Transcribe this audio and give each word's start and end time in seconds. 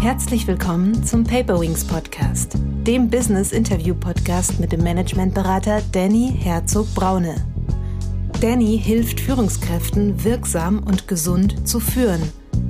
Herzlich 0.00 0.46
willkommen 0.46 1.04
zum 1.04 1.24
Paperwings 1.24 1.84
Podcast, 1.84 2.54
dem 2.86 3.10
Business 3.10 3.52
Interview 3.52 3.94
Podcast 3.94 4.58
mit 4.58 4.72
dem 4.72 4.82
Managementberater 4.82 5.82
Danny 5.92 6.32
Herzog 6.38 6.86
Braune. 6.94 7.34
Danny 8.40 8.80
hilft 8.82 9.20
Führungskräften 9.20 10.24
wirksam 10.24 10.78
und 10.78 11.06
gesund 11.06 11.68
zu 11.68 11.80
führen, 11.80 12.22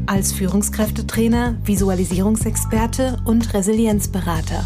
als 0.06 0.32
Führungskräftetrainer, 0.32 1.56
Visualisierungsexperte 1.62 3.18
und 3.24 3.54
Resilienzberater. 3.54 4.64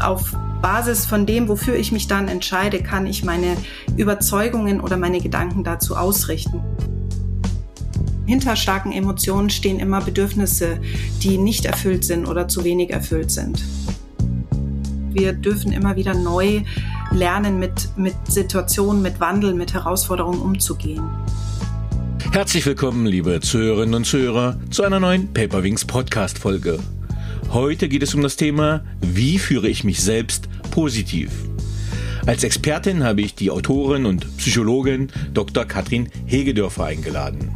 Auf 0.00 0.36
Basis 0.62 1.04
von 1.04 1.26
dem, 1.26 1.48
wofür 1.48 1.74
ich 1.74 1.90
mich 1.90 2.06
dann 2.06 2.28
entscheide, 2.28 2.80
kann 2.80 3.08
ich 3.08 3.24
meine 3.24 3.56
Überzeugungen 3.96 4.80
oder 4.80 4.96
meine 4.96 5.20
Gedanken 5.20 5.64
dazu 5.64 5.96
ausrichten. 5.96 6.62
Hinter 8.26 8.54
starken 8.54 8.92
Emotionen 8.92 9.50
stehen 9.50 9.80
immer 9.80 10.00
Bedürfnisse, 10.00 10.78
die 11.22 11.38
nicht 11.38 11.64
erfüllt 11.64 12.04
sind 12.04 12.26
oder 12.26 12.46
zu 12.46 12.62
wenig 12.64 12.90
erfüllt 12.90 13.30
sind. 13.30 13.62
Wir 15.10 15.32
dürfen 15.32 15.72
immer 15.72 15.96
wieder 15.96 16.14
neu 16.14 16.62
lernen, 17.10 17.58
mit, 17.58 17.88
mit 17.96 18.14
Situationen, 18.28 19.02
mit 19.02 19.18
Wandel, 19.20 19.54
mit 19.54 19.74
Herausforderungen 19.74 20.40
umzugehen. 20.40 21.02
Herzlich 22.30 22.64
willkommen, 22.64 23.06
liebe 23.06 23.40
Zuhörerinnen 23.40 23.94
und 23.96 24.04
Zuhörer, 24.06 24.58
zu 24.70 24.84
einer 24.84 25.00
neuen 25.00 25.34
Paperwings 25.34 25.84
Podcast 25.84 26.38
Folge. 26.38 26.78
Heute 27.50 27.88
geht 27.88 28.02
es 28.02 28.14
um 28.14 28.22
das 28.22 28.36
Thema, 28.36 28.84
wie 29.00 29.38
führe 29.38 29.68
ich 29.68 29.84
mich 29.84 30.00
selbst 30.00 30.48
positiv? 30.70 31.30
Als 32.24 32.44
Expertin 32.44 33.02
habe 33.02 33.20
ich 33.20 33.34
die 33.34 33.50
Autorin 33.50 34.06
und 34.06 34.36
Psychologin 34.36 35.08
Dr. 35.34 35.64
Katrin 35.64 36.08
Hegedörfer 36.24 36.84
eingeladen. 36.84 37.50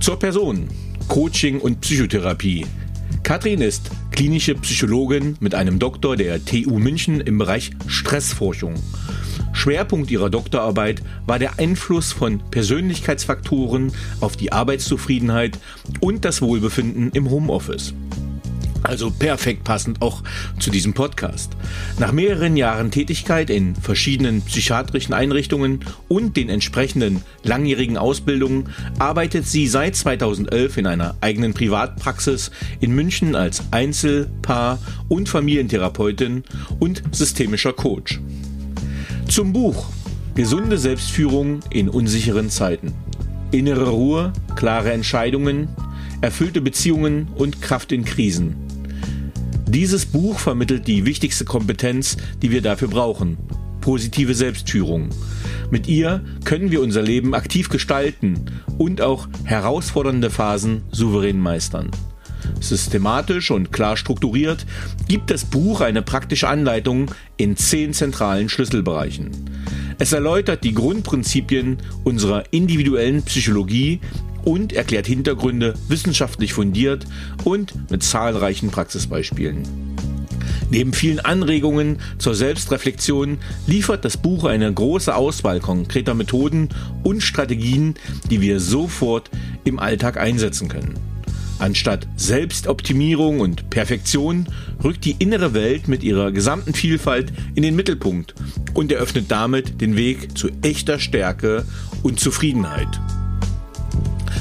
Zur 0.00 0.18
Person, 0.18 0.68
Coaching 1.08 1.60
und 1.60 1.80
Psychotherapie. 1.80 2.64
Katrin 3.24 3.60
ist 3.60 3.90
klinische 4.12 4.54
Psychologin 4.54 5.36
mit 5.40 5.54
einem 5.54 5.78
Doktor 5.78 6.16
der 6.16 6.44
TU 6.44 6.78
München 6.78 7.20
im 7.20 7.38
Bereich 7.38 7.72
Stressforschung. 7.88 8.74
Schwerpunkt 9.52 10.10
ihrer 10.10 10.30
Doktorarbeit 10.30 11.02
war 11.26 11.38
der 11.38 11.58
Einfluss 11.58 12.12
von 12.12 12.40
Persönlichkeitsfaktoren 12.50 13.92
auf 14.20 14.36
die 14.36 14.52
Arbeitszufriedenheit 14.52 15.58
und 16.00 16.24
das 16.24 16.40
Wohlbefinden 16.42 17.10
im 17.12 17.28
Homeoffice. 17.28 17.92
Also 18.82 19.10
perfekt 19.10 19.64
passend 19.64 20.00
auch 20.02 20.22
zu 20.60 20.70
diesem 20.70 20.94
Podcast. 20.94 21.52
Nach 21.98 22.12
mehreren 22.12 22.56
Jahren 22.56 22.90
Tätigkeit 22.90 23.50
in 23.50 23.74
verschiedenen 23.74 24.42
psychiatrischen 24.42 25.14
Einrichtungen 25.14 25.80
und 26.06 26.36
den 26.36 26.48
entsprechenden 26.48 27.22
langjährigen 27.42 27.96
Ausbildungen 27.96 28.70
arbeitet 28.98 29.46
sie 29.46 29.66
seit 29.66 29.96
2011 29.96 30.76
in 30.76 30.86
einer 30.86 31.16
eigenen 31.20 31.54
Privatpraxis 31.54 32.50
in 32.80 32.94
München 32.94 33.34
als 33.34 33.64
Einzel-, 33.72 34.30
Paar- 34.42 34.78
und 35.08 35.28
Familientherapeutin 35.28 36.44
und 36.78 37.02
systemischer 37.10 37.72
Coach. 37.72 38.20
Zum 39.28 39.52
Buch 39.52 39.86
Gesunde 40.34 40.78
Selbstführung 40.78 41.60
in 41.70 41.88
unsicheren 41.88 42.48
Zeiten. 42.48 42.94
Innere 43.50 43.88
Ruhe, 43.88 44.32
klare 44.54 44.92
Entscheidungen, 44.92 45.68
erfüllte 46.20 46.60
Beziehungen 46.60 47.26
und 47.34 47.60
Kraft 47.60 47.90
in 47.90 48.04
Krisen 48.04 48.67
dieses 49.68 50.06
Buch 50.06 50.38
vermittelt 50.38 50.86
die 50.86 51.04
wichtigste 51.04 51.44
Kompetenz, 51.44 52.16
die 52.42 52.50
wir 52.50 52.62
dafür 52.62 52.88
brauchen. 52.88 53.36
Positive 53.80 54.34
Selbstführung. 54.34 55.10
Mit 55.70 55.86
ihr 55.88 56.24
können 56.44 56.70
wir 56.70 56.80
unser 56.80 57.02
Leben 57.02 57.34
aktiv 57.34 57.68
gestalten 57.68 58.46
und 58.78 59.00
auch 59.00 59.28
herausfordernde 59.44 60.30
Phasen 60.30 60.82
souverän 60.90 61.38
meistern. 61.38 61.90
Systematisch 62.60 63.50
und 63.50 63.72
klar 63.72 63.96
strukturiert 63.96 64.64
gibt 65.06 65.30
das 65.30 65.44
Buch 65.44 65.80
eine 65.80 66.02
praktische 66.02 66.48
Anleitung 66.48 67.10
in 67.36 67.56
zehn 67.56 67.92
zentralen 67.92 68.48
Schlüsselbereichen. 68.48 69.30
Es 69.98 70.12
erläutert 70.12 70.64
die 70.64 70.74
Grundprinzipien 70.74 71.78
unserer 72.04 72.44
individuellen 72.52 73.22
Psychologie 73.22 74.00
und 74.44 74.72
erklärt 74.72 75.06
Hintergründe 75.06 75.74
wissenschaftlich 75.88 76.52
fundiert 76.52 77.06
und 77.44 77.90
mit 77.90 78.02
zahlreichen 78.02 78.70
Praxisbeispielen. 78.70 79.62
Neben 80.70 80.92
vielen 80.92 81.20
Anregungen 81.20 81.98
zur 82.18 82.34
Selbstreflexion 82.34 83.38
liefert 83.66 84.04
das 84.04 84.18
Buch 84.18 84.44
eine 84.44 84.72
große 84.72 85.14
Auswahl 85.14 85.60
konkreter 85.60 86.14
Methoden 86.14 86.68
und 87.02 87.22
Strategien, 87.22 87.94
die 88.30 88.40
wir 88.40 88.60
sofort 88.60 89.30
im 89.64 89.78
Alltag 89.78 90.18
einsetzen 90.18 90.68
können. 90.68 90.94
Anstatt 91.58 92.06
Selbstoptimierung 92.16 93.40
und 93.40 93.68
Perfektion 93.70 94.46
rückt 94.84 95.04
die 95.04 95.16
innere 95.18 95.54
Welt 95.54 95.88
mit 95.88 96.04
ihrer 96.04 96.30
gesamten 96.30 96.72
Vielfalt 96.72 97.32
in 97.54 97.62
den 97.62 97.74
Mittelpunkt 97.74 98.34
und 98.74 98.92
eröffnet 98.92 99.26
damit 99.28 99.80
den 99.80 99.96
Weg 99.96 100.38
zu 100.38 100.50
echter 100.62 101.00
Stärke 101.00 101.64
und 102.02 102.20
Zufriedenheit. 102.20 103.00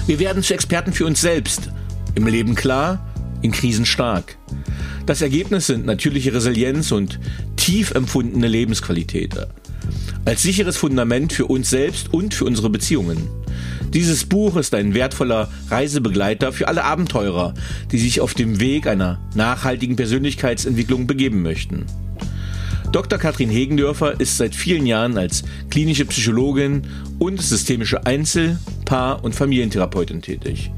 Wir 0.07 0.19
werden 0.19 0.41
zu 0.41 0.53
Experten 0.53 0.93
für 0.93 1.05
uns 1.05 1.19
selbst. 1.19 1.69
Im 2.15 2.27
Leben 2.27 2.55
klar, 2.55 3.05
in 3.41 3.51
Krisen 3.51 3.85
stark. 3.85 4.37
Das 5.05 5.21
Ergebnis 5.21 5.67
sind 5.67 5.85
natürliche 5.85 6.33
Resilienz 6.33 6.93
und 6.93 7.19
tief 7.57 7.91
empfundene 7.91 8.47
Lebensqualität. 8.47 9.35
Als 10.23 10.43
sicheres 10.43 10.77
Fundament 10.77 11.33
für 11.33 11.47
uns 11.47 11.69
selbst 11.69 12.13
und 12.13 12.33
für 12.33 12.45
unsere 12.45 12.69
Beziehungen. 12.69 13.17
Dieses 13.93 14.23
Buch 14.23 14.55
ist 14.55 14.73
ein 14.73 14.93
wertvoller 14.93 15.49
Reisebegleiter 15.69 16.53
für 16.53 16.69
alle 16.69 16.85
Abenteurer, 16.85 17.53
die 17.91 17.99
sich 17.99 18.21
auf 18.21 18.33
dem 18.33 18.61
Weg 18.61 18.87
einer 18.87 19.19
nachhaltigen 19.35 19.97
Persönlichkeitsentwicklung 19.97 21.05
begeben 21.05 21.41
möchten. 21.41 21.85
Dr. 22.91 23.17
Katrin 23.19 23.49
Hegendörfer 23.49 24.19
ist 24.19 24.37
seit 24.37 24.53
vielen 24.55 24.85
Jahren 24.85 25.17
als 25.17 25.43
klinische 25.69 26.05
Psychologin 26.05 26.83
und 27.19 27.41
systemische 27.41 28.05
Einzel-, 28.05 28.59
Paar- 28.85 29.25
und 29.25 29.35
Familientherapeutin 29.35 30.21
tätig. 30.21 30.71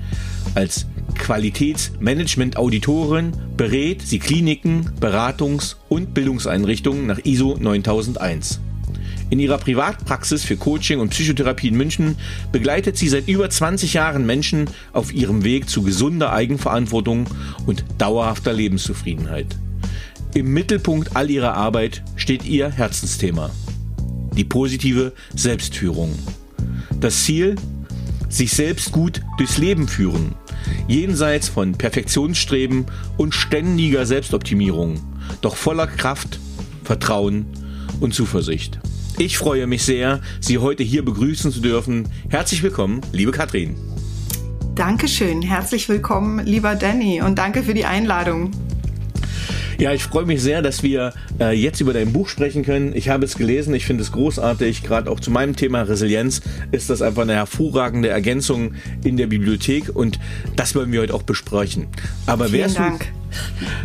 Als 0.56 0.88
Qualitätsmanagement-Auditorin 1.16 3.34
berät 3.56 4.02
sie 4.02 4.18
Kliniken, 4.18 4.90
Beratungs- 5.00 5.76
und 5.88 6.16
Bildungseinrichtungen 6.16 7.06
nach 7.06 7.20
ISO 7.24 7.56
9001. 7.60 8.60
In 9.30 9.40
ihrer 9.40 9.60
Privatpraxis 9.60 10.44
für 10.44 10.58
Coaching 10.58 11.00
und 11.00 11.10
Psychotherapie 11.10 11.68
in 11.68 11.78
München 11.78 12.16
begleitet 12.52 12.98
sie 12.98 13.10
seit 13.10 13.28
über 13.28 13.48
20 13.48 13.94
Jahren 13.94 14.26
Menschen 14.26 14.68
auf 14.92 15.14
ihrem 15.14 15.44
Weg 15.44 15.70
zu 15.70 15.84
gesunder 15.84 16.34
Eigenverantwortung 16.34 17.28
und 17.68 17.86
dauerhafter 18.00 18.52
Lebenszufriedenheit. 18.52 19.56
Im 20.36 20.54
Mittelpunkt 20.54 21.16
all 21.16 21.32
ihrer 21.32 21.56
Arbeit 21.56 22.04
steht 22.16 22.46
ihr 22.46 22.70
Herzensthema. 22.70 23.50
Die 24.36 24.44
positive 24.44 25.12
Selbstführung. 25.36 26.14
Das 27.00 27.24
Ziel? 27.24 27.56
Sich 28.30 28.52
selbst 28.52 28.92
gut 28.92 29.22
durchs 29.40 29.58
Leben 29.58 29.88
führen. 29.88 30.36
Jenseits 30.88 31.50
von 31.50 31.74
Perfektionsstreben 31.74 32.86
und 33.18 33.34
ständiger 33.34 34.06
Selbstoptimierung. 34.06 35.02
Doch 35.42 35.56
voller 35.56 35.88
Kraft, 35.88 36.40
Vertrauen 36.84 37.48
und 38.00 38.14
Zuversicht. 38.14 38.80
Ich 39.18 39.40
freue 39.40 39.66
mich 39.66 39.82
sehr, 39.82 40.22
Sie 40.40 40.60
heute 40.60 40.84
hier 40.84 41.04
begrüßen 41.04 41.52
zu 41.52 41.60
dürfen. 41.60 42.08
Herzlich 42.30 42.62
willkommen, 42.62 43.02
liebe 43.12 43.32
Katrin. 43.32 43.76
Dankeschön, 44.76 45.42
herzlich 45.42 45.90
willkommen, 45.90 46.46
lieber 46.46 46.76
Danny, 46.76 47.20
und 47.22 47.40
danke 47.40 47.64
für 47.64 47.74
die 47.74 47.86
Einladung. 47.86 48.52
Ja, 49.80 49.94
ich 49.94 50.04
freue 50.04 50.26
mich 50.26 50.42
sehr, 50.42 50.62
dass 50.62 50.84
wir 50.84 51.14
äh, 51.40 51.58
jetzt 51.58 51.80
über 51.80 51.94
dein 51.94 52.12
Buch 52.12 52.28
sprechen 52.28 52.66
können. 52.66 52.94
Ich 52.94 53.08
habe 53.08 53.24
es 53.24 53.38
gelesen, 53.38 53.74
ich 53.74 53.86
finde 53.86 54.04
es 54.04 54.12
großartig. 54.12 54.84
Gerade 54.84 55.10
auch 55.10 55.22
zu 55.22 55.32
meinem 55.32 55.56
Thema 55.56 55.84
Resilienz 55.84 56.42
ist 56.74 56.90
das 56.90 57.02
einfach 57.02 57.22
eine 57.22 57.36
hervorragende 57.36 58.10
Ergänzung 58.10 58.74
in 59.06 59.16
der 59.16 59.28
Bibliothek 59.28 59.96
und 59.96 60.20
das 60.58 60.76
wollen 60.76 60.92
wir 60.92 61.00
heute 61.00 61.14
auch 61.14 61.24
besprechen. 61.24 61.88
Aber 62.26 62.50
Vielen 62.50 62.60
wärst 62.60 62.78
Dank. 62.78 63.08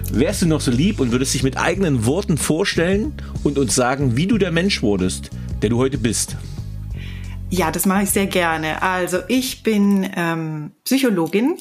du 0.08 0.18
wärst 0.18 0.42
du 0.42 0.46
noch 0.46 0.60
so 0.60 0.72
lieb 0.72 0.98
und 0.98 1.12
würdest 1.12 1.32
dich 1.32 1.44
mit 1.44 1.58
eigenen 1.58 2.04
Worten 2.06 2.38
vorstellen 2.38 3.12
und 3.44 3.56
uns 3.56 3.76
sagen, 3.76 4.16
wie 4.16 4.26
du 4.26 4.36
der 4.36 4.50
Mensch 4.50 4.82
wurdest, 4.82 5.30
der 5.62 5.70
du 5.70 5.78
heute 5.78 5.98
bist? 5.98 6.36
Ja, 7.50 7.70
das 7.70 7.86
mache 7.86 8.02
ich 8.02 8.10
sehr 8.10 8.26
gerne. 8.26 8.82
Also 8.82 9.18
ich 9.28 9.62
bin 9.62 10.10
ähm, 10.16 10.72
Psychologin 10.82 11.56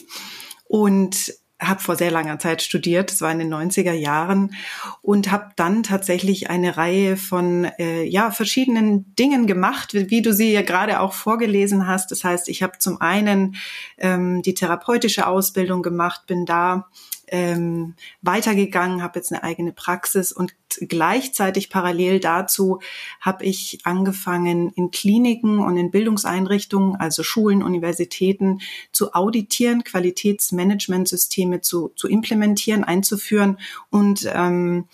und 0.68 1.36
habe 1.68 1.82
vor 1.82 1.96
sehr 1.96 2.12
langer 2.12 2.40
Zeit 2.40 2.62
studiert, 2.62 3.12
das 3.12 3.22
war 3.22 3.32
in 3.32 3.40
den 3.40 3.54
90er 3.54 3.94
Jahren 3.94 4.56
und 5.02 5.32
habe 5.32 5.52
dann 5.56 5.84
tatsächlich 5.84 6.50
eine 6.50 6.78
Reihe 6.78 7.18
von 7.18 7.66
äh, 7.80 8.04
ja 8.04 8.32
verschiedenen 8.32 9.16
Dingen 9.16 9.48
gemacht, 9.48 9.94
wie, 9.94 10.10
wie 10.10 10.22
du 10.22 10.34
sie 10.34 10.52
ja 10.52 10.62
gerade 10.62 11.00
auch 11.00 11.14
vorgelesen 11.14 11.88
hast. 11.88 12.12
Das 12.12 12.24
heißt, 12.24 12.50
ich 12.50 12.64
habe 12.64 12.78
zum 12.80 13.02
einen 13.02 13.56
ähm, 13.98 14.42
die 14.42 14.54
therapeutische 14.54 15.28
Ausbildung 15.28 15.82
gemacht, 15.82 16.26
bin 16.28 16.46
da 16.46 16.88
ähm, 17.34 17.96
weitergegangen, 18.22 19.02
habe 19.02 19.18
jetzt 19.18 19.34
eine 19.34 19.44
eigene 19.44 19.74
Praxis 19.74 20.32
und 20.32 20.54
gleichzeitig 20.88 21.72
parallel 21.72 22.20
dazu 22.20 22.80
habe 23.20 23.44
ich 23.44 23.80
angefangen 23.86 24.72
in 24.76 24.92
Kliniken 24.92 25.58
und 25.58 25.76
in 25.76 25.90
Bildungseinrichtungen, 25.90 26.96
also 26.96 27.24
Schulen, 27.24 27.64
Universitäten, 27.64 28.62
zu 28.92 29.14
auditieren, 29.14 29.84
Qualitätsmanagementsysteme 29.84 31.62
zu, 31.62 31.92
zu 31.96 32.08
implementieren, 32.08 32.84
einzuführen 32.84 33.58
und 33.90 34.30
ähm, 34.32 34.86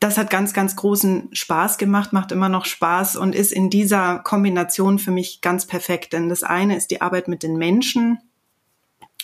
das 0.00 0.18
hat 0.18 0.30
ganz, 0.30 0.52
ganz 0.52 0.74
großen 0.74 1.28
Spaß 1.32 1.78
gemacht, 1.78 2.12
macht 2.12 2.32
immer 2.32 2.48
noch 2.48 2.64
Spaß 2.64 3.14
und 3.14 3.36
ist 3.36 3.52
in 3.52 3.70
dieser 3.70 4.18
Kombination 4.18 4.98
für 4.98 5.12
mich 5.12 5.40
ganz 5.42 5.64
perfekt. 5.64 6.12
Denn 6.12 6.28
das 6.28 6.42
eine 6.42 6.76
ist 6.76 6.90
die 6.90 7.00
Arbeit 7.00 7.28
mit 7.28 7.44
den 7.44 7.56
Menschen, 7.56 8.18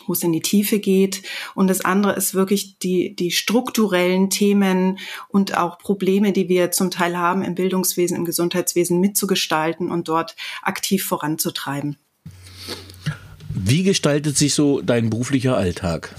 wo 0.07 0.13
es 0.13 0.23
in 0.23 0.33
die 0.33 0.41
Tiefe 0.41 0.79
geht. 0.79 1.23
Und 1.55 1.69
das 1.69 1.85
andere 1.85 2.15
ist 2.15 2.35
wirklich 2.35 2.79
die, 2.79 3.15
die 3.15 3.31
strukturellen 3.31 4.31
Themen 4.31 4.99
und 5.29 5.57
auch 5.57 5.79
Probleme, 5.79 6.33
die 6.33 6.49
wir 6.49 6.71
zum 6.71 6.91
Teil 6.91 7.17
haben 7.17 7.43
im 7.43 7.55
Bildungswesen, 7.55 8.17
im 8.17 8.25
Gesundheitswesen 8.25 9.01
mitzugestalten 9.01 9.91
und 9.91 10.09
dort 10.09 10.37
aktiv 10.63 11.05
voranzutreiben. 11.05 11.97
Wie 13.51 13.83
gestaltet 13.83 14.37
sich 14.37 14.55
so 14.55 14.81
dein 14.81 15.11
beruflicher 15.11 15.57
Alltag? 15.57 16.15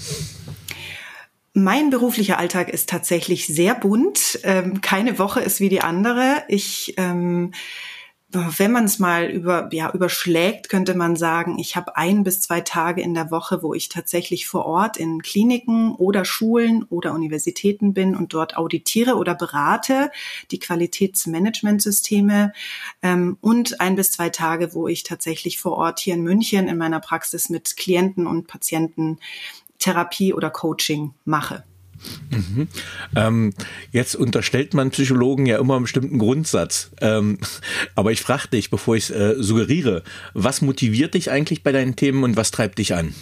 Mein 1.52 1.90
beruflicher 1.90 2.38
Alltag 2.38 2.68
ist 2.68 2.88
tatsächlich 2.88 3.46
sehr 3.46 3.74
bunt. 3.74 4.38
Ähm, 4.44 4.80
keine 4.80 5.18
Woche 5.18 5.40
ist 5.40 5.58
wie 5.58 5.68
die 5.68 5.80
andere. 5.80 6.44
Ich 6.48 6.94
ähm, 6.96 7.52
wenn 8.32 8.70
man 8.70 8.84
es 8.84 9.00
mal 9.00 9.28
über, 9.28 9.68
ja, 9.72 9.90
überschlägt, 9.92 10.68
könnte 10.68 10.94
man 10.94 11.16
sagen, 11.16 11.58
ich 11.58 11.74
habe 11.74 11.96
ein 11.96 12.22
bis 12.22 12.40
zwei 12.40 12.60
Tage 12.60 13.02
in 13.02 13.12
der 13.12 13.32
Woche, 13.32 13.62
wo 13.62 13.74
ich 13.74 13.88
tatsächlich 13.88 14.46
vor 14.46 14.66
Ort 14.66 14.96
in 14.96 15.20
Kliniken 15.20 15.94
oder 15.96 16.24
Schulen 16.24 16.84
oder 16.84 17.12
Universitäten 17.12 17.92
bin 17.92 18.14
und 18.14 18.32
dort 18.32 18.56
auditiere 18.56 19.16
oder 19.16 19.34
berate 19.34 20.12
die 20.52 20.60
Qualitätsmanagementsysteme 20.60 22.52
ähm, 23.02 23.36
und 23.40 23.80
ein 23.80 23.96
bis 23.96 24.12
zwei 24.12 24.28
Tage, 24.28 24.74
wo 24.74 24.86
ich 24.86 25.02
tatsächlich 25.02 25.58
vor 25.58 25.72
Ort 25.72 25.98
hier 25.98 26.14
in 26.14 26.22
München 26.22 26.68
in 26.68 26.78
meiner 26.78 27.00
Praxis 27.00 27.48
mit 27.48 27.76
Klienten 27.76 28.28
und 28.28 28.46
Patienten 28.46 29.18
Therapie 29.80 30.34
oder 30.34 30.50
Coaching 30.50 31.14
mache. 31.24 31.64
Mhm. 32.30 32.68
Ähm, 33.16 33.52
jetzt 33.92 34.16
unterstellt 34.16 34.74
man 34.74 34.90
Psychologen 34.90 35.46
ja 35.46 35.58
immer 35.58 35.74
einen 35.74 35.84
bestimmten 35.84 36.18
Grundsatz. 36.18 36.90
Ähm, 37.00 37.38
aber 37.94 38.12
ich 38.12 38.22
frage 38.22 38.48
dich, 38.48 38.70
bevor 38.70 38.96
ich 38.96 39.10
es 39.10 39.10
äh, 39.10 39.34
suggeriere, 39.38 40.02
was 40.34 40.62
motiviert 40.62 41.14
dich 41.14 41.30
eigentlich 41.30 41.62
bei 41.62 41.72
deinen 41.72 41.96
Themen 41.96 42.24
und 42.24 42.36
was 42.36 42.50
treibt 42.50 42.78
dich 42.78 42.94
an? 42.94 43.14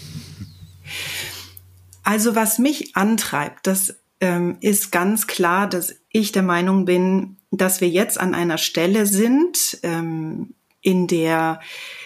Also 2.03 2.35
was 2.35 2.59
mich 2.59 2.97
antreibt, 2.97 3.67
das 3.67 3.97
ähm, 4.21 4.57
ist 4.61 4.91
ganz 4.93 5.27
klar, 5.27 5.69
dass 5.69 5.95
ich 6.11 6.33
der 6.33 6.43
Meinung 6.43 6.85
bin, 6.85 7.37
dass 7.51 7.81
wir 7.81 7.89
jetzt 7.89 8.19
an 8.19 8.35
einer 8.35 8.59
Stelle 8.59 9.07
sind, 9.07 9.79
ähm, 9.83 10.55
in 10.89 11.07
der 11.07 11.61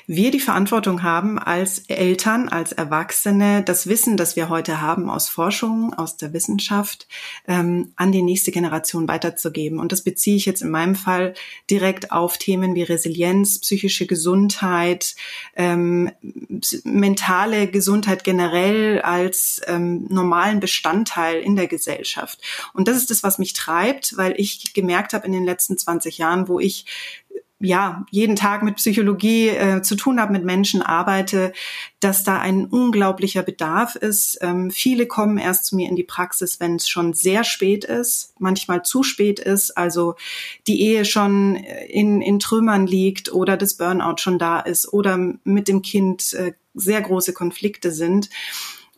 wir 0.08 0.32
die 0.32 0.40
Verantwortung 0.40 1.04
haben 1.04 1.38
als 1.38 1.84
Eltern, 1.86 2.48
als 2.48 2.72
Erwachsene, 2.72 3.62
das 3.62 3.86
Wissen, 3.86 4.16
das 4.16 4.34
wir 4.34 4.48
heute 4.48 4.80
haben 4.80 5.08
aus 5.08 5.28
Forschung, 5.28 5.94
aus 5.94 6.16
der 6.16 6.32
Wissenschaft, 6.32 7.06
ähm, 7.46 7.92
an 7.94 8.10
die 8.10 8.22
nächste 8.22 8.50
Generation 8.50 9.06
weiterzugeben. 9.06 9.78
Und 9.78 9.92
das 9.92 10.02
beziehe 10.02 10.36
ich 10.36 10.44
jetzt 10.44 10.60
in 10.60 10.70
meinem 10.70 10.96
Fall 10.96 11.34
direkt 11.70 12.10
auf 12.10 12.36
Themen 12.36 12.74
wie 12.74 12.82
Resilienz, 12.82 13.60
psychische 13.60 14.06
Gesundheit, 14.06 15.14
ähm, 15.54 16.10
mentale 16.82 17.68
Gesundheit 17.68 18.24
generell 18.24 19.00
als 19.02 19.60
ähm, 19.68 20.06
normalen 20.10 20.58
Bestandteil 20.58 21.40
in 21.40 21.54
der 21.54 21.68
Gesellschaft. 21.68 22.40
Und 22.74 22.88
das 22.88 22.96
ist 22.96 23.10
das, 23.10 23.22
was 23.22 23.38
mich 23.38 23.52
treibt, 23.52 24.16
weil 24.16 24.34
ich 24.36 24.74
gemerkt 24.74 25.12
habe 25.12 25.26
in 25.26 25.32
den 25.32 25.44
letzten 25.44 25.78
20 25.78 26.18
Jahren, 26.18 26.48
wo 26.48 26.58
ich 26.58 26.86
ja 27.62 28.04
jeden 28.10 28.36
Tag 28.36 28.62
mit 28.62 28.76
Psychologie 28.76 29.48
äh, 29.48 29.82
zu 29.82 29.94
tun 29.94 30.20
habe, 30.20 30.32
mit 30.32 30.44
Menschen 30.44 30.82
arbeite, 30.82 31.52
dass 32.00 32.24
da 32.24 32.38
ein 32.38 32.66
unglaublicher 32.66 33.42
Bedarf 33.42 33.96
ist. 33.96 34.38
Ähm, 34.42 34.70
viele 34.70 35.06
kommen 35.06 35.38
erst 35.38 35.66
zu 35.66 35.76
mir 35.76 35.88
in 35.88 35.96
die 35.96 36.02
Praxis, 36.02 36.60
wenn 36.60 36.76
es 36.76 36.88
schon 36.88 37.14
sehr 37.14 37.44
spät 37.44 37.84
ist, 37.84 38.34
manchmal 38.38 38.84
zu 38.84 39.02
spät 39.02 39.38
ist, 39.38 39.76
also 39.76 40.16
die 40.66 40.82
Ehe 40.82 41.04
schon 41.04 41.56
in, 41.56 42.20
in 42.20 42.38
Trümmern 42.38 42.86
liegt 42.86 43.32
oder 43.32 43.56
das 43.56 43.74
Burnout 43.74 44.18
schon 44.18 44.38
da 44.38 44.60
ist 44.60 44.92
oder 44.92 45.16
mit 45.44 45.68
dem 45.68 45.82
Kind 45.82 46.34
äh, 46.34 46.52
sehr 46.74 47.00
große 47.00 47.32
Konflikte 47.32 47.90
sind. 47.90 48.28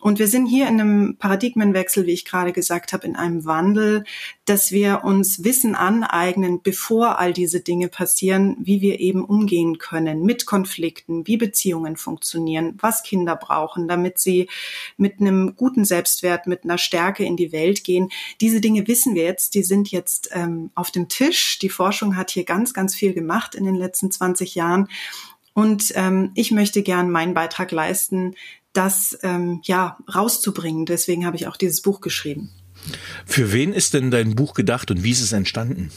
Und 0.05 0.19
wir 0.19 0.29
sind 0.29 0.45
hier 0.45 0.69
in 0.69 0.79
einem 0.79 1.17
Paradigmenwechsel, 1.17 2.05
wie 2.05 2.13
ich 2.13 2.27
gerade 2.27 2.53
gesagt 2.53 2.93
habe, 2.93 3.07
in 3.07 3.17
einem 3.17 3.47
Wandel, 3.47 4.05
dass 4.45 4.71
wir 4.71 5.01
uns 5.03 5.45
Wissen 5.45 5.75
aneignen, 5.75 6.61
bevor 6.63 7.19
all 7.19 7.33
diese 7.33 7.61
Dinge 7.61 7.89
passieren, 7.89 8.55
wie 8.61 8.83
wir 8.83 9.01
eben 9.01 9.25
umgehen 9.25 9.79
können 9.79 10.23
mit 10.23 10.45
Konflikten, 10.45 11.27
wie 11.27 11.39
Beziehungen 11.39 11.97
funktionieren, 11.97 12.77
was 12.83 13.03
Kinder 13.03 13.35
brauchen, 13.35 13.89
damit 13.89 14.19
sie 14.19 14.51
mit 14.99 15.23
einem 15.23 15.57
guten 15.57 15.87
Selbstwert, 15.87 16.47
mit 16.47 16.65
einer 16.65 16.77
Stärke 16.77 17.25
in 17.25 17.39
die 17.39 17.53
Welt 17.53 17.83
gehen. 17.83 18.11
Diese 18.43 18.61
Dinge 18.61 18.87
wissen 18.87 19.15
wir 19.15 19.23
jetzt, 19.23 19.55
die 19.55 19.63
sind 19.63 19.91
jetzt 19.91 20.29
ähm, 20.35 20.71
auf 20.75 20.91
dem 20.91 21.09
Tisch. 21.09 21.59
Die 21.61 21.71
Forschung 21.71 22.15
hat 22.15 22.31
hier 22.31 22.45
ganz, 22.45 22.75
ganz 22.75 22.95
viel 22.95 23.15
gemacht 23.15 23.55
in 23.55 23.65
den 23.65 23.75
letzten 23.75 24.11
20 24.11 24.55
Jahren. 24.55 24.87
Und 25.55 25.93
ähm, 25.95 26.33
ich 26.35 26.51
möchte 26.51 26.83
gern 26.83 27.11
meinen 27.11 27.33
Beitrag 27.33 27.71
leisten, 27.71 28.35
das 28.75 29.19
ähm, 29.23 29.61
ja 29.65 29.97
rauszubringen. 30.13 30.85
Deswegen 30.85 31.25
habe 31.25 31.37
ich 31.37 31.47
auch 31.47 31.57
dieses 31.57 31.81
Buch 31.81 32.01
geschrieben. 32.01 32.51
Für 33.25 33.53
wen 33.53 33.73
ist 33.73 33.95
denn 33.95 34.11
dein 34.11 34.35
Buch 34.35 34.55
gedacht 34.55 34.91
und 34.91 35.03
wie 35.03 35.13
ist 35.13 35.23
es 35.23 35.33
entstanden? 35.33 35.91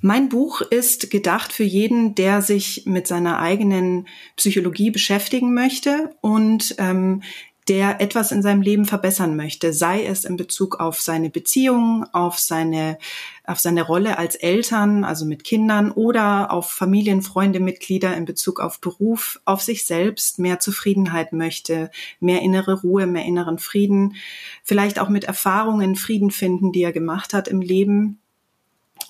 Mein 0.00 0.28
Buch 0.28 0.60
ist 0.60 1.10
gedacht 1.10 1.52
für 1.52 1.64
jeden, 1.64 2.14
der 2.14 2.40
sich 2.40 2.84
mit 2.86 3.08
seiner 3.08 3.40
eigenen 3.40 4.06
Psychologie 4.36 4.92
beschäftigen 4.92 5.54
möchte 5.54 6.14
und 6.20 6.76
ähm, 6.78 7.22
der 7.68 8.00
etwas 8.00 8.32
in 8.32 8.42
seinem 8.42 8.62
Leben 8.62 8.86
verbessern 8.86 9.36
möchte, 9.36 9.72
sei 9.72 10.04
es 10.04 10.24
in 10.24 10.36
Bezug 10.36 10.80
auf 10.80 11.00
seine 11.00 11.28
Beziehungen, 11.28 12.04
auf 12.12 12.38
seine, 12.38 12.98
auf 13.44 13.60
seine 13.60 13.82
Rolle 13.82 14.18
als 14.18 14.36
Eltern, 14.36 15.04
also 15.04 15.26
mit 15.26 15.44
Kindern 15.44 15.90
oder 15.90 16.50
auf 16.50 16.70
Familien, 16.70 17.20
Freunde, 17.20 17.60
Mitglieder 17.60 18.16
in 18.16 18.24
Bezug 18.24 18.60
auf 18.60 18.80
Beruf, 18.80 19.40
auf 19.44 19.60
sich 19.60 19.84
selbst 19.84 20.38
mehr 20.38 20.60
Zufriedenheit 20.60 21.32
möchte, 21.32 21.90
mehr 22.20 22.40
innere 22.40 22.80
Ruhe, 22.80 23.06
mehr 23.06 23.24
inneren 23.24 23.58
Frieden, 23.58 24.16
vielleicht 24.64 24.98
auch 24.98 25.10
mit 25.10 25.24
Erfahrungen 25.24 25.96
Frieden 25.96 26.30
finden, 26.30 26.72
die 26.72 26.82
er 26.82 26.92
gemacht 26.92 27.34
hat 27.34 27.48
im 27.48 27.60
Leben. 27.60 28.20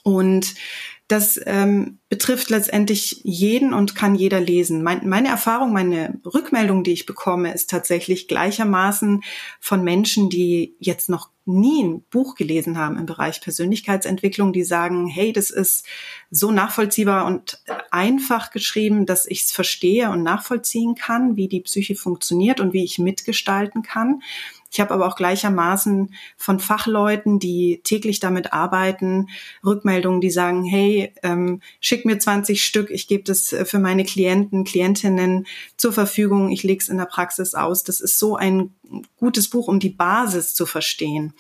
Und 0.03 0.55
das 1.09 1.41
ähm, 1.47 1.99
betrifft 2.11 2.51
letztendlich 2.51 3.23
jeden 3.25 3.73
und 3.73 3.95
kann 3.95 4.15
jeder 4.15 4.41
lesen. 4.41 4.83
Mein, 4.83 5.09
meine 5.09 5.29
Erfahrung, 5.29 5.73
meine 5.73 6.21
Rückmeldung, 6.25 6.85
die 6.85 6.93
ich 6.93 7.07
bekomme, 7.07 7.55
ist 7.55 7.71
tatsächlich 7.71 8.29
gleichermaßen 8.29 9.23
von 9.59 9.83
Menschen, 9.83 10.29
die 10.29 10.77
jetzt 10.79 11.09
noch 11.09 11.31
nie 11.47 11.83
ein 11.83 12.03
Buch 12.11 12.35
gelesen 12.35 12.77
haben 12.77 12.99
im 12.99 13.07
Bereich 13.07 13.41
Persönlichkeitsentwicklung, 13.41 14.53
die 14.53 14.65
sagen, 14.65 15.07
hey, 15.07 15.33
das 15.33 15.49
ist 15.49 15.87
so 16.31 16.51
nachvollziehbar 16.51 17.25
und 17.25 17.63
einfach 17.91 18.51
geschrieben, 18.51 19.07
dass 19.07 19.25
ich 19.25 19.45
es 19.45 19.53
verstehe 19.53 20.11
und 20.11 20.23
nachvollziehen 20.23 20.95
kann, 20.95 21.37
wie 21.37 21.49
die 21.49 21.63
Psyche 21.63 21.95
funktioniert 21.95 22.61
und 22.61 22.75
wie 22.75 22.85
ich 22.85 22.99
mitgestalten 22.99 23.83
kann. 23.83 24.21
Ich 24.71 24.81
habe 24.81 24.93
aber 24.93 25.07
auch 25.07 25.17
gleichermaßen 25.17 26.15
von 26.37 26.61
Fachleuten, 26.61 27.39
die 27.39 27.81
täglich 27.85 28.21
damit 28.21 28.53
arbeiten, 28.53 29.29
Rückmeldungen, 29.65 30.21
die 30.21 30.31
sagen, 30.31 30.65
hey, 30.65 31.13
ähm, 31.23 31.61
schick 31.81 32.05
mir 32.05 32.19
20 32.19 32.63
Stück, 32.63 32.91
ich 32.91 33.09
gebe 33.09 33.25
das 33.25 33.53
äh, 33.53 33.65
für 33.65 33.79
meine 33.79 34.05
Klienten, 34.05 34.65
Klientinnen 34.65 35.47
zur 35.77 35.93
Verfügung, 35.93 36.51
ich 36.51 36.63
lege 36.63 36.83
es 36.83 36.89
in 36.89 36.99
der 36.99 37.07
Praxis 37.07 37.55
aus. 37.55 37.83
Das 37.83 38.01
ist 38.01 38.19
so 38.19 38.37
ein 38.37 38.71
gutes 39.17 39.49
Buch, 39.49 39.69
um 39.69 39.81
die 39.81 39.91
Basis 39.91 40.55
zu 40.55 40.67
verstehen. 40.67 41.33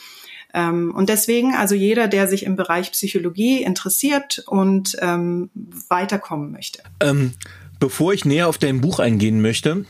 Ähm, 0.54 0.94
und 0.94 1.08
deswegen, 1.08 1.54
also 1.54 1.74
jeder, 1.74 2.08
der 2.08 2.26
sich 2.26 2.44
im 2.44 2.56
Bereich 2.56 2.92
Psychologie 2.92 3.62
interessiert 3.62 4.42
und 4.46 4.96
ähm, 5.00 5.50
weiterkommen 5.88 6.50
möchte. 6.50 6.82
Ähm, 7.00 7.34
bevor 7.78 8.14
ich 8.14 8.24
näher 8.24 8.48
auf 8.48 8.58
dein 8.58 8.80
Buch 8.80 8.98
eingehen 8.98 9.42
möchte, 9.42 9.84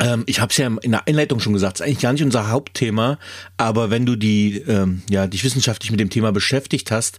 ähm, 0.00 0.24
ich 0.26 0.40
habe 0.40 0.50
es 0.50 0.56
ja 0.56 0.66
in 0.66 0.90
der 0.90 1.06
Einleitung 1.06 1.40
schon 1.40 1.52
gesagt, 1.52 1.76
es 1.76 1.80
ist 1.80 1.86
eigentlich 1.86 2.00
gar 2.00 2.12
nicht 2.12 2.24
unser 2.24 2.50
Hauptthema, 2.50 3.18
aber 3.56 3.90
wenn 3.90 4.06
du 4.06 4.16
die, 4.16 4.58
ähm, 4.66 5.02
ja, 5.08 5.26
dich 5.26 5.44
wissenschaftlich 5.44 5.90
mit 5.90 6.00
dem 6.00 6.10
Thema 6.10 6.32
beschäftigt 6.32 6.90
hast, 6.90 7.18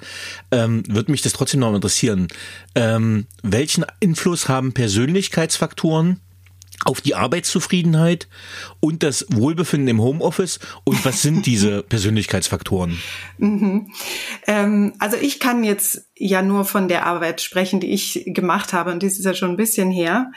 ähm, 0.52 0.84
wird 0.88 1.08
mich 1.08 1.22
das 1.22 1.34
trotzdem 1.34 1.60
noch 1.60 1.74
interessieren. 1.74 2.28
Ähm, 2.76 3.28
welchen 3.44 3.86
Einfluss 4.04 4.50
haben 4.50 4.74
Persönlichkeitsfaktoren 4.74 6.20
auf 6.84 7.02
die 7.02 7.14
Arbeitszufriedenheit 7.14 8.28
und 8.80 9.04
das 9.04 9.28
Wohlbefinden 9.30 9.88
im 9.88 10.02
Homeoffice 10.02 10.60
und 10.84 11.06
was 11.06 11.22
sind 11.22 11.46
diese 11.46 11.84
Persönlichkeitsfaktoren? 11.84 13.00
Mhm. 13.38 13.92
Ähm, 14.48 14.94
also 14.98 15.18
ich 15.18 15.40
kann 15.40 15.64
jetzt 15.64 16.10
ja 16.18 16.42
nur 16.42 16.66
von 16.66 16.88
der 16.88 17.06
Arbeit 17.06 17.42
sprechen, 17.42 17.80
die 17.80 17.94
ich 17.94 18.24
gemacht 18.26 18.74
habe 18.74 18.92
und 18.92 19.04
das 19.04 19.20
ist 19.20 19.26
ja 19.26 19.36
schon 19.36 19.52
ein 19.52 19.58
bisschen 19.58 19.92
her. 19.92 20.32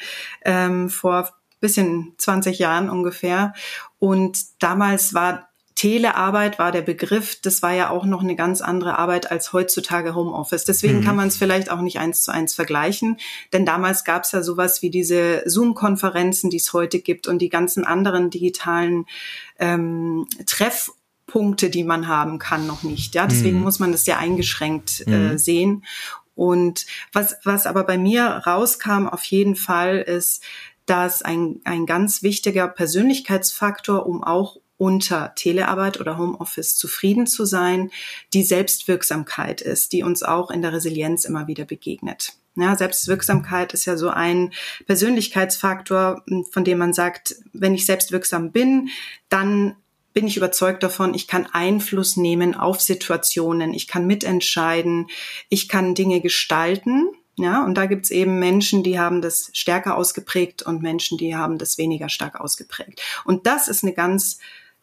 Ähm, 0.45 0.91
vor 0.91 1.31
bisschen 1.65 2.13
20 2.19 2.59
Jahren 2.59 2.91
ungefähr. 2.91 3.55
Und 3.99 4.39
damals 4.63 5.15
war 5.15 5.49
Telearbeit 5.75 6.61
war 6.61 6.71
der 6.71 6.83
Begriff, 6.83 7.41
das 7.43 7.61
war 7.63 7.73
ja 7.73 7.91
auch 7.91 8.05
noch 8.05 8.23
eine 8.23 8.37
ganz 8.37 8.61
andere 8.61 8.97
Arbeit 8.97 9.33
als 9.33 9.53
heutzutage 9.53 10.15
Homeoffice. 10.15 10.65
Deswegen 10.65 11.01
mhm. 11.01 11.05
kann 11.05 11.17
man 11.17 11.29
es 11.29 11.37
vielleicht 11.37 11.71
auch 11.71 11.81
nicht 11.81 11.99
eins 11.99 12.23
zu 12.23 12.31
eins 12.31 12.55
vergleichen, 12.55 13.19
denn 13.53 13.67
damals 13.67 14.05
gab 14.05 14.23
es 14.23 14.33
ja 14.33 14.43
sowas 14.43 14.83
wie 14.83 14.91
diese 14.91 15.43
Zoom-Konferenzen, 15.47 16.49
die 16.49 16.59
es 16.59 16.73
heute 16.73 17.01
gibt 17.01 17.27
und 17.27 17.41
die 17.41 17.49
ganzen 17.49 17.85
anderen 17.85 18.31
digitalen 18.31 19.07
ähm, 19.59 20.27
Treffpunkte, 20.47 21.71
die 21.71 21.85
man 21.85 22.07
haben 22.07 22.39
kann, 22.39 22.69
noch 22.69 22.85
nicht. 22.85 23.17
Ja, 23.17 23.27
deswegen 23.27 23.59
mhm. 23.59 23.65
muss 23.65 23.81
man 23.81 23.91
das 23.91 24.07
ja 24.07 24.19
eingeschränkt 24.19 25.05
äh, 25.09 25.11
mhm. 25.11 25.39
sehen. 25.39 25.85
Und 26.37 26.87
was, 27.13 27.37
was 27.45 27.67
aber 27.67 27.85
bei 27.85 27.99
mir 27.99 28.25
rauskam 28.47 29.07
auf 29.07 29.25
jeden 29.25 29.57
Fall 29.57 29.99
ist, 29.99 30.43
dass 30.87 31.23
ein, 31.23 31.61
ein 31.65 31.87
ganz 31.87 32.23
wichtiger 32.23 32.69
Persönlichkeitsfaktor, 32.69 34.07
um 34.07 34.23
auch 34.23 34.59
unter 34.77 35.35
Telearbeit 35.35 36.01
oder 36.01 36.19
Homeoffice 36.19 36.77
zufrieden 36.77 37.27
zu 37.27 37.45
sein, 37.45 37.91
die 38.33 38.43
Selbstwirksamkeit 38.43 39.61
ist, 39.61 39.93
die 39.93 40.03
uns 40.03 40.23
auch 40.23 40.51
in 40.51 40.63
der 40.63 40.73
Resilienz 40.73 41.25
immer 41.25 41.47
wieder 41.47 41.65
begegnet. 41.65 42.35
Ja, 42.57 42.77
Selbstwirksamkeit 42.77 43.75
ist 43.75 43.85
ja 43.85 43.97
so 43.97 44.11
ein 44.11 44.53
Persönlichkeitsfaktor, 44.87 46.23
von 46.53 46.65
dem 46.65 46.79
man 46.79 46.93
sagt, 46.93 47.37
wenn 47.53 47.75
ich 47.75 47.87
selbstwirksam 47.87 48.53
bin, 48.53 48.91
dann 49.29 49.77
bin 50.13 50.29
ich 50.29 50.37
überzeugt 50.37 50.85
davon, 50.85 51.13
ich 51.15 51.27
kann 51.27 51.47
Einfluss 51.53 52.17
nehmen 52.17 52.55
auf 52.55 52.81
Situationen, 52.81 53.75
ich 53.75 53.89
kann 53.89 54.07
mitentscheiden, 54.07 55.09
ich 55.49 55.69
kann 55.69 55.97
Dinge 55.97 56.21
gestalten. 56.21 57.09
Ja, 57.37 57.65
und 57.65 57.75
da 57.75 57.87
gibt's 57.87 58.11
eben 58.11 58.39
Menschen, 58.39 58.85
die 58.85 58.99
haben 58.99 59.21
das 59.21 59.51
stärker 59.53 59.97
ausgeprägt 59.97 60.63
und 60.63 60.83
Menschen, 60.83 61.19
die 61.19 61.35
haben 61.35 61.59
das 61.59 61.79
weniger 61.79 62.09
stark 62.09 62.41
ausgeprägt. 62.41 63.01
Und 63.25 63.47
das 63.47 63.67
ist 63.67 63.83
eine 63.83 63.93
ganz 63.93 64.39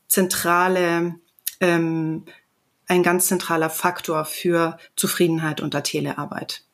zentrale, 0.08 1.15
ähm, 1.62 2.25
ein 2.88 3.03
ganz 3.03 3.27
zentraler 3.27 3.70
Faktor 3.70 4.25
für 4.25 4.77
Zufriedenheit 4.98 5.62
unter 5.62 5.81
Telearbeit. 5.81 6.65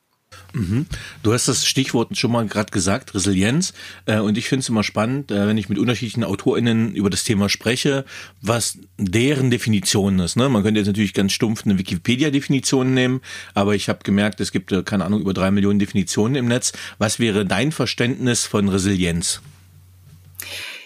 Mhm. 0.57 0.87
Du 1.21 1.33
hast 1.33 1.47
das 1.47 1.65
Stichwort 1.65 2.17
schon 2.17 2.31
mal 2.31 2.47
gerade 2.47 2.71
gesagt, 2.71 3.13
Resilienz. 3.13 3.73
Äh, 4.05 4.19
und 4.19 4.37
ich 4.37 4.49
finde 4.49 4.61
es 4.61 4.69
immer 4.69 4.83
spannend, 4.83 5.31
äh, 5.31 5.47
wenn 5.47 5.57
ich 5.57 5.69
mit 5.69 5.77
unterschiedlichen 5.77 6.23
AutorInnen 6.23 6.93
über 6.95 7.09
das 7.09 7.23
Thema 7.23 7.47
spreche, 7.47 8.05
was 8.41 8.79
deren 8.97 9.51
Definition 9.51 10.19
ist. 10.19 10.35
Ne? 10.35 10.49
Man 10.49 10.63
könnte 10.63 10.79
jetzt 10.79 10.87
natürlich 10.87 11.13
ganz 11.13 11.31
stumpf 11.31 11.65
eine 11.65 11.77
Wikipedia-Definition 11.77 12.93
nehmen, 12.93 13.21
aber 13.53 13.75
ich 13.75 13.87
habe 13.89 13.99
gemerkt, 14.03 14.39
es 14.41 14.51
gibt, 14.51 14.71
äh, 14.71 14.83
keine 14.83 15.05
Ahnung, 15.05 15.21
über 15.21 15.33
drei 15.33 15.51
Millionen 15.51 15.79
Definitionen 15.79 16.35
im 16.35 16.47
Netz. 16.47 16.73
Was 16.97 17.19
wäre 17.19 17.45
dein 17.45 17.71
Verständnis 17.71 18.45
von 18.45 18.67
Resilienz? 18.69 19.41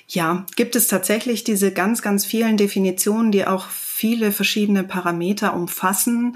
Ja, 0.07 0.45
gibt 0.57 0.75
es 0.75 0.87
tatsächlich 0.87 1.45
diese 1.45 1.71
ganz, 1.71 2.01
ganz 2.01 2.25
vielen 2.25 2.57
Definitionen, 2.57 3.31
die 3.31 3.47
auch 3.47 3.69
viele 3.69 4.33
verschiedene 4.33 4.83
Parameter 4.83 5.53
umfassen. 5.53 6.35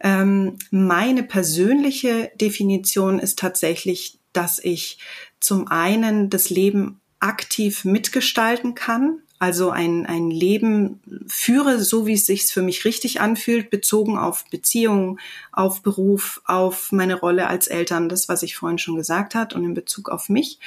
Ähm, 0.00 0.58
meine 0.70 1.22
persönliche 1.22 2.32
Definition 2.40 3.18
ist 3.18 3.38
tatsächlich, 3.38 4.18
dass 4.32 4.58
ich 4.58 4.98
zum 5.40 5.68
einen 5.68 6.30
das 6.30 6.50
Leben 6.50 7.00
aktiv 7.18 7.84
mitgestalten 7.84 8.74
kann, 8.74 9.22
also 9.40 9.70
ein, 9.70 10.04
ein 10.04 10.30
Leben 10.30 11.00
führe, 11.26 11.82
so 11.82 12.06
wie 12.06 12.12
es 12.12 12.26
sich 12.26 12.52
für 12.52 12.60
mich 12.60 12.84
richtig 12.84 13.22
anfühlt, 13.22 13.70
bezogen 13.70 14.18
auf 14.18 14.44
Beziehungen, 14.50 15.18
auf 15.50 15.80
Beruf, 15.80 16.42
auf 16.44 16.92
meine 16.92 17.18
Rolle 17.18 17.46
als 17.46 17.66
Eltern, 17.66 18.10
das, 18.10 18.28
was 18.28 18.42
ich 18.42 18.54
vorhin 18.54 18.76
schon 18.76 18.96
gesagt 18.96 19.34
hat, 19.34 19.54
und 19.54 19.64
in 19.64 19.72
Bezug 19.72 20.10
auf 20.10 20.28
mich. 20.28 20.58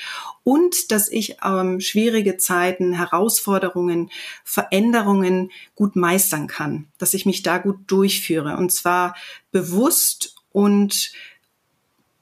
Und 0.43 0.91
dass 0.91 1.07
ich 1.07 1.37
ähm, 1.45 1.81
schwierige 1.81 2.37
Zeiten, 2.37 2.93
Herausforderungen, 2.93 4.09
Veränderungen 4.43 5.51
gut 5.75 5.95
meistern 5.95 6.47
kann, 6.47 6.87
dass 6.97 7.13
ich 7.13 7.27
mich 7.27 7.43
da 7.43 7.59
gut 7.59 7.77
durchführe. 7.85 8.57
Und 8.57 8.71
zwar 8.71 9.15
bewusst 9.51 10.33
und 10.51 11.11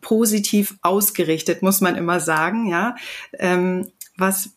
positiv 0.01 0.75
ausgerichtet, 0.81 1.61
muss 1.61 1.79
man 1.79 1.95
immer 1.95 2.19
sagen, 2.19 2.67
ja. 2.67 2.97
Ähm, 3.39 3.89
was 4.17 4.49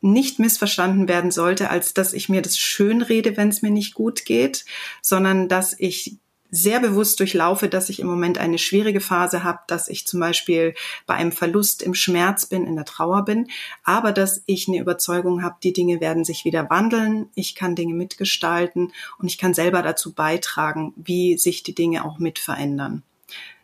nicht 0.00 0.38
missverstanden 0.38 1.08
werden 1.08 1.30
sollte, 1.30 1.70
als 1.70 1.94
dass 1.94 2.12
ich 2.12 2.28
mir 2.28 2.42
das 2.42 2.58
schön 2.58 3.02
rede, 3.02 3.36
wenn 3.36 3.48
es 3.48 3.62
mir 3.62 3.70
nicht 3.70 3.94
gut 3.94 4.24
geht, 4.24 4.64
sondern 5.02 5.48
dass 5.48 5.74
ich 5.78 6.18
sehr 6.50 6.80
bewusst 6.80 7.18
durchlaufe, 7.20 7.68
dass 7.68 7.88
ich 7.88 8.00
im 8.00 8.06
Moment 8.06 8.38
eine 8.38 8.58
schwierige 8.58 9.00
Phase 9.00 9.42
habe, 9.42 9.60
dass 9.66 9.88
ich 9.88 10.06
zum 10.06 10.20
Beispiel 10.20 10.74
bei 11.06 11.14
einem 11.14 11.32
Verlust 11.32 11.82
im 11.82 11.94
Schmerz 11.94 12.46
bin, 12.46 12.66
in 12.66 12.76
der 12.76 12.84
Trauer 12.84 13.24
bin, 13.24 13.48
aber 13.84 14.12
dass 14.12 14.42
ich 14.46 14.68
eine 14.68 14.78
Überzeugung 14.78 15.42
habe, 15.42 15.56
die 15.62 15.72
Dinge 15.72 16.00
werden 16.00 16.24
sich 16.24 16.44
wieder 16.44 16.70
wandeln, 16.70 17.28
ich 17.34 17.54
kann 17.54 17.74
Dinge 17.74 17.94
mitgestalten 17.94 18.92
und 19.18 19.26
ich 19.26 19.38
kann 19.38 19.54
selber 19.54 19.82
dazu 19.82 20.12
beitragen, 20.12 20.94
wie 20.96 21.36
sich 21.36 21.62
die 21.62 21.74
Dinge 21.74 22.04
auch 22.04 22.18
mit 22.18 22.38
verändern. 22.38 23.02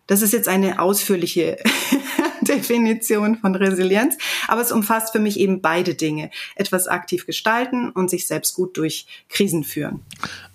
Das 0.07 0.23
ist 0.23 0.33
jetzt 0.33 0.49
eine 0.49 0.81
ausführliche 0.81 1.57
Definition 2.49 3.37
von 3.37 3.55
Resilienz, 3.55 4.17
aber 4.49 4.61
es 4.61 4.73
umfasst 4.73 5.13
für 5.13 5.19
mich 5.19 5.39
eben 5.39 5.61
beide 5.61 5.95
Dinge. 5.95 6.31
Etwas 6.57 6.89
aktiv 6.89 7.27
gestalten 7.27 7.91
und 7.91 8.11
sich 8.11 8.27
selbst 8.27 8.55
gut 8.55 8.77
durch 8.77 9.07
Krisen 9.29 9.65
führen. 9.65 10.01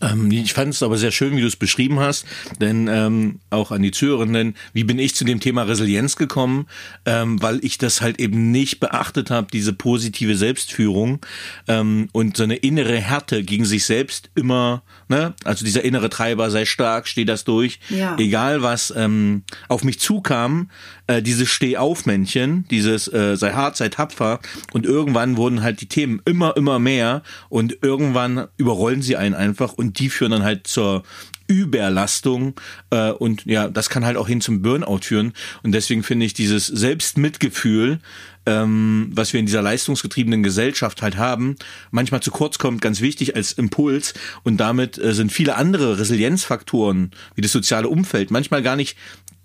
Ähm, 0.01 0.29
ich 0.31 0.53
fand 0.53 0.73
es 0.73 0.83
aber 0.83 0.97
sehr 0.97 1.11
schön, 1.11 1.35
wie 1.35 1.41
du 1.41 1.47
es 1.47 1.55
beschrieben 1.55 1.99
hast, 1.99 2.25
denn 2.59 2.87
ähm, 2.87 3.39
auch 3.49 3.71
an 3.71 3.81
die 3.81 3.91
Zuhörenden, 3.91 4.55
wie 4.73 4.83
bin 4.83 4.99
ich 4.99 5.15
zu 5.15 5.25
dem 5.25 5.39
Thema 5.39 5.63
Resilienz 5.63 6.15
gekommen, 6.15 6.67
ähm, 7.05 7.41
weil 7.41 7.63
ich 7.63 7.77
das 7.77 8.01
halt 8.01 8.19
eben 8.19 8.51
nicht 8.51 8.79
beachtet 8.79 9.31
habe, 9.31 9.47
diese 9.51 9.73
positive 9.73 10.35
Selbstführung 10.35 11.19
ähm, 11.67 12.09
und 12.11 12.37
so 12.37 12.43
eine 12.43 12.57
innere 12.57 12.97
Härte 12.99 13.43
gegen 13.43 13.65
sich 13.65 13.85
selbst 13.85 14.29
immer, 14.35 14.83
ne, 15.07 15.33
also 15.43 15.65
dieser 15.65 15.83
innere 15.83 16.09
Treiber, 16.09 16.49
sei 16.51 16.65
stark, 16.65 17.07
steh 17.07 17.25
das 17.25 17.43
durch, 17.43 17.79
ja. 17.89 18.15
egal 18.17 18.61
was 18.61 18.93
ähm, 18.95 19.43
auf 19.67 19.83
mich 19.83 19.99
zukam, 19.99 20.69
äh, 21.07 21.21
dieses 21.21 21.49
Stehaufmännchen, 21.49 22.67
dieses 22.69 23.11
äh, 23.11 23.35
sei 23.35 23.53
hart, 23.53 23.77
sei 23.77 23.89
tapfer. 23.89 24.39
Und 24.73 24.85
irgendwann 24.85 25.37
wurden 25.37 25.63
halt 25.63 25.81
die 25.81 25.87
Themen 25.87 26.21
immer, 26.25 26.55
immer 26.57 26.79
mehr. 26.79 27.23
Und 27.49 27.77
irgendwann 27.81 28.47
überrollen 28.57 29.01
sie 29.01 29.15
einen 29.15 29.35
einfach. 29.35 29.73
Und 29.73 29.99
die 29.99 30.09
führen 30.09 30.31
dann 30.31 30.43
halt 30.43 30.67
zur 30.67 31.03
Überlastung. 31.47 32.55
Äh, 32.89 33.11
und 33.11 33.45
ja, 33.45 33.69
das 33.69 33.89
kann 33.89 34.05
halt 34.05 34.17
auch 34.17 34.27
hin 34.27 34.41
zum 34.41 34.61
Burnout 34.61 34.99
führen. 35.03 35.33
Und 35.63 35.71
deswegen 35.71 36.03
finde 36.03 36.25
ich 36.25 36.33
dieses 36.33 36.67
Selbstmitgefühl, 36.67 37.99
ähm, 38.45 39.09
was 39.11 39.33
wir 39.33 39.39
in 39.39 39.45
dieser 39.45 39.61
leistungsgetriebenen 39.61 40.43
Gesellschaft 40.43 41.01
halt 41.01 41.17
haben, 41.17 41.55
manchmal 41.91 42.21
zu 42.21 42.31
kurz 42.31 42.57
kommt, 42.57 42.81
ganz 42.81 43.01
wichtig 43.01 43.35
als 43.35 43.51
Impuls. 43.53 44.13
Und 44.43 44.57
damit 44.57 44.97
äh, 44.97 45.13
sind 45.13 45.31
viele 45.31 45.55
andere 45.55 45.99
Resilienzfaktoren 45.99 47.11
wie 47.35 47.41
das 47.41 47.51
soziale 47.51 47.89
Umfeld 47.89 48.31
manchmal 48.31 48.61
gar 48.61 48.75
nicht 48.75 48.97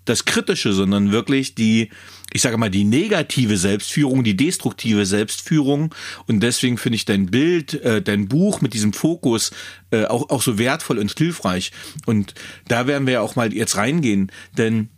das 0.05 0.25
Kritische, 0.25 0.73
sondern 0.73 1.11
wirklich 1.11 1.55
die, 1.55 1.89
ich 2.31 2.41
sage 2.41 2.57
mal, 2.57 2.69
die 2.69 2.83
negative 2.83 3.57
Selbstführung, 3.57 4.23
die 4.23 4.35
destruktive 4.35 5.05
Selbstführung. 5.05 5.93
Und 6.27 6.41
deswegen 6.41 6.77
finde 6.77 6.97
ich 6.97 7.05
dein 7.05 7.27
Bild, 7.27 7.73
äh, 7.81 8.01
dein 8.01 8.27
Buch 8.27 8.61
mit 8.61 8.73
diesem 8.73 8.93
Fokus 8.93 9.51
äh, 9.91 10.05
auch, 10.05 10.29
auch 10.29 10.41
so 10.41 10.57
wertvoll 10.57 10.97
und 10.97 11.17
hilfreich. 11.17 11.71
Und 12.05 12.33
da 12.67 12.87
werden 12.87 13.07
wir 13.07 13.13
ja 13.13 13.21
auch 13.21 13.35
mal 13.35 13.53
jetzt 13.53 13.77
reingehen, 13.77 14.31
denn 14.57 14.89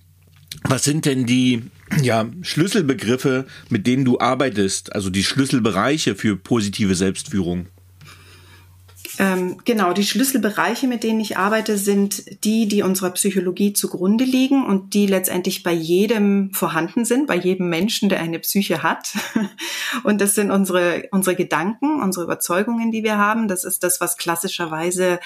was 0.64 0.84
sind 0.84 1.06
denn 1.06 1.26
die 1.26 1.64
ja, 2.02 2.28
Schlüsselbegriffe, 2.42 3.46
mit 3.70 3.86
denen 3.86 4.06
du 4.06 4.20
arbeitest, 4.20 4.94
also 4.94 5.10
die 5.10 5.24
Schlüsselbereiche 5.24 6.16
für 6.16 6.36
positive 6.38 6.96
Selbstführung? 6.96 7.68
Ähm, 9.18 9.58
genau, 9.64 9.94
die 9.94 10.04
Schlüsselbereiche, 10.04 10.88
mit 10.88 11.04
denen 11.04 11.22
ich 11.22 11.38
arbeite, 11.38 11.78
sind 11.78 12.44
die, 12.44 12.68
die 12.68 12.82
unserer 12.82 13.12
Psychologie 13.12 13.72
zugrunde 13.72 14.26
liegen 14.26 14.66
und 14.66 14.94
die 14.94 15.08
letztendlich 15.08 15.64
bei 15.64 15.72
jedem 15.72 16.54
vorhanden 16.54 17.06
sind, 17.06 17.28
bei 17.28 17.36
jedem 17.36 17.70
Menschen, 17.70 18.10
der 18.10 18.20
eine 18.20 18.40
Psyche 18.40 18.84
hat. 18.84 19.14
Und 20.04 20.20
das 20.20 20.36
sind 20.36 20.52
unsere, 20.52 21.08
unsere 21.12 21.36
Gedanken, 21.36 22.02
unsere 22.02 22.26
Überzeugungen, 22.26 22.92
die 22.92 23.04
wir 23.04 23.18
haben. 23.18 23.48
Das 23.48 23.64
ist 23.64 23.84
das, 23.84 24.02
was 24.02 24.18
klassischerweise 24.18 25.20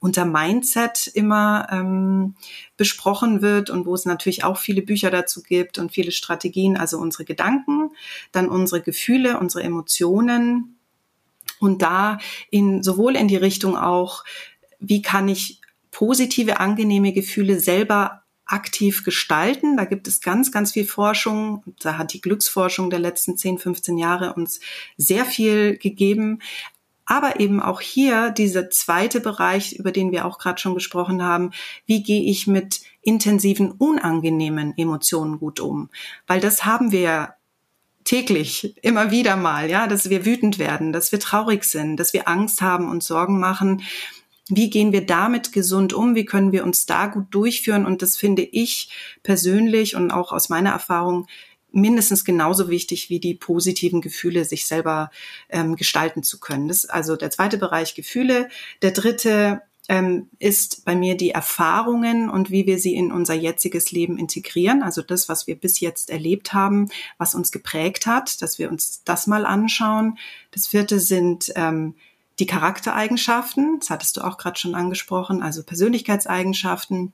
unter 0.00 0.24
Mindset 0.24 1.06
immer 1.06 1.68
ähm, 1.70 2.34
besprochen 2.76 3.42
wird 3.42 3.70
und 3.70 3.86
wo 3.86 3.94
es 3.94 4.04
natürlich 4.04 4.42
auch 4.42 4.58
viele 4.58 4.82
Bücher 4.82 5.10
dazu 5.10 5.42
gibt 5.42 5.78
und 5.78 5.92
viele 5.92 6.10
Strategien. 6.10 6.76
Also 6.76 6.98
unsere 6.98 7.24
Gedanken, 7.24 7.90
dann 8.32 8.48
unsere 8.48 8.80
Gefühle, 8.80 9.38
unsere 9.38 9.62
Emotionen, 9.62 10.75
und 11.60 11.82
da 11.82 12.18
in 12.50 12.82
sowohl 12.82 13.16
in 13.16 13.28
die 13.28 13.36
Richtung 13.36 13.76
auch, 13.76 14.24
wie 14.78 15.02
kann 15.02 15.28
ich 15.28 15.60
positive, 15.90 16.60
angenehme 16.60 17.12
Gefühle 17.12 17.58
selber 17.58 18.22
aktiv 18.46 19.02
gestalten. 19.04 19.76
Da 19.76 19.84
gibt 19.84 20.06
es 20.08 20.20
ganz, 20.20 20.52
ganz 20.52 20.72
viel 20.72 20.86
Forschung. 20.86 21.64
Da 21.80 21.98
hat 21.98 22.12
die 22.12 22.20
Glücksforschung 22.20 22.90
der 22.90 23.00
letzten 23.00 23.36
10, 23.36 23.58
15 23.58 23.98
Jahre 23.98 24.34
uns 24.34 24.60
sehr 24.96 25.24
viel 25.24 25.76
gegeben. 25.76 26.40
Aber 27.04 27.40
eben 27.40 27.62
auch 27.62 27.80
hier 27.80 28.30
dieser 28.30 28.68
zweite 28.70 29.20
Bereich, 29.20 29.74
über 29.74 29.92
den 29.92 30.10
wir 30.10 30.26
auch 30.26 30.38
gerade 30.38 30.60
schon 30.60 30.74
gesprochen 30.74 31.22
haben. 31.22 31.52
Wie 31.86 32.02
gehe 32.02 32.22
ich 32.30 32.46
mit 32.46 32.80
intensiven, 33.00 33.70
unangenehmen 33.70 34.76
Emotionen 34.76 35.38
gut 35.38 35.60
um? 35.60 35.88
Weil 36.26 36.40
das 36.40 36.64
haben 36.64 36.90
wir 36.90 37.35
täglich, 38.06 38.74
immer 38.82 39.10
wieder 39.10 39.36
mal, 39.36 39.68
ja, 39.68 39.86
dass 39.86 40.08
wir 40.08 40.24
wütend 40.24 40.58
werden, 40.58 40.92
dass 40.92 41.12
wir 41.12 41.20
traurig 41.20 41.64
sind, 41.64 41.98
dass 41.98 42.14
wir 42.14 42.28
Angst 42.28 42.62
haben 42.62 42.88
und 42.88 43.02
Sorgen 43.02 43.38
machen. 43.38 43.82
Wie 44.48 44.70
gehen 44.70 44.92
wir 44.92 45.04
damit 45.04 45.52
gesund 45.52 45.92
um? 45.92 46.14
Wie 46.14 46.24
können 46.24 46.52
wir 46.52 46.64
uns 46.64 46.86
da 46.86 47.06
gut 47.06 47.26
durchführen? 47.30 47.84
Und 47.84 48.00
das 48.00 48.16
finde 48.16 48.42
ich 48.42 48.90
persönlich 49.24 49.96
und 49.96 50.12
auch 50.12 50.32
aus 50.32 50.48
meiner 50.48 50.70
Erfahrung 50.70 51.26
mindestens 51.72 52.24
genauso 52.24 52.70
wichtig 52.70 53.10
wie 53.10 53.18
die 53.18 53.34
positiven 53.34 54.00
Gefühle, 54.00 54.44
sich 54.44 54.66
selber 54.66 55.10
ähm, 55.50 55.74
gestalten 55.74 56.22
zu 56.22 56.38
können. 56.38 56.68
Das 56.68 56.84
ist 56.84 56.90
also 56.90 57.16
der 57.16 57.30
zweite 57.30 57.58
Bereich 57.58 57.94
Gefühle. 57.94 58.48
Der 58.82 58.92
dritte 58.92 59.62
ähm, 59.88 60.28
ist 60.38 60.84
bei 60.84 60.96
mir 60.96 61.16
die 61.16 61.30
Erfahrungen 61.30 62.28
und 62.28 62.50
wie 62.50 62.66
wir 62.66 62.78
sie 62.78 62.94
in 62.94 63.12
unser 63.12 63.34
jetziges 63.34 63.92
Leben 63.92 64.18
integrieren. 64.18 64.82
Also 64.82 65.02
das, 65.02 65.28
was 65.28 65.46
wir 65.46 65.56
bis 65.56 65.80
jetzt 65.80 66.10
erlebt 66.10 66.52
haben, 66.52 66.88
was 67.18 67.34
uns 67.34 67.52
geprägt 67.52 68.06
hat, 68.06 68.42
dass 68.42 68.58
wir 68.58 68.70
uns 68.70 69.02
das 69.04 69.26
mal 69.26 69.46
anschauen. 69.46 70.18
Das 70.50 70.66
vierte 70.66 70.98
sind 70.98 71.52
ähm, 71.54 71.94
die 72.38 72.46
Charaktereigenschaften. 72.46 73.78
Das 73.78 73.90
hattest 73.90 74.16
du 74.16 74.22
auch 74.22 74.38
gerade 74.38 74.58
schon 74.58 74.74
angesprochen, 74.74 75.42
also 75.42 75.62
Persönlichkeitseigenschaften. 75.62 77.12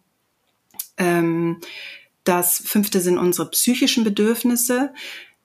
Ähm, 0.97 1.59
das 2.25 2.59
fünfte 2.59 3.01
sind 3.01 3.19
unsere 3.19 3.51
psychischen 3.51 4.05
Bedürfnisse. 4.05 4.95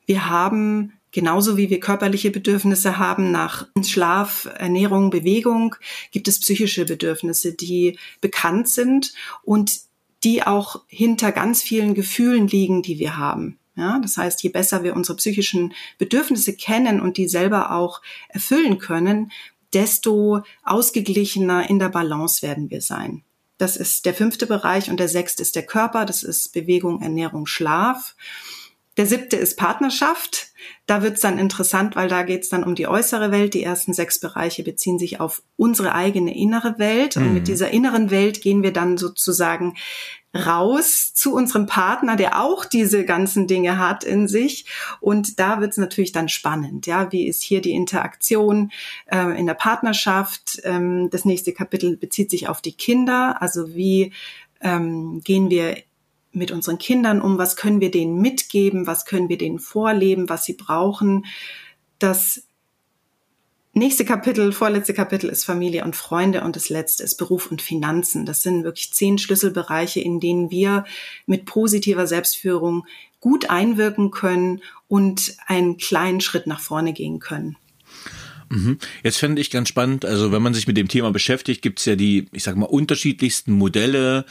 Wir 0.06 0.30
haben 0.30 0.94
Genauso 1.12 1.58
wie 1.58 1.70
wir 1.70 1.80
körperliche 1.80 2.32
Bedürfnisse 2.32 2.98
haben 2.98 3.32
nach 3.32 3.68
Schlaf, 3.82 4.50
Ernährung, 4.58 5.10
Bewegung, 5.10 5.76
gibt 6.12 6.28
es 6.28 6.40
psychische 6.40 6.86
Bedürfnisse, 6.86 7.54
die 7.54 7.98
bekannt 8.20 8.68
sind 8.68 9.14
und 9.44 9.80
die 10.24 10.44
auch 10.44 10.84
hinter 10.88 11.32
ganz 11.32 11.64
vielen 11.64 11.94
Gefühlen 11.94 12.48
liegen, 12.48 12.82
die 12.82 13.00
wir 13.00 13.18
haben. 13.18 13.58
Ja, 13.76 14.00
das 14.00 14.18
heißt, 14.18 14.42
je 14.42 14.50
besser 14.50 14.84
wir 14.84 14.96
unsere 14.96 15.18
psychischen 15.18 15.74
Bedürfnisse 16.00 16.54
kennen 16.56 17.00
und 17.00 17.18
die 17.18 17.28
selber 17.28 17.72
auch 17.72 18.02
erfüllen 18.28 18.80
können, 18.80 19.32
desto 19.74 20.42
ausgeglichener 20.64 21.70
in 21.70 21.78
der 21.78 21.90
Balance 21.90 22.42
werden 22.42 22.72
wir 22.72 22.82
sein. 22.82 23.24
Das 23.60 23.78
ist 23.78 24.06
der 24.06 24.14
fünfte 24.14 24.48
Bereich 24.48 24.90
und 24.90 25.00
der 25.00 25.08
sechste 25.08 25.42
ist 25.42 25.56
der 25.56 25.66
Körper. 25.66 26.06
Das 26.06 26.24
ist 26.24 26.54
Bewegung, 26.54 27.02
Ernährung, 27.02 27.46
Schlaf. 27.46 28.16
Der 28.98 29.06
siebte 29.06 29.36
ist 29.38 29.58
Partnerschaft. 29.58 30.48
Da 30.88 31.04
wird's 31.04 31.22
dann 31.22 31.38
interessant, 31.38 31.96
weil 31.96 32.10
da 32.10 32.24
geht's 32.24 32.50
dann 32.50 32.64
um 32.64 32.74
die 32.74 32.88
äußere 32.88 33.32
Welt. 33.32 33.54
Die 33.54 33.62
ersten 33.62 33.94
sechs 33.94 34.20
Bereiche 34.20 34.64
beziehen 34.64 34.98
sich 34.98 35.20
auf 35.20 35.44
unsere 35.56 35.94
eigene 35.94 36.36
innere 36.36 36.80
Welt. 36.80 37.16
Und 37.16 37.34
mit 37.34 37.44
mhm. 37.44 37.46
dieser 37.46 37.70
inneren 37.70 38.10
Welt 38.10 38.42
gehen 38.42 38.64
wir 38.64 38.74
dann 38.74 38.98
sozusagen 38.98 39.76
raus 40.36 41.14
zu 41.14 41.34
unserem 41.34 41.68
Partner, 41.68 42.16
der 42.16 42.42
auch 42.42 42.66
diese 42.66 43.06
ganzen 43.06 43.48
Dinge 43.48 43.78
hat 43.78 44.04
in 44.04 44.28
sich. 44.28 44.66
Und 45.00 45.40
da 45.40 45.62
wird's 45.62 45.78
natürlich 45.78 46.12
dann 46.12 46.30
spannend. 46.30 46.88
Ja, 46.88 47.12
wie 47.12 47.28
ist 47.28 47.44
hier 47.44 47.62
die 47.62 47.74
Interaktion 47.74 48.72
äh, 49.06 49.40
in 49.40 49.46
der 49.46 49.54
Partnerschaft? 49.54 50.60
Ähm, 50.64 51.10
das 51.12 51.24
nächste 51.24 51.54
Kapitel 51.54 51.98
bezieht 51.98 52.32
sich 52.32 52.50
auf 52.50 52.62
die 52.62 52.74
Kinder. 52.74 53.42
Also 53.42 53.76
wie 53.76 54.12
ähm, 54.62 55.22
gehen 55.24 55.50
wir 55.50 55.78
mit 56.38 56.52
unseren 56.52 56.78
Kindern 56.78 57.22
um? 57.22 57.38
Was 57.38 57.56
können 57.56 57.82
wir 57.82 57.92
denen 57.92 58.22
mitgeben? 58.22 58.88
Was 58.88 59.06
können 59.06 59.30
wir 59.30 59.38
denen 59.38 59.60
vorleben, 59.60 60.30
was 60.30 60.46
sie 60.46 60.54
brauchen? 60.54 61.26
Das 62.00 62.44
nächste 63.74 64.06
Kapitel, 64.06 64.52
vorletzte 64.52 64.94
Kapitel 64.94 65.30
ist 65.30 65.46
Familie 65.46 65.84
und 65.84 65.96
Freunde 65.96 66.44
und 66.44 66.56
das 66.56 66.70
letzte 66.70 67.04
ist 67.04 67.16
Beruf 67.16 67.52
und 67.52 67.62
Finanzen. 67.62 68.26
Das 68.26 68.42
sind 68.42 68.64
wirklich 68.64 68.94
zehn 68.94 69.18
Schlüsselbereiche, 69.18 70.00
in 70.00 70.20
denen 70.20 70.52
wir 70.52 70.86
mit 71.26 71.46
positiver 71.46 72.08
Selbstführung 72.08 72.86
gut 73.20 73.50
einwirken 73.50 74.12
können 74.12 74.62
und 74.88 75.36
einen 75.48 75.78
kleinen 75.78 76.22
Schritt 76.22 76.48
nach 76.48 76.60
vorne 76.60 76.94
gehen 76.94 77.20
können. 77.20 77.58
Mhm. 78.50 78.78
Jetzt 79.04 79.18
fände 79.18 79.42
ich 79.42 79.52
ganz 79.52 79.70
spannend, 79.70 80.06
also 80.06 80.32
wenn 80.32 80.42
man 80.42 80.54
sich 80.54 80.68
mit 80.68 80.78
dem 80.78 80.88
Thema 80.88 81.12
beschäftigt, 81.12 81.62
gibt 81.62 81.80
es 81.80 81.86
ja 81.86 81.96
die, 81.96 82.28
ich 82.32 82.44
sag 82.44 82.56
mal, 82.56 82.66
unterschiedlichsten 82.66 83.52
Modelle, 83.52 84.26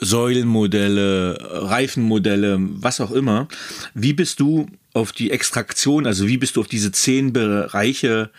Säulenmodelle, 0.00 1.38
Reifenmodelle, 1.40 2.58
was 2.60 3.00
auch 3.00 3.10
immer. 3.10 3.48
Wie 3.94 4.12
bist 4.12 4.40
du 4.40 4.66
auf 4.94 5.12
die 5.12 5.30
Extraktion, 5.30 6.06
also 6.06 6.26
wie 6.26 6.38
bist 6.38 6.56
du 6.56 6.60
auf 6.60 6.68
diese 6.68 6.92
zehn 6.92 7.32
Bereiche, 7.32 8.30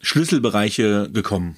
Schlüsselbereiche 0.00 1.10
gekommen? 1.12 1.56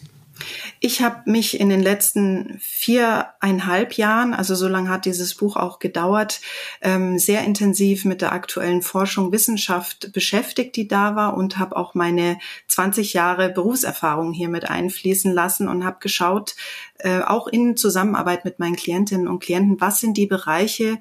Ich 0.80 1.02
habe 1.02 1.30
mich 1.30 1.60
in 1.60 1.68
den 1.68 1.82
letzten 1.82 2.58
viereinhalb 2.60 3.94
Jahren, 3.94 4.34
also 4.34 4.54
so 4.54 4.68
lange 4.68 4.88
hat 4.88 5.04
dieses 5.04 5.34
Buch 5.34 5.56
auch 5.56 5.78
gedauert, 5.78 6.40
ähm, 6.80 7.18
sehr 7.18 7.44
intensiv 7.44 8.04
mit 8.04 8.22
der 8.22 8.32
aktuellen 8.32 8.82
Forschung, 8.82 9.32
Wissenschaft 9.32 10.12
beschäftigt, 10.12 10.76
die 10.76 10.88
da 10.88 11.16
war 11.16 11.36
und 11.36 11.58
habe 11.58 11.76
auch 11.76 11.94
meine 11.94 12.38
20 12.68 13.12
Jahre 13.12 13.50
Berufserfahrung 13.50 14.32
hier 14.32 14.48
mit 14.48 14.68
einfließen 14.68 15.32
lassen 15.32 15.68
und 15.68 15.84
habe 15.84 15.98
geschaut, 16.00 16.56
äh, 16.98 17.20
auch 17.20 17.46
in 17.46 17.76
Zusammenarbeit 17.76 18.44
mit 18.44 18.58
meinen 18.58 18.76
Klientinnen 18.76 19.28
und 19.28 19.40
Klienten, 19.40 19.80
was 19.80 20.00
sind 20.00 20.16
die 20.16 20.26
Bereiche, 20.26 20.98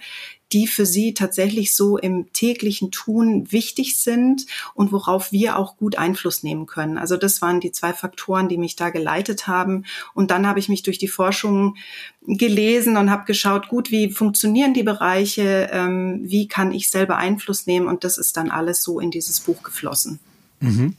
die 0.51 0.67
für 0.67 0.85
sie 0.85 1.13
tatsächlich 1.13 1.75
so 1.75 1.97
im 1.97 2.31
täglichen 2.33 2.91
Tun 2.91 3.51
wichtig 3.51 3.97
sind 3.97 4.45
und 4.73 4.91
worauf 4.91 5.31
wir 5.31 5.57
auch 5.57 5.77
gut 5.77 5.97
Einfluss 5.97 6.43
nehmen 6.43 6.65
können. 6.65 6.97
Also 6.97 7.17
das 7.17 7.41
waren 7.41 7.59
die 7.59 7.71
zwei 7.71 7.93
Faktoren, 7.93 8.49
die 8.49 8.57
mich 8.57 8.75
da 8.75 8.89
geleitet 8.89 9.47
haben. 9.47 9.85
Und 10.13 10.31
dann 10.31 10.47
habe 10.47 10.59
ich 10.59 10.69
mich 10.69 10.83
durch 10.83 10.97
die 10.97 11.07
Forschung 11.07 11.75
gelesen 12.21 12.97
und 12.97 13.09
habe 13.09 13.25
geschaut, 13.25 13.69
gut, 13.69 13.91
wie 13.91 14.11
funktionieren 14.11 14.73
die 14.73 14.83
Bereiche, 14.83 15.69
ähm, 15.71 16.21
wie 16.23 16.47
kann 16.47 16.71
ich 16.71 16.89
selber 16.89 17.17
Einfluss 17.17 17.67
nehmen 17.67 17.87
und 17.87 18.03
das 18.03 18.17
ist 18.17 18.37
dann 18.37 18.51
alles 18.51 18.83
so 18.83 18.99
in 18.99 19.11
dieses 19.11 19.39
Buch 19.39 19.63
geflossen. 19.63 20.19
Mhm. 20.59 20.95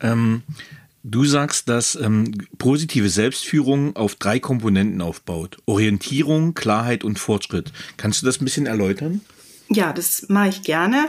Ähm 0.00 0.42
Du 1.08 1.24
sagst, 1.24 1.68
dass 1.68 1.94
ähm, 1.94 2.34
positive 2.58 3.08
Selbstführung 3.08 3.94
auf 3.94 4.16
drei 4.16 4.40
Komponenten 4.40 5.00
aufbaut. 5.00 5.58
Orientierung, 5.64 6.54
Klarheit 6.54 7.04
und 7.04 7.20
Fortschritt. 7.20 7.72
Kannst 7.96 8.22
du 8.22 8.26
das 8.26 8.40
ein 8.40 8.44
bisschen 8.44 8.66
erläutern? 8.66 9.20
Ja, 9.68 9.92
das 9.92 10.26
mache 10.28 10.48
ich 10.48 10.62
gerne. 10.62 11.08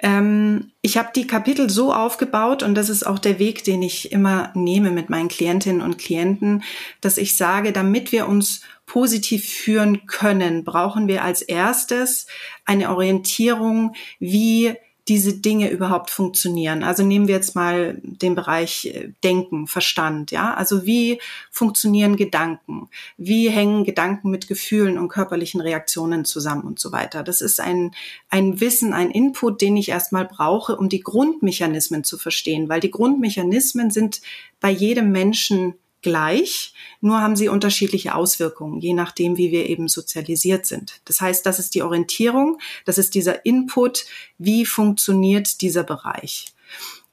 Ähm, 0.00 0.72
ich 0.82 0.98
habe 0.98 1.10
die 1.14 1.28
Kapitel 1.28 1.70
so 1.70 1.94
aufgebaut 1.94 2.64
und 2.64 2.74
das 2.74 2.88
ist 2.88 3.06
auch 3.06 3.20
der 3.20 3.38
Weg, 3.38 3.62
den 3.62 3.80
ich 3.80 4.10
immer 4.10 4.50
nehme 4.56 4.90
mit 4.90 5.08
meinen 5.08 5.28
Klientinnen 5.28 5.82
und 5.82 5.98
Klienten, 5.98 6.64
dass 7.00 7.16
ich 7.16 7.36
sage, 7.36 7.70
damit 7.72 8.10
wir 8.10 8.26
uns 8.26 8.62
positiv 8.86 9.44
führen 9.44 10.06
können, 10.06 10.64
brauchen 10.64 11.06
wir 11.06 11.22
als 11.22 11.42
erstes 11.42 12.26
eine 12.64 12.90
Orientierung, 12.90 13.94
wie 14.18 14.74
diese 15.08 15.34
Dinge 15.34 15.70
überhaupt 15.70 16.10
funktionieren. 16.10 16.84
Also 16.84 17.02
nehmen 17.02 17.28
wir 17.28 17.34
jetzt 17.34 17.54
mal 17.54 17.98
den 18.02 18.34
Bereich 18.34 18.86
äh, 18.86 19.10
Denken, 19.24 19.66
Verstand, 19.66 20.30
ja. 20.30 20.54
Also 20.54 20.84
wie 20.84 21.20
funktionieren 21.50 22.16
Gedanken? 22.16 22.88
Wie 23.16 23.48
hängen 23.48 23.84
Gedanken 23.84 24.30
mit 24.30 24.48
Gefühlen 24.48 24.98
und 24.98 25.08
körperlichen 25.08 25.60
Reaktionen 25.60 26.24
zusammen 26.24 26.62
und 26.62 26.78
so 26.78 26.92
weiter? 26.92 27.22
Das 27.22 27.40
ist 27.40 27.60
ein, 27.60 27.92
ein 28.28 28.60
Wissen, 28.60 28.92
ein 28.92 29.10
Input, 29.10 29.62
den 29.62 29.76
ich 29.76 29.88
erstmal 29.88 30.26
brauche, 30.26 30.76
um 30.76 30.88
die 30.88 31.00
Grundmechanismen 31.00 32.04
zu 32.04 32.18
verstehen, 32.18 32.68
weil 32.68 32.80
die 32.80 32.90
Grundmechanismen 32.90 33.90
sind 33.90 34.20
bei 34.60 34.70
jedem 34.70 35.10
Menschen 35.10 35.74
gleich, 36.02 36.74
nur 37.00 37.20
haben 37.20 37.36
sie 37.36 37.48
unterschiedliche 37.48 38.14
Auswirkungen, 38.14 38.80
je 38.80 38.94
nachdem, 38.94 39.36
wie 39.36 39.50
wir 39.50 39.68
eben 39.68 39.88
sozialisiert 39.88 40.66
sind. 40.66 41.00
Das 41.04 41.20
heißt, 41.20 41.44
das 41.44 41.58
ist 41.58 41.74
die 41.74 41.82
Orientierung, 41.82 42.58
das 42.84 42.98
ist 42.98 43.14
dieser 43.14 43.44
Input, 43.44 44.04
wie 44.38 44.64
funktioniert 44.64 45.60
dieser 45.60 45.84
Bereich. 45.84 46.46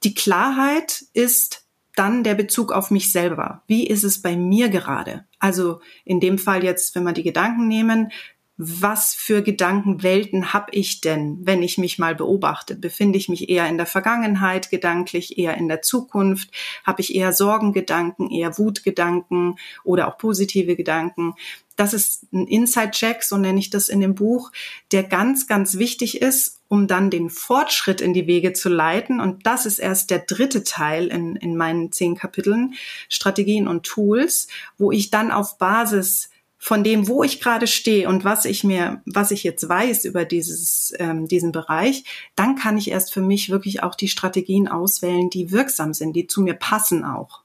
Die 0.04 0.14
Klarheit 0.14 1.06
ist 1.14 1.66
dann 1.96 2.24
der 2.24 2.36
Bezug 2.36 2.72
auf 2.72 2.92
mich 2.92 3.12
selber. 3.12 3.64
Wie 3.68 3.88
ist 3.88 4.04
es 4.04 4.22
bei 4.22 4.36
mir 4.36 4.70
gerade? 4.70 5.26
Also 5.40 5.80
in 6.04 6.20
dem 6.20 6.38
Fall 6.38 6.64
jetzt, 6.64 6.94
wenn 6.94 7.04
wir 7.04 7.14
die 7.14 7.24
Gedanken 7.24 7.68
nehmen, 7.68 8.12
was 8.58 9.14
für 9.14 9.42
Gedankenwelten 9.42 10.54
habe 10.54 10.72
ich 10.72 11.02
denn, 11.02 11.40
wenn 11.42 11.62
ich 11.62 11.78
mich 11.78 12.00
mal 12.00 12.16
beobachte? 12.16 12.76
Befinde 12.76 13.18
ich 13.18 13.28
mich 13.28 13.50
eher 13.50 13.68
in 13.68 13.78
der 13.78 13.86
Vergangenheit 13.86 14.70
gedanklich, 14.70 15.38
eher 15.38 15.58
in 15.58 15.68
der 15.68 15.82
Zukunft? 15.82 16.52
Habe 16.86 17.02
ich 17.02 17.14
eher 17.14 17.34
Sorgengedanken, 17.34 18.32
eher 18.32 18.58
Wutgedanken 18.58 19.58
oder 19.84 20.08
auch 20.08 20.18
positive 20.18 20.78
Gedanken? 20.78 21.34
Das 21.76 21.94
ist 21.94 22.32
ein 22.32 22.48
Inside-Check, 22.48 23.24
so 23.24 23.36
nenne 23.36 23.60
ich 23.60 23.70
das 23.70 23.90
in 23.90 24.00
dem 24.00 24.16
Buch, 24.16 24.54
der 24.94 25.04
ganz, 25.04 25.48
ganz 25.48 25.78
wichtig 25.78 26.22
ist, 26.22 26.62
um 26.70 26.88
dann 26.88 27.10
den 27.10 27.30
Fortschritt 27.30 28.00
in 28.00 28.14
die 28.14 28.28
Wege 28.28 28.54
zu 28.54 28.70
leiten. 28.70 29.20
Und 29.20 29.46
das 29.46 29.66
ist 29.66 29.80
erst 29.80 30.10
der 30.12 30.20
dritte 30.20 30.64
Teil 30.64 31.08
in, 31.08 31.36
in 31.36 31.58
meinen 31.58 31.92
zehn 31.92 32.16
Kapiteln, 32.16 32.76
Strategien 33.10 33.68
und 33.68 33.84
Tools, 33.84 34.48
wo 34.78 34.94
ich 34.94 35.12
dann 35.12 35.32
auf 35.32 35.58
Basis 35.58 36.30
von 36.66 36.84
dem, 36.84 37.08
wo 37.08 37.22
ich 37.22 37.42
gerade 37.42 37.68
stehe 37.68 38.10
und 38.10 38.24
was 38.24 38.44
ich 38.44 38.64
mir, 38.64 39.04
was 39.06 39.30
ich 39.30 39.44
jetzt 39.44 39.70
weiß 39.70 40.04
über 40.04 40.26
dieses, 40.26 40.92
ähm, 40.98 41.28
diesen 41.28 41.52
Bereich, 41.52 42.06
dann 42.36 42.56
kann 42.56 42.76
ich 42.76 42.90
erst 42.90 43.14
für 43.14 43.22
mich 43.22 43.52
wirklich 43.52 43.84
auch 43.84 43.94
die 43.94 44.08
Strategien 44.08 44.68
auswählen, 44.68 45.30
die 45.30 45.52
wirksam 45.52 45.94
sind, 45.94 46.16
die 46.16 46.26
zu 46.26 46.42
mir 46.42 46.56
passen 46.56 47.06
auch. 47.06 47.45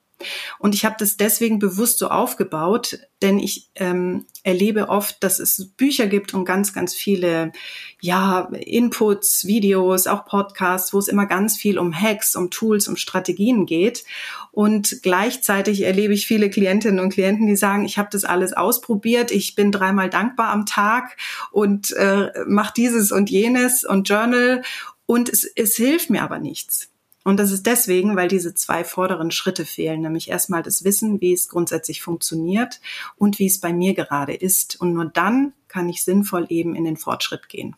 Und 0.59 0.74
ich 0.74 0.85
habe 0.85 0.96
das 0.98 1.16
deswegen 1.16 1.59
bewusst 1.59 1.98
so 1.98 2.09
aufgebaut, 2.09 2.98
denn 3.22 3.38
ich 3.38 3.70
ähm, 3.74 4.26
erlebe 4.42 4.88
oft, 4.88 5.22
dass 5.22 5.38
es 5.38 5.72
Bücher 5.76 6.06
gibt 6.06 6.33
und 6.33 6.44
ganz, 6.44 6.72
ganz 6.72 6.94
viele 6.94 7.52
ja, 8.00 8.50
Inputs, 8.52 9.46
Videos, 9.46 10.06
auch 10.06 10.24
Podcasts, 10.24 10.92
wo 10.92 10.98
es 10.98 11.09
immer 11.09 11.26
ganz 11.26 11.56
viel 11.56 11.78
um 11.78 11.94
Hacks, 11.94 12.35
um 12.37 12.50
Tools, 12.50 12.88
um 12.88 12.96
Strategien 12.96 13.66
geht. 13.66 14.04
Und 14.52 15.00
gleichzeitig 15.02 15.83
erlebe 15.83 16.14
ich 16.14 16.26
viele 16.26 16.50
Klientinnen 16.50 17.00
und 17.00 17.12
Klienten, 17.12 17.46
die 17.46 17.56
sagen, 17.56 17.85
ich 17.85 17.98
habe 17.98 18.09
das 18.11 18.24
alles 18.24 18.52
ausprobiert, 18.52 19.30
ich 19.30 19.54
bin 19.54 19.70
dreimal 19.72 20.11
dankbar 20.11 20.50
am 20.50 20.66
Tag 20.66 21.16
und 21.52 21.92
äh, 21.92 22.30
mache 22.46 22.72
dieses 22.76 23.12
und 23.12 23.30
jenes 23.30 23.85
und 23.85 24.09
Journal 24.09 24.62
und 25.06 25.28
es, 25.28 25.44
es 25.44 25.76
hilft 25.76 26.09
mir 26.11 26.22
aber 26.22 26.38
nichts. 26.38 26.88
Und 27.24 27.38
das 27.38 27.50
ist 27.50 27.66
deswegen, 27.66 28.16
weil 28.16 28.28
diese 28.28 28.54
zwei 28.54 28.83
vorderen 28.83 29.30
Schritte 29.30 29.66
fehlen, 29.66 30.00
nämlich 30.00 30.30
erstmal 30.30 30.62
das 30.62 30.85
Wissen, 30.85 31.20
wie 31.20 31.33
es 31.33 31.48
grundsätzlich 31.48 32.02
funktioniert 32.02 32.80
und 33.16 33.38
wie 33.38 33.46
es 33.46 33.61
bei 33.61 33.72
mir 33.72 33.94
gerade 33.94 34.35
ist. 34.35 34.80
Und 34.80 34.94
nur 34.94 35.04
dann 35.04 35.52
kann 35.68 35.88
ich 35.88 36.02
sinnvoll 36.02 36.46
eben 36.48 36.74
in 36.74 36.85
den 36.85 36.96
Fortschritt 36.96 37.48
gehen. 37.48 37.76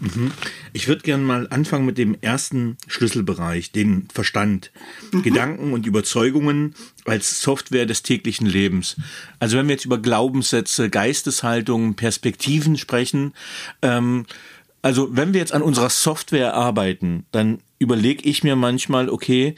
Mhm. 0.00 0.32
Ich 0.72 0.86
würde 0.86 1.02
gerne 1.02 1.24
mal 1.24 1.48
anfangen 1.50 1.86
mit 1.86 1.98
dem 1.98 2.16
ersten 2.20 2.76
Schlüsselbereich, 2.86 3.72
den 3.72 4.08
Verstand. 4.12 4.70
Mhm. 5.12 5.22
Gedanken 5.22 5.72
und 5.72 5.86
Überzeugungen 5.86 6.74
als 7.04 7.42
Software 7.42 7.86
des 7.86 8.02
täglichen 8.02 8.46
Lebens. 8.46 8.96
Also 9.38 9.56
wenn 9.56 9.66
wir 9.66 9.74
jetzt 9.74 9.86
über 9.86 9.98
Glaubenssätze, 9.98 10.90
Geisteshaltungen, 10.90 11.96
Perspektiven 11.96 12.76
sprechen, 12.76 13.32
ähm, 13.82 14.26
also 14.88 15.14
wenn 15.14 15.34
wir 15.34 15.40
jetzt 15.40 15.52
an 15.52 15.60
unserer 15.60 15.90
Software 15.90 16.54
arbeiten, 16.54 17.26
dann 17.30 17.58
überlege 17.78 18.26
ich 18.26 18.42
mir 18.42 18.56
manchmal, 18.56 19.10
okay, 19.10 19.54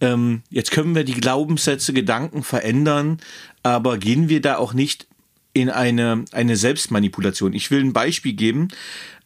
ähm, 0.00 0.42
jetzt 0.50 0.72
können 0.72 0.96
wir 0.96 1.04
die 1.04 1.14
Glaubenssätze, 1.14 1.92
Gedanken 1.92 2.42
verändern, 2.42 3.18
aber 3.62 3.96
gehen 3.96 4.28
wir 4.28 4.40
da 4.40 4.56
auch 4.56 4.74
nicht 4.74 5.06
in 5.52 5.70
eine, 5.70 6.24
eine 6.32 6.56
Selbstmanipulation. 6.56 7.52
Ich 7.52 7.70
will 7.70 7.84
ein 7.84 7.92
Beispiel 7.92 8.32
geben. 8.32 8.70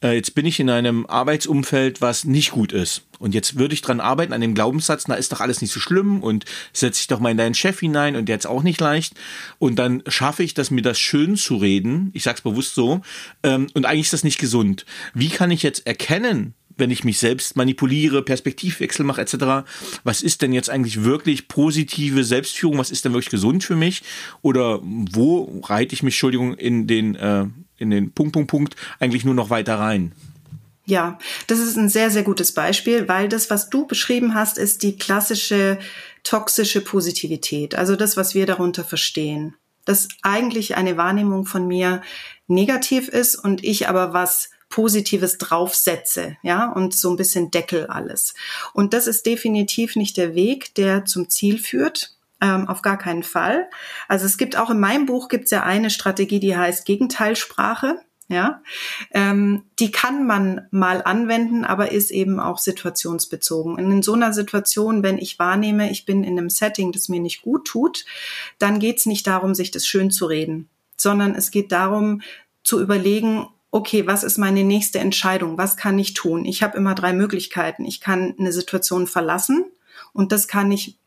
Äh, 0.03 0.15
jetzt 0.15 0.35
bin 0.35 0.47
ich 0.47 0.61
in 0.61 0.71
einem 0.71 1.07
Arbeitsumfeld, 1.07 2.01
was 2.01 2.25
nicht 2.25 2.51
gut 2.51 2.73
ist. 2.73 3.03
Und 3.19 3.35
jetzt 3.35 3.59
würde 3.59 3.75
ich 3.75 3.83
dran 3.83 4.01
arbeiten, 4.01 4.33
an 4.33 4.41
dem 4.41 4.55
Glaubenssatz, 4.55 5.09
na 5.09 5.15
ist 5.15 5.33
doch 5.33 5.41
alles 5.41 5.63
nicht 5.63 5.73
so 5.73 5.81
schlimm 5.81 6.23
und 6.23 6.45
setze 6.73 7.01
ich 7.01 7.07
doch 7.07 7.21
mal 7.21 7.31
in 7.31 7.39
deinen 7.39 7.55
Chef 7.55 7.81
hinein 7.81 8.17
und 8.17 8.29
der 8.29 8.37
ist 8.37 8.47
auch 8.47 8.63
nicht 8.63 8.81
leicht. 8.81 9.15
Und 9.59 9.77
dann 9.79 10.03
schaffe 10.07 10.43
ich 10.43 10.55
das, 10.55 10.71
mir 10.71 10.83
das 10.83 10.99
schön 10.99 11.37
zu 11.37 11.57
reden. 11.57 12.11
Ich 12.13 12.25
sag's 12.25 12.43
bewusst 12.43 12.75
so. 12.75 13.01
Ähm, 13.43 13.69
und 13.75 13.87
eigentlich 13.87 14.07
ist 14.07 14.13
das 14.13 14.25
nicht 14.25 14.39
gesund. 14.39 14.85
Wie 15.15 15.29
kann 15.29 15.51
ich 15.51 15.63
jetzt 15.63 15.87
erkennen, 15.87 16.55
wenn 16.77 16.91
ich 16.91 17.05
mich 17.05 17.19
selbst 17.19 17.57
manipuliere, 17.57 18.23
Perspektivwechsel 18.23 19.05
mache 19.05 19.23
etc. 19.23 19.67
Was 20.05 20.23
ist 20.23 20.43
denn 20.43 20.53
jetzt 20.53 20.71
eigentlich 20.71 21.05
wirklich 21.05 21.49
positive 21.49 22.25
Selbstführung? 22.25 22.79
Was 22.79 22.91
ist 22.91 23.05
denn 23.05 23.13
wirklich 23.13 23.31
gesund 23.31 23.65
für 23.65 23.77
mich? 23.77 24.03
Oder 24.43 24.81
wo 24.83 25.63
reite 25.65 25.95
ich 25.95 26.03
mich, 26.03 26.15
Entschuldigung, 26.15 26.55
in 26.55 26.87
den, 26.87 27.15
äh, 27.15 27.47
in 27.79 27.91
den 27.91 28.13
Punkt, 28.13 28.33
Punkt, 28.33 28.51
Punkt 28.51 28.77
eigentlich 28.99 29.25
nur 29.25 29.35
noch 29.35 29.51
weiter 29.51 29.79
rein? 29.79 30.13
Ja, 30.85 31.19
das 31.49 31.59
ist 31.59 31.77
ein 31.77 31.89
sehr, 31.89 32.11
sehr 32.11 32.23
gutes 32.23 32.53
Beispiel, 32.53 33.09
weil 33.09 33.29
das, 33.29 33.51
was 33.51 33.71
du 33.71 33.87
beschrieben 33.87 34.35
hast, 34.35 34.57
ist 34.57 34.85
die 34.85 34.97
klassische 34.97 35.79
toxische 36.23 36.81
Positivität. 36.81 37.75
Also 37.75 37.97
das, 37.97 38.17
was 38.17 38.35
wir 38.35 38.47
darunter 38.47 38.85
verstehen. 38.85 39.55
Dass 39.85 40.09
eigentlich 40.23 40.77
eine 40.77 40.97
Wahrnehmung 40.97 41.45
von 41.47 41.67
mir 41.67 42.03
negativ 42.49 43.09
ist 43.09 43.37
und 43.37 43.65
ich 43.65 43.89
aber 43.89 44.13
was 44.13 44.51
Positives 44.69 45.39
draufsetze, 45.39 46.37
ja, 46.43 46.73
und 46.73 46.95
so 46.95 47.11
ein 47.11 47.17
bisschen 47.17 47.53
deckel 47.53 47.87
alles. 47.87 48.35
Und 48.75 48.95
das 48.95 49.07
ist 49.07 49.25
definitiv 49.25 49.95
nicht 49.95 50.17
der 50.17 50.35
Weg, 50.35 50.75
der 50.75 51.05
zum 51.05 51.29
Ziel 51.29 51.59
führt. 51.59 52.16
Ähm, 52.41 52.69
auf 52.69 52.83
gar 52.83 52.99
keinen 52.99 53.23
Fall. 53.23 53.69
Also 54.09 54.27
es 54.27 54.37
gibt 54.37 54.57
auch 54.57 54.69
in 54.69 54.79
meinem 54.79 55.07
Buch 55.07 55.29
gibt 55.29 55.45
es 55.45 55.51
ja 55.53 55.63
eine 55.63 55.89
Strategie, 55.89 56.39
die 56.39 56.57
heißt 56.57 56.85
Gegenteilsprache. 56.85 58.01
Ja, 58.29 58.61
ähm, 59.13 59.63
die 59.79 59.93
kann 59.93 60.27
man 60.27 60.67
mal 60.73 61.01
anwenden, 61.01 61.65
aber 61.65 61.93
ist 61.93 62.11
eben 62.11 62.41
auch 62.41 62.59
situationsbezogen. 62.59 63.77
Und 63.77 63.93
in 63.93 64.03
so 64.03 64.15
einer 64.15 64.33
Situation, 64.33 65.05
wenn 65.05 65.17
ich 65.17 65.39
wahrnehme, 65.39 65.93
ich 65.93 66.07
bin 66.07 66.25
in 66.25 66.37
einem 66.37 66.51
Setting, 66.51 66.91
das 66.91 67.09
mir 67.09 67.21
nicht 67.21 67.43
gut 67.43 67.69
tut, 67.69 68.05
dann 68.59 68.81
geht 68.81 68.99
es 68.99 69.07
nicht 69.07 69.29
darum, 69.29 69.55
sich 69.55 69.71
das 69.71 69.87
schön 69.87 70.11
zu 70.11 70.27
reden, 70.27 70.69
sondern 70.97 71.37
es 71.37 71.53
geht 71.53 71.71
darum, 71.71 72.21
zu 72.65 72.81
überlegen, 72.81 73.47
okay, 73.71 74.09
was 74.09 74.25
ist 74.25 74.39
meine 74.39 74.65
nächste 74.65 74.99
Entscheidung? 74.99 75.57
Was 75.57 75.77
kann 75.77 75.97
ich 75.99 76.15
tun? 76.15 76.45
Ich 76.47 76.65
habe 76.65 76.77
immer 76.77 76.97
drei 76.97 77.13
Möglichkeiten. 77.13 77.85
Ich 77.85 78.01
kann 78.01 78.35
eine 78.39 78.51
Situation 78.51 79.07
verlassen 79.07 79.67
und 80.13 80.33
das 80.33 80.49
kann 80.49 80.73
ich 80.73 80.99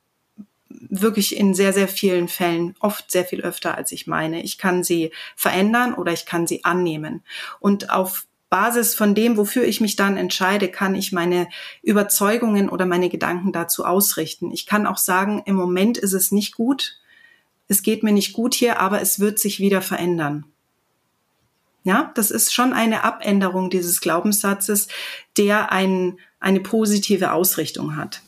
wirklich 0.69 1.35
in 1.35 1.53
sehr, 1.53 1.73
sehr 1.73 1.87
vielen 1.87 2.27
Fällen, 2.27 2.75
oft 2.79 3.11
sehr 3.11 3.25
viel 3.25 3.41
öfter, 3.41 3.75
als 3.75 3.91
ich 3.91 4.07
meine. 4.07 4.43
Ich 4.43 4.57
kann 4.57 4.83
sie 4.83 5.11
verändern 5.35 5.93
oder 5.93 6.13
ich 6.13 6.25
kann 6.25 6.47
sie 6.47 6.63
annehmen. 6.63 7.23
Und 7.59 7.89
auf 7.89 8.25
Basis 8.49 8.95
von 8.95 9.13
dem, 9.13 9.37
wofür 9.37 9.63
ich 9.63 9.79
mich 9.79 9.95
dann 9.95 10.17
entscheide, 10.17 10.69
kann 10.69 10.95
ich 10.95 11.11
meine 11.11 11.47
Überzeugungen 11.83 12.69
oder 12.69 12.85
meine 12.85 13.09
Gedanken 13.09 13.51
dazu 13.51 13.85
ausrichten. 13.85 14.51
Ich 14.51 14.65
kann 14.65 14.87
auch 14.87 14.97
sagen, 14.97 15.43
im 15.45 15.55
Moment 15.55 15.97
ist 15.97 16.13
es 16.13 16.31
nicht 16.31 16.55
gut, 16.55 16.97
es 17.67 17.83
geht 17.83 18.01
mir 18.01 18.11
nicht 18.11 18.33
gut 18.33 18.55
hier, 18.55 18.79
aber 18.79 19.01
es 19.01 19.19
wird 19.19 19.37
sich 19.37 19.59
wieder 19.59 19.81
verändern. 19.81 20.45
Ja, 21.83 22.11
das 22.15 22.31
ist 22.31 22.53
schon 22.53 22.73
eine 22.73 23.03
Abänderung 23.03 23.69
dieses 23.69 24.01
Glaubenssatzes, 24.01 24.87
der 25.37 25.71
ein, 25.71 26.19
eine 26.39 26.59
positive 26.59 27.31
Ausrichtung 27.31 27.95
hat. 27.95 28.21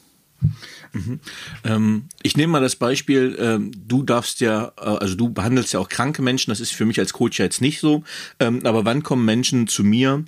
Mhm. 0.94 1.20
Ähm, 1.64 2.06
ich 2.22 2.36
nehme 2.36 2.52
mal 2.52 2.62
das 2.62 2.76
Beispiel, 2.76 3.38
ähm, 3.40 3.72
du 3.88 4.04
darfst 4.04 4.42
ja, 4.42 4.74
äh, 4.78 4.82
also 4.82 5.16
du 5.16 5.30
behandelst 5.30 5.74
ja 5.74 5.80
auch 5.80 5.90
kranke 5.90 6.22
Menschen, 6.22 6.52
das 6.52 6.60
ist 6.60 6.74
für 6.74 6.86
mich 6.86 7.00
als 7.00 7.14
Coach 7.14 7.40
ja 7.40 7.46
jetzt 7.46 7.62
nicht 7.62 7.80
so, 7.80 8.04
ähm, 8.40 8.66
aber 8.66 8.86
wann 8.86 9.04
kommen 9.04 9.26
Menschen 9.26 9.68
zu 9.68 9.84
mir, 9.84 10.26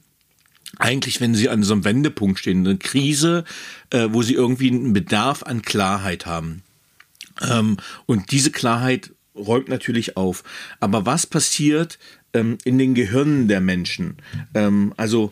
eigentlich, 0.79 1.21
wenn 1.21 1.35
sie 1.35 1.49
an 1.49 1.63
so 1.63 1.73
einem 1.73 1.85
Wendepunkt 1.85 2.39
stehen, 2.39 2.65
eine 2.65 2.77
Krise, 2.77 3.43
äh, 3.91 4.07
wo 4.11 4.23
sie 4.23 4.33
irgendwie 4.33 4.71
einen 4.71 4.93
Bedarf 4.93 5.43
an 5.43 5.61
Klarheit 5.61 6.25
haben. 6.25 6.63
Ähm, 7.41 7.77
und 8.05 8.31
diese 8.31 8.51
Klarheit 8.51 9.11
räumt 9.35 9.69
natürlich 9.69 10.17
auf. 10.17 10.43
Aber 10.79 11.05
was 11.05 11.27
passiert 11.27 11.99
ähm, 12.33 12.57
in 12.63 12.77
den 12.77 12.95
Gehirnen 12.95 13.47
der 13.47 13.61
Menschen? 13.61 14.17
Ähm, 14.53 14.93
also 14.97 15.31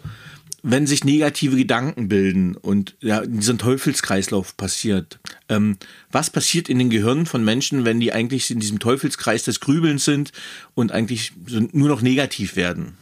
wenn 0.63 0.85
sich 0.87 1.03
negative 1.03 1.55
Gedanken 1.55 2.07
bilden 2.07 2.55
und 2.55 2.95
ja, 3.01 3.25
dieser 3.25 3.57
Teufelskreislauf 3.57 4.55
passiert, 4.57 5.19
ähm, 5.49 5.77
was 6.11 6.29
passiert 6.29 6.69
in 6.69 6.79
den 6.79 6.89
Gehirnen 6.89 7.25
von 7.25 7.43
Menschen, 7.43 7.85
wenn 7.85 7.99
die 7.99 8.13
eigentlich 8.13 8.51
in 8.51 8.59
diesem 8.59 8.79
Teufelskreis 8.79 9.43
des 9.43 9.59
Grübelns 9.59 10.05
sind 10.05 10.31
und 10.75 10.91
eigentlich 10.91 11.33
nur 11.71 11.89
noch 11.89 12.01
negativ 12.01 12.55
werden? 12.55 12.97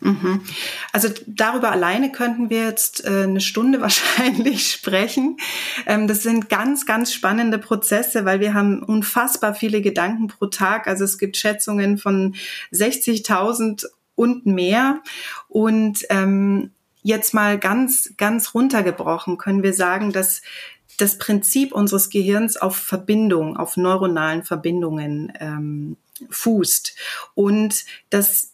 Mhm. 0.00 0.40
Also 0.92 1.08
darüber 1.26 1.72
alleine 1.72 2.10
könnten 2.10 2.48
wir 2.48 2.64
jetzt 2.64 3.04
äh, 3.04 3.24
eine 3.24 3.40
Stunde 3.40 3.80
wahrscheinlich 3.80 4.70
sprechen. 4.70 5.36
Ähm, 5.86 6.08
das 6.08 6.22
sind 6.22 6.48
ganz, 6.48 6.86
ganz 6.86 7.12
spannende 7.12 7.58
Prozesse, 7.58 8.24
weil 8.24 8.40
wir 8.40 8.54
haben 8.54 8.82
unfassbar 8.82 9.54
viele 9.54 9.82
Gedanken 9.82 10.28
pro 10.28 10.46
Tag. 10.46 10.86
Also 10.86 11.04
es 11.04 11.18
gibt 11.18 11.36
Schätzungen 11.36 11.98
von 11.98 12.34
60.000 12.72 13.86
und 14.14 14.46
mehr. 14.46 15.00
Und 15.48 16.04
ähm, 16.10 16.70
jetzt 17.02 17.34
mal 17.34 17.58
ganz, 17.58 18.14
ganz 18.16 18.54
runtergebrochen 18.54 19.38
können 19.38 19.62
wir 19.62 19.72
sagen, 19.74 20.12
dass 20.12 20.42
das 20.98 21.18
Prinzip 21.18 21.72
unseres 21.72 22.10
Gehirns 22.10 22.56
auf 22.56 22.76
Verbindung, 22.76 23.56
auf 23.56 23.76
neuronalen 23.76 24.42
Verbindungen 24.44 25.32
ähm, 25.40 25.96
fußt. 26.28 26.94
Und 27.34 27.84
dass 28.10 28.49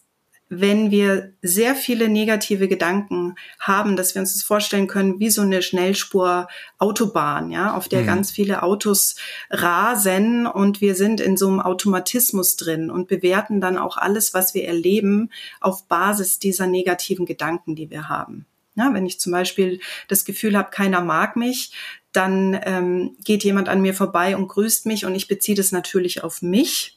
wenn 0.49 0.91
wir 0.91 1.33
sehr 1.41 1.75
viele 1.75 2.07
negative 2.07 2.67
Gedanken 2.67 3.35
haben, 3.59 3.95
dass 3.95 4.15
wir 4.15 4.21
uns 4.21 4.33
das 4.33 4.43
vorstellen 4.43 4.87
können, 4.87 5.19
wie 5.19 5.29
so 5.29 5.41
eine 5.41 5.61
Schnellspur 5.61 6.47
Autobahn, 6.77 7.51
ja, 7.51 7.75
auf 7.75 7.89
der 7.89 8.01
mhm. 8.03 8.07
ganz 8.07 8.31
viele 8.31 8.63
Autos 8.63 9.15
rasen 9.49 10.47
und 10.47 10.79
wir 10.79 10.95
sind 10.95 11.19
in 11.19 11.35
so 11.35 11.47
einem 11.47 11.59
Automatismus 11.59 12.55
drin 12.55 12.89
und 12.89 13.07
bewerten 13.07 13.59
dann 13.59 13.77
auch 13.77 13.97
alles, 13.97 14.33
was 14.33 14.53
wir 14.53 14.65
erleben, 14.65 15.31
auf 15.59 15.87
Basis 15.87 16.39
dieser 16.39 16.67
negativen 16.67 17.25
Gedanken, 17.25 17.75
die 17.75 17.89
wir 17.89 18.07
haben. 18.07 18.45
Ja, 18.75 18.93
wenn 18.93 19.07
ich 19.07 19.19
zum 19.19 19.31
Beispiel 19.31 19.79
das 20.07 20.23
Gefühl 20.23 20.55
habe, 20.55 20.69
keiner 20.69 21.01
mag 21.01 21.35
mich, 21.35 21.73
dann 22.13 22.59
ähm, 22.63 23.17
geht 23.23 23.43
jemand 23.43 23.69
an 23.69 23.81
mir 23.81 23.93
vorbei 23.93 24.37
und 24.37 24.47
grüßt 24.47 24.85
mich 24.85 25.05
und 25.05 25.15
ich 25.15 25.27
beziehe 25.27 25.57
das 25.57 25.71
natürlich 25.71 26.23
auf 26.23 26.41
mich 26.41 26.96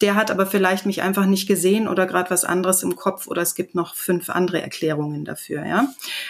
der 0.00 0.14
hat 0.14 0.30
aber 0.30 0.46
vielleicht 0.46 0.86
mich 0.86 1.02
einfach 1.02 1.26
nicht 1.26 1.46
gesehen 1.46 1.88
oder 1.88 2.06
gerade 2.06 2.30
was 2.30 2.44
anderes 2.44 2.82
im 2.82 2.96
Kopf 2.96 3.26
oder 3.26 3.42
es 3.42 3.54
gibt 3.54 3.74
noch 3.74 3.94
fünf 3.94 4.30
andere 4.30 4.62
Erklärungen 4.62 5.24
dafür. 5.24 5.64
Ja, 5.66 5.88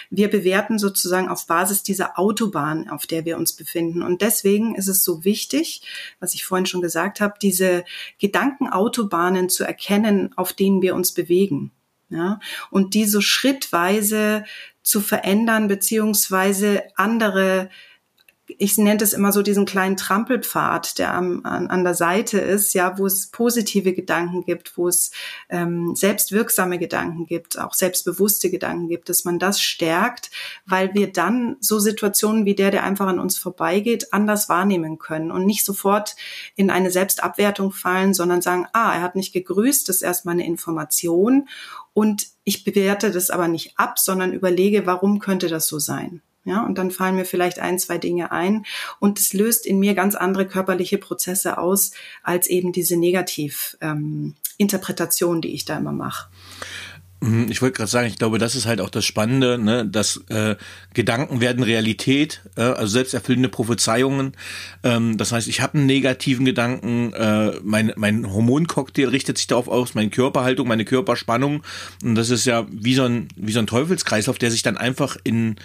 wir 0.09 0.29
bewerten 0.29 0.79
sozusagen 0.79 1.29
auf 1.29 1.47
Basis 1.47 1.83
dieser 1.83 2.19
Autobahn, 2.19 2.89
auf 2.89 3.07
der 3.07 3.25
wir 3.25 3.37
uns 3.37 3.53
befinden 3.53 4.01
und 4.01 4.21
deswegen 4.21 4.75
ist 4.75 4.87
es 4.87 5.03
so 5.03 5.23
wichtig, 5.23 5.81
was 6.19 6.33
ich 6.33 6.45
vorhin 6.45 6.65
schon 6.65 6.81
gesagt 6.81 7.21
habe, 7.21 7.35
diese 7.41 7.85
Gedankenautobahnen 8.19 9.49
zu 9.49 9.63
erkennen, 9.63 10.31
auf 10.35 10.53
denen 10.53 10.81
wir 10.81 10.95
uns 10.95 11.13
bewegen. 11.13 11.71
Ja, 12.09 12.41
und 12.71 12.93
die 12.93 13.05
so 13.05 13.21
schrittweise 13.21 14.43
zu 14.83 14.99
verändern 14.99 15.69
beziehungsweise 15.69 16.83
andere 16.95 17.69
ich 18.57 18.77
nenne 18.77 19.03
es 19.03 19.13
immer 19.13 19.31
so 19.31 19.41
diesen 19.41 19.65
kleinen 19.65 19.97
Trampelpfad, 19.97 20.97
der 20.99 21.13
am, 21.13 21.45
an, 21.45 21.67
an 21.67 21.83
der 21.83 21.93
Seite 21.93 22.39
ist, 22.39 22.73
ja, 22.73 22.97
wo 22.97 23.05
es 23.05 23.27
positive 23.27 23.93
Gedanken 23.93 24.43
gibt, 24.43 24.77
wo 24.77 24.87
es 24.87 25.11
ähm, 25.49 25.95
selbstwirksame 25.95 26.77
Gedanken 26.77 27.25
gibt, 27.25 27.59
auch 27.59 27.73
selbstbewusste 27.73 28.49
Gedanken 28.49 28.87
gibt, 28.87 29.09
dass 29.09 29.25
man 29.25 29.39
das 29.39 29.61
stärkt, 29.61 30.31
weil 30.65 30.93
wir 30.93 31.11
dann 31.11 31.57
so 31.59 31.79
Situationen 31.79 32.45
wie 32.45 32.55
der, 32.55 32.71
der 32.71 32.83
einfach 32.83 33.07
an 33.07 33.19
uns 33.19 33.37
vorbeigeht, 33.37 34.13
anders 34.13 34.49
wahrnehmen 34.49 34.99
können 34.99 35.31
und 35.31 35.45
nicht 35.45 35.65
sofort 35.65 36.15
in 36.55 36.69
eine 36.69 36.91
Selbstabwertung 36.91 37.71
fallen, 37.71 38.13
sondern 38.13 38.41
sagen, 38.41 38.67
ah, 38.73 38.93
er 38.95 39.01
hat 39.01 39.15
nicht 39.15 39.33
gegrüßt, 39.33 39.87
das 39.89 39.97
ist 39.97 40.01
erstmal 40.01 40.33
eine 40.33 40.45
Information 40.45 41.47
und 41.93 42.27
ich 42.43 42.63
bewerte 42.63 43.11
das 43.11 43.29
aber 43.29 43.47
nicht 43.47 43.77
ab, 43.77 43.99
sondern 43.99 44.33
überlege, 44.33 44.85
warum 44.85 45.19
könnte 45.19 45.47
das 45.47 45.67
so 45.67 45.79
sein? 45.79 46.21
Ja, 46.43 46.65
und 46.65 46.79
dann 46.79 46.89
fallen 46.89 47.15
mir 47.15 47.25
vielleicht 47.25 47.59
ein, 47.59 47.77
zwei 47.77 47.99
Dinge 47.99 48.31
ein 48.31 48.65
und 48.99 49.19
es 49.19 49.33
löst 49.33 49.67
in 49.67 49.77
mir 49.77 49.93
ganz 49.93 50.15
andere 50.15 50.47
körperliche 50.47 50.97
Prozesse 50.97 51.59
aus 51.59 51.91
als 52.23 52.47
eben 52.47 52.71
diese 52.71 52.97
Negativinterpretation, 52.97 55.35
ähm, 55.35 55.41
die 55.41 55.53
ich 55.53 55.65
da 55.65 55.77
immer 55.77 55.91
mache. 55.91 56.31
Mhm, 57.23 57.51
ich 57.51 57.61
wollte 57.61 57.77
gerade 57.77 57.89
sagen, 57.89 58.07
ich 58.07 58.17
glaube, 58.17 58.39
das 58.39 58.55
ist 58.55 58.65
halt 58.65 58.81
auch 58.81 58.89
das 58.89 59.05
Spannende, 59.05 59.59
ne? 59.59 59.85
dass 59.85 60.17
äh, 60.29 60.55
Gedanken 60.95 61.39
werden 61.39 61.63
Realität, 61.63 62.41
äh, 62.57 62.61
also 62.61 62.87
selbsterfüllende 62.87 63.47
Prophezeiungen. 63.47 64.33
Ähm, 64.83 65.17
das 65.17 65.31
heißt, 65.31 65.47
ich 65.47 65.61
habe 65.61 65.77
einen 65.77 65.85
negativen 65.85 66.45
Gedanken, 66.45 67.13
äh, 67.13 67.51
mein, 67.63 67.93
mein 67.95 68.33
Hormoncocktail 68.33 69.09
richtet 69.09 69.37
sich 69.37 69.45
darauf 69.45 69.67
aus, 69.67 69.93
meine 69.93 70.09
Körperhaltung, 70.09 70.67
meine 70.67 70.83
Körperspannung. 70.83 71.61
Und 72.03 72.15
das 72.15 72.31
ist 72.31 72.45
ja 72.45 72.65
wie 72.71 72.95
so 72.95 73.03
ein, 73.03 73.27
wie 73.35 73.51
so 73.51 73.59
ein 73.59 73.67
Teufelskreislauf, 73.67 74.39
der 74.39 74.49
sich 74.49 74.63
dann 74.63 74.77
einfach 74.77 75.15
in, 75.23 75.57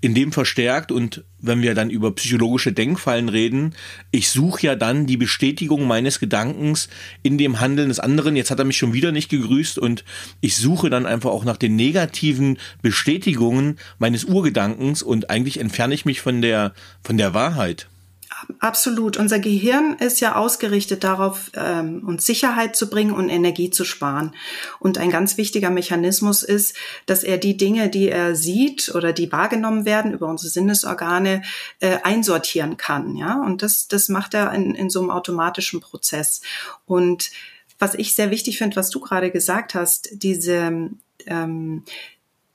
in 0.00 0.14
dem 0.14 0.32
verstärkt. 0.32 0.90
Und 0.90 1.24
wenn 1.42 1.60
wir 1.60 1.74
dann 1.74 1.90
über 1.90 2.14
psychologische 2.14 2.72
Denkfallen 2.72 3.28
reden, 3.28 3.74
ich 4.10 4.30
suche 4.30 4.66
ja 4.66 4.74
dann 4.76 5.06
die 5.06 5.16
Bestätigung 5.16 5.86
meines 5.86 6.20
Gedankens 6.20 6.88
in 7.22 7.36
dem 7.36 7.60
Handeln 7.60 7.88
des 7.88 8.00
anderen. 8.00 8.36
Jetzt 8.36 8.50
hat 8.50 8.58
er 8.58 8.64
mich 8.64 8.78
schon 8.78 8.94
wieder 8.94 9.12
nicht 9.12 9.28
gegrüßt 9.28 9.78
und 9.78 10.04
ich 10.40 10.56
suche 10.56 10.88
dann 10.88 11.04
einfach 11.04 11.30
auch 11.30 11.44
nach 11.44 11.56
den 11.56 11.76
negativen 11.76 12.58
Bestätigungen 12.80 13.78
meines 13.98 14.24
Urgedankens 14.24 15.02
und 15.02 15.28
eigentlich 15.28 15.60
entferne 15.60 15.94
ich 15.94 16.04
mich 16.04 16.20
von 16.20 16.40
der, 16.40 16.72
von 17.02 17.18
der 17.18 17.34
Wahrheit. 17.34 17.88
Absolut. 18.58 19.16
Unser 19.16 19.38
Gehirn 19.38 19.94
ist 19.94 20.20
ja 20.20 20.36
ausgerichtet 20.36 21.04
darauf, 21.04 21.50
ähm, 21.54 22.02
uns 22.06 22.26
Sicherheit 22.26 22.76
zu 22.76 22.88
bringen 22.88 23.12
und 23.12 23.28
Energie 23.28 23.70
zu 23.70 23.84
sparen. 23.84 24.34
Und 24.78 24.98
ein 24.98 25.10
ganz 25.10 25.36
wichtiger 25.36 25.70
Mechanismus 25.70 26.42
ist, 26.42 26.76
dass 27.06 27.24
er 27.24 27.38
die 27.38 27.56
Dinge, 27.56 27.88
die 27.88 28.08
er 28.08 28.34
sieht 28.34 28.94
oder 28.94 29.12
die 29.12 29.30
wahrgenommen 29.32 29.84
werden 29.84 30.12
über 30.12 30.28
unsere 30.28 30.50
Sinnesorgane, 30.50 31.42
äh, 31.80 31.98
einsortieren 32.02 32.76
kann. 32.76 33.16
Ja, 33.16 33.40
und 33.42 33.62
das, 33.62 33.88
das 33.88 34.08
macht 34.08 34.34
er 34.34 34.52
in, 34.52 34.74
in 34.74 34.90
so 34.90 35.00
einem 35.00 35.10
automatischen 35.10 35.80
Prozess. 35.80 36.42
Und 36.84 37.30
was 37.78 37.94
ich 37.94 38.14
sehr 38.14 38.30
wichtig 38.30 38.58
finde, 38.58 38.76
was 38.76 38.90
du 38.90 39.00
gerade 39.00 39.30
gesagt 39.30 39.74
hast, 39.74 40.08
diese 40.12 40.90
ähm, 41.26 41.84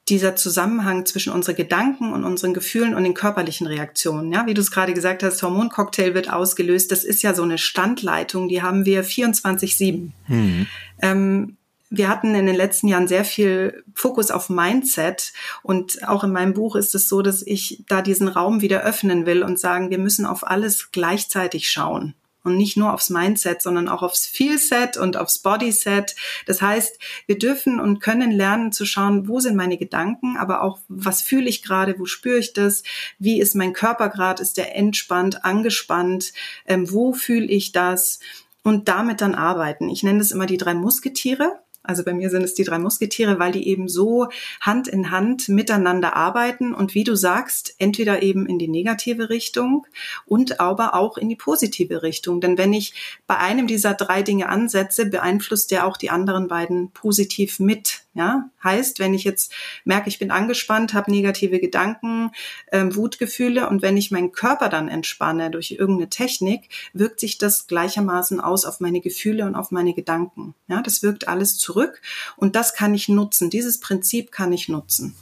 dieser 0.09 0.35
Zusammenhang 0.35 1.05
zwischen 1.05 1.33
unseren 1.33 1.55
Gedanken 1.55 2.13
und 2.13 2.23
unseren 2.23 2.53
Gefühlen 2.53 2.95
und 2.95 3.03
den 3.03 3.13
körperlichen 3.13 3.67
Reaktionen. 3.67 4.31
Ja, 4.31 4.45
wie 4.45 4.53
du 4.53 4.61
es 4.61 4.71
gerade 4.71 4.93
gesagt 4.93 5.23
hast, 5.23 5.43
Hormoncocktail 5.43 6.13
wird 6.13 6.31
ausgelöst. 6.31 6.91
Das 6.91 7.03
ist 7.03 7.23
ja 7.23 7.33
so 7.33 7.43
eine 7.43 7.57
Standleitung, 7.57 8.47
die 8.47 8.61
haben 8.61 8.85
wir 8.85 9.03
24-7. 9.03 10.11
Mhm. 10.27 10.67
Ähm, 11.01 11.57
wir 11.89 12.09
hatten 12.09 12.35
in 12.35 12.45
den 12.45 12.55
letzten 12.55 12.87
Jahren 12.87 13.07
sehr 13.07 13.23
viel 13.23 13.83
Fokus 13.93 14.29
auf 14.29 14.49
Mindset 14.49 15.31
und 15.63 16.05
auch 16.07 16.23
in 16.23 16.31
meinem 16.31 16.53
Buch 16.53 16.75
ist 16.75 16.93
es 16.95 17.07
so, 17.07 17.21
dass 17.21 17.41
ich 17.41 17.83
da 17.87 18.01
diesen 18.01 18.27
Raum 18.27 18.61
wieder 18.61 18.83
öffnen 18.83 19.25
will 19.25 19.41
und 19.41 19.57
sagen, 19.57 19.89
wir 19.89 19.97
müssen 19.97 20.25
auf 20.25 20.45
alles 20.45 20.91
gleichzeitig 20.91 21.71
schauen 21.71 22.13
und 22.47 22.57
nicht 22.57 22.77
nur 22.77 22.93
aufs 22.93 23.09
Mindset, 23.09 23.61
sondern 23.61 23.87
auch 23.87 24.01
aufs 24.01 24.25
Feelset 24.25 24.97
und 24.97 25.17
aufs 25.17 25.39
Bodyset. 25.39 26.15
Das 26.45 26.61
heißt, 26.61 26.99
wir 27.27 27.37
dürfen 27.37 27.79
und 27.79 27.99
können 27.99 28.31
lernen 28.31 28.71
zu 28.71 28.85
schauen, 28.85 29.27
wo 29.27 29.39
sind 29.39 29.55
meine 29.55 29.77
Gedanken, 29.77 30.37
aber 30.37 30.63
auch, 30.63 30.79
was 30.87 31.21
fühle 31.21 31.49
ich 31.49 31.61
gerade, 31.61 31.99
wo 31.99 32.05
spüre 32.05 32.39
ich 32.39 32.53
das, 32.53 32.83
wie 33.19 33.39
ist 33.39 33.55
mein 33.55 33.73
Körper 33.73 34.09
gerade, 34.09 34.41
ist 34.41 34.57
der 34.57 34.75
entspannt, 34.75 35.45
angespannt, 35.45 36.33
ähm, 36.65 36.91
wo 36.91 37.13
fühle 37.13 37.45
ich 37.45 37.71
das 37.71 38.19
und 38.63 38.87
damit 38.87 39.21
dann 39.21 39.35
arbeiten. 39.35 39.89
Ich 39.89 40.03
nenne 40.03 40.19
das 40.19 40.31
immer 40.31 40.45
die 40.45 40.57
drei 40.57 40.73
Musketiere. 40.73 41.59
Also 41.87 42.03
bei 42.03 42.13
mir 42.13 42.29
sind 42.29 42.43
es 42.43 42.53
die 42.53 42.63
drei 42.63 42.79
Musketiere, 42.79 43.39
weil 43.39 43.51
die 43.51 43.67
eben 43.67 43.87
so 43.87 44.27
Hand 44.61 44.87
in 44.87 45.11
Hand 45.11 45.49
miteinander 45.49 46.15
arbeiten 46.15 46.73
und 46.73 46.93
wie 46.93 47.03
du 47.03 47.15
sagst, 47.15 47.75
entweder 47.79 48.21
eben 48.21 48.45
in 48.45 48.59
die 48.59 48.67
negative 48.67 49.29
Richtung 49.29 49.87
und 50.25 50.59
aber 50.59 50.93
auch 50.93 51.17
in 51.17 51.29
die 51.29 51.35
positive 51.35 52.03
Richtung. 52.03 52.41
Denn 52.41 52.57
wenn 52.57 52.73
ich 52.73 52.93
bei 53.25 53.37
einem 53.37 53.67
dieser 53.67 53.93
drei 53.93 54.21
Dinge 54.21 54.49
ansetze, 54.49 55.05
beeinflusst 55.05 55.71
der 55.71 55.87
auch 55.87 55.97
die 55.97 56.09
anderen 56.09 56.47
beiden 56.47 56.91
positiv 56.91 57.59
mit. 57.59 58.01
Ja, 58.17 58.49
heißt, 58.63 58.97
wenn 58.97 59.13
ich 59.13 59.23
jetzt 59.23 59.53
merke, 59.85 60.09
ich 60.09 60.17
bin 60.17 60.31
angespannt, 60.31 60.95
habe 60.95 61.11
negative 61.11 61.59
Gedanken, 61.59 62.31
ähm, 62.71 62.95
Wutgefühle 62.95 63.69
und 63.69 63.83
wenn 63.83 63.95
ich 63.95 64.09
meinen 64.09 64.31
Körper 64.31 64.69
dann 64.69 64.87
entspanne 64.87 65.51
durch 65.51 65.69
irgendeine 65.69 66.09
Technik, 66.09 66.69
wirkt 66.93 67.19
sich 67.19 67.37
das 67.37 67.67
gleichermaßen 67.67 68.41
aus 68.41 68.65
auf 68.65 68.79
meine 68.79 69.01
Gefühle 69.01 69.45
und 69.45 69.53
auf 69.53 69.69
meine 69.69 69.93
Gedanken. 69.93 70.55
Ja, 70.67 70.81
das 70.81 71.03
wirkt 71.03 71.27
alles 71.27 71.59
zurück 71.59 72.01
und 72.37 72.55
das 72.55 72.73
kann 72.73 72.95
ich 72.95 73.07
nutzen. 73.07 73.51
Dieses 73.51 73.79
Prinzip 73.79 74.31
kann 74.31 74.51
ich 74.51 74.67
nutzen. 74.67 75.15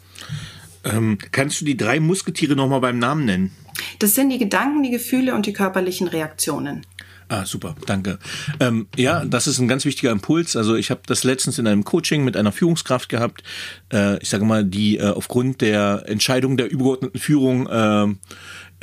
Ähm, 0.86 1.18
kannst 1.34 1.60
du 1.60 1.66
die 1.66 1.76
drei 1.76 2.00
Musketiere 2.00 2.56
nochmal 2.56 2.80
beim 2.80 2.98
Namen 2.98 3.26
nennen? 3.26 3.52
Das 4.00 4.16
sind 4.16 4.30
die 4.30 4.38
Gedanken, 4.38 4.84
die 4.84 4.92
Gefühle 4.92 5.36
und 5.36 5.46
die 5.48 5.54
körperlichen 5.54 6.08
Reaktionen. 6.08 6.86
Ah, 7.28 7.46
super, 7.46 7.76
danke. 7.88 8.20
Ähm, 8.60 8.88
ja, 8.96 9.26
das 9.26 9.48
ist 9.48 9.58
ein 9.60 9.68
ganz 9.68 9.84
wichtiger 9.86 10.12
Impuls. 10.12 10.56
Also 10.56 10.76
ich 10.76 10.92
habe 10.92 11.02
das 11.08 11.24
letztens 11.24 11.58
in 11.58 11.66
einem 11.66 11.84
Coaching 11.84 12.24
mit 12.24 12.38
einer 12.38 12.52
Führungskraft 12.52 13.10
gehabt. 13.10 13.44
Äh, 13.92 14.22
ich 14.22 14.30
sage 14.30 14.46
mal, 14.46 14.64
die 14.64 14.98
äh, 14.98 15.10
aufgrund 15.10 15.62
der 15.62 16.04
Entscheidung 16.06 16.56
der 16.56 16.70
übergeordneten 16.70 17.20
Führung 17.20 17.68
äh, 17.68 18.16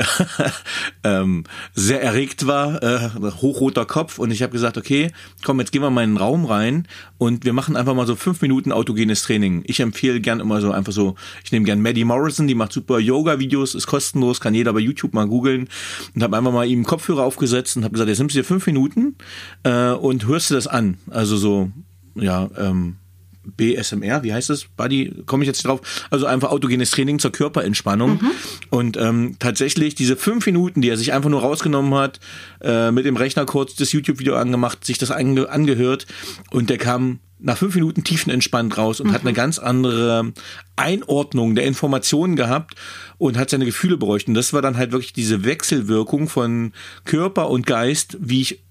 ähm, 1.05 1.45
sehr 1.75 2.03
erregt 2.03 2.47
war, 2.47 2.83
äh, 2.83 3.11
hochroter 3.41 3.85
Kopf 3.85 4.19
und 4.19 4.31
ich 4.31 4.43
habe 4.43 4.53
gesagt, 4.53 4.77
okay, 4.77 5.11
komm, 5.45 5.61
jetzt 5.61 5.73
gehen 5.73 5.83
wir 5.83 5.91
mal 5.91 6.05
in 6.05 6.11
den 6.11 6.17
Raum 6.17 6.45
rein 6.45 6.87
und 7.19 7.45
wir 7.45 7.53
machen 7.53 7.77
einfach 7.77 7.95
mal 7.95 8.07
so 8.07 8.17
fünf 8.17 8.43
Minuten 8.43 8.73
autogenes 8.73 9.23
Training. 9.23 9.63
Ich 9.67 9.81
empfehle 9.81 10.21
gern 10.21 10.41
immer 10.41 10.61
so 10.61 10.73
einfach 10.73 10.93
so, 10.93 11.15
ich 11.45 11.53
nehme 11.53 11.65
gern 11.65 11.81
Maddie 11.81 12.05
Morrison, 12.05 12.47
die 12.47 12.55
macht 12.55 12.73
super 12.73 12.99
Yoga-Videos, 12.99 13.75
ist 13.75 13.87
kostenlos, 13.87 14.41
kann 14.41 14.55
jeder 14.55 14.73
bei 14.73 14.81
YouTube 14.81 15.15
mal 15.15 15.27
googeln 15.27 15.69
und 16.15 16.23
habe 16.23 16.37
einfach 16.37 16.53
mal 16.53 16.67
ihm 16.67 16.85
Kopfhörer 16.85 17.23
aufgesetzt 17.23 17.77
und 17.77 17.85
habe 17.85 17.93
gesagt, 17.93 18.09
jetzt 18.09 18.19
nimmst 18.19 18.35
du 18.35 18.41
dir 18.41 18.45
fünf 18.45 18.67
Minuten 18.67 19.17
äh, 19.63 19.91
und 19.91 20.27
hörst 20.27 20.51
du 20.51 20.55
das 20.55 20.67
an. 20.67 20.99
Also 21.11 21.37
so, 21.37 21.71
ja, 22.15 22.51
ähm, 22.57 22.97
BSMR, 23.45 24.23
wie 24.23 24.33
heißt 24.33 24.51
das? 24.51 24.65
Buddy, 24.77 25.23
komme 25.27 25.45
ich 25.45 25.49
jetzt 25.49 25.65
drauf. 25.65 25.81
Also 26.11 26.27
einfach 26.27 26.51
autogenes 26.51 26.91
Training 26.91 27.19
zur 27.19 27.33
Körperentspannung. 27.33 28.13
Mhm. 28.15 28.31
Und 28.71 28.97
ähm, 28.97 29.37
tatsächlich 29.39 29.95
diese 29.95 30.17
fünf 30.17 30.47
Minuten, 30.47 30.81
die 30.81 30.89
er 30.89 30.97
sich 30.97 31.13
einfach 31.13 31.31
nur 31.31 31.41
rausgenommen 31.41 31.95
hat, 31.95 32.21
äh, 32.61 32.91
mit 32.91 33.05
dem 33.05 33.17
Rechner 33.17 33.45
kurz 33.45 33.75
das 33.75 33.93
YouTube-Video 33.93 34.37
angemacht, 34.37 34.85
sich 34.85 34.99
das 34.99 35.11
ange 35.11 35.49
angehört 35.49 36.07
und 36.51 36.71
der 36.71 36.79
kam 36.79 37.21
nach 37.43 37.57
fünf 37.57 37.75
Minuten 37.75 38.05
tiefenentspannt 38.05 38.79
raus 38.79 39.01
und 39.01 39.09
mhm. 39.09 39.13
hat 39.13 39.23
eine 39.23 39.33
ganz 39.33 39.59
andere 39.59 40.33
Einordnung 40.77 41.55
der 41.55 41.65
Informationen 41.65 42.37
gehabt 42.37 42.75
und 43.19 43.37
hat 43.37 43.51
seine 43.51 43.67
Gefühle 43.67 43.97
bräuchten. 43.97 44.31
Und 44.31 44.35
das 44.37 44.53
war 44.53 44.63
dann 44.63 44.77
halt 44.77 44.93
wirklich 44.93 45.13
diese 45.13 45.45
Wechselwirkung 45.45 46.29
von 46.29 46.73
Körper 47.05 47.51
und 47.51 47.67
Geist, 47.67 48.17
wie 48.21 48.43
ich 48.43 48.63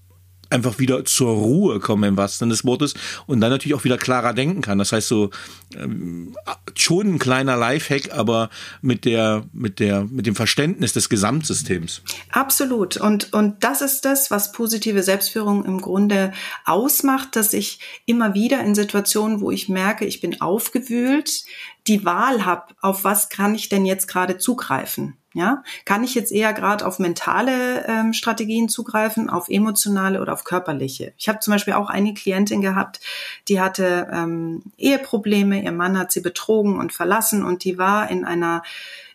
einfach 0.52 0.78
wieder 0.78 1.04
zur 1.04 1.32
Ruhe 1.32 1.80
komme 1.80 2.06
im 2.06 2.16
wahrsten 2.16 2.46
Sinne 2.46 2.52
des 2.52 2.64
Wortes 2.64 2.94
und 3.26 3.40
dann 3.40 3.50
natürlich 3.50 3.74
auch 3.74 3.84
wieder 3.84 3.98
klarer 3.98 4.34
denken 4.34 4.60
kann. 4.60 4.78
Das 4.78 4.92
heißt 4.92 5.08
so 5.08 5.30
ähm, 5.76 6.36
schon 6.74 7.14
ein 7.14 7.18
kleiner 7.18 7.56
Lifehack, 7.56 8.12
aber 8.12 8.50
mit 8.80 9.04
der 9.04 9.44
mit 9.52 9.80
der 9.80 10.04
mit 10.04 10.26
dem 10.26 10.34
Verständnis 10.34 10.92
des 10.92 11.08
Gesamtsystems. 11.08 12.02
Absolut 12.30 12.96
und 12.96 13.32
und 13.32 13.64
das 13.64 13.80
ist 13.80 14.04
das, 14.04 14.30
was 14.30 14.52
positive 14.52 15.02
Selbstführung 15.02 15.64
im 15.64 15.80
Grunde 15.80 16.32
ausmacht, 16.64 17.34
dass 17.36 17.52
ich 17.52 17.80
immer 18.06 18.34
wieder 18.34 18.60
in 18.60 18.74
Situationen, 18.74 19.40
wo 19.40 19.50
ich 19.50 19.68
merke, 19.68 20.04
ich 20.04 20.20
bin 20.20 20.40
aufgewühlt, 20.40 21.44
die 21.86 22.04
Wahl 22.04 22.44
habe, 22.44 22.74
auf 22.80 23.04
was 23.04 23.28
kann 23.28 23.54
ich 23.54 23.68
denn 23.68 23.86
jetzt 23.86 24.06
gerade 24.06 24.38
zugreifen? 24.38 25.16
Ja, 25.34 25.62
kann 25.86 26.04
ich 26.04 26.14
jetzt 26.14 26.30
eher 26.30 26.52
gerade 26.52 26.86
auf 26.86 26.98
mentale 26.98 27.86
ähm, 27.86 28.12
Strategien 28.12 28.68
zugreifen, 28.68 29.30
auf 29.30 29.48
emotionale 29.48 30.20
oder 30.20 30.34
auf 30.34 30.44
körperliche? 30.44 31.14
Ich 31.16 31.28
habe 31.28 31.38
zum 31.38 31.52
Beispiel 31.52 31.72
auch 31.74 31.88
eine 31.88 32.12
Klientin 32.12 32.60
gehabt, 32.60 33.00
die 33.48 33.60
hatte 33.60 34.08
ähm, 34.12 34.62
Eheprobleme, 34.76 35.62
ihr 35.62 35.72
Mann 35.72 35.98
hat 35.98 36.12
sie 36.12 36.20
betrogen 36.20 36.78
und 36.78 36.92
verlassen 36.92 37.44
und 37.44 37.64
die 37.64 37.78
war 37.78 38.10
in 38.10 38.26
einer 38.26 38.62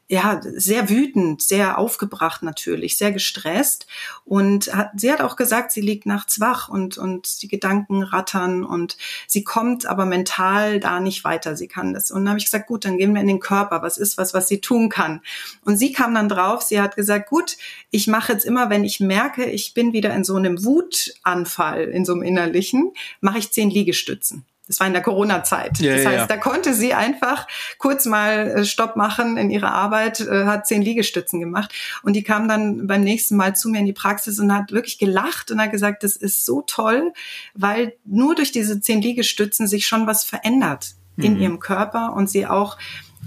ja, 0.09 0.39
sehr 0.41 0.89
wütend, 0.89 1.41
sehr 1.41 1.77
aufgebracht 1.77 2.41
natürlich, 2.41 2.97
sehr 2.97 3.11
gestresst. 3.11 3.87
Und 4.23 4.73
hat, 4.73 4.91
sie 4.95 5.11
hat 5.11 5.19
auch 5.19 5.35
gesagt, 5.35 5.71
sie 5.73 5.81
liegt 5.81 6.05
nachts 6.05 6.39
wach 6.39 6.69
und, 6.69 6.97
und 6.97 7.41
die 7.41 7.49
Gedanken 7.49 8.03
rattern 8.03 8.63
und 8.63 8.97
sie 9.27 9.43
kommt 9.43 9.85
aber 9.85 10.05
mental 10.05 10.79
da 10.79 11.01
nicht 11.01 11.25
weiter. 11.25 11.57
Sie 11.57 11.67
kann 11.67 11.93
das. 11.93 12.09
Und 12.09 12.21
dann 12.21 12.29
habe 12.29 12.39
ich 12.39 12.45
gesagt, 12.45 12.67
gut, 12.67 12.85
dann 12.85 12.97
gehen 12.97 13.13
wir 13.13 13.21
in 13.21 13.27
den 13.27 13.41
Körper. 13.41 13.81
Was 13.81 13.97
ist 13.97 14.17
was, 14.17 14.33
was 14.33 14.47
sie 14.47 14.61
tun 14.61 14.87
kann? 14.87 15.21
Und 15.65 15.75
sie 15.77 15.91
kam 15.91 16.15
dann 16.15 16.29
drauf, 16.29 16.61
sie 16.61 16.79
hat 16.79 16.95
gesagt, 16.95 17.29
gut, 17.29 17.57
ich 17.91 18.07
mache 18.07 18.31
jetzt 18.31 18.45
immer, 18.45 18.69
wenn 18.69 18.85
ich 18.85 19.01
merke, 19.01 19.45
ich 19.45 19.73
bin 19.73 19.91
wieder 19.91 20.13
in 20.15 20.23
so 20.23 20.35
einem 20.35 20.63
Wutanfall, 20.63 21.83
in 21.83 22.05
so 22.05 22.13
einem 22.13 22.23
innerlichen, 22.23 22.93
mache 23.19 23.39
ich 23.39 23.51
zehn 23.51 23.69
Liegestützen. 23.69 24.45
Das 24.67 24.79
war 24.79 24.87
in 24.87 24.93
der 24.93 25.01
Corona-Zeit. 25.01 25.79
Ja, 25.79 25.95
das 25.95 26.05
heißt, 26.05 26.17
ja. 26.17 26.27
da 26.27 26.37
konnte 26.37 26.73
sie 26.73 26.93
einfach 26.93 27.47
kurz 27.77 28.05
mal 28.05 28.49
äh, 28.49 28.65
Stopp 28.65 28.95
machen 28.95 29.37
in 29.37 29.49
ihrer 29.49 29.71
Arbeit, 29.71 30.19
äh, 30.19 30.45
hat 30.45 30.67
zehn 30.67 30.81
Liegestützen 30.81 31.39
gemacht 31.39 31.73
und 32.03 32.13
die 32.13 32.23
kam 32.23 32.47
dann 32.47 32.87
beim 32.87 33.01
nächsten 33.01 33.35
Mal 33.35 33.55
zu 33.55 33.69
mir 33.69 33.79
in 33.79 33.85
die 33.85 33.93
Praxis 33.93 34.39
und 34.39 34.53
hat 34.53 34.71
wirklich 34.71 34.97
gelacht 34.97 35.51
und 35.51 35.61
hat 35.61 35.71
gesagt, 35.71 36.03
das 36.03 36.15
ist 36.15 36.45
so 36.45 36.61
toll, 36.61 37.13
weil 37.53 37.93
nur 38.05 38.35
durch 38.35 38.51
diese 38.51 38.81
zehn 38.81 39.01
Liegestützen 39.01 39.67
sich 39.67 39.87
schon 39.87 40.07
was 40.07 40.23
verändert 40.23 40.95
mhm. 41.15 41.23
in 41.23 41.39
ihrem 41.39 41.59
Körper 41.59 42.13
und 42.13 42.29
sie 42.29 42.45
auch 42.45 42.77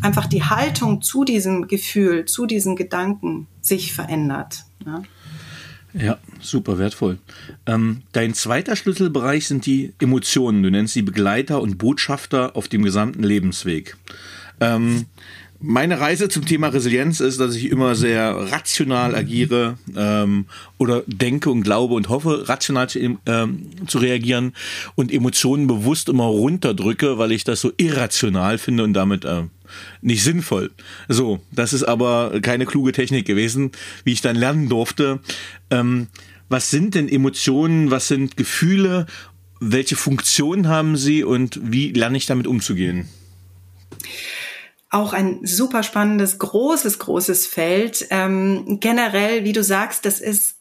einfach 0.02 0.26
die 0.26 0.44
Haltung 0.44 1.02
zu 1.02 1.24
diesem 1.24 1.68
Gefühl, 1.68 2.24
zu 2.24 2.46
diesen 2.46 2.76
Gedanken 2.76 3.48
sich 3.60 3.92
verändert. 3.92 4.64
Ja. 4.84 5.02
Ja, 5.92 6.18
super 6.40 6.78
wertvoll. 6.78 7.18
Ähm, 7.66 8.02
dein 8.12 8.34
zweiter 8.34 8.76
Schlüsselbereich 8.76 9.46
sind 9.46 9.66
die 9.66 9.92
Emotionen. 9.98 10.62
Du 10.62 10.70
nennst 10.70 10.94
sie 10.94 11.02
Begleiter 11.02 11.60
und 11.60 11.78
Botschafter 11.78 12.56
auf 12.56 12.68
dem 12.68 12.82
gesamten 12.82 13.22
Lebensweg. 13.22 13.96
Ähm, 14.60 15.06
meine 15.62 16.00
Reise 16.00 16.30
zum 16.30 16.46
Thema 16.46 16.68
Resilienz 16.68 17.20
ist, 17.20 17.38
dass 17.38 17.54
ich 17.54 17.70
immer 17.70 17.94
sehr 17.94 18.30
rational 18.50 19.14
agiere 19.14 19.76
ähm, 19.94 20.46
oder 20.78 21.02
denke 21.06 21.50
und 21.50 21.62
glaube 21.62 21.94
und 21.94 22.08
hoffe, 22.08 22.48
rational 22.48 22.88
zu, 22.88 23.18
ähm, 23.26 23.66
zu 23.86 23.98
reagieren 23.98 24.54
und 24.94 25.12
Emotionen 25.12 25.66
bewusst 25.66 26.08
immer 26.08 26.24
runterdrücke, 26.24 27.18
weil 27.18 27.32
ich 27.32 27.44
das 27.44 27.60
so 27.60 27.72
irrational 27.76 28.56
finde 28.56 28.84
und 28.84 28.94
damit 28.94 29.26
äh, 29.26 29.42
nicht 30.00 30.22
sinnvoll. 30.22 30.70
So, 31.08 31.40
das 31.52 31.72
ist 31.72 31.84
aber 31.84 32.40
keine 32.40 32.66
kluge 32.66 32.92
Technik 32.92 33.26
gewesen, 33.26 33.72
wie 34.04 34.12
ich 34.12 34.20
dann 34.20 34.36
lernen 34.36 34.68
durfte. 34.68 35.20
Ähm, 35.70 36.08
was 36.48 36.70
sind 36.70 36.94
denn 36.94 37.08
Emotionen? 37.08 37.90
Was 37.90 38.08
sind 38.08 38.36
Gefühle? 38.36 39.06
Welche 39.60 39.96
Funktion 39.96 40.68
haben 40.68 40.96
sie 40.96 41.22
und 41.22 41.60
wie 41.62 41.92
lerne 41.92 42.16
ich 42.16 42.26
damit 42.26 42.46
umzugehen? 42.46 43.08
auch 44.90 45.12
ein 45.12 45.40
super 45.44 45.84
spannendes, 45.84 46.38
großes, 46.38 46.98
großes 46.98 47.46
Feld. 47.46 48.06
Ähm, 48.10 48.78
generell, 48.80 49.44
wie 49.44 49.52
du 49.52 49.62
sagst, 49.62 50.04
das 50.04 50.20
ist 50.20 50.58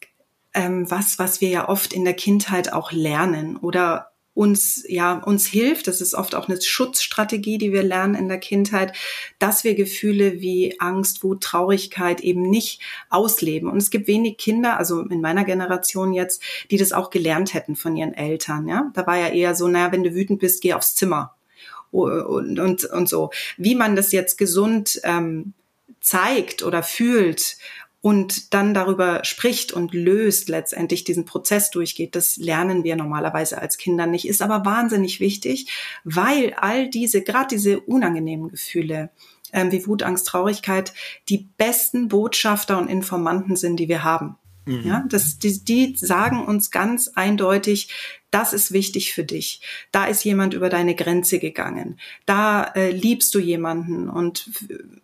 ähm, 0.54 0.90
was, 0.90 1.20
was 1.20 1.42
wir 1.42 1.50
ja 1.50 1.68
oft 1.68 1.94
in 1.94 2.06
der 2.06 2.14
Kindheit 2.14 2.72
auch 2.72 2.92
lernen 2.92 3.58
oder 3.58 4.09
uns, 4.40 4.86
ja, 4.88 5.16
uns 5.18 5.46
hilft, 5.48 5.88
das 5.88 6.00
ist 6.00 6.14
oft 6.16 6.34
auch 6.34 6.48
eine 6.48 6.62
Schutzstrategie, 6.62 7.58
die 7.58 7.74
wir 7.74 7.84
lernen 7.84 8.16
in 8.16 8.30
der 8.30 8.38
Kindheit, 8.38 8.96
dass 9.38 9.66
wir 9.66 9.76
Gefühle 9.76 10.40
wie 10.40 10.80
Angst, 10.80 11.24
Wut, 11.24 11.44
Traurigkeit 11.44 12.22
eben 12.22 12.44
nicht 12.44 12.80
ausleben. 13.10 13.70
Und 13.70 13.80
es 13.80 13.90
gibt 13.90 14.08
wenig 14.08 14.38
Kinder, 14.38 14.78
also 14.78 15.02
in 15.02 15.20
meiner 15.20 15.44
Generation 15.44 16.14
jetzt, 16.14 16.42
die 16.72 16.78
das 16.78 16.94
auch 16.94 17.10
gelernt 17.10 17.54
hätten 17.54 17.76
von 17.76 17.98
ihren 17.98 18.14
Eltern, 18.14 18.70
ja. 18.70 18.90
Da 18.94 19.06
war 19.06 19.18
ja 19.18 19.28
eher 19.28 19.56
so, 19.56 19.68
naja, 19.68 19.92
wenn 19.92 20.06
du 20.06 20.16
wütend 20.16 20.40
bist, 20.40 20.62
geh 20.62 20.74
aufs 20.74 20.96
Zimmer. 20.96 21.36
Und, 21.92 22.60
und, 22.60 22.86
und 22.86 23.10
so. 23.10 23.32
Wie 23.58 23.76
man 23.76 23.98
das 23.98 24.14
jetzt 24.14 24.38
gesund 24.38 25.02
ähm, 25.04 25.54
zeigt 26.00 26.64
oder 26.64 26.82
fühlt 26.82 27.58
und 28.02 28.54
dann 28.54 28.74
darüber 28.74 29.26
spricht 29.26 29.74
und 29.74 29.94
löst, 29.94 30.48
letztendlich 30.48 31.04
diesen 31.04 31.26
Prozess 31.26 31.70
durchgeht, 31.70 32.16
das 32.16 32.38
lernen 32.38 32.84
wir 32.84 32.96
normalerweise 32.96 33.62
als 33.62 33.78
Kinder 33.78 34.06
nicht, 34.06 34.28
ist 34.28 34.42
aber 34.42 34.66
wahnsinnig 34.66 35.20
wichtig, 35.20 35.68
weil 36.04 36.54
all 36.54 36.90
diese, 36.90 37.22
gerade 37.22 37.48
diese 37.50 37.82
unangenehmen 37.82 38.50
Gefühle, 38.50 39.10
ähm, 39.52 39.72
wie 39.72 39.86
Wut, 39.86 40.04
Angst, 40.04 40.28
Traurigkeit, 40.28 40.94
die 41.28 41.50
besten 41.58 42.08
Botschafter 42.08 42.78
und 42.78 42.90
Informanten 42.90 43.56
sind, 43.56 43.78
die 43.78 43.90
wir 43.90 44.04
haben. 44.04 44.38
Mhm. 44.70 44.86
Ja, 44.86 45.04
das, 45.10 45.40
die, 45.40 45.64
die 45.64 45.96
sagen 45.98 46.46
uns 46.46 46.70
ganz 46.70 47.08
eindeutig, 47.16 47.90
das 48.30 48.54
ist 48.54 48.72
wichtig 48.72 49.14
für 49.14 49.24
dich. 49.24 49.62
Da 49.92 50.06
ist 50.06 50.24
jemand 50.24 50.54
über 50.54 50.70
deine 50.70 50.94
Grenze 50.94 51.40
gegangen. 51.40 52.00
Da 52.28 52.64
äh, 52.76 52.92
liebst 52.92 53.34
du 53.34 53.40
jemanden 53.40 54.08
und 54.08 54.48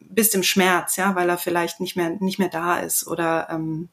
bist 0.02 0.36
im 0.36 0.44
Schmerz, 0.44 0.98
ja, 0.98 1.16
weil 1.16 1.30
er 1.30 1.40
vielleicht 1.40 1.80
nicht 1.80 1.96
mehr 1.96 2.12
nicht 2.20 2.38
mehr 2.38 2.50
da 2.50 2.78
ist 2.78 3.08
oder 3.08 3.48
ähm, 3.50 3.90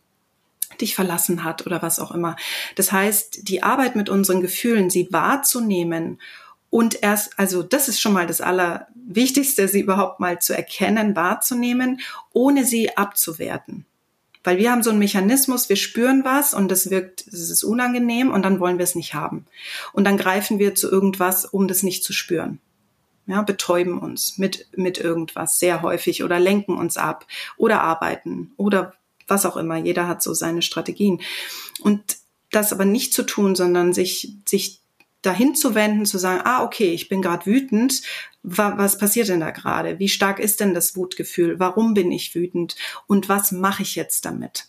dich 0.79 0.95
verlassen 0.95 1.43
hat 1.43 1.67
oder 1.67 1.81
was 1.81 1.99
auch 1.99 2.11
immer. 2.11 2.37
Das 2.77 2.93
heißt, 2.93 3.49
die 3.49 3.63
Arbeit 3.63 3.97
mit 3.97 4.11
unseren 4.11 4.43
Gefühlen, 4.43 4.91
sie 4.91 5.09
wahrzunehmen 5.11 6.19
und 6.69 7.03
erst, 7.03 7.39
also 7.39 7.63
das 7.63 7.89
ist 7.89 8.01
schon 8.01 8.13
mal 8.13 8.27
das 8.27 8.43
Allerwichtigste, 8.43 9.69
sie 9.69 9.81
überhaupt 9.81 10.21
mal 10.21 10.39
zu 10.39 10.55
erkennen, 10.55 11.17
wahrzunehmen, 11.17 12.01
ohne 12.35 12.67
sie 12.67 12.95
abzuwerten. 12.95 13.87
Weil 14.45 14.59
wir 14.59 14.73
haben 14.73 14.83
so 14.83 14.91
einen 14.91 14.99
Mechanismus, 14.99 15.69
wir 15.69 15.77
spüren 15.77 16.25
was 16.25 16.53
und 16.55 16.69
das 16.69 16.91
wirkt, 16.91 17.27
es 17.29 17.51
ist 17.51 17.63
unangenehm 17.63 18.33
und 18.33 18.43
dann 18.43 18.61
wollen 18.61 18.79
wir 18.79 18.85
es 18.85 18.95
nicht 18.95 19.15
haben. 19.15 19.47
Und 19.93 20.05
dann 20.05 20.17
greifen 20.17 20.59
wir 20.59 20.75
zu 20.75 20.91
irgendwas, 20.91 21.45
um 21.45 21.69
das 21.69 21.83
nicht 21.83 22.05
zu 22.05 22.13
spüren. 22.13 22.61
Ja, 23.27 23.43
betäuben 23.43 23.99
uns 23.99 24.37
mit, 24.39 24.67
mit 24.77 24.99
irgendwas 24.99 25.61
sehr 25.61 25.83
häufig 25.83 26.25
oder 26.25 26.41
lenken 26.41 26.77
uns 26.77 26.97
ab 26.97 27.27
oder 27.57 27.81
arbeiten 27.83 28.53
oder 28.57 28.95
was 29.29 29.47
auch 29.47 29.57
immer. 29.57 29.77
Jeder 29.77 30.09
hat 30.09 30.23
so 30.23 30.35
seine 30.35 30.63
Strategien. 30.63 31.21
Und 31.81 32.03
das 32.51 32.73
aber 32.73 32.85
nicht 32.85 33.15
zu 33.15 33.23
tun, 33.23 33.55
sondern 33.55 33.93
sich, 33.93 34.35
sich 34.47 34.82
dahin 35.23 35.55
zu 35.55 35.75
wenden, 35.75 36.05
zu 36.05 36.19
sagen, 36.19 36.43
ah, 36.45 36.63
okay, 36.65 36.93
ich 36.93 37.09
bin 37.09 37.23
gerade 37.23 37.47
wütend, 37.47 38.03
was 38.43 38.99
passiert 38.99 39.29
denn 39.29 39.41
da 39.41 39.51
gerade? 39.51 39.99
Wie 40.01 40.09
stark 40.09 40.41
ist 40.41 40.61
denn 40.61 40.75
das 40.75 40.97
Wutgefühl? 40.97 41.61
Warum 41.61 41.95
bin 41.95 42.11
ich 42.11 42.35
wütend? 42.35 42.75
Und 43.07 43.29
was 43.29 43.53
mache 43.53 43.83
ich 43.83 43.95
jetzt 43.95 44.25
damit? 44.25 44.67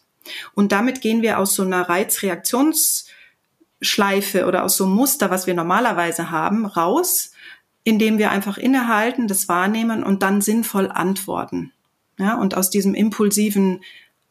Und 0.53 0.71
damit 0.71 1.01
gehen 1.01 1.23
wir 1.23 1.39
aus 1.39 1.55
so 1.55 1.63
einer 1.63 1.89
Reizreaktionsschleife 1.89 4.45
oder 4.45 4.63
aus 4.63 4.77
so 4.77 4.85
einem 4.85 4.93
Muster, 4.93 5.31
was 5.31 5.47
wir 5.47 5.55
normalerweise 5.55 6.29
haben, 6.29 6.67
raus, 6.67 7.31
indem 7.83 8.19
wir 8.19 8.31
einfach 8.31 8.57
innehalten, 8.57 9.27
das 9.27 9.49
wahrnehmen 9.49 10.03
und 10.03 10.23
dann 10.23 10.41
sinnvoll 10.41 10.89
antworten. 10.89 11.73
Ja, 12.19 12.35
und 12.35 12.55
aus 12.55 12.69
diesem 12.69 12.93
impulsiven 12.93 13.83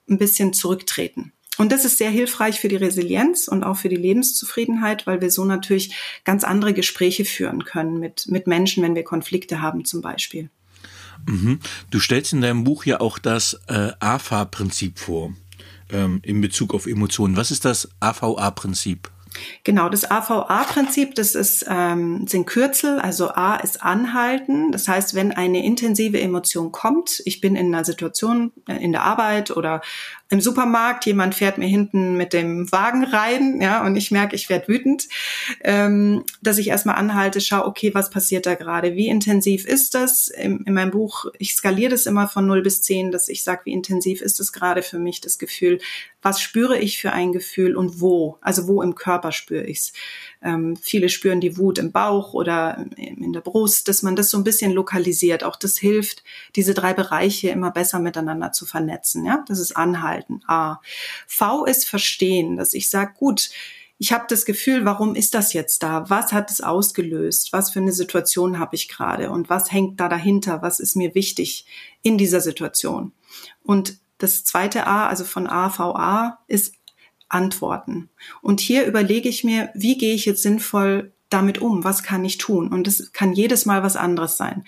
ein 0.08 0.18
bisschen 0.18 0.52
zurücktreten. 0.52 1.32
Und 1.58 1.70
das 1.70 1.84
ist 1.84 1.98
sehr 1.98 2.10
hilfreich 2.10 2.60
für 2.60 2.68
die 2.68 2.76
Resilienz 2.76 3.46
und 3.46 3.62
auch 3.62 3.76
für 3.76 3.90
die 3.90 3.96
Lebenszufriedenheit, 3.96 5.06
weil 5.06 5.20
wir 5.20 5.30
so 5.30 5.44
natürlich 5.44 5.94
ganz 6.24 6.44
andere 6.44 6.72
Gespräche 6.72 7.24
führen 7.24 7.64
können 7.64 7.98
mit, 7.98 8.26
mit 8.28 8.46
Menschen, 8.46 8.82
wenn 8.82 8.94
wir 8.94 9.04
Konflikte 9.04 9.60
haben 9.60 9.84
zum 9.84 10.00
Beispiel. 10.00 10.48
Mhm. 11.26 11.60
Du 11.90 12.00
stellst 12.00 12.32
in 12.32 12.40
deinem 12.40 12.64
Buch 12.64 12.84
ja 12.84 13.00
auch 13.00 13.18
das 13.18 13.60
äh, 13.68 13.92
AFA-Prinzip 14.00 14.98
vor 14.98 15.34
ähm, 15.90 16.20
in 16.24 16.40
Bezug 16.40 16.74
auf 16.74 16.86
Emotionen. 16.86 17.36
Was 17.36 17.50
ist 17.50 17.64
das 17.64 17.88
AVA-Prinzip? 18.00 19.10
Genau, 19.64 19.88
das 19.88 20.10
AVA-Prinzip, 20.10 21.14
das 21.14 21.34
ist, 21.34 21.64
ähm, 21.68 22.26
sind 22.26 22.46
Kürzel, 22.46 22.98
also 22.98 23.30
A 23.30 23.56
ist 23.56 23.82
anhalten. 23.82 24.72
Das 24.72 24.88
heißt, 24.88 25.14
wenn 25.14 25.32
eine 25.32 25.64
intensive 25.64 26.20
Emotion 26.20 26.70
kommt, 26.70 27.22
ich 27.24 27.40
bin 27.40 27.56
in 27.56 27.74
einer 27.74 27.84
Situation 27.84 28.52
äh, 28.68 28.76
in 28.76 28.92
der 28.92 29.04
Arbeit 29.04 29.50
oder 29.50 29.80
im 30.32 30.40
Supermarkt, 30.40 31.04
jemand 31.04 31.34
fährt 31.34 31.58
mir 31.58 31.66
hinten 31.66 32.16
mit 32.16 32.32
dem 32.32 32.72
Wagen 32.72 33.04
rein, 33.04 33.60
ja, 33.60 33.84
und 33.84 33.96
ich 33.96 34.10
merke, 34.10 34.34
ich 34.34 34.48
werde 34.48 34.66
wütend, 34.66 35.06
ähm, 35.60 36.24
dass 36.40 36.56
ich 36.56 36.68
erstmal 36.68 36.94
anhalte, 36.94 37.42
schaue, 37.42 37.66
okay, 37.66 37.94
was 37.94 38.08
passiert 38.08 38.46
da 38.46 38.54
gerade? 38.54 38.94
Wie 38.94 39.08
intensiv 39.08 39.66
ist 39.66 39.94
das? 39.94 40.28
In, 40.28 40.64
in 40.64 40.72
meinem 40.72 40.90
Buch, 40.90 41.26
ich 41.38 41.54
skaliere 41.54 41.90
das 41.90 42.06
immer 42.06 42.28
von 42.28 42.46
0 42.46 42.62
bis 42.62 42.80
10, 42.80 43.12
dass 43.12 43.28
ich 43.28 43.44
sage, 43.44 43.60
wie 43.66 43.72
intensiv 43.72 44.22
ist 44.22 44.40
es 44.40 44.54
gerade 44.54 44.82
für 44.82 44.98
mich, 44.98 45.20
das 45.20 45.38
Gefühl? 45.38 45.80
Was 46.22 46.40
spüre 46.40 46.78
ich 46.78 47.00
für 47.00 47.12
ein 47.12 47.32
Gefühl 47.32 47.76
und 47.76 48.00
wo? 48.00 48.38
Also 48.40 48.68
wo 48.68 48.80
im 48.80 48.94
Körper 48.94 49.32
spüre 49.32 49.64
ich 49.64 49.78
es? 49.78 49.92
Ähm, 50.40 50.76
viele 50.76 51.08
spüren 51.08 51.40
die 51.40 51.58
Wut 51.58 51.78
im 51.78 51.90
Bauch 51.90 52.32
oder 52.32 52.86
in 52.96 53.32
der 53.32 53.40
Brust, 53.40 53.88
dass 53.88 54.02
man 54.02 54.14
das 54.14 54.30
so 54.30 54.38
ein 54.38 54.44
bisschen 54.44 54.72
lokalisiert. 54.72 55.42
Auch 55.42 55.56
das 55.56 55.76
hilft, 55.76 56.22
diese 56.54 56.74
drei 56.74 56.94
Bereiche 56.94 57.50
immer 57.50 57.72
besser 57.72 57.98
miteinander 57.98 58.52
zu 58.52 58.66
vernetzen. 58.66 59.26
Ja, 59.26 59.44
das 59.48 59.58
ist 59.58 59.76
Anhalten. 59.76 60.21
A. 60.46 60.80
V 61.26 61.64
ist 61.64 61.88
Verstehen, 61.88 62.56
dass 62.56 62.74
ich 62.74 62.90
sage, 62.90 63.14
gut, 63.18 63.50
ich 63.98 64.12
habe 64.12 64.24
das 64.28 64.44
Gefühl, 64.44 64.84
warum 64.84 65.14
ist 65.14 65.32
das 65.34 65.52
jetzt 65.52 65.84
da? 65.84 66.10
Was 66.10 66.32
hat 66.32 66.50
es 66.50 66.60
ausgelöst? 66.60 67.52
Was 67.52 67.70
für 67.70 67.78
eine 67.78 67.92
Situation 67.92 68.58
habe 68.58 68.74
ich 68.74 68.88
gerade? 68.88 69.30
Und 69.30 69.48
was 69.48 69.70
hängt 69.70 70.00
da 70.00 70.08
dahinter? 70.08 70.60
Was 70.60 70.80
ist 70.80 70.96
mir 70.96 71.14
wichtig 71.14 71.66
in 72.02 72.18
dieser 72.18 72.40
Situation? 72.40 73.12
Und 73.62 73.98
das 74.18 74.42
zweite 74.42 74.88
A, 74.88 75.06
also 75.06 75.24
von 75.24 75.46
AVA, 75.46 76.40
ist 76.48 76.74
antworten. 77.28 78.08
Und 78.40 78.60
hier 78.60 78.86
überlege 78.86 79.28
ich 79.28 79.44
mir, 79.44 79.70
wie 79.74 79.96
gehe 79.96 80.14
ich 80.14 80.24
jetzt 80.24 80.42
sinnvoll 80.42 81.12
damit 81.28 81.60
um? 81.60 81.84
Was 81.84 82.02
kann 82.02 82.24
ich 82.24 82.38
tun? 82.38 82.68
Und 82.72 82.88
es 82.88 83.12
kann 83.12 83.32
jedes 83.32 83.66
Mal 83.66 83.82
was 83.82 83.96
anderes 83.96 84.36
sein. 84.36 84.64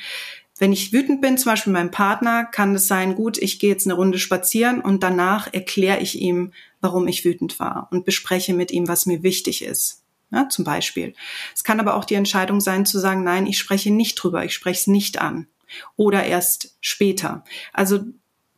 Wenn 0.56 0.72
ich 0.72 0.92
wütend 0.92 1.20
bin, 1.20 1.36
zum 1.36 1.50
Beispiel 1.50 1.72
meinem 1.72 1.90
Partner, 1.90 2.44
kann 2.44 2.74
es 2.74 2.86
sein, 2.86 3.14
gut, 3.14 3.38
ich 3.38 3.58
gehe 3.58 3.70
jetzt 3.70 3.86
eine 3.86 3.94
Runde 3.94 4.18
spazieren 4.18 4.80
und 4.80 5.02
danach 5.02 5.52
erkläre 5.52 6.00
ich 6.00 6.20
ihm, 6.20 6.52
warum 6.80 7.08
ich 7.08 7.24
wütend 7.24 7.58
war 7.58 7.88
und 7.90 8.04
bespreche 8.04 8.54
mit 8.54 8.70
ihm, 8.70 8.86
was 8.86 9.06
mir 9.06 9.22
wichtig 9.22 9.64
ist. 9.64 10.02
Ja, 10.30 10.48
zum 10.48 10.64
Beispiel. 10.64 11.14
Es 11.54 11.64
kann 11.64 11.80
aber 11.80 11.94
auch 11.94 12.04
die 12.04 12.14
Entscheidung 12.14 12.60
sein 12.60 12.86
zu 12.86 12.98
sagen, 12.98 13.22
nein, 13.24 13.46
ich 13.46 13.58
spreche 13.58 13.92
nicht 13.92 14.14
drüber, 14.16 14.44
ich 14.44 14.54
spreche 14.54 14.80
es 14.80 14.86
nicht 14.86 15.20
an 15.20 15.46
oder 15.96 16.24
erst 16.24 16.76
später. 16.80 17.44
Also 17.72 18.04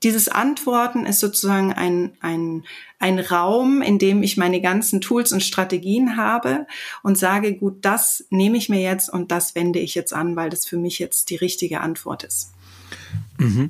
dieses 0.03 0.29
Antworten 0.29 1.07
ist 1.07 1.21
sozusagen 1.21 1.73
ein, 1.73 2.13
ein, 2.21 2.65
ein 2.99 3.19
Raum, 3.19 3.83
in 3.83 3.99
dem 3.99 4.23
ich 4.23 4.37
meine 4.37 4.61
ganzen 4.61 5.01
Tools 5.01 5.33
und 5.33 5.43
Strategien 5.43 6.17
habe 6.17 6.67
und 7.03 7.17
sage, 7.17 7.55
gut, 7.55 7.85
das 7.85 8.25
nehme 8.31 8.59
ich 8.59 8.69
mir 8.69 8.81
jetzt 8.81 9.09
und 9.09 9.31
das 9.33 9.55
wende 9.55 9.79
ich 9.79 9.95
jetzt 9.95 10.13
an, 10.13 10.37
weil 10.37 10.51
das 10.51 10.67
für 10.67 10.77
mich 10.77 10.99
jetzt 10.99 11.31
die 11.31 11.37
richtige 11.37 11.81
Antwort 11.81 12.25
ist. 12.25 12.53
Mhm. 13.39 13.69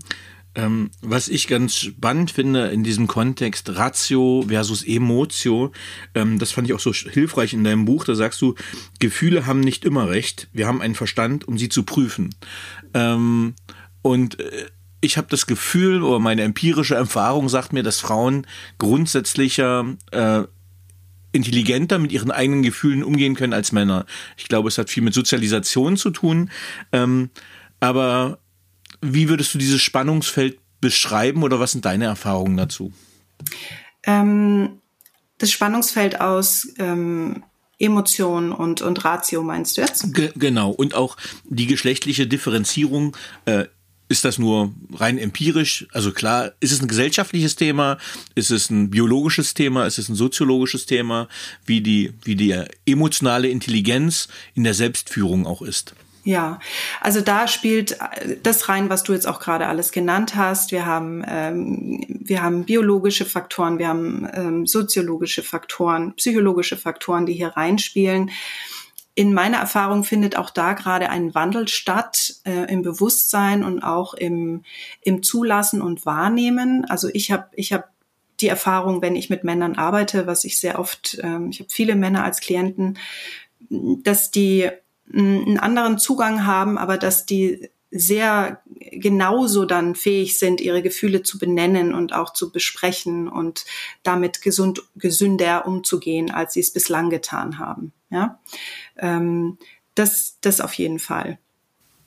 Ähm, 0.57 0.91
was 1.03 1.29
ich 1.29 1.49
ganz 1.49 1.77
spannend 1.77 2.31
finde 2.31 2.69
in 2.69 2.83
diesem 2.83 3.07
Kontext 3.07 3.77
Ratio 3.77 4.47
versus 4.49 4.83
Emotio, 4.85 5.71
ähm, 6.15 6.39
das 6.39 6.51
fand 6.51 6.67
ich 6.67 6.73
auch 6.73 6.81
so 6.81 6.93
hilfreich 6.93 7.53
in 7.53 7.63
deinem 7.63 7.85
Buch. 7.85 8.05
Da 8.05 8.15
sagst 8.15 8.41
du, 8.41 8.55
Gefühle 8.99 9.45
haben 9.45 9.61
nicht 9.61 9.85
immer 9.85 10.09
recht. 10.09 10.49
Wir 10.55 10.67
haben 10.67 10.81
einen 10.81 10.95
Verstand, 10.95 11.47
um 11.47 11.59
sie 11.59 11.69
zu 11.69 11.83
prüfen. 11.83 12.35
Ähm, 12.95 13.55
und 14.01 14.41
äh, 14.41 14.67
ich 15.01 15.17
habe 15.17 15.29
das 15.31 15.47
Gefühl, 15.47 16.03
oder 16.03 16.19
meine 16.19 16.43
empirische 16.43 16.95
Erfahrung 16.95 17.49
sagt 17.49 17.73
mir, 17.73 17.83
dass 17.83 18.01
Frauen 18.01 18.47
grundsätzlicher 18.79 19.85
äh, 20.11 20.43
intelligenter 21.33 21.99
mit 21.99 22.13
ihren 22.13 22.31
eigenen 22.31 22.63
Gefühlen 22.63 23.05
umgehen 23.05 23.35
können 23.35 23.53
als 23.53 23.73
Männer. 23.73 24.07
Ich 24.37 24.49
glaube, 24.49 24.69
es 24.69 24.79
hat 24.79 24.91
viel 24.91 25.03
mit 25.03 25.15
Sozialisation 25.15 25.97
zu 25.97 26.11
tun. 26.11 26.51
Ähm, 26.93 27.31
aber 27.79 28.39
wie 29.03 29.29
würdest 29.29 29.55
du 29.55 29.59
dieses 29.59 29.83
Spannungsfeld 29.83 30.59
beschreiben 30.81 31.43
oder 31.43 31.61
was 31.61 31.73
sind 31.73 31.85
deine 31.85 32.07
Erfahrungen 32.07 32.57
dazu? 32.57 32.93
Ähm, 34.05 34.81
das 35.39 35.51
Spannungsfeld 35.51 36.21
aus 36.21 36.69
ähm, 36.79 37.45
Emotion 37.79 38.53
und, 38.53 38.81
und 38.81 39.05
Ratio 39.05 39.43
meinst 39.43 39.77
du 39.77 39.83
jetzt? 39.83 40.15
Ge 40.15 40.33
genau. 40.37 40.71
Und 40.71 40.95
auch 40.95 41.17
die 41.45 41.67
geschlechtliche 41.67 42.27
Differenzierung. 42.27 43.17
Äh, 43.45 43.67
ist 44.09 44.25
das 44.25 44.39
nur 44.39 44.73
rein 44.95 45.19
empirisch? 45.19 45.87
Also 45.93 46.13
klar, 46.13 46.53
ist 46.61 46.73
es 46.73 46.81
ein 46.81 46.89
gesellschaftliches 46.89 47.57
Thema? 47.57 47.99
Ist 48.35 48.51
es 48.51 48.71
ein 48.71 48.91
biologisches 48.91 49.55
Thema? 49.55 49.87
Ist 49.87 49.99
es 49.99 50.09
ein 50.09 50.15
soziologisches 50.15 50.87
Thema? 50.87 51.29
Wie 51.65 51.81
die, 51.81 52.13
wie 52.23 52.37
die 52.37 52.55
emotionale 52.87 53.49
Intelligenz 53.49 54.29
in 54.55 54.65
der 54.65 54.75
Selbstführung 54.75 55.47
auch 55.47 55.63
ist? 55.63 55.95
Ja, 56.27 56.59
also 57.01 57.21
da 57.21 57.47
spielt 57.47 57.99
das 58.43 58.69
rein, 58.69 58.91
was 58.91 59.05
du 59.05 59.13
jetzt 59.13 59.29
auch 59.29 59.39
gerade 59.39 59.69
alles 59.69 59.93
genannt 59.93 60.35
hast. 60.35 60.73
Wir 60.73 60.85
haben, 60.85 61.25
ähm, 61.25 62.05
wir 62.09 62.43
haben 62.43 62.65
biologische 62.65 63.25
Faktoren, 63.25 63.79
wir 63.79 63.87
haben 63.87 64.29
ähm, 64.35 64.67
soziologische 64.67 65.45
Faktoren, 65.45 66.15
psychologische 66.17 66.77
Faktoren, 66.77 67.27
die 67.27 67.35
hier 67.35 67.51
reinspielen. 67.51 68.33
In 69.17 69.33
meiner 69.33 69.57
Erfahrung 69.57 70.05
findet 70.05 70.37
auch 70.37 70.51
da 70.51 70.75
gerade 70.75 71.09
ein 71.09 71.35
Wandel 71.35 71.69
statt 71.69 72.35
äh, 72.45 72.71
im 72.71 72.83
Bewusstsein 72.83 73.65
und 73.65 73.83
auch 73.83 74.13
im, 74.13 74.63
im 75.01 75.23
Zulassen 75.23 75.81
und 75.81 76.05
Wahrnehmen. 76.05 76.85
Also 76.85 77.09
ich 77.13 77.33
habe 77.33 77.47
ich 77.55 77.73
hab 77.73 77.89
die 78.41 78.49
Erfahrung, 78.49 79.01
wenn 79.01 79.17
ich 79.17 79.31
mit 79.31 79.43
Männern 79.43 79.77
arbeite, 79.77 80.27
was 80.27 80.45
ich 80.45 80.61
sehr 80.61 80.79
oft, 80.79 81.19
ähm, 81.23 81.49
ich 81.51 81.61
habe 81.61 81.71
viele 81.71 81.97
Männer 81.97 82.25
als 82.25 82.41
Klienten, 82.41 82.99
dass 83.71 84.31
die 84.31 84.69
einen 85.11 85.59
anderen 85.59 85.99
Zugang 85.99 86.45
haben, 86.45 86.77
aber 86.77 86.99
dass 86.99 87.25
die 87.25 87.71
sehr 87.91 88.61
genauso 88.91 89.65
dann 89.65 89.95
fähig 89.95 90.39
sind, 90.39 90.61
ihre 90.61 90.83
Gefühle 90.83 91.23
zu 91.23 91.39
benennen 91.39 91.95
und 91.95 92.13
auch 92.13 92.33
zu 92.33 92.53
besprechen 92.53 93.29
und 93.29 93.65
damit 94.03 94.43
gesund, 94.43 94.83
gesünder 94.97 95.67
umzugehen, 95.67 96.31
als 96.31 96.55
sie 96.55 96.61
es 96.61 96.73
bislang 96.73 97.11
getan 97.11 97.59
haben. 97.59 97.93
Ja, 98.11 98.39
ähm, 98.99 99.59
das, 99.95 100.39
das 100.41 100.61
auf 100.61 100.75
jeden 100.75 100.99
Fall. 100.99 101.39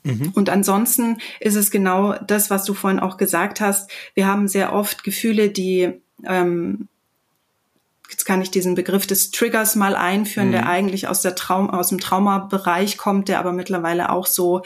Mhm. 0.02 0.32
Und 0.34 0.48
ansonsten 0.48 1.18
ist 1.40 1.56
es 1.56 1.70
genau 1.70 2.14
das, 2.14 2.50
was 2.50 2.64
du 2.64 2.74
vorhin 2.74 3.00
auch 3.00 3.16
gesagt 3.16 3.60
hast. 3.60 3.90
Wir 4.14 4.26
haben 4.26 4.48
sehr 4.48 4.72
oft 4.72 5.04
Gefühle, 5.04 5.50
die 5.50 5.92
ähm, 6.24 6.88
jetzt 8.10 8.24
kann 8.24 8.42
ich 8.42 8.50
diesen 8.50 8.74
Begriff 8.74 9.06
des 9.06 9.30
Triggers 9.30 9.76
mal 9.76 9.94
einführen, 9.94 10.48
mhm. 10.48 10.52
der 10.52 10.68
eigentlich 10.68 11.08
aus 11.08 11.22
der 11.22 11.34
Traum, 11.34 11.70
aus 11.70 11.88
dem 11.88 12.00
Traumabereich 12.00 12.98
kommt, 12.98 13.28
der 13.28 13.38
aber 13.38 13.52
mittlerweile 13.52 14.10
auch 14.10 14.26
so 14.26 14.62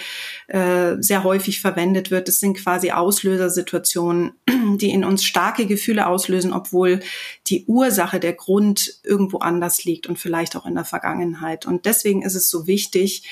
äh, 0.49 0.97
sehr 0.99 1.25
häufig 1.25 1.61
verwendet 1.61 2.11
wird. 2.11 2.29
Das 2.29 2.41
sind 2.41 2.57
quasi 2.57 2.91
Auslösersituationen, 2.91 4.33
die 4.77 4.91
in 4.91 5.05
uns 5.05 5.25
starke 5.25 5.67
Gefühle 5.67 6.07
auslösen, 6.07 6.53
obwohl 6.53 7.01
die 7.47 7.65
Ursache, 7.67 8.21
der 8.21 8.33
Grund 8.33 9.01
irgendwo 9.03 9.39
anders 9.39 9.85
liegt 9.85 10.07
und 10.07 10.19
vielleicht 10.19 10.57
auch 10.57 10.67
in 10.67 10.75
der 10.75 10.85
Vergangenheit. 10.85 11.67
Und 11.67 11.87
deswegen 11.87 12.23
ist 12.23 12.35
es 12.35 12.49
so 12.49 12.67
wichtig, 12.67 13.25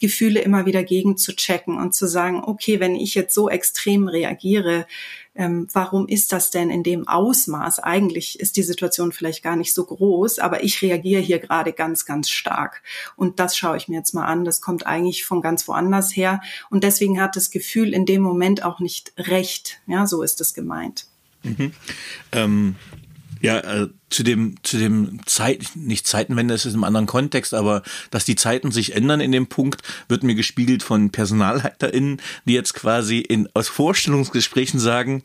Gefühle 0.00 0.40
immer 0.40 0.66
wieder 0.66 0.82
gegen 0.82 1.16
zu 1.16 1.34
checken 1.34 1.78
und 1.78 1.94
zu 1.94 2.06
sagen, 2.06 2.42
okay, 2.44 2.80
wenn 2.80 2.96
ich 2.96 3.14
jetzt 3.14 3.34
so 3.34 3.48
extrem 3.48 4.08
reagiere, 4.08 4.86
ähm, 5.34 5.66
warum 5.72 6.06
ist 6.06 6.32
das 6.32 6.50
denn 6.50 6.70
in 6.70 6.82
dem 6.82 7.08
Ausmaß? 7.08 7.80
Eigentlich 7.80 8.38
ist 8.38 8.56
die 8.56 8.62
Situation 8.62 9.12
vielleicht 9.12 9.42
gar 9.42 9.56
nicht 9.56 9.74
so 9.74 9.84
groß, 9.84 10.38
aber 10.38 10.62
ich 10.62 10.80
reagiere 10.80 11.20
hier 11.20 11.40
gerade 11.40 11.72
ganz, 11.72 12.06
ganz 12.06 12.30
stark. 12.30 12.82
Und 13.16 13.40
das 13.40 13.56
schaue 13.56 13.76
ich 13.76 13.88
mir 13.88 13.96
jetzt 13.96 14.14
mal 14.14 14.26
an. 14.26 14.44
Das 14.44 14.60
kommt 14.60 14.86
eigentlich 14.86 15.24
von 15.24 15.40
ganz 15.40 15.66
woanders 15.66 16.14
her. 16.14 16.40
Und 16.70 16.84
deswegen 16.84 17.20
hat 17.20 17.36
das 17.36 17.50
Gefühl 17.50 17.92
in 17.92 18.06
dem 18.06 18.22
Moment 18.22 18.64
auch 18.64 18.78
nicht 18.78 19.12
recht. 19.18 19.80
Ja, 19.86 20.06
so 20.06 20.22
ist 20.22 20.40
es 20.40 20.54
gemeint. 20.54 21.06
Mhm. 21.42 21.72
Ähm, 22.32 22.76
ja, 23.44 23.58
äh, 23.58 23.88
zu 24.08 24.22
dem, 24.22 24.54
zu 24.62 24.78
dem 24.78 25.20
Zeit, 25.26 25.72
nicht 25.74 26.06
Zeitenwende, 26.06 26.54
es 26.54 26.64
ist 26.64 26.72
im 26.72 26.84
anderen 26.84 27.06
Kontext, 27.06 27.52
aber 27.52 27.82
dass 28.10 28.24
die 28.24 28.36
Zeiten 28.36 28.70
sich 28.70 28.94
ändern 28.94 29.20
in 29.20 29.32
dem 29.32 29.48
Punkt, 29.48 29.82
wird 30.08 30.22
mir 30.22 30.34
gespiegelt 30.34 30.82
von 30.82 31.10
PersonalleiterInnen, 31.10 32.22
die 32.46 32.54
jetzt 32.54 32.72
quasi 32.72 33.18
in, 33.18 33.50
aus 33.52 33.68
Vorstellungsgesprächen 33.68 34.80
sagen, 34.80 35.24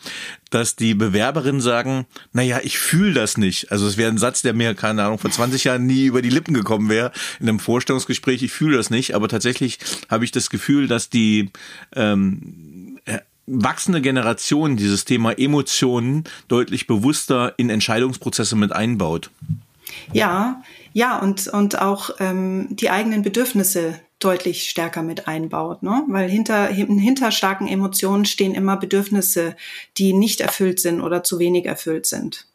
dass 0.50 0.76
die 0.76 0.96
Bewerberinnen 0.96 1.62
sagen, 1.62 2.08
naja, 2.34 2.60
ich 2.62 2.78
fühle 2.78 3.14
das 3.14 3.38
nicht. 3.38 3.72
Also 3.72 3.88
es 3.88 3.96
wäre 3.96 4.12
ein 4.12 4.18
Satz, 4.18 4.42
der 4.42 4.54
mir, 4.54 4.74
keine 4.74 5.06
Ahnung, 5.06 5.20
vor 5.20 5.32
20 5.32 5.64
Jahren 5.64 5.86
nie 5.86 6.06
über 6.06 6.22
die 6.22 6.30
Lippen 6.30 6.54
gekommen 6.54 6.90
wäre 6.90 7.14
in 7.40 7.48
einem 7.48 7.60
Vorstellungsgespräch, 7.60 8.44
ich 8.44 8.52
fühle 8.52 8.76
das 8.76 8.90
nicht, 8.90 9.16
aber 9.16 9.30
tatsächlich 9.30 9.80
habe 10.10 10.26
ich 10.26 10.32
das 10.32 10.50
Gefühl, 10.50 10.90
dass 10.90 11.10
die 11.10 11.52
ähm, 11.96 12.89
wachsende 13.50 14.02
Generation 14.02 14.78
dieses 14.78 15.06
Thema 15.06 15.38
Emotionen 15.38 16.24
deutlich 16.48 16.88
bewusster 16.88 17.54
in 17.58 17.70
Entscheidungsprozesse 17.70 18.56
mit 18.56 18.72
einbaut. 18.72 19.32
Ja, 20.14 20.62
ja, 20.94 21.20
und, 21.20 21.48
und 21.48 21.80
auch 21.80 22.12
ähm, 22.20 22.68
die 22.70 22.90
eigenen 22.90 23.22
Bedürfnisse 23.22 24.00
deutlich 24.20 24.70
stärker 24.70 25.02
mit 25.02 25.28
einbaut, 25.28 25.82
ne? 25.82 26.04
Weil 26.08 26.30
hinter, 26.30 26.68
hinter 26.68 27.32
starken 27.32 27.68
Emotionen 27.68 28.26
stehen 28.26 28.54
immer 28.54 28.76
Bedürfnisse, 28.76 29.56
die 29.98 30.14
nicht 30.14 30.42
erfüllt 30.42 30.80
sind 30.80 31.02
oder 31.02 31.24
zu 31.24 31.40
wenig 31.40 31.66
erfüllt 31.66 32.06
sind. 32.06 32.48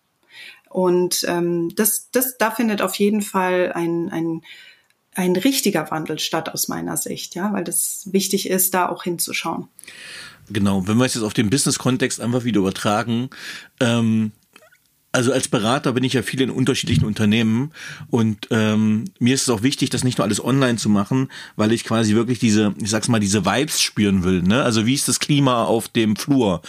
Und 0.68 1.24
ähm, 1.28 1.72
das, 1.76 2.10
das, 2.10 2.36
da 2.36 2.50
findet 2.50 2.82
auf 2.82 2.96
jeden 2.96 3.22
Fall 3.22 3.72
ein, 3.72 4.10
ein, 4.10 4.42
ein 5.14 5.36
richtiger 5.36 5.90
Wandel 5.90 6.18
statt 6.18 6.48
aus 6.48 6.68
meiner 6.68 6.96
Sicht, 6.96 7.34
ja, 7.34 7.52
weil 7.52 7.64
das 7.64 8.08
wichtig 8.12 8.50
ist, 8.50 8.74
da 8.74 8.88
auch 8.88 9.04
hinzuschauen. 9.04 9.68
Genau, 10.50 10.86
wenn 10.86 10.98
wir 10.98 11.04
es 11.04 11.14
jetzt 11.14 11.24
auf 11.24 11.34
den 11.34 11.50
Business-Kontext 11.50 12.20
einfach 12.20 12.44
wieder 12.44 12.60
übertragen, 12.60 13.30
ähm, 13.80 14.32
also 15.14 15.32
als 15.32 15.46
Berater 15.46 15.92
bin 15.92 16.02
ich 16.02 16.14
ja 16.14 16.22
viel 16.22 16.40
in 16.40 16.50
unterschiedlichen 16.50 17.04
Unternehmen 17.04 17.70
und 18.10 18.48
ähm, 18.50 19.04
mir 19.20 19.34
ist 19.34 19.42
es 19.42 19.48
auch 19.48 19.62
wichtig, 19.62 19.90
das 19.90 20.02
nicht 20.02 20.18
nur 20.18 20.24
alles 20.24 20.44
online 20.44 20.76
zu 20.76 20.88
machen, 20.88 21.28
weil 21.54 21.70
ich 21.70 21.84
quasi 21.84 22.16
wirklich 22.16 22.40
diese, 22.40 22.74
ich 22.82 22.90
sag's 22.90 23.06
mal, 23.06 23.20
diese 23.20 23.46
Vibes 23.46 23.80
spüren 23.80 24.24
will. 24.24 24.42
Ne? 24.42 24.64
Also 24.64 24.86
wie 24.86 24.94
ist 24.94 25.06
das 25.06 25.20
Klima 25.20 25.66
auf 25.66 25.86
dem 25.86 26.16
Flur? 26.16 26.62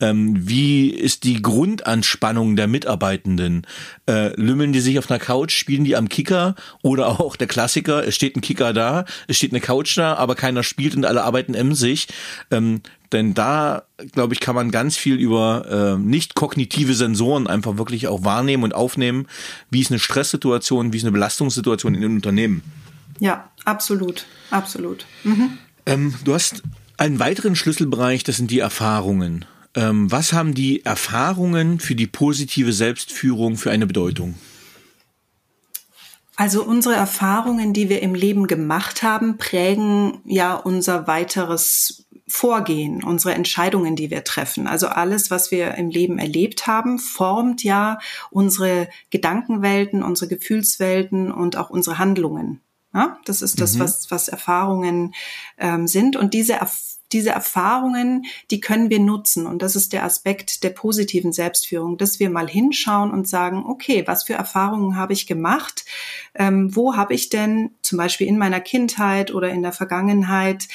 Ähm, 0.00 0.34
wie 0.48 0.88
ist 0.88 1.24
die 1.24 1.42
Grundanspannung 1.42 2.56
der 2.56 2.68
Mitarbeitenden? 2.68 3.66
Äh, 4.08 4.34
lümmeln 4.40 4.72
die 4.72 4.80
sich 4.80 4.98
auf 4.98 5.10
einer 5.10 5.20
Couch, 5.20 5.52
spielen 5.52 5.84
die 5.84 5.94
am 5.94 6.08
Kicker 6.08 6.54
oder 6.80 7.20
auch 7.20 7.36
der 7.36 7.48
Klassiker, 7.48 8.06
es 8.06 8.14
steht 8.14 8.34
ein 8.34 8.40
Kicker 8.40 8.72
da, 8.72 9.04
es 9.28 9.36
steht 9.36 9.52
eine 9.52 9.60
Couch 9.60 9.98
da, 9.98 10.14
aber 10.14 10.36
keiner 10.36 10.62
spielt 10.62 10.96
und 10.96 11.04
alle 11.04 11.22
arbeiten 11.22 11.52
emsig. 11.52 12.08
Ähm, 12.50 12.80
denn 13.12 13.34
da, 13.34 13.84
glaube 14.12 14.34
ich, 14.34 14.40
kann 14.40 14.54
man 14.54 14.70
ganz 14.70 14.96
viel 14.96 15.16
über 15.16 15.96
äh, 15.96 16.00
nicht 16.00 16.34
kognitive 16.34 16.94
Sensoren 16.94 17.46
einfach 17.46 17.76
wirklich 17.76 18.08
auch 18.08 18.24
wahrnehmen 18.24 18.62
und 18.62 18.74
aufnehmen. 18.74 19.26
Wie 19.70 19.80
ist 19.80 19.90
eine 19.90 19.98
Stresssituation, 19.98 20.92
wie 20.92 20.98
ist 20.98 21.04
eine 21.04 21.12
Belastungssituation 21.12 21.94
in 21.94 22.02
den 22.02 22.14
Unternehmen? 22.16 22.62
Ja, 23.18 23.50
absolut, 23.64 24.26
absolut. 24.50 25.06
Mhm. 25.24 25.58
Ähm, 25.86 26.14
du 26.24 26.34
hast 26.34 26.62
einen 26.96 27.18
weiteren 27.18 27.56
Schlüsselbereich, 27.56 28.24
das 28.24 28.36
sind 28.36 28.50
die 28.50 28.60
Erfahrungen. 28.60 29.44
Ähm, 29.74 30.10
was 30.10 30.32
haben 30.32 30.54
die 30.54 30.84
Erfahrungen 30.84 31.80
für 31.80 31.94
die 31.94 32.06
positive 32.06 32.72
Selbstführung 32.72 33.56
für 33.56 33.70
eine 33.70 33.86
Bedeutung? 33.86 34.34
Also 36.36 36.64
unsere 36.64 36.94
Erfahrungen, 36.94 37.74
die 37.74 37.90
wir 37.90 38.00
im 38.02 38.14
Leben 38.14 38.46
gemacht 38.46 39.02
haben, 39.02 39.36
prägen 39.36 40.20
ja 40.24 40.54
unser 40.54 41.06
weiteres 41.06 42.06
Vorgehen, 42.30 43.02
unsere 43.02 43.34
Entscheidungen, 43.34 43.96
die 43.96 44.10
wir 44.10 44.24
treffen. 44.24 44.66
Also 44.66 44.86
alles, 44.86 45.30
was 45.30 45.50
wir 45.50 45.74
im 45.74 45.90
Leben 45.90 46.18
erlebt 46.18 46.66
haben, 46.66 46.98
formt 46.98 47.64
ja 47.64 47.98
unsere 48.30 48.88
Gedankenwelten, 49.10 50.02
unsere 50.02 50.28
Gefühlswelten 50.28 51.32
und 51.32 51.56
auch 51.56 51.70
unsere 51.70 51.98
Handlungen. 51.98 52.60
Ja, 52.94 53.18
das 53.24 53.42
ist 53.42 53.60
das, 53.60 53.74
mhm. 53.74 53.80
was, 53.80 54.10
was 54.10 54.28
Erfahrungen 54.28 55.14
ähm, 55.58 55.86
sind. 55.86 56.16
Und 56.16 56.34
diese 56.34 56.54
Erfahrungen 56.54 56.99
diese 57.12 57.30
Erfahrungen, 57.30 58.24
die 58.50 58.60
können 58.60 58.90
wir 58.90 59.00
nutzen. 59.00 59.46
Und 59.46 59.62
das 59.62 59.76
ist 59.76 59.92
der 59.92 60.04
Aspekt 60.04 60.62
der 60.62 60.70
positiven 60.70 61.32
Selbstführung, 61.32 61.98
dass 61.98 62.20
wir 62.20 62.30
mal 62.30 62.48
hinschauen 62.48 63.10
und 63.10 63.28
sagen, 63.28 63.64
okay, 63.66 64.04
was 64.06 64.24
für 64.24 64.34
Erfahrungen 64.34 64.96
habe 64.96 65.12
ich 65.12 65.26
gemacht? 65.26 65.84
Ähm, 66.34 66.74
wo 66.74 66.96
habe 66.96 67.14
ich 67.14 67.28
denn 67.28 67.70
zum 67.82 67.98
Beispiel 67.98 68.26
in 68.26 68.38
meiner 68.38 68.60
Kindheit 68.60 69.34
oder 69.34 69.50
in 69.50 69.62
der 69.62 69.72
Vergangenheit 69.72 70.68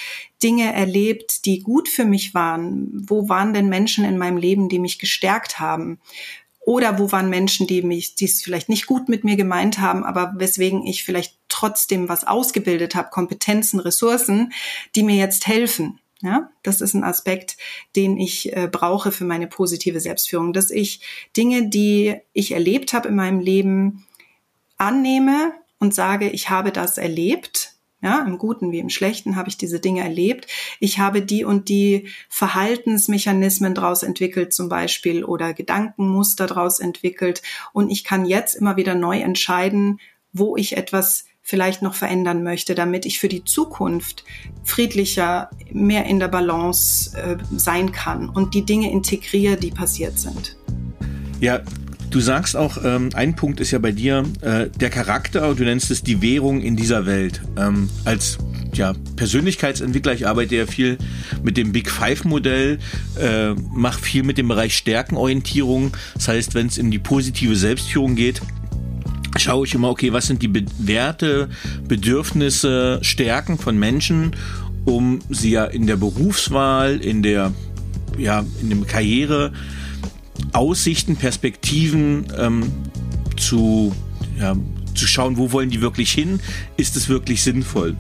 Dinge 0.44 0.74
erlebt, 0.74 1.46
die 1.46 1.60
gut 1.60 1.88
für 1.90 2.06
mich 2.06 2.34
waren? 2.34 2.90
Wo 3.08 3.30
waren 3.30 3.54
denn 3.54 3.70
Menschen 3.70 4.06
in 4.06 4.18
meinem 4.18 4.38
Leben, 4.38 4.70
die 4.70 4.80
mich 4.80 5.00
gestärkt 5.00 5.60
haben? 5.60 6.00
Oder 6.66 6.98
wo 6.98 7.12
waren 7.12 7.30
Menschen, 7.30 7.68
die 7.68 7.84
mich, 7.84 8.16
die 8.16 8.26
es 8.26 8.42
vielleicht 8.42 8.70
nicht 8.70 8.88
gut 8.88 9.08
mit 9.08 9.24
mir 9.24 9.36
gemeint 9.36 9.78
haben, 9.80 10.04
aber 10.04 10.34
weswegen 10.38 10.86
ich 10.86 11.04
vielleicht 11.04 11.38
trotzdem 11.48 12.10
was 12.10 12.26
ausgebildet 12.26 12.96
habe, 12.96 13.12
Kompetenzen, 13.12 13.80
Ressourcen, 13.80 14.52
die 14.96 15.04
mir 15.04 15.16
jetzt 15.16 15.46
helfen. 15.46 16.00
Ja, 16.22 16.50
das 16.64 16.80
ist 16.80 16.94
ein 16.94 17.04
Aspekt, 17.04 17.58
den 17.96 18.18
ich 18.18 18.56
äh, 18.56 18.70
brauche 18.72 19.12
für 19.12 19.26
meine 19.26 19.48
positive 19.48 20.00
Selbstführung, 20.00 20.54
dass 20.54 20.72
ich 20.72 21.02
Dinge, 21.36 21.68
die 21.68 22.16
ich 22.32 22.54
erlebt 22.54 22.94
habe 22.94 23.10
in 23.10 23.16
meinem 23.16 23.40
Leben, 23.42 24.06
annehme 24.78 25.54
und 25.80 25.94
sage, 25.94 26.30
ich 26.30 26.50
habe 26.50 26.72
das 26.72 26.98
erlebt. 26.98 27.74
Ja, 28.02 28.24
im 28.24 28.38
Guten 28.38 28.72
wie 28.72 28.80
im 28.80 28.90
Schlechten 28.90 29.36
habe 29.36 29.50
ich 29.50 29.58
diese 29.58 29.80
Dinge 29.80 30.02
erlebt. 30.02 30.48
Ich 30.80 31.00
habe 31.00 31.24
die 31.24 31.44
und 31.44 31.70
die 31.70 32.10
Verhaltensmechanismen 32.30 33.74
daraus 33.74 34.04
entwickelt, 34.04 34.54
zum 34.54 34.70
Beispiel, 34.70 35.24
oder 35.24 35.54
Gedankenmuster 35.54 36.46
daraus 36.46 36.80
entwickelt. 36.80 37.42
Und 37.74 37.90
ich 37.90 38.04
kann 38.04 38.26
jetzt 38.26 38.54
immer 38.54 38.78
wieder 38.78 38.94
neu 38.94 39.22
entscheiden, 39.22 40.00
wo 40.34 40.56
ich 40.56 40.78
etwas 40.78 41.26
vielleicht 41.46 41.84
noch 41.84 41.94
verändern 41.94 42.44
möchte, 42.44 42.74
damit 42.74 43.06
ich 43.06 43.20
für 43.20 43.30
die 43.30 43.46
Zukunft 43.46 44.26
friedlicher, 44.64 45.52
mehr 45.72 46.06
in 46.06 46.20
der 46.20 46.28
Balance 46.28 47.16
äh, 47.16 47.38
sein 47.56 47.92
kann 47.92 48.30
und 48.30 48.56
die 48.56 48.64
Dinge 48.64 48.92
integriere, 48.92 49.56
die 49.56 49.70
passiert 49.70 50.18
sind. 50.20 50.58
Ja, 51.40 51.62
Du 52.12 52.22
sagst 52.22 52.56
auch, 52.56 52.78
ähm, 52.86 53.10
ein 53.14 53.36
Punkt 53.36 53.60
ist 53.60 53.72
ja 53.72 53.80
bei 53.80 53.92
dir 53.92 54.24
äh, 54.40 54.70
der 54.70 54.90
Charakter, 54.90 55.54
du 55.54 55.64
nennst 55.66 55.92
es 55.92 56.02
die 56.02 56.22
Währung 56.22 56.62
in 56.62 56.78
dieser 56.78 57.06
Welt. 57.06 57.42
Ähm, 57.58 57.90
als 58.06 58.38
ja, 58.74 58.94
Persönlichkeitsentwickler, 59.18 60.14
ich 60.14 60.26
arbeite 60.26 60.56
ja 60.56 60.66
viel 60.66 60.98
mit 61.44 61.58
dem 61.58 61.74
Big 61.74 61.92
Five-Modell, 61.92 62.80
äh, 63.20 63.54
mache 63.74 64.02
viel 64.02 64.24
mit 64.24 64.38
dem 64.38 64.48
Bereich 64.48 64.78
Stärkenorientierung. 64.78 65.98
Das 66.14 66.30
heißt, 66.30 66.56
wenn 66.56 66.68
es 66.68 66.78
in 66.78 66.90
die 66.90 67.00
positive 67.00 67.58
Selbstführung 67.58 68.16
geht, 68.16 68.42
schaue 69.38 69.66
ich 69.66 69.74
immer, 69.74 69.90
okay, 69.90 70.14
was 70.14 70.28
sind 70.28 70.42
die 70.42 70.48
Be 70.48 70.66
Werte, 70.78 71.50
Bedürfnisse, 71.88 73.00
Stärken 73.02 73.58
von 73.58 73.78
Menschen, 73.78 74.36
um 74.86 75.20
sie 75.30 75.52
ja 75.52 75.66
in 75.66 75.88
der 75.88 75.98
Berufswahl, 75.98 76.98
in 76.98 77.24
der, 77.24 77.52
ja, 78.18 78.46
in 78.62 78.70
dem 78.70 78.88
Karriere, 78.88 79.54
Aussichten, 80.54 81.16
Perspektiven 81.16 82.28
ähm, 82.38 82.72
zu, 83.38 83.94
ja, 84.40 84.56
zu 84.94 85.08
schauen, 85.08 85.38
wo 85.38 85.52
wollen 85.52 85.70
die 85.70 85.82
wirklich 85.82 86.12
hin? 86.12 86.40
Ist 86.78 86.96
es 86.96 87.10
wirklich 87.10 87.44
sinnvoll? 87.44 87.96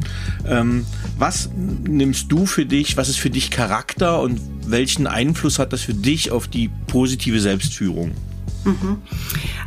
Ähm, 0.47 0.85
was 1.17 1.49
nimmst 1.55 2.31
du 2.31 2.45
für 2.45 2.65
dich? 2.65 2.97
Was 2.97 3.09
ist 3.09 3.17
für 3.17 3.29
dich 3.29 3.51
Charakter 3.51 4.21
und 4.21 4.39
welchen 4.65 5.07
Einfluss 5.07 5.59
hat 5.59 5.73
das 5.73 5.81
für 5.81 5.93
dich 5.93 6.31
auf 6.31 6.47
die 6.47 6.69
positive 6.87 7.39
Selbstführung? 7.39 8.11
Mhm. 8.65 9.01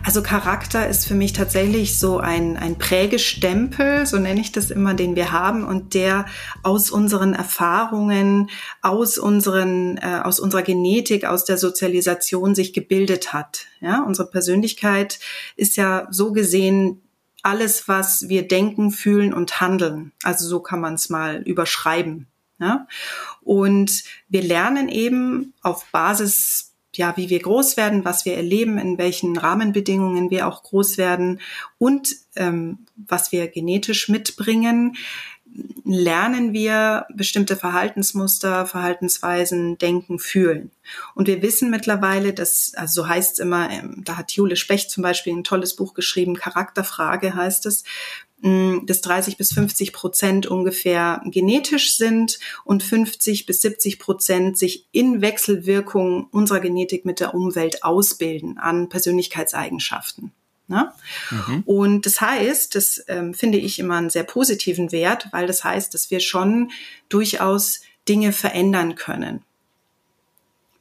Also 0.05 0.23
Charakter 0.23 0.89
ist 0.89 1.07
für 1.07 1.15
mich 1.15 1.33
tatsächlich 1.33 1.99
so 1.99 2.19
ein, 2.19 2.57
ein 2.57 2.79
Prägestempel, 2.79 4.07
so 4.07 4.19
nenne 4.19 4.41
ich 4.41 4.53
das 4.53 4.71
immer, 4.71 4.95
den 4.95 5.17
wir 5.17 5.33
haben 5.33 5.65
und 5.65 5.95
der 5.95 6.27
aus 6.63 6.91
unseren 6.91 7.33
Erfahrungen, 7.33 8.51
aus 8.83 9.19
unseren, 9.19 9.97
äh, 9.99 10.21
aus 10.23 10.41
unserer 10.41 10.63
Genetik, 10.63 11.25
aus 11.25 11.45
der 11.45 11.59
Sozialisation 11.59 12.55
sich 12.55 12.73
gebildet 12.73 13.33
hat. 13.33 13.67
Ja, 13.81 14.03
unsere 14.03 14.29
Persönlichkeit 14.29 15.21
ist 15.57 15.77
ja 15.77 16.09
so 16.11 16.33
gesehen 16.33 17.03
alles, 17.43 17.87
was 17.87 18.29
wir 18.29 18.47
denken, 18.49 18.91
fühlen 18.91 19.33
und 19.33 19.61
handeln. 19.61 20.13
Also 20.23 20.47
so 20.47 20.61
kann 20.61 20.81
man 20.81 20.95
es 20.95 21.09
mal 21.09 21.43
überschreiben. 21.43 22.27
Ja? 22.59 22.87
Und 23.43 24.03
wir 24.29 24.43
lernen 24.43 24.89
eben 24.89 25.55
auf 25.63 25.87
Basis 25.93 26.68
ja, 26.99 27.17
wie 27.17 27.31
wir 27.31 27.39
groß 27.39 27.77
werden, 27.77 28.05
was 28.05 28.25
wir 28.25 28.37
erleben, 28.37 28.77
in 28.77 28.99
welchen 28.99 29.39
Rahmenbedingungen 29.39 30.31
wir 30.31 30.47
auch 30.49 30.65
groß 30.65 30.99
werden 30.99 31.41
und 31.79 32.17
ähm, 32.37 32.87
was 32.97 33.33
wir 33.33 33.49
genetisch 33.49 34.09
mitbringen, 34.09 34.97
lernen 35.85 36.53
wir 36.53 37.07
bestimmte 37.15 37.57
Verhaltensmuster, 37.57 38.67
Verhaltensweisen, 38.67 39.79
Denken, 39.79 40.19
Fühlen. 40.19 40.71
Und 41.15 41.27
wir 41.29 41.41
wissen 41.41 41.71
mittlerweile, 41.71 42.35
dass, 42.35 42.73
also 42.75 43.03
so 43.03 43.09
heißt 43.09 43.35
es 43.35 43.39
immer, 43.39 43.71
ähm, 43.71 44.03
da 44.05 44.17
hat 44.17 44.33
Jule 44.33 44.57
Specht 44.57 44.91
zum 44.91 45.03
Beispiel 45.03 45.33
ein 45.33 45.45
tolles 45.45 45.77
Buch 45.77 45.95
geschrieben, 45.95 46.35
Charakterfrage 46.35 47.35
heißt 47.35 47.67
es, 47.67 47.85
dass 48.41 49.01
30 49.01 49.37
bis 49.37 49.53
50 49.53 49.93
Prozent 49.93 50.47
ungefähr 50.47 51.21
genetisch 51.25 51.97
sind 51.97 52.39
und 52.65 52.85
50 52.85 53.47
bis 53.47 53.63
70 53.63 53.99
Prozent 53.99 54.57
sich 54.57 54.87
in 54.93 55.21
Wechselwirkung 55.21 56.29
unserer 56.31 56.61
Genetik 56.61 57.05
mit 57.05 57.19
der 57.19 57.35
Umwelt 57.35 57.83
ausbilden 57.83 58.59
an 58.59 58.89
Persönlichkeitseigenschaften. 58.89 60.33
Ne? 60.69 60.93
Mhm. 61.31 61.63
Und 61.65 62.07
das 62.07 62.21
heißt, 62.21 62.75
das 62.75 63.03
ähm, 63.09 63.35
finde 63.35 63.59
ich 63.59 63.79
immer 63.79 63.97
einen 63.97 64.11
sehr 64.11 64.25
positiven 64.25 64.93
Wert, 64.93 65.29
weil 65.33 65.47
das 65.47 65.65
heißt, 65.65 65.93
dass 65.95 66.11
wir 66.11 66.21
schon 66.21 66.71
durchaus 67.09 67.81
Dinge 68.09 68.33
verändern 68.33 68.95
können, 68.95 69.43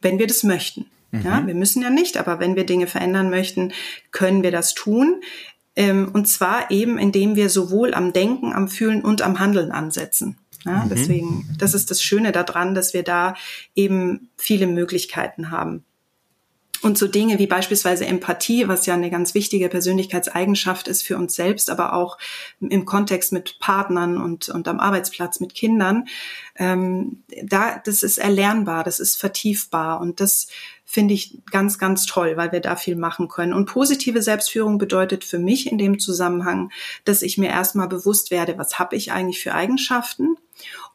wenn 0.01 0.19
wir 0.19 0.27
das 0.27 0.43
möchten. 0.43 0.85
Mhm. 1.11 1.21
Ja, 1.21 1.47
wir 1.47 1.55
müssen 1.55 1.81
ja 1.81 1.89
nicht, 1.89 2.17
aber 2.17 2.39
wenn 2.39 2.55
wir 2.55 2.65
Dinge 2.65 2.85
verändern 2.85 3.29
möchten, 3.29 3.73
können 4.11 4.43
wir 4.43 4.51
das 4.51 4.73
tun. 4.73 5.21
Ähm, 5.77 6.09
und 6.11 6.27
zwar 6.27 6.71
eben, 6.71 6.97
indem 6.97 7.35
wir 7.35 7.49
sowohl 7.49 7.93
am 7.93 8.11
Denken, 8.11 8.51
am 8.51 8.67
Fühlen 8.67 9.03
und 9.03 9.21
am 9.21 9.39
Handeln 9.39 9.71
ansetzen. 9.71 10.37
Ja, 10.65 10.83
mhm. 10.83 10.89
Deswegen, 10.89 11.55
das 11.59 11.75
ist 11.75 11.91
das 11.91 12.01
Schöne 12.01 12.31
daran, 12.31 12.73
dass 12.73 12.95
wir 12.95 13.03
da 13.03 13.35
eben 13.75 14.29
viele 14.37 14.65
Möglichkeiten 14.65 15.51
haben. 15.51 15.85
Und 16.81 16.97
so 16.97 17.07
Dinge 17.07 17.39
wie 17.39 17.47
beispielsweise 17.47 18.05
Empathie, 18.05 18.67
was 18.67 18.85
ja 18.85 18.93
eine 18.93 19.09
ganz 19.09 19.33
wichtige 19.33 19.69
Persönlichkeitseigenschaft 19.69 20.87
ist 20.87 21.03
für 21.03 21.17
uns 21.17 21.35
selbst, 21.35 21.69
aber 21.69 21.93
auch 21.93 22.17
im 22.59 22.85
Kontext 22.85 23.31
mit 23.31 23.59
Partnern 23.59 24.17
und, 24.17 24.49
und 24.49 24.67
am 24.67 24.79
Arbeitsplatz 24.79 25.39
mit 25.39 25.55
Kindern, 25.55 26.05
ähm, 26.55 27.23
da, 27.43 27.81
das 27.83 28.03
ist 28.03 28.17
erlernbar, 28.17 28.83
das 28.83 28.99
ist 28.99 29.15
vertiefbar 29.15 29.99
und 29.99 30.19
das 30.19 30.47
finde 30.85 31.13
ich 31.13 31.39
ganz, 31.51 31.79
ganz 31.79 32.05
toll, 32.05 32.37
weil 32.37 32.51
wir 32.51 32.61
da 32.61 32.77
viel 32.77 32.95
machen 32.95 33.27
können. 33.27 33.53
Und 33.53 33.65
positive 33.65 34.21
Selbstführung 34.21 34.77
bedeutet 34.77 35.25
für 35.25 35.39
mich 35.39 35.69
in 35.69 35.77
dem 35.77 35.99
Zusammenhang, 35.99 36.71
dass 37.03 37.23
ich 37.23 37.37
mir 37.37 37.49
erstmal 37.49 37.89
bewusst 37.89 38.31
werde, 38.31 38.57
was 38.57 38.79
habe 38.79 38.95
ich 38.95 39.11
eigentlich 39.11 39.41
für 39.41 39.53
Eigenschaften 39.53 40.37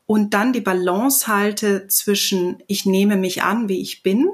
und 0.07 0.35
dann 0.35 0.53
die 0.53 0.61
Balance 0.61 1.27
halte 1.27 1.87
zwischen, 1.89 2.63
ich 2.67 2.87
nehme 2.87 3.17
mich 3.17 3.43
an, 3.43 3.69
wie 3.69 3.81
ich 3.81 4.03
bin, 4.03 4.31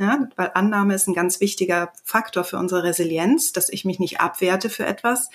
ja, 0.00 0.28
weil 0.36 0.50
Annahme 0.54 0.94
ist 0.94 1.08
ein 1.08 1.14
ganz 1.14 1.40
wichtiger 1.40 1.92
Faktor 2.04 2.44
für 2.44 2.56
unsere 2.56 2.84
Resilienz, 2.84 3.52
dass 3.52 3.68
ich 3.68 3.84
mich 3.84 3.98
nicht 3.98 4.18
abwerte 4.18 4.70
für 4.70 4.86
etwas, 4.86 5.28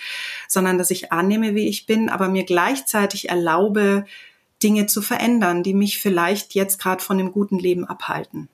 sondern 0.48 0.76
dass 0.76 0.90
ich 0.90 1.12
annehme, 1.12 1.54
wie 1.54 1.68
ich 1.68 1.86
bin, 1.86 2.10
aber 2.10 2.28
mir 2.28 2.44
gleichzeitig 2.44 3.28
erlaube, 3.28 4.06
Dinge 4.62 4.86
zu 4.86 5.02
verändern, 5.02 5.62
die 5.62 5.74
mich 5.74 6.00
vielleicht 6.00 6.54
jetzt 6.54 6.80
gerade 6.80 7.02
von 7.02 7.16
dem 7.16 7.30
guten 7.30 7.60
Leben 7.60 7.84
abhalten. 7.84 8.48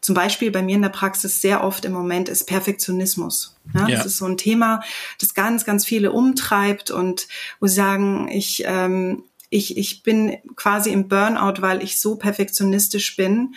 Zum 0.00 0.16
Beispiel 0.16 0.50
bei 0.50 0.62
mir 0.62 0.74
in 0.74 0.82
der 0.82 0.88
Praxis 0.88 1.40
sehr 1.40 1.62
oft 1.62 1.84
im 1.84 1.92
Moment 1.92 2.28
ist 2.28 2.46
Perfektionismus. 2.46 3.56
Ja, 3.74 3.88
ja. 3.88 3.96
Das 3.96 4.06
ist 4.06 4.16
so 4.16 4.26
ein 4.26 4.36
Thema, 4.36 4.82
das 5.20 5.34
ganz, 5.34 5.64
ganz 5.64 5.84
viele 5.84 6.10
umtreibt 6.10 6.90
und 6.90 7.28
wo 7.60 7.68
sie 7.68 7.76
sagen, 7.76 8.28
ich, 8.28 8.64
ähm, 8.66 9.22
ich, 9.50 9.76
ich 9.76 10.02
bin 10.02 10.38
quasi 10.56 10.90
im 10.90 11.06
Burnout, 11.06 11.60
weil 11.60 11.82
ich 11.82 12.00
so 12.00 12.16
perfektionistisch 12.16 13.14
bin 13.16 13.54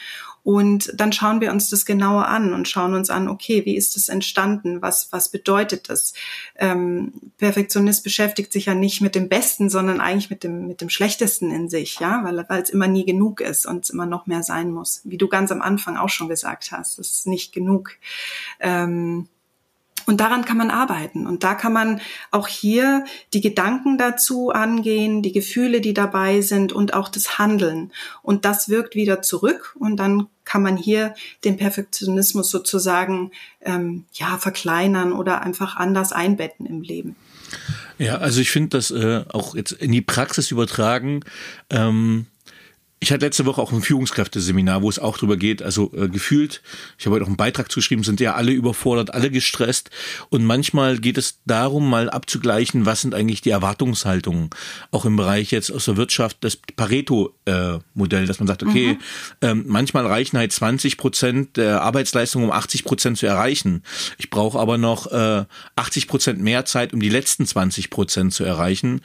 und 0.48 0.94
dann 0.96 1.12
schauen 1.12 1.42
wir 1.42 1.52
uns 1.52 1.70
das 1.70 1.86
genauer 1.86 2.30
an 2.30 2.54
und 2.54 2.70
schauen 2.70 2.94
uns 2.94 3.10
an, 3.10 3.28
okay, 3.28 3.66
wie 3.66 3.76
ist 3.76 3.98
das 3.98 4.08
entstanden? 4.08 4.82
Was, 4.82 5.12
was 5.12 5.28
bedeutet 5.28 5.90
das? 5.90 6.14
Ähm, 6.56 7.12
Perfektionist 7.38 8.02
beschäftigt 8.02 8.54
sich 8.54 8.68
ja 8.68 8.74
nicht 8.74 9.02
mit 9.02 9.14
dem 9.14 9.28
Besten, 9.28 9.70
sondern 9.70 10.00
eigentlich 10.00 10.30
mit 10.30 10.46
dem, 10.46 10.66
mit 10.66 10.80
dem 10.80 10.90
Schlechtesten 10.90 11.52
in 11.52 11.68
sich, 11.68 12.00
ja, 12.00 12.24
weil, 12.24 12.46
weil 12.48 12.62
es 12.62 12.70
immer 12.70 12.88
nie 12.88 13.06
genug 13.06 13.42
ist 13.42 13.66
und 13.66 13.84
es 13.84 13.90
immer 13.90 14.06
noch 14.06 14.26
mehr 14.26 14.42
sein 14.42 14.72
muss. 14.72 15.02
Wie 15.04 15.18
du 15.18 15.28
ganz 15.28 15.52
am 15.52 15.62
Anfang 15.62 15.98
auch 15.98 16.08
schon 16.08 16.30
gesagt 16.30 16.72
hast, 16.72 16.98
es 16.98 17.12
ist 17.12 17.28
nicht 17.28 17.52
genug. 17.52 17.98
Ähm, 18.62 19.28
Und 20.08 20.22
daran 20.22 20.46
kann 20.46 20.56
man 20.56 20.72
arbeiten. 20.72 21.28
Und 21.28 21.44
da 21.44 21.54
kann 21.54 21.74
man 21.74 22.00
auch 22.32 22.48
hier 22.48 23.04
die 23.34 23.42
Gedanken 23.42 23.98
dazu 23.98 24.52
angehen, 24.52 25.22
die 25.22 25.34
Gefühle, 25.34 25.82
die 25.82 25.94
dabei 25.94 26.40
sind 26.40 26.72
und 26.72 26.94
auch 26.94 27.10
das 27.10 27.38
Handeln. 27.38 27.92
Und 28.24 28.46
das 28.46 28.70
wirkt 28.70 28.96
wieder 28.96 29.22
zurück. 29.22 29.76
Und 29.78 29.98
dann 29.98 30.28
kann 30.46 30.64
man 30.64 30.78
hier 30.78 31.14
den 31.44 31.58
Perfektionismus 31.58 32.50
sozusagen 32.50 33.32
ähm, 33.60 34.06
ja 34.14 34.38
verkleinern 34.38 35.12
oder 35.12 35.42
einfach 35.42 35.76
anders 35.76 36.14
einbetten 36.14 36.66
im 36.66 36.84
Leben. 36.84 37.18
Ja, 37.98 38.20
also 38.20 38.40
ich 38.40 38.50
finde 38.50 38.78
das 38.78 38.92
äh, 38.92 39.26
auch 39.28 39.56
jetzt 39.56 39.74
in 39.74 39.92
die 39.92 40.02
Praxis 40.02 40.52
übertragen. 40.52 41.20
Ähm 41.70 42.28
ich 43.00 43.12
hatte 43.12 43.26
letzte 43.26 43.46
Woche 43.46 43.62
auch 43.62 43.72
ein 43.72 43.82
Führungskräfteseminar, 43.82 44.82
wo 44.82 44.90
es 44.90 44.98
auch 44.98 45.20
drüber 45.20 45.38
geht, 45.38 45.62
also 45.62 45.92
äh, 45.96 46.10
gefühlt, 46.10 46.64
ich 46.98 47.06
habe 47.06 47.16
heute 47.16 47.26
auch 47.26 47.28
einen 47.28 47.38
Beitrag 47.38 47.72
zugeschrieben, 47.72 48.04
sind 48.04 48.20
ja 48.20 48.34
alle 48.34 48.52
überfordert, 48.52 49.14
alle 49.14 49.30
gestresst 49.30 49.92
und 50.30 50.44
manchmal 50.44 50.98
geht 50.98 51.20
es 51.20 51.40
darum, 51.46 51.88
mal 51.90 52.10
abzugleichen, 52.10 52.88
was 52.88 53.02
sind 53.02 53.14
eigentlich 53.14 53.42
die 53.42 53.52
Erwartungshaltungen, 53.52 54.50
auch 54.90 55.06
im 55.06 55.16
Bereich 55.16 55.52
jetzt 55.52 55.72
aus 55.72 55.86
der 55.86 55.96
Wirtschaft, 55.96 56.38
das 56.42 56.56
Pareto-Modell, 56.56 58.26
dass 58.26 58.40
man 58.40 58.48
sagt, 58.48 58.64
okay, 58.64 58.94
mhm. 58.94 59.00
ähm, 59.42 59.64
manchmal 59.68 60.08
reichen 60.08 60.40
halt 60.40 60.52
20 60.52 60.98
Prozent 60.98 61.58
der 61.58 61.84
Arbeitsleistung, 61.84 62.44
um 62.46 62.52
80 62.52 62.84
Prozent 62.84 63.20
zu 63.20 63.28
erreichen. 63.28 63.84
Ich 64.18 64.32
brauche 64.32 64.58
aber 64.58 64.80
noch 64.80 65.12
äh, 65.12 65.46
80 65.76 66.08
Prozent 66.08 66.42
mehr 66.42 66.66
Zeit, 66.66 66.94
um 66.94 67.00
die 67.00 67.10
letzten 67.10 67.46
20 67.46 67.92
Prozent 67.92 68.34
zu 68.34 68.44
erreichen. 68.44 69.02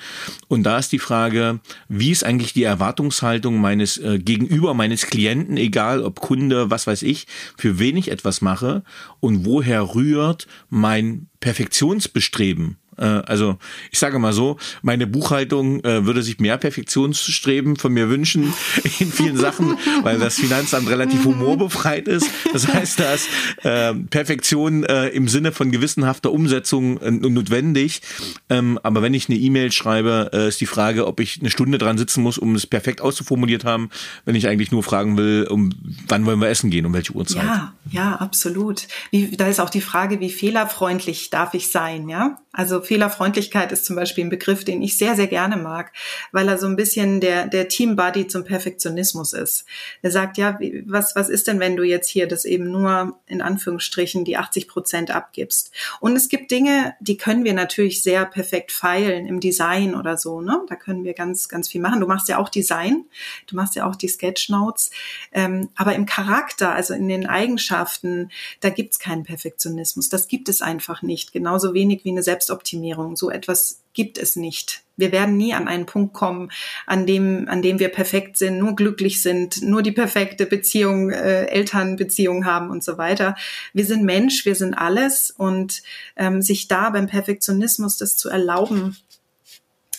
Und 0.48 0.62
da 0.62 0.78
ist 0.78 0.92
die 0.92 0.98
Frage, 0.98 1.60
wie 1.88 2.10
ist 2.10 2.24
eigentlich 2.24 2.54
die 2.54 2.62
Erwartungshaltung 2.62 3.58
meines 3.58 3.81
meines 3.82 3.98
äh, 3.98 4.20
Gegenüber, 4.20 4.74
meines 4.74 5.06
Klienten, 5.06 5.56
egal 5.56 6.04
ob 6.04 6.20
Kunde, 6.20 6.70
was 6.70 6.86
weiß 6.86 7.02
ich, 7.02 7.26
für 7.56 7.80
wen 7.80 7.96
ich 7.96 8.12
etwas 8.12 8.40
mache 8.40 8.84
und 9.18 9.44
woher 9.44 9.94
rührt 9.96 10.46
mein 10.70 11.26
Perfektionsbestreben. 11.40 12.76
Äh, 12.96 13.04
also 13.04 13.56
ich 13.90 13.98
sage 13.98 14.18
mal 14.18 14.32
so, 14.32 14.56
meine 14.82 15.06
Buchhaltung 15.06 15.82
äh, 15.84 16.04
würde 16.06 16.22
sich 16.22 16.38
mehr 16.38 16.58
Perfektionsstreben 16.58 17.76
von 17.76 17.92
mir 17.92 18.08
wünschen 18.08 18.52
in 18.98 19.12
vielen 19.12 19.36
Sachen, 19.36 19.76
weil 20.02 20.18
das 20.18 20.36
Finanzamt 20.36 20.88
relativ 20.88 21.24
humorbefreit 21.24 22.08
ist. 22.08 22.28
Das 22.52 22.68
heißt, 22.68 23.00
dass 23.00 23.26
äh, 23.62 23.94
Perfektion 23.94 24.84
äh, 24.84 25.08
im 25.08 25.28
Sinne 25.28 25.52
von 25.52 25.70
gewissenhafter 25.70 26.32
Umsetzung 26.32 27.00
äh, 27.00 27.10
notwendig. 27.10 28.02
Ähm, 28.48 28.78
aber 28.82 29.02
wenn 29.02 29.14
ich 29.14 29.28
eine 29.28 29.38
E-Mail 29.38 29.72
schreibe, 29.72 30.30
äh, 30.32 30.48
ist 30.48 30.60
die 30.60 30.66
Frage, 30.66 31.06
ob 31.06 31.20
ich 31.20 31.40
eine 31.40 31.50
Stunde 31.50 31.78
dran 31.78 31.98
sitzen 31.98 32.22
muss, 32.22 32.38
um 32.38 32.54
es 32.54 32.66
perfekt 32.66 33.00
auszuformuliert 33.00 33.64
haben, 33.64 33.90
wenn 34.24 34.34
ich 34.34 34.48
eigentlich 34.48 34.72
nur 34.72 34.82
fragen 34.82 35.16
will, 35.16 35.46
um 35.48 35.70
wann 36.08 36.26
wollen 36.26 36.40
wir 36.40 36.48
essen 36.48 36.70
gehen, 36.70 36.86
um 36.86 36.92
welche 36.92 37.12
Uhrzeit. 37.12 37.44
Ja, 37.44 37.72
ja, 37.90 38.16
absolut. 38.16 38.86
Wie, 39.10 39.36
da 39.36 39.46
ist 39.48 39.60
auch 39.60 39.70
die 39.70 39.80
Frage, 39.80 40.20
wie 40.20 40.30
fehlerfreundlich 40.30 41.30
darf 41.30 41.54
ich 41.54 41.70
sein, 41.70 42.08
ja? 42.08 42.38
Also 42.52 42.81
Fehlerfreundlichkeit 42.82 43.72
ist 43.72 43.84
zum 43.84 43.96
Beispiel 43.96 44.24
ein 44.24 44.30
Begriff, 44.30 44.64
den 44.64 44.82
ich 44.82 44.98
sehr, 44.98 45.16
sehr 45.16 45.26
gerne 45.26 45.56
mag, 45.56 45.92
weil 46.32 46.48
er 46.48 46.58
so 46.58 46.66
ein 46.66 46.76
bisschen 46.76 47.20
der, 47.20 47.46
der 47.46 47.68
Team-Buddy 47.68 48.26
zum 48.26 48.44
Perfektionismus 48.44 49.32
ist. 49.32 49.64
Er 50.02 50.10
sagt, 50.10 50.38
ja, 50.38 50.58
was, 50.86 51.16
was 51.16 51.28
ist 51.28 51.46
denn, 51.46 51.60
wenn 51.60 51.76
du 51.76 51.82
jetzt 51.82 52.08
hier 52.08 52.28
das 52.28 52.44
eben 52.44 52.70
nur 52.70 53.18
in 53.26 53.42
Anführungsstrichen 53.42 54.24
die 54.24 54.36
80 54.36 54.68
Prozent 54.68 55.10
abgibst? 55.10 55.72
Und 56.00 56.16
es 56.16 56.28
gibt 56.28 56.50
Dinge, 56.50 56.94
die 57.00 57.16
können 57.16 57.44
wir 57.44 57.54
natürlich 57.54 58.02
sehr 58.02 58.24
perfekt 58.26 58.72
feilen 58.72 59.26
im 59.26 59.40
Design 59.40 59.94
oder 59.94 60.16
so, 60.16 60.40
ne? 60.40 60.60
Da 60.68 60.76
können 60.76 61.04
wir 61.04 61.14
ganz, 61.14 61.48
ganz 61.48 61.68
viel 61.68 61.80
machen. 61.80 62.00
Du 62.00 62.06
machst 62.06 62.28
ja 62.28 62.38
auch 62.38 62.48
Design, 62.48 63.04
du 63.46 63.56
machst 63.56 63.74
ja 63.74 63.86
auch 63.86 63.96
die 63.96 64.08
Sketchnotes, 64.08 64.90
ähm, 65.32 65.68
aber 65.76 65.94
im 65.94 66.06
Charakter, 66.06 66.72
also 66.74 66.94
in 66.94 67.08
den 67.08 67.26
Eigenschaften, 67.26 68.30
da 68.60 68.70
gibt's 68.70 68.98
keinen 68.98 69.24
Perfektionismus. 69.24 70.08
Das 70.08 70.28
gibt 70.28 70.48
es 70.48 70.62
einfach 70.62 71.02
nicht. 71.02 71.32
Genauso 71.32 71.74
wenig 71.74 72.04
wie 72.04 72.10
eine 72.10 72.22
Selbst 72.22 72.50
Selbstoptimierung. 72.72 73.16
So 73.16 73.30
etwas 73.30 73.82
gibt 73.92 74.18
es 74.18 74.36
nicht. 74.36 74.82
Wir 74.96 75.12
werden 75.12 75.36
nie 75.36 75.54
an 75.54 75.68
einen 75.68 75.86
Punkt 75.86 76.14
kommen, 76.14 76.50
an 76.86 77.06
dem, 77.06 77.48
an 77.48 77.62
dem 77.62 77.78
wir 77.78 77.88
perfekt 77.88 78.36
sind, 78.38 78.58
nur 78.58 78.76
glücklich 78.76 79.22
sind, 79.22 79.62
nur 79.62 79.82
die 79.82 79.92
perfekte 79.92 80.46
Beziehung, 80.46 81.10
äh, 81.10 81.46
Elternbeziehung 81.46 82.44
haben 82.44 82.70
und 82.70 82.84
so 82.84 82.98
weiter. 82.98 83.34
Wir 83.72 83.84
sind 83.84 84.04
Mensch, 84.04 84.44
wir 84.44 84.54
sind 84.54 84.74
alles 84.74 85.30
und 85.30 85.82
ähm, 86.16 86.42
sich 86.42 86.68
da 86.68 86.90
beim 86.90 87.06
Perfektionismus 87.06 87.96
das 87.96 88.16
zu 88.16 88.28
erlauben, 88.28 88.96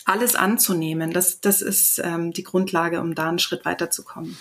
alles 0.06 0.36
anzunehmen. 0.36 1.12
Das, 1.12 1.39
das 1.39 1.62
ist 1.62 2.01
ähm, 2.04 2.34
die 2.34 2.43
Grundlage, 2.43 2.99
um 2.99 3.16
da 3.16 3.30
einen 3.30 3.39
Schritt 3.39 3.66
weiterzukommen. 3.66 4.38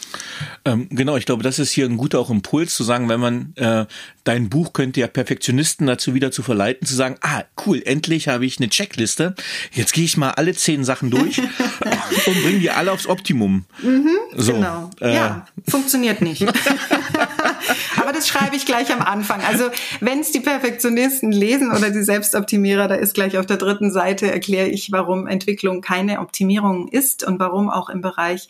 Ähm, 0.65 0.89
genau, 0.91 1.17
ich 1.17 1.27
glaube, 1.27 1.43
das 1.43 1.59
ist 1.59 1.71
hier 1.71 1.87
ein 1.87 1.97
guter 1.97 2.19
auch 2.19 2.31
Impuls 2.31 2.75
zu 2.75 2.85
sagen, 2.85 3.09
wenn 3.09 3.21
man 3.21 3.53
äh, 3.57 3.87
dein 4.25 4.49
Buch 4.49 4.73
könnte 4.73 5.01
ja 5.01 5.07
Perfektionisten 5.07 5.87
dazu 5.87 6.15
wieder 6.15 6.31
zu 6.31 6.43
verleiten, 6.43 6.87
zu 6.87 6.95
sagen, 6.95 7.17
ah, 7.21 7.45
cool, 7.67 7.83
endlich 7.85 8.29
habe 8.29 8.47
ich 8.47 8.59
eine 8.59 8.69
Checkliste. 8.69 9.35
Jetzt 9.73 9.93
gehe 9.93 10.05
ich 10.05 10.17
mal 10.17 10.31
alle 10.31 10.55
zehn 10.55 10.85
Sachen 10.85 11.11
durch 11.11 11.41
und 12.27 12.43
bringe 12.43 12.59
die 12.61 12.71
alle 12.71 12.93
aufs 12.93 13.07
Optimum. 13.07 13.65
Mhm, 13.83 14.11
so, 14.37 14.55
genau. 14.55 14.91
Äh, 15.01 15.15
ja, 15.15 15.47
funktioniert 15.69 16.21
nicht. 16.21 16.43
Aber 18.01 18.13
das 18.13 18.27
schreibe 18.29 18.57
ich 18.57 18.67
gleich 18.67 18.93
am 18.93 19.01
Anfang. 19.01 19.41
Also 19.43 19.71
wenn 20.01 20.21
es 20.21 20.33
die 20.33 20.41
Perfektionisten 20.41 21.33
lesen 21.33 21.71
oder 21.73 21.91
die 21.91 22.03
Selbstoptimierer, 22.03 22.89
da 22.89 22.95
ist 22.95 23.15
gleich 23.15 23.39
auf 23.39 23.47
der 23.47 23.57
dritten 23.57 23.91
Seite 23.91 24.31
erkläre 24.31 24.69
ich, 24.69 24.93
warum 24.93 25.27
Entwicklung 25.27 25.81
keine 25.81 26.21
Optimierung 26.21 26.89
ist 26.89 27.25
und 27.25 27.39
warum 27.39 27.71
auch 27.71 27.89
im 27.89 28.01
Bereich 28.01 28.49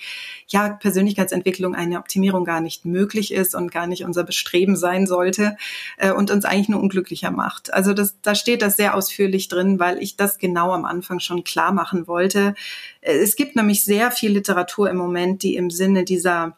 ja, 0.48 0.68
Persönlichkeitsentwicklung 0.68 1.74
eine 1.74 1.98
Optimierung 1.98 2.44
gar 2.44 2.60
nicht 2.60 2.84
möglich 2.84 3.32
ist 3.32 3.54
und 3.54 3.72
gar 3.72 3.86
nicht 3.86 4.04
unser 4.04 4.22
Bestreben 4.24 4.76
sein 4.76 5.06
sollte 5.06 5.56
äh, 5.96 6.12
und 6.12 6.30
uns 6.30 6.44
eigentlich 6.44 6.68
nur 6.68 6.80
unglücklicher 6.80 7.30
macht. 7.30 7.72
Also 7.72 7.94
das, 7.94 8.16
da 8.22 8.34
steht 8.34 8.62
das 8.62 8.76
sehr 8.76 8.94
ausführlich 8.94 9.48
drin, 9.48 9.78
weil 9.78 9.98
ich 9.98 10.16
das 10.16 10.38
genau 10.38 10.72
am 10.72 10.84
Anfang 10.84 11.20
schon 11.20 11.44
klar 11.44 11.72
machen 11.72 12.06
wollte. 12.06 12.54
Es 13.03 13.36
gibt 13.36 13.57
nämlich 13.57 13.84
sehr 13.84 14.11
viel 14.12 14.32
Literatur 14.32 14.88
im 14.88 14.96
Moment, 14.96 15.42
die 15.42 15.57
im 15.57 15.70
Sinne 15.70 16.05
dieser 16.05 16.57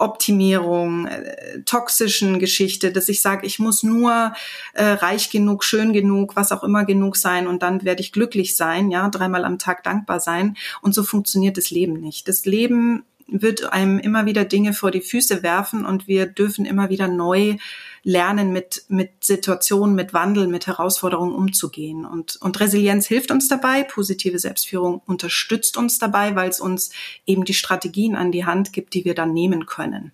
Optimierung, 0.00 1.06
äh, 1.06 1.62
toxischen 1.64 2.38
Geschichte, 2.38 2.90
dass 2.90 3.08
ich 3.08 3.20
sage, 3.20 3.46
ich 3.46 3.58
muss 3.58 3.82
nur 3.82 4.32
äh, 4.72 4.84
reich 4.84 5.30
genug, 5.30 5.62
schön 5.62 5.92
genug, 5.92 6.36
was 6.36 6.52
auch 6.52 6.64
immer 6.64 6.84
genug 6.84 7.16
sein 7.16 7.46
und 7.46 7.62
dann 7.62 7.84
werde 7.84 8.00
ich 8.00 8.12
glücklich 8.12 8.56
sein, 8.56 8.90
ja, 8.90 9.08
dreimal 9.08 9.44
am 9.44 9.58
Tag 9.58 9.82
dankbar 9.82 10.20
sein. 10.20 10.56
Und 10.80 10.94
so 10.94 11.02
funktioniert 11.02 11.56
das 11.58 11.70
Leben 11.70 12.00
nicht. 12.00 12.28
Das 12.28 12.46
Leben 12.46 13.04
wird 13.26 13.72
einem 13.72 13.98
immer 13.98 14.26
wieder 14.26 14.44
Dinge 14.44 14.72
vor 14.72 14.90
die 14.90 15.02
Füße 15.02 15.42
werfen 15.42 15.84
und 15.84 16.08
wir 16.08 16.26
dürfen 16.26 16.64
immer 16.64 16.90
wieder 16.90 17.06
neu 17.06 17.56
lernen, 18.02 18.52
mit, 18.52 18.84
mit 18.88 19.24
Situationen, 19.24 19.94
mit 19.94 20.12
Wandel, 20.12 20.46
mit 20.46 20.66
Herausforderungen 20.66 21.34
umzugehen. 21.34 22.04
Und, 22.04 22.36
und 22.40 22.58
Resilienz 22.60 23.06
hilft 23.06 23.30
uns 23.30 23.48
dabei, 23.48 23.82
positive 23.82 24.38
Selbstführung 24.38 25.02
unterstützt 25.06 25.76
uns 25.76 25.98
dabei, 25.98 26.34
weil 26.34 26.50
es 26.50 26.60
uns 26.60 26.90
eben 27.26 27.44
die 27.44 27.54
Strategien 27.54 28.16
an 28.16 28.32
die 28.32 28.44
Hand 28.44 28.72
gibt, 28.72 28.94
die 28.94 29.04
wir 29.04 29.14
dann 29.14 29.32
nehmen 29.32 29.66
können. 29.66 30.12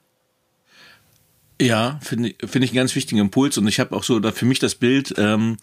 Ja, 1.59 1.99
finde 2.03 2.35
finde 2.41 2.67
ich 2.67 2.73
einen 2.73 2.77
ganz 2.77 2.95
wichtigen 2.95 3.19
Impuls 3.19 3.57
und 3.57 3.67
ich 3.67 3.81
habe 3.81 3.97
auch 3.97 4.05
so 4.05 4.21
da 4.21 4.31
für 4.31 4.45
mich 4.45 4.59
das 4.59 4.75
Bild, 4.75 5.15
ähm, 5.17 5.57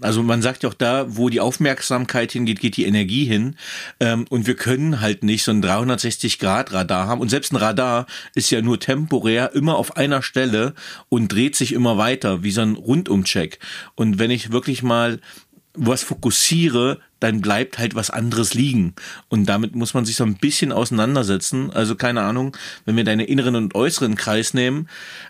also 0.00 0.22
man 0.22 0.42
sagt 0.42 0.62
ja 0.62 0.68
auch 0.68 0.74
da, 0.74 1.16
wo 1.16 1.28
die 1.28 1.40
Aufmerksamkeit 1.40 2.30
hingeht, 2.30 2.60
geht 2.60 2.76
die 2.76 2.84
Energie 2.84 3.24
hin 3.24 3.56
ähm, 3.98 4.26
und 4.30 4.46
wir 4.46 4.54
können 4.54 5.00
halt 5.00 5.24
nicht 5.24 5.42
so 5.42 5.50
ein 5.50 5.60
360-Grad-Radar 5.60 7.08
haben 7.08 7.20
und 7.20 7.30
selbst 7.30 7.52
ein 7.52 7.56
Radar 7.56 8.06
ist 8.36 8.50
ja 8.50 8.62
nur 8.62 8.78
temporär 8.78 9.52
immer 9.52 9.74
auf 9.74 9.96
einer 9.96 10.22
Stelle 10.22 10.74
und 11.08 11.32
dreht 11.32 11.56
sich 11.56 11.72
immer 11.72 11.98
weiter, 11.98 12.44
wie 12.44 12.52
so 12.52 12.60
ein 12.60 12.76
Rundumcheck. 12.76 13.58
Und 13.96 14.20
wenn 14.20 14.30
ich 14.30 14.52
wirklich 14.52 14.84
mal 14.84 15.20
was 15.74 16.04
fokussiere, 16.04 17.00
dann 17.20 17.40
bleibt 17.40 17.78
halt 17.78 17.94
was 17.94 18.10
anderes 18.10 18.54
liegen. 18.54 18.94
Und 19.28 19.46
damit 19.46 19.76
muss 19.76 19.94
man 19.94 20.04
sich 20.04 20.16
so 20.16 20.24
ein 20.24 20.36
bisschen 20.36 20.72
auseinandersetzen. 20.72 21.70
Also 21.70 21.94
keine 21.94 22.22
Ahnung, 22.22 22.56
wenn 22.86 22.96
wir 22.96 23.04
deine 23.04 23.24
inneren 23.24 23.54
und 23.56 23.74
äußeren 23.74 24.16
Kreis 24.16 24.54
nehmen, 24.54 24.88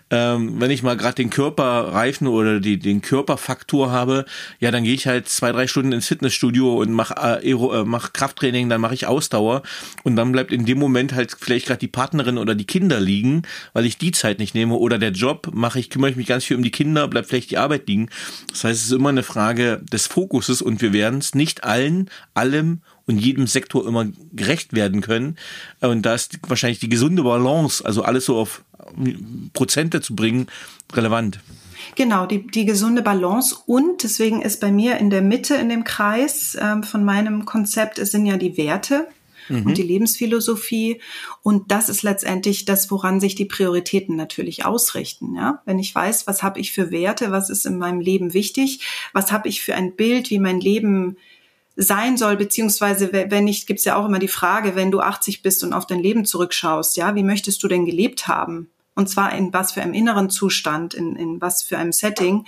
ähm, 0.09 0.59
wenn 0.59 0.71
ich 0.71 0.83
mal 0.83 0.97
gerade 0.97 1.15
den 1.15 1.29
Körperreifen 1.29 2.27
oder 2.27 2.59
die, 2.59 2.79
den 2.79 3.01
Körperfaktor 3.01 3.91
habe, 3.91 4.25
ja, 4.59 4.71
dann 4.71 4.83
gehe 4.83 4.93
ich 4.93 5.07
halt 5.07 5.27
zwei, 5.27 5.51
drei 5.51 5.67
Stunden 5.67 5.91
ins 5.91 6.07
Fitnessstudio 6.07 6.81
und 6.81 6.91
mache 6.91 7.15
äh, 7.43 7.51
äh, 7.51 7.83
mach 7.85 8.13
Krafttraining, 8.13 8.69
dann 8.69 8.81
mache 8.81 8.93
ich 8.93 9.07
Ausdauer 9.07 9.61
und 10.03 10.15
dann 10.15 10.31
bleibt 10.31 10.51
in 10.51 10.65
dem 10.65 10.79
Moment 10.79 11.13
halt 11.13 11.35
vielleicht 11.37 11.67
gerade 11.67 11.79
die 11.79 11.87
Partnerin 11.87 12.37
oder 12.37 12.55
die 12.55 12.65
Kinder 12.65 12.99
liegen, 12.99 13.43
weil 13.73 13.85
ich 13.85 13.97
die 13.97 14.11
Zeit 14.11 14.39
nicht 14.39 14.55
nehme 14.55 14.75
oder 14.75 14.97
der 14.97 15.11
Job 15.11 15.49
mache 15.53 15.79
ich, 15.79 15.89
kümmere 15.89 16.11
ich 16.11 16.15
mich 16.15 16.27
ganz 16.27 16.45
viel 16.45 16.57
um 16.57 16.63
die 16.63 16.71
Kinder, 16.71 17.07
bleibt 17.07 17.27
vielleicht 17.27 17.51
die 17.51 17.57
Arbeit 17.57 17.87
liegen. 17.87 18.09
Das 18.49 18.63
heißt, 18.63 18.79
es 18.79 18.85
ist 18.87 18.91
immer 18.91 19.09
eine 19.09 19.23
Frage 19.23 19.81
des 19.91 20.07
Fokuses 20.07 20.61
und 20.61 20.81
wir 20.81 20.93
werden 20.93 21.19
es 21.19 21.35
nicht 21.35 21.63
all 21.63 21.80
allen, 21.81 22.09
allem 22.33 22.81
und 23.07 23.17
jedem 23.17 23.47
Sektor 23.47 23.87
immer 23.87 24.07
gerecht 24.33 24.73
werden 24.73 25.01
können. 25.01 25.37
Und 25.79 26.03
da 26.05 26.13
ist 26.13 26.37
wahrscheinlich 26.47 26.79
die 26.79 26.89
gesunde 26.89 27.23
Balance, 27.23 27.83
also 27.83 28.03
alles 28.03 28.25
so 28.25 28.37
auf 28.37 28.63
Prozente 29.53 30.01
zu 30.01 30.15
bringen, 30.15 30.47
relevant. 30.93 31.39
Genau, 31.95 32.25
die, 32.25 32.45
die 32.45 32.65
gesunde 32.65 33.01
Balance 33.01 33.55
und 33.65 34.03
deswegen 34.03 34.41
ist 34.41 34.61
bei 34.61 34.71
mir 34.71 34.97
in 34.97 35.09
der 35.09 35.21
Mitte 35.21 35.55
in 35.55 35.69
dem 35.69 35.83
Kreis 35.83 36.57
ähm, 36.59 36.83
von 36.83 37.03
meinem 37.03 37.45
Konzept, 37.45 37.99
es 37.99 38.11
sind 38.11 38.25
ja 38.25 38.37
die 38.37 38.55
Werte. 38.55 39.07
mhm. 39.51 39.65
und 39.65 39.77
die 39.77 39.83
Lebensphilosophie. 39.83 41.01
Und 41.43 41.71
das 41.71 41.89
ist 41.89 42.03
letztendlich 42.03 42.65
das, 42.65 42.89
woran 42.91 43.19
sich 43.19 43.35
die 43.35 43.45
Prioritäten 43.45 44.15
natürlich 44.15 44.65
ausrichten. 44.65 45.35
Ja? 45.35 45.61
Wenn 45.65 45.79
ich 45.79 45.93
weiß, 45.93 46.27
was 46.27 46.43
habe 46.43 46.59
ich 46.59 46.71
für 46.71 46.91
Werte, 46.91 47.31
was 47.31 47.49
ist 47.49 47.65
in 47.65 47.77
meinem 47.77 47.99
Leben 47.99 48.33
wichtig, 48.33 48.81
was 49.13 49.31
habe 49.31 49.49
ich 49.49 49.61
für 49.61 49.75
ein 49.75 49.95
Bild, 49.95 50.29
wie 50.29 50.39
mein 50.39 50.59
Leben 50.59 51.17
sein 51.81 52.17
soll, 52.17 52.37
beziehungsweise 52.37 53.11
wenn 53.11 53.43
nicht, 53.43 53.67
gibt's 53.67 53.85
ja 53.85 53.95
auch 53.95 54.05
immer 54.05 54.19
die 54.19 54.27
Frage, 54.27 54.75
wenn 54.75 54.91
du 54.91 54.99
80 54.99 55.41
bist 55.41 55.63
und 55.63 55.73
auf 55.73 55.87
dein 55.87 55.99
Leben 55.99 56.25
zurückschaust, 56.25 56.97
ja, 56.97 57.15
wie 57.15 57.23
möchtest 57.23 57.61
du 57.63 57.67
denn 57.67 57.85
gelebt 57.85 58.27
haben? 58.27 58.69
Und 58.93 59.09
zwar 59.09 59.33
in 59.33 59.53
was 59.53 59.71
für 59.71 59.81
einem 59.81 59.93
inneren 59.93 60.29
Zustand, 60.29 60.93
in, 60.93 61.15
in 61.15 61.41
was 61.41 61.63
für 61.63 61.77
einem 61.77 61.93
Setting, 61.93 62.45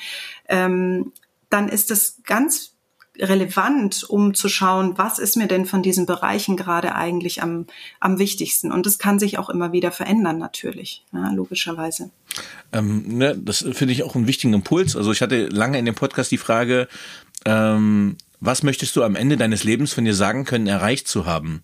ähm, 0.49 1.13
dann 1.49 1.69
ist 1.69 1.89
es 1.89 2.21
ganz 2.25 2.73
relevant, 3.17 4.03
um 4.03 4.33
zu 4.33 4.49
schauen, 4.49 4.97
was 4.97 5.19
ist 5.19 5.37
mir 5.37 5.47
denn 5.47 5.65
von 5.65 5.83
diesen 5.83 6.05
Bereichen 6.05 6.57
gerade 6.57 6.95
eigentlich 6.95 7.43
am, 7.43 7.67
am 7.99 8.17
wichtigsten. 8.17 8.71
Und 8.71 8.85
das 8.85 8.97
kann 8.97 9.19
sich 9.19 9.37
auch 9.37 9.49
immer 9.49 9.71
wieder 9.71 9.91
verändern, 9.91 10.39
natürlich, 10.39 11.05
ja, 11.13 11.31
logischerweise. 11.31 12.09
Ähm, 12.71 13.17
ne, 13.17 13.37
das 13.37 13.59
finde 13.59 13.93
ich 13.93 14.03
auch 14.03 14.15
einen 14.15 14.27
wichtigen 14.27 14.53
Impuls. 14.53 14.95
Also 14.95 15.11
ich 15.11 15.21
hatte 15.21 15.45
lange 15.47 15.77
in 15.77 15.85
dem 15.85 15.95
Podcast 15.95 16.31
die 16.31 16.39
Frage, 16.39 16.87
ähm, 17.45 18.17
was 18.45 18.63
möchtest 18.63 18.95
du 18.95 19.03
am 19.03 19.15
Ende 19.15 19.37
deines 19.37 19.63
Lebens 19.63 19.93
von 19.93 20.03
dir 20.03 20.13
sagen 20.13 20.43
können, 20.43 20.67
erreicht 20.67 21.07
zu 21.07 21.25
haben? 21.25 21.63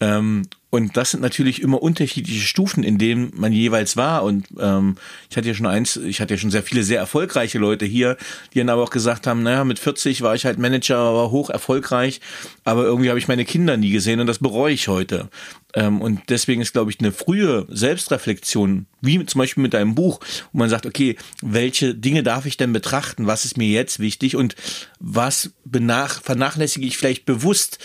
Ähm, 0.00 0.42
und 0.74 0.96
das 0.96 1.12
sind 1.12 1.20
natürlich 1.20 1.62
immer 1.62 1.80
unterschiedliche 1.80 2.40
Stufen, 2.40 2.82
in 2.82 2.98
denen 2.98 3.30
man 3.36 3.52
jeweils 3.52 3.96
war. 3.96 4.24
Und 4.24 4.46
ähm, 4.58 4.96
ich 5.30 5.36
hatte 5.36 5.46
ja 5.46 5.54
schon 5.54 5.66
eins, 5.66 5.96
ich 5.96 6.20
hatte 6.20 6.34
ja 6.34 6.38
schon 6.38 6.50
sehr 6.50 6.64
viele 6.64 6.82
sehr 6.82 6.98
erfolgreiche 6.98 7.60
Leute 7.60 7.84
hier, 7.84 8.16
die 8.52 8.58
dann 8.58 8.70
aber 8.70 8.82
auch 8.82 8.90
gesagt 8.90 9.28
haben, 9.28 9.44
naja, 9.44 9.62
mit 9.62 9.78
40 9.78 10.22
war 10.22 10.34
ich 10.34 10.46
halt 10.46 10.58
Manager, 10.58 11.14
war 11.14 11.30
hoch 11.30 11.48
erfolgreich, 11.48 12.20
aber 12.64 12.82
irgendwie 12.82 13.08
habe 13.08 13.20
ich 13.20 13.28
meine 13.28 13.44
Kinder 13.44 13.76
nie 13.76 13.90
gesehen 13.90 14.18
und 14.18 14.26
das 14.26 14.40
bereue 14.40 14.74
ich 14.74 14.88
heute. 14.88 15.28
Ähm, 15.74 16.00
und 16.00 16.22
deswegen 16.28 16.60
ist, 16.60 16.72
glaube 16.72 16.90
ich, 16.90 16.98
eine 16.98 17.12
frühe 17.12 17.66
Selbstreflexion, 17.68 18.86
wie 19.00 19.24
zum 19.26 19.38
Beispiel 19.38 19.62
mit 19.62 19.74
deinem 19.74 19.94
Buch, 19.94 20.18
wo 20.52 20.58
man 20.58 20.70
sagt, 20.70 20.86
okay, 20.86 21.14
welche 21.40 21.94
Dinge 21.94 22.24
darf 22.24 22.46
ich 22.46 22.56
denn 22.56 22.72
betrachten? 22.72 23.28
Was 23.28 23.44
ist 23.44 23.56
mir 23.56 23.68
jetzt 23.68 24.00
wichtig 24.00 24.34
und 24.34 24.56
was 24.98 25.52
benach 25.64 26.20
vernachlässige 26.20 26.84
ich 26.84 26.98
vielleicht 26.98 27.26
bewusst? 27.26 27.78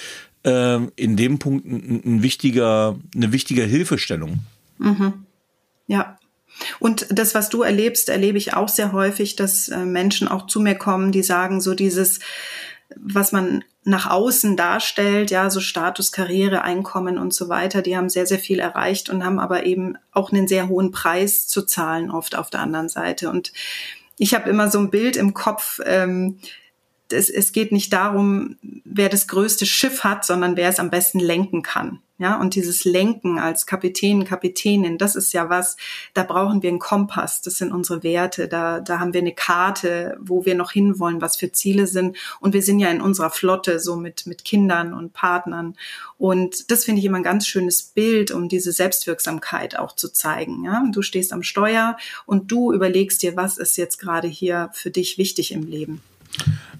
Äh, 0.43 0.79
in 0.95 1.17
dem 1.17 1.39
Punkt 1.39 1.65
ein, 1.65 2.01
ein, 2.05 2.23
wichtiger, 2.23 2.97
eine 3.15 3.31
wichtige 3.31 3.63
Hilfestellung. 3.63 4.39
Mhm. 4.77 5.25
Ja. 5.87 6.17
Und 6.79 7.07
das, 7.09 7.35
was 7.35 7.49
du 7.49 7.61
erlebst, 7.61 8.09
erlebe 8.09 8.37
ich 8.37 8.53
auch 8.53 8.69
sehr 8.69 8.91
häufig, 8.91 9.35
dass 9.35 9.69
äh, 9.69 9.85
Menschen 9.85 10.27
auch 10.27 10.47
zu 10.47 10.59
mir 10.59 10.75
kommen, 10.75 11.11
die 11.11 11.23
sagen, 11.23 11.61
so 11.61 11.73
dieses, 11.73 12.19
was 12.95 13.31
man 13.31 13.63
nach 13.83 14.09
außen 14.09 14.57
darstellt, 14.57 15.31
ja, 15.31 15.49
so 15.49 15.59
Status, 15.59 16.11
Karriere, 16.11 16.63
Einkommen 16.63 17.17
und 17.17 17.33
so 17.33 17.49
weiter, 17.49 17.81
die 17.81 17.95
haben 17.95 18.09
sehr, 18.09 18.25
sehr 18.25 18.39
viel 18.39 18.59
erreicht 18.59 19.09
und 19.09 19.23
haben 19.23 19.39
aber 19.39 19.65
eben 19.65 19.97
auch 20.11 20.31
einen 20.31 20.47
sehr 20.47 20.67
hohen 20.67 20.91
Preis 20.91 21.47
zu 21.47 21.63
zahlen, 21.63 22.11
oft 22.11 22.35
auf 22.35 22.49
der 22.49 22.59
anderen 22.61 22.89
Seite. 22.89 23.29
Und 23.29 23.51
ich 24.17 24.33
habe 24.33 24.49
immer 24.49 24.69
so 24.69 24.79
ein 24.79 24.91
Bild 24.91 25.15
im 25.15 25.33
Kopf, 25.33 25.79
ähm, 25.85 26.39
es, 27.11 27.29
es 27.29 27.51
geht 27.51 27.71
nicht 27.71 27.93
darum, 27.93 28.57
wer 28.85 29.09
das 29.09 29.27
größte 29.27 29.65
Schiff 29.65 30.03
hat, 30.03 30.25
sondern 30.25 30.57
wer 30.57 30.69
es 30.69 30.79
am 30.79 30.89
besten 30.89 31.19
lenken 31.19 31.61
kann. 31.61 31.99
Ja, 32.21 32.37
und 32.37 32.55
dieses 32.55 32.83
Lenken 32.83 33.39
als 33.39 33.65
Kapitän, 33.65 34.25
Kapitänin, 34.25 34.97
das 34.97 35.15
ist 35.15 35.31
ja 35.31 35.49
was, 35.49 35.77
da 36.13 36.23
brauchen 36.23 36.61
wir 36.61 36.69
einen 36.69 36.77
Kompass, 36.77 37.41
das 37.41 37.57
sind 37.57 37.71
unsere 37.71 38.03
Werte, 38.03 38.49
da, 38.49 38.81
da 38.81 38.99
haben 38.99 39.13
wir 39.13 39.21
eine 39.21 39.33
Karte, 39.33 40.17
wo 40.19 40.43
wir 40.43 40.53
noch 40.53 40.71
hinwollen, 40.71 41.21
was 41.21 41.37
für 41.37 41.53
Ziele 41.53 41.87
sind. 41.87 42.17
Und 42.41 42.53
wir 42.53 42.61
sind 42.61 42.79
ja 42.79 42.89
in 42.89 42.99
unserer 42.99 43.29
Flotte 43.29 43.79
so 43.79 43.95
mit, 43.95 44.27
mit 44.27 44.43
Kindern 44.43 44.93
und 44.93 45.13
Partnern. 45.13 45.77
Und 46.17 46.69
das 46.71 46.83
finde 46.83 46.99
ich 46.99 47.05
immer 47.05 47.19
ein 47.19 47.23
ganz 47.23 47.47
schönes 47.47 47.83
Bild, 47.83 48.31
um 48.31 48.49
diese 48.49 48.73
Selbstwirksamkeit 48.73 49.79
auch 49.79 49.95
zu 49.95 50.11
zeigen. 50.11 50.65
Ja, 50.65 50.83
du 50.91 51.01
stehst 51.01 51.31
am 51.31 51.41
Steuer 51.41 51.95
und 52.25 52.51
du 52.51 52.73
überlegst 52.73 53.23
dir, 53.23 53.37
was 53.37 53.57
ist 53.57 53.77
jetzt 53.77 53.97
gerade 53.97 54.27
hier 54.27 54.71
für 54.73 54.91
dich 54.91 55.17
wichtig 55.17 55.53
im 55.53 55.63
Leben. 55.63 56.01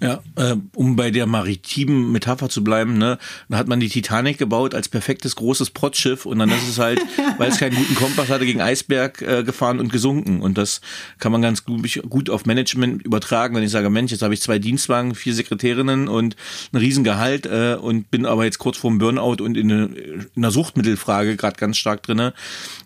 Ja, 0.02 0.22
äh, 0.38 0.56
um 0.76 0.96
bei 0.96 1.12
der 1.12 1.26
maritimen 1.26 2.14
Metapher 2.14 2.48
zu 2.48 2.64
bleiben, 2.64 2.98
ne, 2.98 3.18
da 3.50 3.58
hat 3.58 3.68
man 3.68 3.82
die 3.82 3.90
Titanic 3.90 4.38
gebaut 4.38 4.74
als 4.74 4.88
perfektes 4.88 5.36
großes 5.36 5.72
Prottschiff 5.72 6.26
und 6.26 6.40
dann 6.40 6.50
ist 6.50 6.70
es 6.70 6.80
halt, 6.80 7.02
weil 7.38 7.50
es 7.50 7.60
keinen 7.60 7.76
guten 7.76 7.96
Kompass 7.96 8.30
hatte, 8.30 8.46
gegen 8.46 8.62
Eisberg 8.62 9.22
äh, 9.22 9.44
gefahren 9.44 9.78
und 9.80 9.92
gesunken. 9.92 10.42
Und 10.42 10.58
das 10.58 10.80
kann 11.20 11.34
man 11.34 11.42
ganz 11.42 11.66
gut, 11.66 12.02
gut 12.08 12.30
auf 12.30 12.46
Management 12.46 13.04
übertragen, 13.04 13.56
wenn 13.56 13.64
ich 13.64 13.72
sage, 13.72 13.90
Mensch, 13.90 14.12
jetzt 14.12 14.22
habe 14.22 14.34
ich 14.34 14.42
zwei 14.42 14.58
Dienstwagen, 14.58 15.16
vier 15.16 15.34
Sekretärinnen 15.34 16.08
und 16.08 16.38
ein 16.72 16.78
Riesengehalt 16.78 17.46
äh, 17.46 17.76
und 17.76 18.10
bin 18.10 18.26
aber 18.26 18.46
jetzt 18.46 18.60
kurz 18.60 18.78
vorm 18.78 19.00
Burnout 19.00 19.44
und 19.44 19.58
in, 19.58 19.70
eine, 19.70 19.86
in 19.86 20.30
einer 20.38 20.52
Suchtmittelfrage 20.52 21.36
gerade 21.36 21.58
ganz 21.58 21.78
stark 21.78 22.04
drinne, 22.04 22.34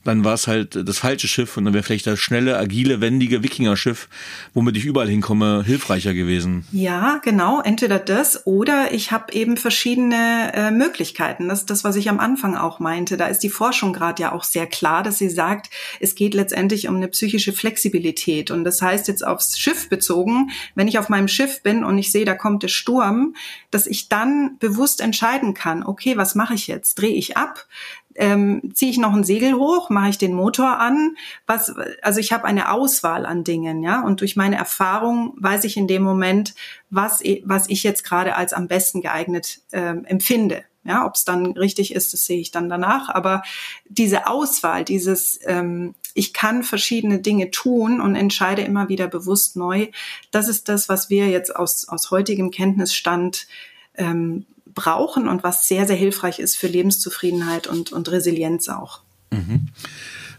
dann 0.03 0.24
war 0.24 0.34
es 0.34 0.47
halt 0.47 0.88
das 0.88 0.97
falsche 0.97 1.28
Schiff 1.28 1.57
und 1.57 1.66
dann 1.66 1.76
wäre 1.76 1.84
vielleicht 1.84 2.07
das 2.07 2.20
schnelle, 2.20 2.57
agile, 2.57 3.01
wendige 3.01 3.43
Wikinger-Schiff, 3.43 4.09
womit 4.55 4.78
ich 4.78 4.86
überall 4.86 5.09
hinkomme, 5.09 5.64
hilfreicher 5.64 6.16
gewesen. 6.16 6.53
Ja, 6.72 7.20
genau. 7.24 7.62
Entweder 7.62 7.99
das 7.99 8.45
oder 8.45 8.93
ich 8.93 9.12
habe 9.12 9.34
eben 9.34 9.58
verschiedene 9.58 10.51
äh, 10.54 10.72
Möglichkeiten. 10.72 11.49
Das 11.49 11.62
ist 11.62 11.70
das, 11.70 11.84
was 11.84 11.95
ich 11.95 12.10
am 12.10 12.20
Anfang 12.20 12.56
auch 12.56 12.80
meinte. 12.80 13.18
Da 13.18 13.28
ist 13.28 13.39
die 13.39 13.49
Forschung 13.49 13.93
gerade 13.93 14.22
ja 14.22 14.32
auch 14.32 14.43
sehr 14.43 14.68
klar, 14.68 15.04
dass 15.04 15.18
sie 15.18 15.30
sagt, 15.30 15.70
es 15.99 16.16
geht 16.16 16.34
letztendlich 16.34 16.88
um 16.88 16.95
eine 16.95 17.08
psychische 17.08 17.54
Flexibilität. 17.54 18.51
Und 18.51 18.64
das 18.64 18.82
heißt 18.82 19.08
jetzt 19.08 19.26
aufs 19.26 19.58
Schiff 19.58 19.89
bezogen, 19.89 20.51
wenn 20.76 20.88
ich 20.88 20.99
auf 20.99 21.10
meinem 21.10 21.28
Schiff 21.28 21.64
bin 21.64 21.84
und 21.84 21.97
ich 21.97 22.12
sehe, 22.12 22.26
da 22.26 22.36
kommt 22.36 22.64
der 22.64 22.68
Sturm, 22.68 23.36
dass 23.72 23.88
ich 23.88 24.10
dann 24.10 24.58
bewusst 24.60 25.01
entscheiden 25.01 25.54
kann, 25.54 25.84
okay, 25.84 26.18
was 26.18 26.36
mache 26.36 26.54
ich 26.54 26.68
jetzt? 26.68 26.95
Drehe 26.95 27.16
ich 27.16 27.38
ab? 27.38 27.68
Ähm, 28.16 28.72
ziehe 28.74 28.91
ich 28.91 28.97
noch 28.97 29.14
ein 29.14 29.24
Segel 29.24 29.53
hoch, 29.53 29.89
mache 29.89 30.09
ich 30.09 30.18
den 30.18 30.34
Motor 30.34 30.80
an, 30.80 31.16
was, 31.47 31.74
also 32.01 32.20
ich 32.20 32.32
habe 32.32 32.45
eine 32.45 32.72
Auswahl 32.72 33.26
an 33.26 33.43
Dingen, 33.43 33.84
ja, 33.84 34.01
und 34.01 34.22
durch 34.22 34.36
meine 34.36 34.57
Erfahrung 34.57 35.34
weiß 35.38 35.64
ich 35.64 35.78
in 35.78 35.88
dem 35.88 36.03
Moment, 36.03 36.55
was, 36.89 37.22
was 37.43 37.70
ich 37.70 37.84
jetzt 37.84 38.03
gerade 38.03 38.36
als 38.36 38.53
am 38.53 38.68
besten 38.68 39.01
geeignet 39.01 39.61
ähm, 39.72 40.05
empfinde. 40.05 40.64
Ja, 40.86 41.05
ob 41.05 41.16
es 41.16 41.24
dann 41.24 41.53
richtig 41.53 41.95
ist, 41.95 42.11
das 42.11 42.26
sehe 42.26 42.41
ich 42.41 42.51
dann 42.51 42.68
danach. 42.68 43.07
Aber 43.07 43.41
diese 43.88 44.28
Auswahl, 44.28 44.84
dieses, 44.84 45.39
ähm, 45.45 45.95
ich 46.14 46.34
kann 46.34 46.61
verschiedene 46.61 47.20
Dinge 47.20 47.51
tun 47.51 48.01
und 48.01 48.16
entscheide 48.16 48.64
immer 48.64 48.89
wieder 48.89 49.07
bewusst 49.07 49.55
neu, 49.55 49.88
das 50.32 50.49
ist 50.49 50.68
das, 50.68 50.89
was 50.89 51.09
wir 51.09 51.30
jetzt 51.30 51.55
aus, 51.55 51.88
aus 51.88 52.11
heutigem 52.11 52.51
Kenntnisstand 52.51 53.47
ähm, 53.95 54.45
brauchen 54.74 55.28
und 55.28 55.43
was 55.43 55.67
sehr, 55.67 55.88
sehr 55.88 55.95
hilfreich 55.95 56.39
ist 56.39 56.55
für 56.57 56.67
Lebenszufriedenheit 56.67 57.67
und, 57.67 57.91
und 57.91 58.11
Resilienz 58.11 58.69
auch. 58.69 59.01
Mhm. 59.32 59.67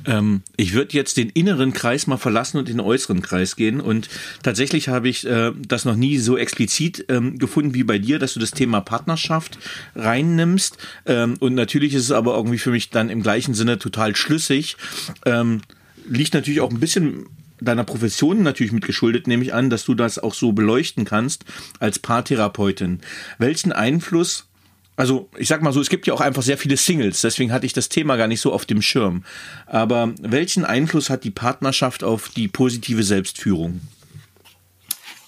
Ähm, 0.07 0.43
ich 0.57 0.75
würde 0.75 0.95
jetzt 0.97 1.17
den 1.17 1.31
inneren 1.31 1.73
Kreis 1.73 2.07
mal 2.07 2.17
verlassen 2.17 2.59
und 2.59 2.69
in 2.69 2.77
den 2.77 2.87
äußeren 2.87 3.23
Kreis 3.23 3.57
gehen. 3.57 3.81
Und 3.81 4.09
tatsächlich 4.43 4.89
habe 4.89 5.09
ich 5.09 5.27
äh, 5.27 5.53
das 5.57 5.85
noch 5.85 5.97
nie 5.97 6.19
so 6.19 6.37
explizit 6.37 7.07
ähm, 7.09 7.39
gefunden 7.39 7.75
wie 7.75 7.85
bei 7.85 7.99
dir, 7.99 8.19
dass 8.19 8.35
du 8.35 8.41
das 8.41 8.51
Thema 8.51 8.81
Partnerschaft 8.81 9.59
reinnimmst. 9.95 10.79
Ähm, 11.07 11.37
und 11.41 11.55
natürlich 11.55 11.95
ist 11.95 12.05
es 12.05 12.13
aber 12.13 12.35
irgendwie 12.35 12.59
für 12.59 12.71
mich 12.71 12.91
dann 12.91 13.11
im 13.11 13.23
gleichen 13.23 13.55
Sinne 13.55 13.79
total 13.79 14.15
schlüssig. 14.17 14.77
Ähm, 15.25 15.63
liegt 16.09 16.35
natürlich 16.35 16.61
auch 16.61 16.71
ein 16.71 16.81
bisschen 16.81 17.27
deiner 17.65 17.85
Profession 17.85 18.43
natürlich 18.43 18.73
mitgeschuldet, 18.73 19.27
nehme 19.27 19.43
ich 19.43 19.55
an, 19.55 19.71
dass 19.71 19.85
du 19.85 19.95
das 19.95 20.19
auch 20.19 20.35
so 20.35 20.53
beleuchten 20.53 21.05
kannst 21.05 21.45
als 21.81 21.99
Paartherapeutin. 21.99 23.01
Welchen 23.39 23.73
Einfluss 23.73 24.47
also 24.97 25.29
ich 25.37 25.49
sag 25.49 25.61
mal 25.61 25.73
so, 25.73 25.81
es 25.81 25.89
gibt 25.89 26.07
ja 26.07 26.15
auch 26.15 26.21
einfach 26.21 26.43
sehr 26.43 26.57
viele 26.57 26.77
Singles, 26.77 27.21
deswegen 27.21 27.53
hatte 27.53 27.67
ich 27.67 27.73
das 27.73 27.89
Thema 27.89 28.17
gar 28.17 28.29
nicht 28.29 28.41
so 28.41 28.53
auf 28.53 28.65
dem 28.65 28.81
Schirm. 28.81 29.25
Aber 29.67 30.13
welchen 30.21 30.65
Einfluss 30.65 31.11
hat 31.11 31.25
die 31.25 31.33
Partnerschaft 31.33 32.05
auf 32.05 32.29
die 32.29 32.47
positive 32.47 33.03
Selbstführung? 33.03 33.81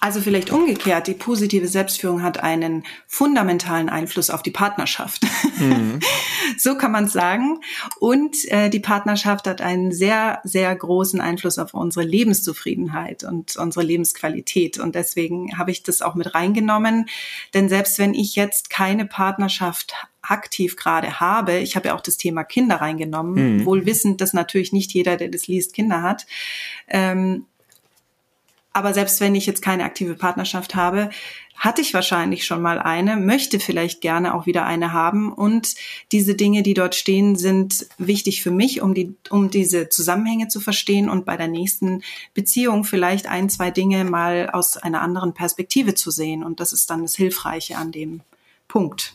Also 0.07 0.21
vielleicht 0.21 0.53
umgekehrt, 0.53 1.09
die 1.09 1.15
positive 1.15 1.67
Selbstführung 1.67 2.23
hat 2.23 2.41
einen 2.41 2.85
fundamentalen 3.09 3.89
Einfluss 3.89 4.31
auf 4.31 4.41
die 4.41 4.53
Partnerschaft. 4.53 5.25
Mhm. 5.59 5.99
so 6.59 6.79
kann 6.79 6.93
man 6.93 7.07
es 7.07 7.13
sagen. 7.13 7.59
Und 7.99 8.37
äh, 8.53 8.71
die 8.71 8.79
Partnerschaft 8.79 9.49
hat 9.49 9.61
einen 9.61 9.91
sehr, 9.91 10.39
sehr 10.45 10.73
großen 10.77 11.21
Einfluss 11.21 11.59
auf 11.59 11.75
unsere 11.75 12.07
Lebenszufriedenheit 12.07 13.25
und 13.25 13.57
unsere 13.57 13.85
Lebensqualität. 13.85 14.79
Und 14.79 14.95
deswegen 14.95 15.59
habe 15.59 15.73
ich 15.73 15.83
das 15.83 16.03
auch 16.03 16.15
mit 16.15 16.37
reingenommen. 16.37 17.09
Denn 17.53 17.69
selbst 17.69 17.99
wenn 17.99 18.15
ich 18.15 18.37
jetzt 18.37 18.71
keine 18.71 19.07
Partnerschaft 19.07 19.93
aktiv 20.23 20.77
gerade 20.77 21.19
habe, 21.19 21.59
ich 21.59 21.75
habe 21.75 21.89
ja 21.89 21.97
auch 21.97 22.01
das 22.01 22.17
Thema 22.17 22.45
Kinder 22.45 22.77
reingenommen, 22.77 23.57
mhm. 23.57 23.67
wohl 23.67 23.87
wissend, 23.87 24.21
dass 24.21 24.33
natürlich 24.35 24.73
nicht 24.73 24.93
jeder, 24.93 25.17
der 25.17 25.31
das 25.31 25.49
liest, 25.49 25.75
Kinder 25.75 26.03
hat. 26.03 26.27
Ähm, 26.87 27.47
aber 28.77 28.93
selbst 28.93 29.23
wenn 29.23 29.35
ich 29.35 29.47
jetzt 29.47 29.63
keine 29.63 29.85
aktive 29.85 30.17
Partnerschaft 30.17 30.75
habe, 30.75 31.09
hatte 31.57 31.81
ich 31.81 31.95
wahrscheinlich 31.95 32.45
schon 32.45 32.61
mal 32.61 32.79
eine, 32.79 33.17
möchte 33.17 33.59
vielleicht 33.59 34.03
gerne 34.03 34.35
auch 34.35 34.45
wieder 34.45 34.67
eine 34.67 34.93
haben. 34.93 35.33
Und 35.33 35.77
diese 36.13 36.35
Dinge, 36.35 36.63
die 36.63 36.75
dort 36.75 36.95
stehen, 36.95 37.37
sind 37.37 37.87
wichtig 37.97 38.43
für 38.43 38.51
mich, 38.51 38.83
um 38.83 38.93
die, 38.93 39.15
um 39.31 39.51
diese 39.51 39.89
Zusammenhänge 39.89 40.49
zu 40.49 40.61
verstehen 40.61 41.09
und 41.09 41.25
bei 41.25 41.39
der 41.39 41.49
nächsten 41.49 42.03
Beziehung 42.35 42.85
vielleicht 42.85 43.27
ein, 43.27 43.49
zwei 43.49 43.71
Dinge 43.71 44.05
mal 44.05 44.51
aus 44.51 44.77
einer 44.77 45.01
anderen 45.01 45.33
Perspektive 45.33 45.95
zu 45.95 46.11
sehen. 46.11 46.45
Und 46.45 46.61
das 46.61 46.75
ist 46.75 46.91
dann 46.91 47.01
das 47.01 47.17
Hilfreiche 47.17 47.79
an 47.79 47.93
dem 47.93 48.21
Punkt. 48.69 49.15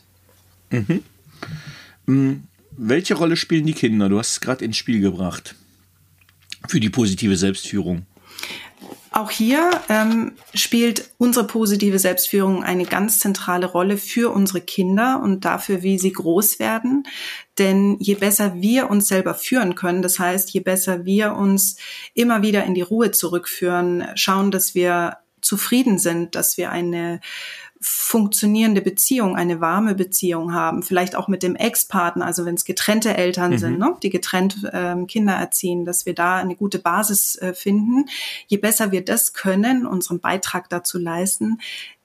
Mhm. 0.70 1.04
Hm, 2.08 2.42
welche 2.72 3.14
Rolle 3.14 3.36
spielen 3.36 3.66
die 3.66 3.74
Kinder? 3.74 4.08
Du 4.08 4.18
hast 4.18 4.32
es 4.32 4.40
gerade 4.40 4.64
ins 4.64 4.76
Spiel 4.76 4.98
gebracht 4.98 5.54
für 6.66 6.80
die 6.80 6.90
positive 6.90 7.36
Selbstführung. 7.36 8.06
Auch 9.12 9.30
hier 9.30 9.70
ähm, 9.90 10.32
spielt 10.54 11.10
unsere 11.18 11.46
positive 11.46 11.98
Selbstführung 11.98 12.64
eine 12.64 12.86
ganz 12.86 13.18
zentrale 13.18 13.66
Rolle 13.66 13.98
für 13.98 14.32
unsere 14.32 14.62
Kinder 14.62 15.20
und 15.22 15.44
dafür, 15.44 15.82
wie 15.82 15.98
sie 15.98 16.12
groß 16.12 16.58
werden. 16.58 17.04
Denn 17.58 17.98
je 18.00 18.14
besser 18.14 18.54
wir 18.62 18.88
uns 18.88 19.08
selber 19.08 19.34
führen 19.34 19.74
können, 19.74 20.00
das 20.00 20.18
heißt, 20.18 20.50
je 20.50 20.60
besser 20.60 21.04
wir 21.04 21.34
uns 21.34 21.76
immer 22.14 22.40
wieder 22.40 22.64
in 22.64 22.74
die 22.74 22.80
Ruhe 22.80 23.10
zurückführen, 23.10 24.06
schauen, 24.14 24.50
dass 24.50 24.74
wir 24.74 25.18
zufrieden 25.42 25.98
sind, 25.98 26.34
dass 26.34 26.56
wir 26.56 26.70
eine 26.70 27.20
funktionierende 27.82 28.80
Beziehung, 28.80 29.36
eine 29.36 29.60
warme 29.60 29.94
Beziehung 29.94 30.54
haben, 30.54 30.82
vielleicht 30.82 31.16
auch 31.16 31.28
mit 31.28 31.42
dem 31.42 31.56
Ex-Partner, 31.56 32.24
also 32.24 32.44
wenn 32.44 32.54
es 32.54 32.64
getrennte 32.64 33.16
Eltern 33.16 33.52
mhm. 33.52 33.58
sind, 33.58 33.78
ne, 33.78 33.96
die 34.02 34.10
getrennt 34.10 34.70
ähm, 34.72 35.06
Kinder 35.06 35.34
erziehen, 35.34 35.84
dass 35.84 36.06
wir 36.06 36.14
da 36.14 36.36
eine 36.36 36.56
gute 36.56 36.78
Basis 36.78 37.36
äh, 37.36 37.54
finden. 37.54 38.06
Je 38.46 38.56
besser 38.56 38.92
wir 38.92 39.04
das 39.04 39.32
können, 39.32 39.86
unseren 39.86 40.20
Beitrag 40.20 40.68
dazu 40.68 40.98
leisten, 40.98 41.58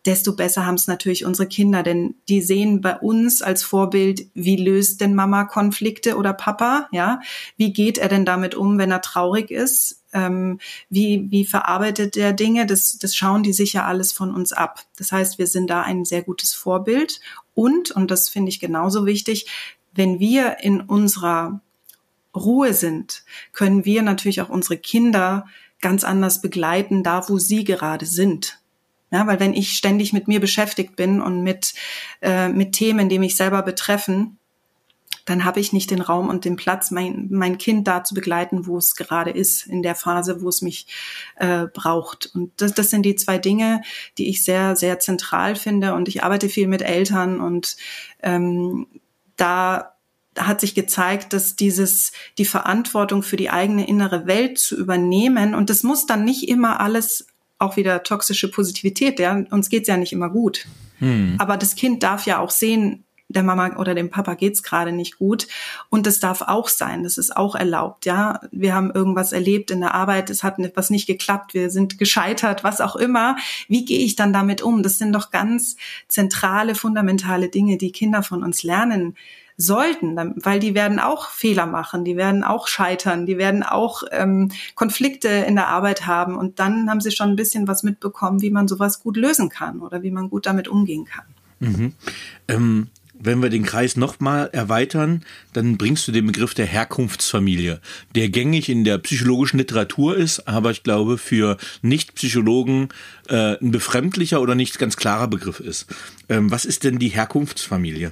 desto 0.07 0.35
besser 0.35 0.65
haben 0.65 0.75
es 0.75 0.87
natürlich 0.87 1.25
unsere 1.25 1.47
Kinder, 1.47 1.83
denn 1.83 2.15
die 2.29 2.41
sehen 2.41 2.81
bei 2.81 2.95
uns 2.95 3.41
als 3.41 3.61
Vorbild, 3.61 4.27
wie 4.33 4.55
löst 4.55 5.01
denn 5.01 5.13
Mama 5.13 5.43
Konflikte 5.43 6.15
oder 6.15 6.33
Papa, 6.33 6.87
ja? 6.91 7.19
Wie 7.57 7.73
geht 7.73 7.97
er 7.97 8.07
denn 8.07 8.25
damit 8.25 8.55
um, 8.55 8.77
wenn 8.77 8.89
er 8.89 9.01
traurig 9.01 9.51
ist? 9.51 10.01
Ähm, 10.17 10.59
wie, 10.89 11.27
wie 11.29 11.45
verarbeitet 11.45 12.15
der 12.15 12.33
Dinge? 12.33 12.65
Das, 12.65 12.97
das 12.97 13.15
schauen 13.15 13.43
die 13.43 13.53
sicher 13.53 13.85
alles 13.85 14.11
von 14.11 14.33
uns 14.33 14.51
ab. 14.51 14.83
Das 14.97 15.11
heißt, 15.11 15.37
wir 15.37 15.47
sind 15.47 15.69
da 15.69 15.83
ein 15.83 16.05
sehr 16.05 16.23
gutes 16.23 16.53
Vorbild 16.53 17.19
und, 17.53 17.91
und 17.91 18.09
das 18.09 18.29
finde 18.29 18.49
ich 18.49 18.59
genauso 18.59 19.05
wichtig, 19.05 19.47
wenn 19.93 20.19
wir 20.19 20.57
in 20.61 20.81
unserer 20.81 21.61
Ruhe 22.35 22.73
sind, 22.73 23.23
können 23.53 23.85
wir 23.85 24.01
natürlich 24.01 24.41
auch 24.41 24.49
unsere 24.49 24.77
Kinder 24.77 25.47
ganz 25.81 26.03
anders 26.03 26.41
begleiten, 26.41 27.03
da 27.03 27.27
wo 27.29 27.37
sie 27.37 27.63
gerade 27.63 28.05
sind. 28.05 28.59
Ja, 29.11 29.25
weil 29.25 29.39
wenn 29.39 29.53
ich 29.53 29.77
ständig 29.77 30.11
mit 30.11 30.27
mir 30.27 30.39
beschäftigt 30.39 30.95
bin 30.95 31.21
und 31.21 31.41
mit, 31.41 31.73
äh, 32.21 32.49
mit 32.49 32.73
Themen, 32.73 33.07
die 33.09 33.19
mich 33.19 33.37
selber 33.37 33.61
betreffen, 33.61 34.36
dann 35.27 35.43
habe 35.43 35.59
ich 35.59 35.73
nicht 35.73 35.91
den 35.91 36.01
Raum 36.01 36.29
und 36.29 36.45
den 36.45 36.55
Platz, 36.55 36.89
mein, 36.89 37.27
mein 37.29 37.57
Kind 37.57 37.85
da 37.85 38.03
zu 38.03 38.15
begleiten, 38.15 38.65
wo 38.65 38.77
es 38.77 38.95
gerade 38.95 39.29
ist, 39.29 39.67
in 39.67 39.83
der 39.83 39.93
Phase, 39.93 40.41
wo 40.41 40.47
es 40.47 40.61
mich 40.61 40.87
äh, 41.35 41.67
braucht. 41.67 42.31
Und 42.33 42.53
das, 42.61 42.73
das 42.73 42.89
sind 42.89 43.03
die 43.03 43.15
zwei 43.15 43.37
Dinge, 43.37 43.81
die 44.17 44.29
ich 44.29 44.45
sehr, 44.45 44.77
sehr 44.77 44.99
zentral 44.99 45.57
finde. 45.57 45.93
Und 45.95 46.07
ich 46.07 46.23
arbeite 46.23 46.47
viel 46.47 46.67
mit 46.67 46.81
Eltern 46.81 47.41
und 47.41 47.75
ähm, 48.23 48.87
da 49.35 49.97
hat 50.37 50.61
sich 50.61 50.75
gezeigt, 50.75 51.33
dass 51.33 51.57
dieses, 51.57 52.13
die 52.37 52.45
Verantwortung 52.45 53.21
für 53.21 53.35
die 53.35 53.49
eigene 53.49 53.85
innere 53.85 54.27
Welt 54.27 54.57
zu 54.57 54.77
übernehmen, 54.77 55.55
und 55.55 55.69
das 55.69 55.83
muss 55.83 56.05
dann 56.05 56.23
nicht 56.23 56.47
immer 56.47 56.79
alles 56.79 57.27
auch 57.59 57.75
wieder 57.75 58.03
toxische 58.03 58.49
Positivität. 58.49 59.19
Ja? 59.19 59.43
Uns 59.49 59.69
geht's 59.69 59.89
ja 59.89 59.97
nicht 59.97 60.13
immer 60.13 60.29
gut. 60.29 60.67
Hm. 60.99 61.35
Aber 61.39 61.57
das 61.57 61.75
Kind 61.75 62.03
darf 62.03 62.25
ja 62.25 62.39
auch 62.39 62.51
sehen, 62.51 63.03
der 63.29 63.43
Mama 63.43 63.75
oder 63.77 63.93
dem 63.93 64.09
Papa 64.09 64.35
geht's 64.35 64.63
gerade 64.63 64.91
nicht 64.91 65.17
gut. 65.17 65.47
Und 65.89 66.07
das 66.07 66.19
darf 66.19 66.41
auch 66.41 66.69
sein. 66.69 67.03
Das 67.03 67.17
ist 67.17 67.35
auch 67.35 67.55
erlaubt. 67.55 68.05
Ja, 68.05 68.39
wir 68.51 68.73
haben 68.73 68.91
irgendwas 68.91 69.33
erlebt 69.33 69.71
in 69.71 69.81
der 69.81 69.93
Arbeit. 69.93 70.29
Es 70.29 70.43
hat 70.43 70.57
was 70.75 70.89
nicht 70.89 71.07
geklappt. 71.07 71.53
Wir 71.53 71.69
sind 71.69 71.97
gescheitert, 71.97 72.63
was 72.63 72.81
auch 72.81 72.95
immer. 72.95 73.35
Wie 73.67 73.85
gehe 73.85 73.99
ich 73.99 74.15
dann 74.15 74.33
damit 74.33 74.61
um? 74.61 74.81
Das 74.81 74.97
sind 74.97 75.13
doch 75.13 75.31
ganz 75.31 75.75
zentrale, 76.07 76.75
fundamentale 76.75 77.49
Dinge, 77.49 77.77
die 77.77 77.91
Kinder 77.91 78.23
von 78.23 78.43
uns 78.43 78.63
lernen 78.63 79.15
sollten, 79.59 80.15
weil 80.35 80.59
die 80.59 80.75
werden 80.75 80.99
auch 80.99 81.29
Fehler 81.29 81.65
machen, 81.65 82.05
die 82.05 82.15
werden 82.15 82.43
auch 82.43 82.67
scheitern, 82.67 83.25
die 83.25 83.39
werden 83.39 83.63
auch 83.63 84.03
ähm, 84.11 84.51
Konflikte 84.75 85.29
in 85.29 85.55
der 85.55 85.67
Arbeit 85.67 86.05
haben 86.05 86.37
und 86.37 86.59
dann 86.59 86.87
haben 86.91 87.01
sie 87.01 87.09
schon 87.09 87.29
ein 87.29 87.35
bisschen 87.35 87.67
was 87.67 87.81
mitbekommen, 87.81 88.43
wie 88.43 88.51
man 88.51 88.67
sowas 88.67 89.01
gut 89.01 89.17
lösen 89.17 89.49
kann 89.49 89.79
oder 89.79 90.03
wie 90.03 90.11
man 90.11 90.29
gut 90.29 90.45
damit 90.45 90.67
umgehen 90.67 91.05
kann. 91.05 91.25
Mhm. 91.59 91.93
Ähm, 92.47 92.89
wenn 93.19 93.41
wir 93.41 93.49
den 93.49 93.63
Kreis 93.63 93.95
nochmal 93.97 94.49
erweitern, 94.51 95.23
dann 95.53 95.77
bringst 95.77 96.07
du 96.07 96.11
den 96.11 96.27
Begriff 96.27 96.53
der 96.53 96.65
Herkunftsfamilie, 96.65 97.81
der 98.15 98.29
gängig 98.29 98.69
in 98.69 98.83
der 98.83 98.97
psychologischen 98.99 99.57
Literatur 99.57 100.15
ist, 100.15 100.47
aber 100.47 100.71
ich 100.71 100.83
glaube 100.83 101.17
für 101.17 101.57
Nicht-Psychologen 101.81 102.89
äh, 103.29 103.57
ein 103.61 103.71
befremdlicher 103.71 104.41
oder 104.41 104.55
nicht 104.55 104.79
ganz 104.79 104.97
klarer 104.97 105.27
Begriff 105.27 105.59
ist. 105.59 105.87
Ähm, 106.29 106.51
was 106.51 106.65
ist 106.65 106.83
denn 106.83 106.99
die 106.99 107.09
Herkunftsfamilie? 107.09 108.11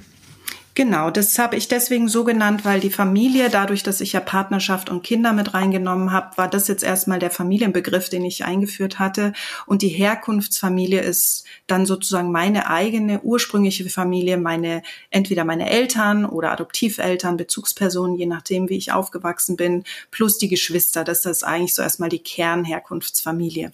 Genau, 0.76 1.10
das 1.10 1.38
habe 1.38 1.56
ich 1.56 1.68
deswegen 1.68 2.06
so 2.06 2.22
genannt, 2.22 2.66
weil 2.66 2.80
die 2.80 2.90
Familie, 2.90 3.48
dadurch, 3.48 3.82
dass 3.82 4.02
ich 4.02 4.12
ja 4.12 4.20
Partnerschaft 4.20 4.90
und 4.90 5.02
Kinder 5.02 5.32
mit 5.32 5.54
reingenommen 5.54 6.12
habe, 6.12 6.36
war 6.36 6.50
das 6.50 6.68
jetzt 6.68 6.84
erstmal 6.84 7.18
der 7.18 7.30
Familienbegriff, 7.30 8.10
den 8.10 8.26
ich 8.26 8.44
eingeführt 8.44 8.98
hatte. 8.98 9.32
Und 9.64 9.80
die 9.80 9.88
Herkunftsfamilie 9.88 11.00
ist 11.00 11.44
dann 11.66 11.86
sozusagen 11.86 12.30
meine 12.30 12.68
eigene 12.68 13.22
ursprüngliche 13.22 13.88
Familie, 13.88 14.36
meine 14.36 14.82
entweder 15.08 15.46
meine 15.46 15.70
Eltern 15.70 16.26
oder 16.26 16.52
Adoptiveltern, 16.52 17.38
Bezugspersonen, 17.38 18.18
je 18.18 18.26
nachdem, 18.26 18.68
wie 18.68 18.76
ich 18.76 18.92
aufgewachsen 18.92 19.56
bin, 19.56 19.82
plus 20.10 20.36
die 20.36 20.48
Geschwister. 20.48 21.04
Das 21.04 21.24
ist 21.24 21.42
eigentlich 21.42 21.74
so 21.74 21.80
erstmal 21.80 22.10
die 22.10 22.18
Kernherkunftsfamilie. 22.18 23.70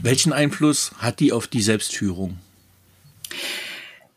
Welchen 0.00 0.32
Einfluss 0.32 0.92
hat 0.98 1.18
die 1.18 1.32
auf 1.32 1.48
die 1.48 1.62
Selbstführung? 1.62 2.38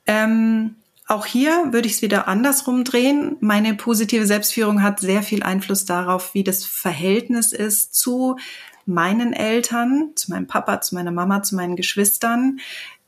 Ähm, 0.06 0.76
auch 1.08 1.26
hier 1.26 1.74
würde 1.74 1.88
ich 1.88 1.96
es 1.96 2.02
wieder 2.02 2.28
andersrum 2.28 2.84
drehen. 2.84 3.38
Meine 3.42 3.74
positive 3.76 4.26
Selbstführung 4.26 4.82
hat 4.82 5.00
sehr 5.00 5.22
viel 5.22 5.44
Einfluss 5.44 5.86
darauf, 5.86 6.34
wie 6.34 6.44
das 6.44 6.66
Verhältnis 6.66 7.52
ist 7.52 7.94
zu 7.94 8.38
meinen 8.86 9.34
Eltern, 9.34 10.12
zu 10.16 10.32
meinem 10.32 10.48
Papa, 10.48 10.82
zu 10.82 10.96
meiner 10.96 11.12
Mama, 11.12 11.44
zu 11.44 11.56
meinen 11.56 11.76
Geschwistern. 11.76 12.60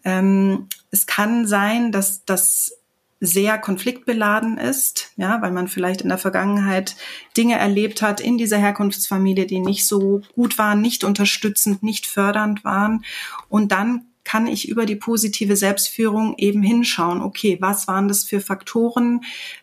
Ähm, 0.03 0.67
es 0.91 1.05
kann 1.07 1.47
sein, 1.47 1.91
dass 1.91 2.25
das 2.25 2.73
sehr 3.21 3.57
konfliktbeladen 3.57 4.57
ist, 4.57 5.11
ja, 5.15 5.41
weil 5.41 5.51
man 5.51 5.67
vielleicht 5.67 6.01
in 6.01 6.09
der 6.09 6.17
Vergangenheit 6.17 6.95
Dinge 7.37 7.57
erlebt 7.57 8.01
hat 8.01 8.19
in 8.19 8.37
dieser 8.37 8.57
Herkunftsfamilie, 8.57 9.45
die 9.45 9.59
nicht 9.59 9.87
so 9.87 10.21
gut 10.35 10.57
waren, 10.57 10.81
nicht 10.81 11.03
unterstützend, 11.03 11.81
nicht 11.81 12.05
fördernd 12.05 12.63
waren. 12.65 13.05
Und 13.47 13.71
dann 13.71 14.05
kann 14.25 14.47
ich 14.47 14.67
über 14.67 14.85
die 14.85 14.97
positive 14.97 15.55
Selbstführung 15.55 16.35
eben 16.37 16.61
hinschauen, 16.61 17.21
okay, 17.21 17.57
was 17.61 17.87
waren 17.87 18.09
das 18.09 18.25
für 18.25 18.41
Faktoren, 18.41 19.21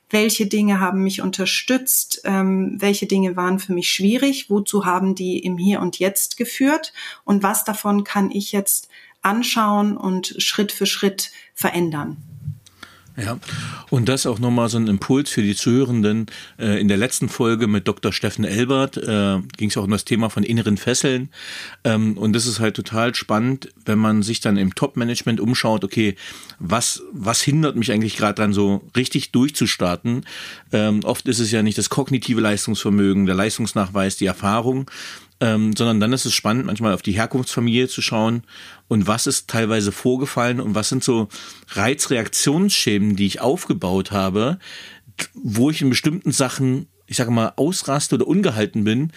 welche 0.09 0.47
Dinge 0.47 0.81
haben 0.81 1.03
mich 1.03 1.21
unterstützt, 1.21 2.23
ähm, 2.25 2.77
welche 2.81 3.07
Dinge 3.07 3.37
waren 3.37 3.59
für 3.59 3.75
mich 3.75 3.91
schwierig, 3.91 4.49
wozu 4.49 4.87
haben 4.87 5.15
die 5.15 5.39
im 5.39 5.59
Hier 5.59 5.81
und 5.81 5.99
Jetzt 5.99 6.37
geführt? 6.37 6.93
Und 7.25 7.43
was 7.43 7.65
davon 7.65 8.05
kann 8.05 8.31
ich 8.31 8.53
jetzt 8.53 8.89
anschauen 9.21 9.97
und 9.97 10.35
Schritt 10.39 10.73
für 10.73 10.87
Schritt 10.87 11.31
verändern. 11.55 12.17
Ja, 13.17 13.39
und 13.91 14.09
das 14.09 14.25
auch 14.25 14.39
nochmal 14.39 14.71
so 14.71 14.79
ein 14.79 14.87
Impuls 14.87 15.29
für 15.29 15.43
die 15.43 15.55
Zuhörenden. 15.55 16.27
Äh, 16.59 16.81
in 16.81 16.89
der 16.89 16.97
letzten 16.97 17.29
Folge 17.29 17.67
mit 17.67 17.87
Dr. 17.87 18.13
Steffen 18.13 18.45
Elbert 18.45 18.97
äh, 18.97 19.39
ging 19.57 19.69
es 19.69 19.77
auch 19.77 19.85
um 19.85 19.91
das 19.91 20.07
Thema 20.07 20.31
von 20.31 20.43
inneren 20.43 20.79
Fesseln. 20.79 21.29
Ähm, 21.85 22.17
und 22.17 22.33
das 22.33 22.47
ist 22.47 22.59
halt 22.59 22.75
total 22.75 23.15
spannend, 23.15 23.69
wenn 23.85 23.99
man 23.99 24.23
sich 24.23 24.41
dann 24.41 24.57
im 24.57 24.75
Top-Management 24.75 25.41
umschaut, 25.41 25.85
okay, 25.85 26.17
was, 26.59 27.03
was 27.13 27.43
hindert 27.43 27.77
mich 27.77 27.93
eigentlich 27.93 28.17
gerade 28.17 28.35
dran, 28.35 28.55
so 28.55 28.83
richtig 28.97 29.31
durchzustarten? 29.33 30.25
Ähm, 30.73 31.01
oft 31.05 31.29
ist 31.29 31.39
es 31.39 31.51
ja 31.51 31.63
nicht 31.63 31.77
das 31.77 31.91
kognitive 31.91 32.41
Leistungsvermögen, 32.41 33.27
der 33.27 33.35
Leistungsnachweis, 33.35 34.17
die 34.17 34.27
Erfahrung, 34.27 34.91
ähm, 35.43 35.75
sondern 35.77 35.99
dann 35.99 36.13
ist 36.13 36.25
es 36.25 36.35
spannend, 36.35 36.67
manchmal 36.67 36.95
auf 36.95 37.03
die 37.03 37.13
Herkunftsfamilie 37.13 37.89
zu 37.89 38.01
schauen 38.01 38.45
und 38.87 39.09
was 39.09 39.27
ist 39.27 39.51
teilweise 39.51 39.91
vorgefallen 39.91 40.61
und 40.61 40.77
was 40.77 40.89
sind 40.89 41.03
so 41.03 41.29
Reizreaktionsschemen, 41.71 43.17
die 43.17 43.27
ich 43.27 43.41
aufgebaut 43.41 44.13
habe, 44.13 44.61
wo 45.35 45.69
ich 45.69 45.83
in 45.83 45.91
bestimmten 45.91 46.31
Sachen, 46.31 46.87
ich 47.09 47.17
sage 47.17 47.33
mal, 47.33 47.55
ausraste 47.57 48.15
oder 48.15 48.29
ungehalten 48.29 48.85
bin 48.85 49.11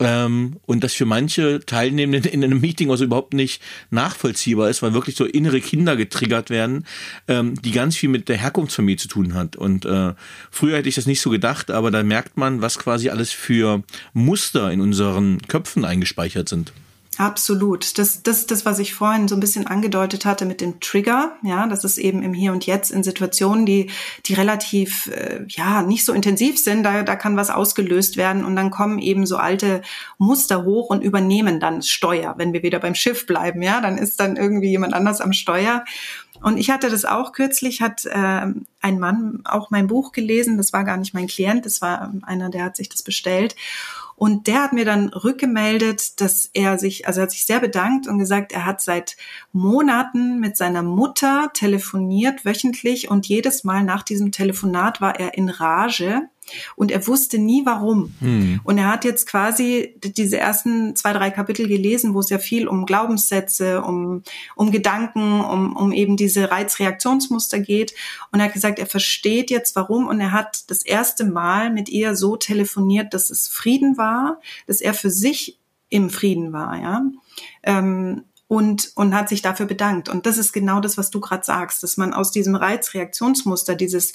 ähm, 0.00 0.56
und 0.66 0.82
das 0.82 0.94
für 0.94 1.04
manche 1.04 1.60
Teilnehmenden 1.64 2.32
in 2.32 2.42
einem 2.42 2.60
Meeting 2.60 2.90
also 2.90 3.04
überhaupt 3.04 3.34
nicht 3.34 3.62
nachvollziehbar 3.90 4.70
ist, 4.70 4.82
weil 4.82 4.94
wirklich 4.94 5.14
so 5.14 5.24
innere 5.24 5.60
Kinder 5.60 5.96
getriggert 5.96 6.50
werden, 6.50 6.86
ähm, 7.28 7.60
die 7.62 7.70
ganz 7.70 7.96
viel 7.96 8.08
mit 8.08 8.28
der 8.28 8.38
Herkunftsfamilie 8.38 8.96
zu 8.96 9.08
tun 9.08 9.34
hat. 9.34 9.56
Und 9.56 9.84
äh, 9.84 10.14
früher 10.50 10.78
hätte 10.78 10.88
ich 10.88 10.94
das 10.94 11.06
nicht 11.06 11.20
so 11.20 11.30
gedacht, 11.30 11.70
aber 11.70 11.90
da 11.90 12.02
merkt 12.02 12.36
man, 12.36 12.62
was 12.62 12.78
quasi 12.78 13.10
alles 13.10 13.30
für 13.30 13.82
Muster 14.14 14.72
in 14.72 14.80
unseren 14.80 15.40
Köpfen 15.46 15.84
eingespeichert 15.84 16.48
sind. 16.48 16.72
Absolut. 17.18 17.98
Das, 17.98 18.22
das, 18.22 18.46
das, 18.46 18.64
was 18.64 18.78
ich 18.78 18.94
vorhin 18.94 19.26
so 19.26 19.34
ein 19.34 19.40
bisschen 19.40 19.66
angedeutet 19.66 20.24
hatte 20.24 20.46
mit 20.46 20.60
dem 20.60 20.80
Trigger, 20.80 21.36
ja, 21.42 21.66
das 21.66 21.84
ist 21.84 21.98
eben 21.98 22.22
im 22.22 22.32
Hier 22.32 22.52
und 22.52 22.66
Jetzt 22.66 22.90
in 22.90 23.02
Situationen, 23.02 23.66
die, 23.66 23.90
die 24.26 24.34
relativ, 24.34 25.08
äh, 25.08 25.44
ja, 25.48 25.82
nicht 25.82 26.04
so 26.04 26.12
intensiv 26.12 26.58
sind, 26.58 26.84
da, 26.84 27.02
da 27.02 27.16
kann 27.16 27.36
was 27.36 27.50
ausgelöst 27.50 28.16
werden 28.16 28.44
und 28.44 28.54
dann 28.54 28.70
kommen 28.70 29.00
eben 29.00 29.26
so 29.26 29.36
alte 29.36 29.82
Muster 30.18 30.64
hoch 30.64 30.88
und 30.88 31.02
übernehmen 31.02 31.58
dann 31.58 31.82
Steuer. 31.82 32.34
Wenn 32.38 32.52
wir 32.52 32.62
wieder 32.62 32.78
beim 32.78 32.94
Schiff 32.94 33.26
bleiben, 33.26 33.60
ja, 33.60 33.80
dann 33.80 33.98
ist 33.98 34.20
dann 34.20 34.36
irgendwie 34.36 34.70
jemand 34.70 34.94
anders 34.94 35.20
am 35.20 35.32
Steuer. 35.32 35.84
Und 36.42 36.56
ich 36.56 36.70
hatte 36.70 36.88
das 36.88 37.04
auch 37.04 37.32
kürzlich, 37.32 37.82
hat 37.82 38.06
äh, 38.06 38.46
ein 38.80 38.98
Mann 38.98 39.40
auch 39.44 39.70
mein 39.70 39.88
Buch 39.88 40.12
gelesen, 40.12 40.56
das 40.56 40.72
war 40.72 40.84
gar 40.84 40.96
nicht 40.96 41.12
mein 41.12 41.26
Klient, 41.26 41.66
das 41.66 41.82
war 41.82 42.14
einer, 42.22 42.48
der 42.48 42.64
hat 42.64 42.76
sich 42.76 42.88
das 42.88 43.02
bestellt. 43.02 43.56
Und 44.20 44.48
der 44.48 44.64
hat 44.64 44.74
mir 44.74 44.84
dann 44.84 45.08
rückgemeldet, 45.08 46.20
dass 46.20 46.50
er 46.52 46.76
sich, 46.76 47.06
also 47.06 47.20
er 47.20 47.22
hat 47.22 47.30
sich 47.30 47.46
sehr 47.46 47.58
bedankt 47.58 48.06
und 48.06 48.18
gesagt, 48.18 48.52
er 48.52 48.66
hat 48.66 48.82
seit 48.82 49.16
Monaten 49.54 50.38
mit 50.40 50.58
seiner 50.58 50.82
Mutter 50.82 51.50
telefoniert, 51.54 52.44
wöchentlich, 52.44 53.10
und 53.10 53.26
jedes 53.28 53.64
Mal 53.64 53.82
nach 53.82 54.02
diesem 54.02 54.30
Telefonat 54.30 55.00
war 55.00 55.18
er 55.18 55.38
in 55.38 55.48
Rage 55.48 56.28
und 56.76 56.90
er 56.90 57.06
wusste 57.06 57.38
nie 57.38 57.64
warum. 57.64 58.14
Hm. 58.20 58.60
Und 58.64 58.78
er 58.78 58.88
hat 58.88 59.04
jetzt 59.04 59.26
quasi 59.26 59.94
diese 60.02 60.38
ersten 60.38 60.96
zwei, 60.96 61.12
drei 61.12 61.30
Kapitel 61.30 61.68
gelesen, 61.68 62.14
wo 62.14 62.20
es 62.20 62.30
ja 62.30 62.38
viel 62.38 62.68
um 62.68 62.86
Glaubenssätze, 62.86 63.82
um, 63.82 64.22
um 64.56 64.70
Gedanken, 64.70 65.40
um, 65.40 65.76
um 65.76 65.92
eben 65.92 66.16
diese 66.16 66.50
Reizreaktionsmuster 66.50 67.60
geht. 67.60 67.94
Und 68.32 68.40
er 68.40 68.46
hat 68.46 68.54
gesagt, 68.54 68.78
er 68.78 68.86
versteht 68.86 69.50
jetzt 69.50 69.76
warum 69.76 70.06
und 70.06 70.20
er 70.20 70.32
hat 70.32 70.70
das 70.70 70.82
erste 70.82 71.24
Mal 71.24 71.70
mit 71.70 71.88
ihr 71.88 72.16
so 72.16 72.36
telefoniert, 72.36 73.14
dass 73.14 73.30
es 73.30 73.48
Frieden 73.48 73.96
war, 73.96 74.40
dass 74.66 74.80
er 74.80 74.94
für 74.94 75.10
sich 75.10 75.58
im 75.88 76.08
Frieden 76.08 76.52
war, 76.52 76.80
ja. 76.80 77.02
Ähm, 77.62 78.24
und, 78.50 78.90
und 78.96 79.14
hat 79.14 79.28
sich 79.28 79.42
dafür 79.42 79.66
bedankt. 79.66 80.08
Und 80.08 80.26
das 80.26 80.36
ist 80.36 80.52
genau 80.52 80.80
das, 80.80 80.98
was 80.98 81.10
du 81.10 81.20
gerade 81.20 81.44
sagst, 81.44 81.84
dass 81.84 81.96
man 81.96 82.12
aus 82.12 82.32
diesem 82.32 82.56
Reizreaktionsmuster, 82.56 83.76
dieses 83.76 84.12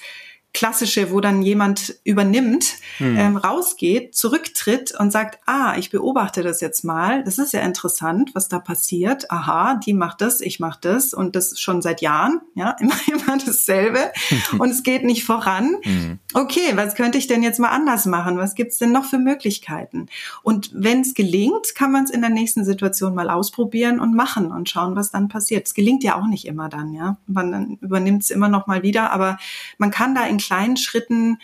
klassische, 0.56 1.12
wo 1.12 1.20
dann 1.20 1.42
jemand 1.42 2.00
übernimmt, 2.06 2.76
hm. 2.98 3.18
ähm, 3.18 3.38
rausgeht, 3.38 4.16
zurücktritt 4.16 4.98
und 4.98 5.12
sagt, 5.12 5.40
ah, 5.46 5.76
ich 5.78 5.92
beobachte 5.92 6.44
das 6.44 6.62
jetzt 6.62 6.84
mal. 6.84 7.24
Das 7.26 7.38
ist 7.38 7.52
ja 7.52 7.60
interessant, 7.60 8.32
was 8.34 8.48
da 8.48 8.60
passiert. 8.60 9.30
Aha, 9.30 9.80
die 9.86 9.94
macht 9.94 10.22
das, 10.22 10.40
ich 10.40 10.62
mach 10.62 10.78
das 10.78 11.14
und 11.14 11.36
das 11.36 11.60
schon 11.60 11.82
seit 11.82 12.02
Jahren, 12.02 12.40
ja, 12.56 12.72
immer, 12.80 12.96
immer 13.08 13.38
dasselbe 13.38 14.12
und 14.58 14.70
es 14.70 14.84
geht 14.84 15.04
nicht 15.04 15.26
voran. 15.26 15.76
Hm. 15.84 16.20
Okay, 16.34 16.72
was 16.76 16.96
könnte 16.96 17.18
ich 17.18 17.28
denn 17.28 17.44
jetzt 17.44 17.60
mal 17.60 17.70
anders 17.70 18.06
machen? 18.06 18.38
Was 18.38 18.56
gibt's 18.56 18.80
denn 18.80 18.94
noch 18.94 19.06
für 19.06 19.20
Möglichkeiten? 19.20 20.08
Und 20.42 20.72
wenn 20.74 21.02
es 21.02 21.14
gelingt, 21.14 21.76
kann 21.76 21.92
man 21.92 22.06
es 22.06 22.10
in 22.10 22.22
der 22.22 22.30
nächsten 22.30 22.64
Situation 22.64 23.14
mal 23.14 23.30
ausprobieren 23.30 24.00
und 24.00 24.16
machen 24.16 24.54
und 24.54 24.70
schauen, 24.70 24.96
was 24.96 25.12
dann 25.12 25.28
passiert. 25.28 25.68
Es 25.68 25.74
gelingt 25.74 26.04
ja 26.04 26.16
auch 26.16 26.28
nicht 26.28 26.46
immer 26.46 26.70
dann, 26.70 26.94
ja. 26.94 27.18
Man 27.28 27.78
übernimmt 27.82 28.24
es 28.24 28.30
immer 28.32 28.48
noch 28.48 28.68
mal 28.68 28.84
wieder, 28.84 29.12
aber 29.12 29.38
man 29.78 29.92
kann 29.92 30.16
da 30.16 30.26
in 30.26 30.40
kleinen 30.46 30.78
Schritten 30.78 31.40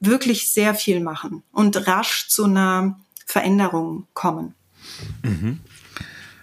wirklich 0.00 0.52
sehr 0.52 0.74
viel 0.74 1.00
machen 1.00 1.42
und 1.52 1.86
rasch 1.86 2.28
zu 2.28 2.44
einer 2.44 3.00
Veränderung 3.26 4.06
kommen. 4.12 4.54
Mhm. 5.22 5.60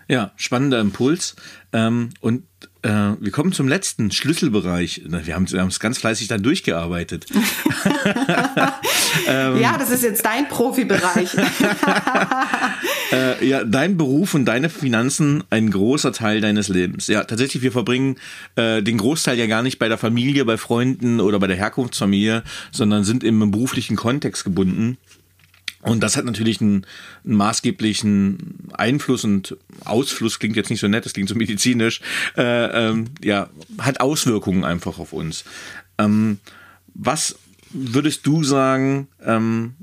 Ja, 0.08 0.32
spannender 0.36 0.80
Impuls. 0.80 1.36
Ähm, 1.74 2.10
und 2.20 2.46
äh, 2.84 2.90
wir 3.20 3.32
kommen 3.32 3.52
zum 3.52 3.68
letzten 3.68 4.10
Schlüsselbereich. 4.12 5.04
Wir 5.06 5.36
haben, 5.36 5.44
es 5.44 5.80
ganz 5.80 6.00
fleißig 6.00 6.28
dann 6.28 6.42
durchgearbeitet. 6.42 7.28
ähm, 9.28 9.60
ja, 9.60 9.78
das 9.78 9.92
ist 9.92 10.04
jetzt 10.04 10.26
dein 10.26 10.48
Profibereich. 10.48 11.30
äh, 13.12 13.48
ja, 13.48 13.64
dein 13.64 13.98
Beruf 13.98 14.34
und 14.34 14.46
deine 14.46 14.70
Finanzen 14.70 15.44
ein 15.52 15.70
großer 15.70 16.12
Teil 16.12 16.42
deines 16.42 16.70
Lebens. 16.70 17.06
Ja, 17.08 17.24
tatsächlich, 17.24 17.62
wir 17.62 17.72
verbringen 17.72 18.16
äh, 18.56 18.82
den 18.82 18.98
Großteil 18.98 19.38
ja 19.38 19.46
gar 19.46 19.62
nicht 19.62 19.78
bei 19.78 19.88
der 19.88 20.00
Familie, 20.00 20.44
bei 20.46 20.58
Freunden 20.58 21.20
oder 21.20 21.40
bei 21.40 21.48
der 21.48 21.58
Herkunftsfamilie, 21.58 22.44
sondern 22.72 23.04
sind 23.04 23.24
im 23.24 23.52
beruflichen 23.52 23.96
Kontext 23.96 24.44
gebunden. 24.44 24.98
Und 25.82 26.02
das 26.02 26.16
hat 26.16 26.26
natürlich 26.26 26.62
einen, 26.62 26.86
einen, 27.26 27.38
maßgeblichen 27.38 28.70
Einfluss 28.74 29.24
und 29.24 29.58
Ausfluss 29.84 30.40
klingt 30.40 30.56
jetzt 30.56 30.70
nicht 30.70 30.80
so 30.80 30.88
nett, 30.88 31.06
das 31.06 31.14
klingt 31.14 31.30
so 31.30 31.36
medizinisch, 31.36 32.02
äh, 32.38 32.90
ähm, 32.90 33.06
ja, 33.24 33.50
hat 33.80 34.00
Auswirkungen 34.00 34.64
einfach 34.64 35.00
auf 35.00 35.12
uns. 35.12 35.44
Ähm, 35.98 36.40
was 36.94 37.36
würdest 37.72 38.28
du 38.28 38.44
sagen, 38.44 39.08
ähm, 39.26 39.74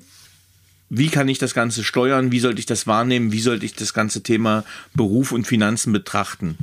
wie 0.91 1.09
kann 1.09 1.29
ich 1.29 1.39
das 1.39 1.53
Ganze 1.53 1.85
steuern? 1.85 2.33
Wie 2.33 2.41
sollte 2.41 2.61
ich 2.61 2.67
das 2.67 2.87
wahrnehmen? 2.87 3.33
Wie 3.33 3.41
sollte 3.41 3.67
ich 3.67 3.75
das 3.75 3.93
ganze 3.93 4.23
Thema 4.23 4.65
Beruf 4.95 5.33
und 5.33 5.47
Finanzen 5.47 5.93
betrachten? 5.93 6.57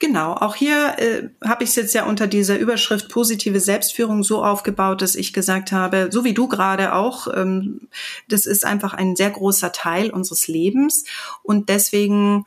Genau, 0.00 0.34
auch 0.34 0.54
hier 0.54 0.94
äh, 0.98 1.28
habe 1.44 1.64
ich 1.64 1.70
es 1.70 1.76
jetzt 1.76 1.92
ja 1.92 2.04
unter 2.06 2.28
dieser 2.28 2.56
Überschrift 2.56 3.08
positive 3.08 3.58
Selbstführung 3.58 4.22
so 4.22 4.44
aufgebaut, 4.44 5.02
dass 5.02 5.16
ich 5.16 5.32
gesagt 5.32 5.72
habe, 5.72 6.10
so 6.12 6.22
wie 6.22 6.34
du 6.34 6.46
gerade 6.46 6.94
auch, 6.94 7.26
ähm, 7.34 7.88
das 8.28 8.46
ist 8.46 8.64
einfach 8.64 8.94
ein 8.94 9.16
sehr 9.16 9.30
großer 9.30 9.72
Teil 9.72 10.10
unseres 10.10 10.46
Lebens 10.46 11.04
und 11.42 11.68
deswegen 11.68 12.44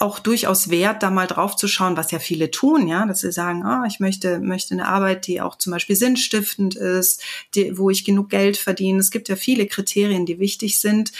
auch 0.00 0.18
durchaus 0.18 0.68
wert, 0.68 1.02
da 1.02 1.10
mal 1.10 1.26
drauf 1.26 1.56
zu 1.56 1.66
schauen, 1.66 1.96
was 1.96 2.10
ja 2.10 2.18
viele 2.18 2.50
tun, 2.50 2.88
ja, 2.88 3.06
dass 3.06 3.20
sie 3.20 3.32
sagen, 3.32 3.62
ah, 3.62 3.84
ich 3.86 4.00
möchte, 4.00 4.40
möchte 4.40 4.74
eine 4.74 4.88
Arbeit, 4.88 5.26
die 5.26 5.40
auch 5.40 5.56
zum 5.56 5.72
Beispiel 5.72 5.96
sinnstiftend 5.96 6.74
ist, 6.74 7.22
die, 7.54 7.78
wo 7.78 7.88
ich 7.88 8.04
genug 8.04 8.28
Geld 8.28 8.56
verdiene. 8.56 8.98
Es 8.98 9.10
gibt 9.10 9.28
ja 9.28 9.36
viele 9.36 9.66
Kriterien, 9.66 10.26
die 10.26 10.40
wichtig 10.40 10.80
sind. 10.80 11.12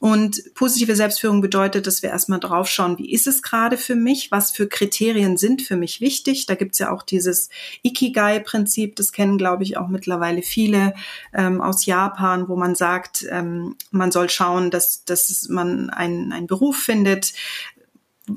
Und 0.00 0.54
positive 0.54 0.96
Selbstführung 0.96 1.42
bedeutet, 1.42 1.86
dass 1.86 2.02
wir 2.02 2.08
erstmal 2.08 2.40
draufschauen, 2.40 2.96
wie 2.98 3.12
ist 3.12 3.26
es 3.26 3.42
gerade 3.42 3.76
für 3.76 3.94
mich, 3.94 4.30
was 4.30 4.50
für 4.50 4.66
Kriterien 4.66 5.36
sind 5.36 5.60
für 5.60 5.76
mich 5.76 6.00
wichtig. 6.00 6.46
Da 6.46 6.54
gibt's 6.54 6.78
ja 6.78 6.90
auch 6.90 7.02
dieses 7.02 7.50
Ikigai-Prinzip, 7.82 8.96
das 8.96 9.12
kennen, 9.12 9.36
glaube 9.36 9.62
ich, 9.62 9.76
auch 9.76 9.88
mittlerweile 9.88 10.40
viele 10.40 10.94
ähm, 11.34 11.60
aus 11.60 11.84
Japan, 11.84 12.48
wo 12.48 12.56
man 12.56 12.74
sagt, 12.74 13.26
ähm, 13.28 13.76
man 13.90 14.10
soll 14.10 14.30
schauen, 14.30 14.70
dass, 14.70 15.04
dass 15.04 15.46
man 15.50 15.90
einen, 15.90 16.32
einen 16.32 16.46
Beruf 16.46 16.78
findet, 16.78 17.34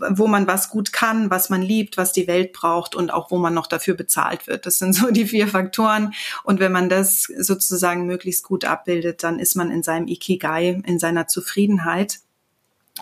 wo 0.10 0.28
man 0.28 0.48
was 0.48 0.70
gut 0.70 0.94
kann, 0.94 1.30
was 1.30 1.50
man 1.50 1.62
liebt, 1.62 1.98
was 1.98 2.12
die 2.14 2.28
Welt 2.28 2.54
braucht 2.54 2.96
und 2.96 3.12
auch 3.12 3.32
wo 3.32 3.38
man 3.38 3.54
noch 3.54 3.68
dafür 3.68 3.94
bezahlt 3.94 4.48
wird. 4.48 4.66
Das 4.66 4.80
sind 4.80 4.94
so 4.94 5.12
die 5.12 5.26
vier 5.26 5.48
Faktoren. 5.48 6.14
Und 6.44 6.60
wenn 6.60 6.72
man 6.72 6.90
das 6.90 7.24
sozusagen 7.24 8.06
möglichst 8.06 8.44
gut 8.44 8.66
abbildet, 8.66 9.24
dann 9.24 9.40
ist 9.40 9.56
man 9.56 9.72
in 9.72 9.84
seinem 9.84 10.08
Ikigai, 10.08 10.82
in 10.86 11.00
seiner 11.00 11.28
Zufriedenheit. 11.28 12.20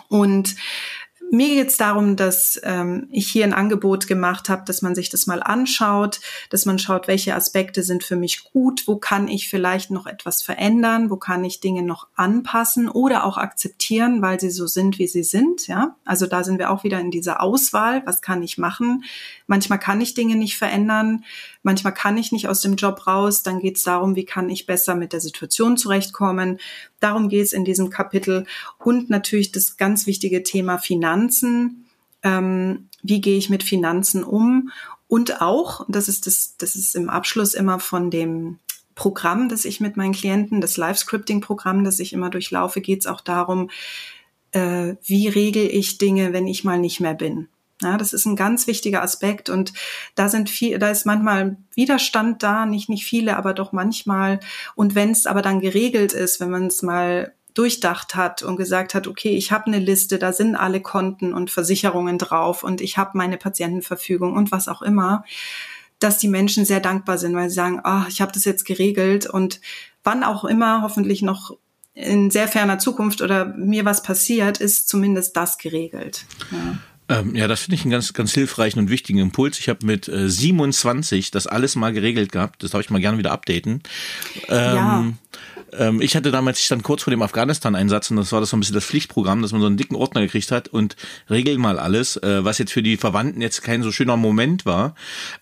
Und 0.08 0.56
mir 1.32 1.48
geht 1.48 1.68
es 1.68 1.78
darum, 1.78 2.16
dass 2.16 2.60
ähm, 2.62 3.08
ich 3.10 3.26
hier 3.26 3.44
ein 3.44 3.54
Angebot 3.54 4.06
gemacht 4.06 4.50
habe, 4.50 4.64
dass 4.66 4.82
man 4.82 4.94
sich 4.94 5.08
das 5.08 5.26
mal 5.26 5.42
anschaut, 5.42 6.20
dass 6.50 6.66
man 6.66 6.78
schaut, 6.78 7.08
welche 7.08 7.34
Aspekte 7.34 7.82
sind 7.82 8.04
für 8.04 8.16
mich 8.16 8.44
gut, 8.52 8.86
wo 8.86 8.96
kann 8.96 9.28
ich 9.28 9.48
vielleicht 9.48 9.90
noch 9.90 10.06
etwas 10.06 10.42
verändern, 10.42 11.08
wo 11.08 11.16
kann 11.16 11.42
ich 11.42 11.60
Dinge 11.60 11.84
noch 11.84 12.08
anpassen 12.16 12.86
oder 12.86 13.24
auch 13.24 13.38
akzeptieren, 13.38 14.20
weil 14.20 14.40
sie 14.40 14.50
so 14.50 14.66
sind, 14.66 14.98
wie 14.98 15.06
sie 15.06 15.22
sind. 15.22 15.68
Ja, 15.68 15.96
also 16.04 16.26
da 16.26 16.44
sind 16.44 16.58
wir 16.58 16.70
auch 16.70 16.84
wieder 16.84 17.00
in 17.00 17.10
dieser 17.10 17.40
Auswahl. 17.40 18.02
Was 18.04 18.20
kann 18.20 18.42
ich 18.42 18.58
machen? 18.58 19.04
Manchmal 19.46 19.78
kann 19.78 20.02
ich 20.02 20.12
Dinge 20.12 20.36
nicht 20.36 20.58
verändern, 20.58 21.24
manchmal 21.62 21.94
kann 21.94 22.18
ich 22.18 22.32
nicht 22.32 22.46
aus 22.46 22.60
dem 22.60 22.76
Job 22.76 23.06
raus. 23.06 23.42
Dann 23.42 23.60
geht 23.60 23.78
es 23.78 23.84
darum, 23.84 24.16
wie 24.16 24.26
kann 24.26 24.50
ich 24.50 24.66
besser 24.66 24.96
mit 24.96 25.14
der 25.14 25.20
Situation 25.22 25.78
zurechtkommen. 25.78 26.58
Darum 27.00 27.30
geht 27.30 27.46
es 27.46 27.52
in 27.54 27.64
diesem 27.64 27.88
Kapitel 27.88 28.44
und 28.78 29.08
natürlich 29.08 29.50
das 29.50 29.78
ganz 29.78 30.06
wichtige 30.06 30.42
Thema 30.42 30.76
Finanzen. 30.76 31.21
Ähm, 32.22 32.88
wie 33.02 33.20
gehe 33.20 33.36
ich 33.36 33.50
mit 33.50 33.62
Finanzen 33.62 34.24
um? 34.24 34.70
Und 35.08 35.42
auch, 35.42 35.84
das 35.88 36.08
ist 36.08 36.26
das, 36.26 36.56
das 36.56 36.74
ist 36.74 36.94
im 36.94 37.10
Abschluss 37.10 37.54
immer 37.54 37.80
von 37.80 38.10
dem 38.10 38.58
Programm, 38.94 39.48
das 39.48 39.64
ich 39.64 39.80
mit 39.80 39.96
meinen 39.96 40.12
Klienten, 40.12 40.60
das 40.60 40.76
Live-Scripting-Programm, 40.76 41.84
das 41.84 41.98
ich 41.98 42.12
immer 42.12 42.30
durchlaufe, 42.30 42.80
geht 42.80 43.00
es 43.00 43.06
auch 43.06 43.20
darum, 43.20 43.70
äh, 44.52 44.94
wie 45.04 45.28
regel 45.28 45.66
ich 45.66 45.98
Dinge, 45.98 46.32
wenn 46.32 46.46
ich 46.46 46.64
mal 46.64 46.78
nicht 46.78 47.00
mehr 47.00 47.14
bin. 47.14 47.48
Ja, 47.82 47.98
das 47.98 48.12
ist 48.12 48.26
ein 48.26 48.36
ganz 48.36 48.66
wichtiger 48.66 49.02
Aspekt 49.02 49.50
und 49.50 49.72
da 50.14 50.28
sind 50.28 50.48
viel, 50.48 50.78
da 50.78 50.90
ist 50.90 51.04
manchmal 51.04 51.56
Widerstand 51.74 52.42
da, 52.42 52.64
nicht 52.64 52.88
nicht 52.88 53.04
viele, 53.04 53.36
aber 53.36 53.54
doch 53.54 53.72
manchmal. 53.72 54.38
Und 54.76 54.94
wenn 54.94 55.10
es 55.10 55.26
aber 55.26 55.42
dann 55.42 55.60
geregelt 55.60 56.12
ist, 56.12 56.38
wenn 56.38 56.50
man 56.50 56.68
es 56.68 56.82
mal 56.82 57.34
durchdacht 57.54 58.14
hat 58.14 58.42
und 58.42 58.56
gesagt 58.56 58.94
hat, 58.94 59.06
okay, 59.06 59.36
ich 59.36 59.52
habe 59.52 59.66
eine 59.66 59.78
Liste, 59.78 60.18
da 60.18 60.32
sind 60.32 60.56
alle 60.56 60.80
Konten 60.80 61.34
und 61.34 61.50
Versicherungen 61.50 62.18
drauf 62.18 62.62
und 62.62 62.80
ich 62.80 62.98
habe 62.98 63.18
meine 63.18 63.36
Patientenverfügung 63.36 64.34
und 64.34 64.52
was 64.52 64.68
auch 64.68 64.82
immer, 64.82 65.24
dass 65.98 66.18
die 66.18 66.28
Menschen 66.28 66.64
sehr 66.64 66.80
dankbar 66.80 67.18
sind, 67.18 67.34
weil 67.34 67.48
sie 67.48 67.54
sagen, 67.54 67.80
ah, 67.84 68.02
oh, 68.02 68.08
ich 68.08 68.20
habe 68.20 68.32
das 68.32 68.44
jetzt 68.44 68.64
geregelt 68.64 69.26
und 69.26 69.60
wann 70.02 70.24
auch 70.24 70.44
immer, 70.44 70.82
hoffentlich 70.82 71.22
noch 71.22 71.56
in 71.94 72.30
sehr 72.30 72.48
ferner 72.48 72.78
Zukunft 72.78 73.20
oder 73.20 73.44
mir 73.44 73.84
was 73.84 74.02
passiert, 74.02 74.58
ist 74.58 74.88
zumindest 74.88 75.36
das 75.36 75.58
geregelt. 75.58 76.24
Ja. 76.50 76.78
Ähm, 77.20 77.34
ja, 77.34 77.48
das 77.48 77.60
finde 77.60 77.76
ich 77.76 77.82
einen 77.82 77.90
ganz, 77.90 78.12
ganz 78.12 78.32
hilfreichen 78.32 78.78
und 78.78 78.90
wichtigen 78.90 79.18
Impuls. 79.18 79.58
Ich 79.58 79.68
habe 79.68 79.84
mit 79.84 80.08
äh, 80.08 80.28
27 80.28 81.30
das 81.30 81.46
alles 81.46 81.76
mal 81.76 81.92
geregelt 81.92 82.32
gehabt. 82.32 82.62
Das 82.62 82.72
darf 82.72 82.80
ich 82.80 82.90
mal 82.90 83.00
gerne 83.00 83.18
wieder 83.18 83.32
updaten. 83.32 83.82
Ähm, 84.48 84.76
ja. 84.76 85.12
Ähm, 85.78 86.00
ich 86.00 86.16
hatte 86.16 86.30
damals, 86.30 86.58
ich 86.58 86.66
stand 86.66 86.82
kurz 86.82 87.02
vor 87.02 87.10
dem 87.10 87.22
Afghanistan-Einsatz 87.22 88.10
und 88.10 88.16
das 88.16 88.32
war 88.32 88.40
das 88.40 88.50
so 88.50 88.56
ein 88.56 88.60
bisschen 88.60 88.74
das 88.74 88.84
Pflichtprogramm, 88.84 89.42
dass 89.42 89.52
man 89.52 89.60
so 89.60 89.66
einen 89.66 89.76
dicken 89.76 89.96
Ordner 89.96 90.20
gekriegt 90.20 90.50
hat 90.50 90.68
und 90.68 90.96
regel 91.30 91.58
mal 91.58 91.78
alles, 91.78 92.16
äh, 92.18 92.44
was 92.44 92.58
jetzt 92.58 92.72
für 92.72 92.82
die 92.82 92.96
Verwandten 92.96 93.40
jetzt 93.40 93.62
kein 93.62 93.82
so 93.82 93.90
schöner 93.90 94.16
Moment 94.16 94.66
war, 94.66 94.94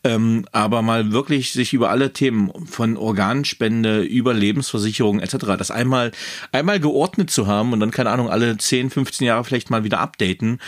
ähm, 0.04 0.46
aber 0.52 0.82
mal 0.82 1.12
wirklich 1.12 1.52
sich 1.52 1.72
über 1.72 1.90
alle 1.90 2.12
Themen 2.12 2.50
von 2.66 2.96
Organspende, 2.96 4.02
über 4.02 4.34
Lebensversicherung 4.34 5.20
etc., 5.20 5.36
das 5.58 5.70
einmal, 5.70 6.12
einmal 6.52 6.80
geordnet 6.80 7.30
zu 7.30 7.46
haben 7.46 7.72
und 7.72 7.80
dann, 7.80 7.90
keine 7.90 8.10
Ahnung, 8.10 8.30
alle 8.30 8.56
10, 8.56 8.90
15 8.90 9.26
Jahre 9.26 9.44
vielleicht 9.44 9.70
mal 9.70 9.84
wieder 9.84 10.00
updaten, 10.00 10.60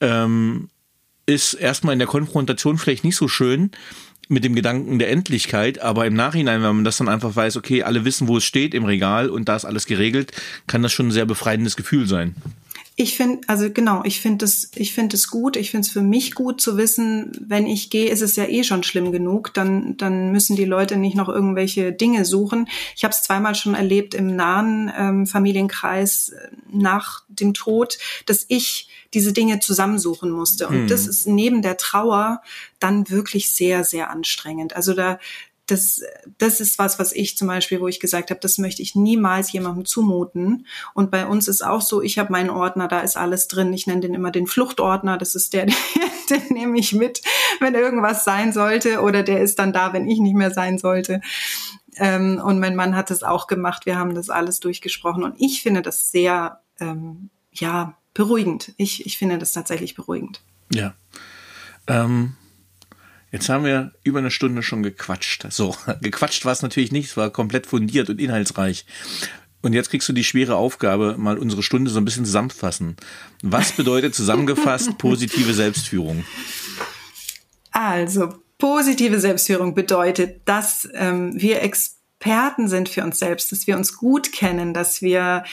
ähm, 0.00 0.68
ist 1.26 1.54
erstmal 1.54 1.92
in 1.92 1.98
der 1.98 2.08
Konfrontation 2.08 2.78
vielleicht 2.78 3.04
nicht 3.04 3.16
so 3.16 3.28
schön 3.28 3.70
mit 4.28 4.44
dem 4.44 4.54
Gedanken 4.54 4.98
der 4.98 5.10
Endlichkeit, 5.10 5.80
aber 5.80 6.06
im 6.06 6.14
Nachhinein, 6.14 6.62
wenn 6.62 6.76
man 6.76 6.84
das 6.84 6.98
dann 6.98 7.08
einfach 7.08 7.34
weiß, 7.34 7.56
okay, 7.56 7.82
alle 7.82 8.04
wissen, 8.04 8.28
wo 8.28 8.36
es 8.36 8.44
steht 8.44 8.74
im 8.74 8.84
Regal 8.84 9.30
und 9.30 9.48
da 9.48 9.56
ist 9.56 9.64
alles 9.64 9.86
geregelt, 9.86 10.32
kann 10.66 10.82
das 10.82 10.92
schon 10.92 11.08
ein 11.08 11.12
sehr 11.12 11.26
befreiendes 11.26 11.76
Gefühl 11.76 12.06
sein. 12.06 12.34
Ich 13.00 13.16
finde, 13.16 13.46
also 13.46 13.70
genau, 13.70 14.02
ich 14.04 14.20
finde 14.20 14.44
es, 14.44 14.72
ich 14.74 14.92
finde 14.92 15.14
es 15.14 15.28
gut. 15.28 15.56
Ich 15.56 15.70
finde 15.70 15.86
es 15.86 15.92
für 15.92 16.02
mich 16.02 16.34
gut 16.34 16.60
zu 16.60 16.76
wissen, 16.76 17.30
wenn 17.40 17.68
ich 17.68 17.90
gehe, 17.90 18.10
ist 18.10 18.22
es 18.22 18.34
ja 18.34 18.44
eh 18.44 18.64
schon 18.64 18.82
schlimm 18.82 19.12
genug. 19.12 19.54
Dann, 19.54 19.96
dann 19.96 20.32
müssen 20.32 20.56
die 20.56 20.64
Leute 20.64 20.96
nicht 20.96 21.14
noch 21.14 21.28
irgendwelche 21.28 21.92
Dinge 21.92 22.24
suchen. 22.24 22.68
Ich 22.96 23.04
habe 23.04 23.14
es 23.14 23.22
zweimal 23.22 23.54
schon 23.54 23.74
erlebt 23.76 24.14
im 24.14 24.34
nahen 24.34 24.90
ähm, 24.98 25.26
Familienkreis 25.28 26.30
äh, 26.30 26.48
nach 26.72 27.22
dem 27.28 27.54
Tod, 27.54 27.98
dass 28.26 28.44
ich 28.48 28.88
diese 29.14 29.32
Dinge 29.32 29.60
zusammensuchen 29.60 30.30
musste. 30.30 30.68
Und 30.68 30.82
mhm. 30.82 30.88
das 30.88 31.06
ist 31.06 31.26
neben 31.26 31.62
der 31.62 31.76
Trauer 31.76 32.42
dann 32.78 33.08
wirklich 33.08 33.54
sehr, 33.54 33.84
sehr 33.84 34.10
anstrengend. 34.10 34.76
Also 34.76 34.94
da, 34.94 35.18
das, 35.70 36.02
das 36.38 36.60
ist 36.60 36.78
was, 36.78 36.98
was 36.98 37.12
ich 37.12 37.36
zum 37.36 37.48
Beispiel, 37.48 37.80
wo 37.80 37.88
ich 37.88 38.00
gesagt 38.00 38.30
habe, 38.30 38.40
das 38.40 38.58
möchte 38.58 38.82
ich 38.82 38.94
niemals 38.94 39.52
jemandem 39.52 39.84
zumuten. 39.84 40.66
Und 40.94 41.10
bei 41.10 41.26
uns 41.26 41.46
ist 41.46 41.62
auch 41.62 41.82
so, 41.82 42.02
ich 42.02 42.18
habe 42.18 42.32
meinen 42.32 42.50
Ordner, 42.50 42.88
da 42.88 43.00
ist 43.00 43.16
alles 43.16 43.48
drin. 43.48 43.72
Ich 43.72 43.86
nenne 43.86 44.00
den 44.00 44.14
immer 44.14 44.30
den 44.30 44.46
Fluchtordner. 44.46 45.18
Das 45.18 45.34
ist 45.34 45.52
der, 45.52 45.66
den, 45.66 45.74
den 46.30 46.54
nehme 46.56 46.78
ich 46.78 46.94
mit, 46.94 47.22
wenn 47.60 47.74
irgendwas 47.74 48.24
sein 48.24 48.52
sollte. 48.52 49.00
Oder 49.02 49.22
der 49.22 49.42
ist 49.42 49.58
dann 49.58 49.72
da, 49.72 49.92
wenn 49.92 50.08
ich 50.08 50.18
nicht 50.18 50.36
mehr 50.36 50.50
sein 50.50 50.78
sollte. 50.78 51.20
Ähm, 51.96 52.40
und 52.42 52.60
mein 52.60 52.76
Mann 52.76 52.96
hat 52.96 53.10
es 53.10 53.22
auch 53.22 53.46
gemacht. 53.46 53.84
Wir 53.84 53.98
haben 53.98 54.14
das 54.14 54.30
alles 54.30 54.60
durchgesprochen. 54.60 55.22
Und 55.22 55.34
ich 55.38 55.62
finde 55.62 55.82
das 55.82 56.10
sehr, 56.10 56.60
ähm, 56.80 57.28
ja, 57.52 57.94
beruhigend. 58.18 58.74
Ich, 58.76 59.06
ich 59.06 59.16
finde 59.16 59.38
das 59.38 59.52
tatsächlich 59.52 59.94
beruhigend. 59.94 60.42
Ja. 60.74 60.94
Ähm 61.86 62.34
Jetzt 63.30 63.50
haben 63.50 63.64
wir 63.64 63.92
über 64.04 64.20
eine 64.20 64.30
Stunde 64.30 64.62
schon 64.62 64.82
gequatscht. 64.82 65.46
So, 65.50 65.76
gequatscht 66.00 66.44
war 66.44 66.52
es 66.52 66.62
natürlich 66.62 66.92
nicht, 66.92 67.10
es 67.10 67.16
war 67.16 67.30
komplett 67.30 67.66
fundiert 67.66 68.10
und 68.10 68.20
inhaltsreich. 68.20 68.86
Und 69.60 69.72
jetzt 69.72 69.90
kriegst 69.90 70.08
du 70.08 70.12
die 70.12 70.24
schwere 70.24 70.56
Aufgabe, 70.56 71.16
mal 71.18 71.38
unsere 71.38 71.62
Stunde 71.62 71.90
so 71.90 72.00
ein 72.00 72.04
bisschen 72.04 72.24
zusammenfassen. 72.24 72.96
Was 73.42 73.72
bedeutet 73.72 74.14
zusammengefasst 74.14 74.98
positive 74.98 75.52
Selbstführung? 75.54 76.24
Also, 77.70 78.34
positive 78.56 79.20
Selbstführung 79.20 79.74
bedeutet, 79.74 80.40
dass 80.46 80.88
ähm, 80.94 81.40
wir 81.40 81.62
Experten 81.62 82.66
sind 82.66 82.88
für 82.88 83.04
uns 83.04 83.18
selbst, 83.18 83.52
dass 83.52 83.66
wir 83.66 83.76
uns 83.76 83.96
gut 83.96 84.32
kennen, 84.32 84.74
dass 84.74 85.02
wir 85.02 85.44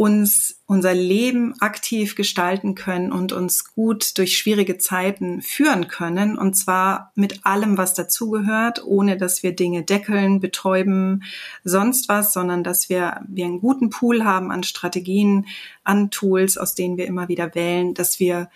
uns 0.00 0.62
unser 0.64 0.94
Leben 0.94 1.60
aktiv 1.60 2.14
gestalten 2.14 2.74
können 2.74 3.12
und 3.12 3.34
uns 3.34 3.74
gut 3.74 4.16
durch 4.16 4.38
schwierige 4.38 4.78
Zeiten 4.78 5.42
führen 5.42 5.88
können. 5.88 6.38
Und 6.38 6.54
zwar 6.54 7.12
mit 7.16 7.44
allem, 7.44 7.76
was 7.76 7.92
dazugehört, 7.92 8.82
ohne 8.82 9.18
dass 9.18 9.42
wir 9.42 9.54
Dinge 9.54 9.82
deckeln, 9.82 10.40
betäuben, 10.40 11.22
sonst 11.64 12.08
was, 12.08 12.32
sondern 12.32 12.64
dass 12.64 12.88
wir, 12.88 13.20
wir 13.28 13.44
einen 13.44 13.60
guten 13.60 13.90
Pool 13.90 14.24
haben 14.24 14.50
an 14.50 14.62
Strategien, 14.62 15.44
an 15.84 16.10
Tools, 16.10 16.56
aus 16.56 16.74
denen 16.74 16.96
wir 16.96 17.06
immer 17.06 17.28
wieder 17.28 17.54
wählen, 17.54 17.92
dass 17.92 18.18
wir 18.18 18.48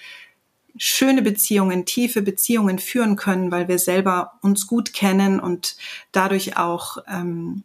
schöne 0.79 1.21
Beziehungen, 1.21 1.85
tiefe 1.85 2.23
Beziehungen 2.23 2.79
führen 2.79 3.17
können, 3.17 3.53
weil 3.53 3.69
wir 3.69 3.79
selber 3.79 4.39
uns 4.41 4.67
gut 4.67 4.95
kennen 4.95 5.41
und 5.41 5.77
dadurch 6.11 6.57
auch 6.57 6.97
ähm, 7.07 7.65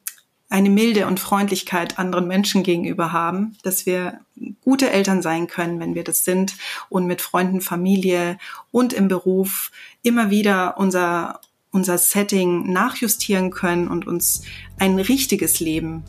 eine 0.50 0.70
Milde 0.70 1.06
und 1.06 1.20
Freundlichkeit 1.20 2.00
anderen 2.00 2.28
Menschen 2.28 2.64
gegenüber 2.64 3.12
haben, 3.12 3.56
dass 3.64 3.86
wir 3.86 4.20
gute 4.62 4.90
Eltern 4.90 5.22
sein 5.22 5.48
können, 5.48 5.80
wenn 5.80 5.96
wir 5.96 6.04
das 6.04 6.26
sind 6.26 6.56
und 6.90 7.06
mit 7.06 7.22
Freunden, 7.22 7.62
Familie 7.62 8.38
und 8.72 8.92
im 8.94 9.08
Beruf 9.08 9.72
immer 10.02 10.32
wieder 10.32 10.78
unser, 10.78 11.40
unser 11.72 11.98
Setting 11.98 12.72
nachjustieren 12.72 13.52
können 13.52 13.88
und 13.88 14.08
uns 14.08 14.42
ein 14.80 15.00
richtiges 15.00 15.60
Leben 15.60 16.04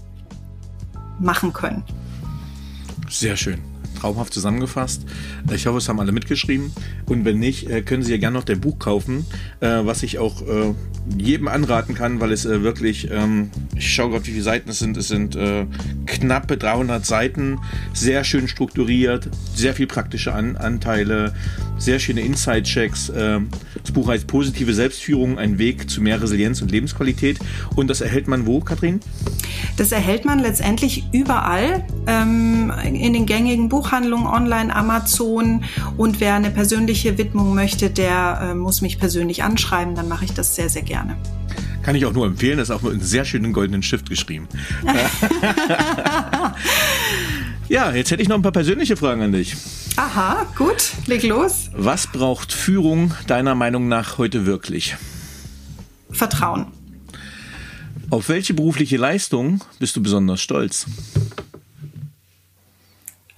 machen 1.18 1.52
können. 1.52 1.84
Sehr 3.08 3.36
schön 3.36 3.69
traumhaft 4.00 4.32
zusammengefasst. 4.32 5.02
Ich 5.54 5.66
hoffe, 5.66 5.78
es 5.78 5.88
haben 5.88 6.00
alle 6.00 6.12
mitgeschrieben. 6.12 6.72
Und 7.06 7.24
wenn 7.24 7.38
nicht, 7.38 7.68
äh, 7.68 7.82
können 7.82 8.02
Sie 8.02 8.12
ja 8.12 8.18
gerne 8.18 8.36
noch 8.36 8.44
dein 8.44 8.60
Buch 8.60 8.78
kaufen, 8.78 9.26
äh, 9.60 9.68
was 9.68 10.02
ich 10.02 10.18
auch 10.18 10.42
äh, 10.42 10.74
jedem 11.18 11.48
anraten 11.48 11.94
kann, 11.94 12.20
weil 12.20 12.32
es 12.32 12.44
wirklich, 12.44 13.10
ähm, 13.10 13.50
ich 13.74 13.92
schaue 13.92 14.10
gerade, 14.10 14.26
wie 14.26 14.32
viele 14.32 14.42
Seiten 14.42 14.70
es 14.70 14.78
sind. 14.78 14.96
Es 14.96 15.08
sind 15.08 15.36
knappe 16.06 16.56
300 16.56 17.04
Seiten, 17.04 17.58
sehr 17.92 18.24
schön 18.24 18.48
strukturiert, 18.48 19.28
sehr 19.54 19.74
viel 19.74 19.86
praktische 19.86 20.32
Anteile, 20.34 21.34
sehr 21.78 21.98
schöne 21.98 22.20
Inside-Checks. 22.20 23.12
das 23.82 23.92
Buch 23.92 24.08
heißt 24.08 24.26
Positive 24.26 24.72
Selbstführung, 24.74 25.38
ein 25.38 25.58
Weg 25.58 25.90
zu 25.90 26.00
mehr 26.00 26.20
Resilienz 26.20 26.62
und 26.62 26.70
Lebensqualität. 26.70 27.38
Und 27.76 27.88
das 27.88 28.00
erhält 28.00 28.28
man 28.28 28.46
wo, 28.46 28.60
Katrin? 28.60 29.00
Das 29.76 29.92
erhält 29.92 30.24
man 30.24 30.38
letztendlich 30.38 31.04
überall 31.12 31.84
ähm, 32.06 32.72
in 32.84 33.12
den 33.12 33.26
gängigen 33.26 33.68
Buch 33.68 33.89
Buchhandlung 33.90 34.26
online, 34.26 34.74
Amazon. 34.74 35.64
Und 35.96 36.20
wer 36.20 36.34
eine 36.34 36.50
persönliche 36.50 37.18
Widmung 37.18 37.56
möchte, 37.56 37.90
der 37.90 38.50
äh, 38.50 38.54
muss 38.54 38.82
mich 38.82 39.00
persönlich 39.00 39.42
anschreiben. 39.42 39.96
Dann 39.96 40.06
mache 40.06 40.24
ich 40.24 40.32
das 40.32 40.54
sehr, 40.54 40.68
sehr 40.68 40.82
gerne. 40.82 41.16
Kann 41.82 41.96
ich 41.96 42.06
auch 42.06 42.12
nur 42.12 42.24
empfehlen. 42.26 42.58
Das 42.58 42.68
ist 42.68 42.74
auch 42.74 42.82
mit 42.82 42.92
einem 42.92 43.02
sehr 43.02 43.24
schönen 43.24 43.52
goldenen 43.52 43.82
Stift 43.82 44.08
geschrieben. 44.08 44.46
ja, 47.68 47.90
jetzt 47.92 48.12
hätte 48.12 48.22
ich 48.22 48.28
noch 48.28 48.36
ein 48.36 48.42
paar 48.42 48.52
persönliche 48.52 48.96
Fragen 48.96 49.22
an 49.22 49.32
dich. 49.32 49.56
Aha, 49.96 50.46
gut, 50.56 50.92
leg 51.06 51.24
los. 51.24 51.68
Was 51.74 52.06
braucht 52.06 52.52
Führung 52.52 53.12
deiner 53.26 53.56
Meinung 53.56 53.88
nach 53.88 54.18
heute 54.18 54.46
wirklich? 54.46 54.96
Vertrauen. 56.12 56.66
Auf 58.10 58.28
welche 58.28 58.54
berufliche 58.54 58.98
Leistung 58.98 59.64
bist 59.80 59.96
du 59.96 60.02
besonders 60.02 60.40
stolz? 60.40 60.86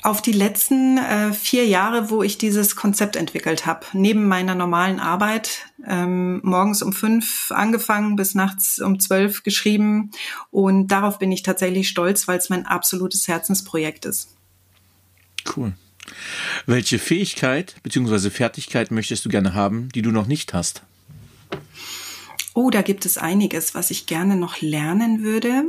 Auf 0.03 0.21
die 0.21 0.33
letzten 0.33 0.99
äh, 0.99 1.33
vier 1.33 1.65
Jahre, 1.67 2.11
wo 2.11 2.25
ich 2.25 2.37
dieses 2.37 2.75
Konzept 2.75 3.15
entwickelt 3.15 3.67
habe. 3.67 3.87
Neben 3.93 4.27
meiner 4.27 4.57
normalen 4.57 4.99
Arbeit, 4.99 5.67
ähm, 5.87 6.41
morgens 6.43 6.83
um 6.83 6.93
fünf 6.93 7.53
angefangen, 7.53 8.17
bis 8.17 8.35
nachts 8.35 8.81
um 8.81 8.99
zwölf 8.99 9.45
geschrieben. 9.45 10.11
Und 10.51 10.89
darauf 10.89 11.21
bin 11.21 11.31
ich 11.31 11.45
tatsächlich 11.45 11.89
stolz, 11.89 12.27
weil 12.27 12.39
es 12.39 12.51
mein 12.51 12.67
absolutes 12.67 13.29
Herzensprojekt 13.29 14.05
ist. 14.05 14.35
Cool. 15.57 15.73
Welche 16.67 16.99
Fähigkeit 16.99 17.77
bzw. 17.85 18.31
Fertigkeit 18.31 18.91
möchtest 18.91 19.25
du 19.25 19.29
gerne 19.29 19.55
haben, 19.55 19.89
die 19.95 20.03
du 20.03 20.11
noch 20.11 20.27
nicht 20.27 20.53
hast? 20.53 20.83
Oh, 22.55 22.71
da 22.71 22.83
gibt 22.83 23.07
es 23.07 23.19
einiges, 23.19 23.77
was 23.77 23.93
ich 23.93 24.07
gerne 24.07 24.35
noch 24.35 24.61
lernen 24.61 25.23
würde. 25.23 25.63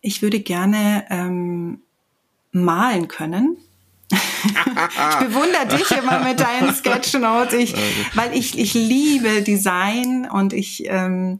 Ich 0.00 0.22
würde 0.22 0.40
gerne 0.40 1.04
ähm, 1.10 1.80
malen 2.50 3.08
können 3.08 3.58
ich 4.10 5.26
bewundere 5.26 5.66
dich 5.76 5.90
immer 5.92 6.20
mit 6.20 6.40
deinen 6.40 6.74
Sketchnotes, 6.74 7.54
ich, 7.54 7.74
weil 8.14 8.36
ich, 8.36 8.58
ich 8.58 8.74
liebe 8.74 9.42
Design 9.42 10.28
und 10.30 10.52
ich, 10.52 10.84
ähm, 10.86 11.38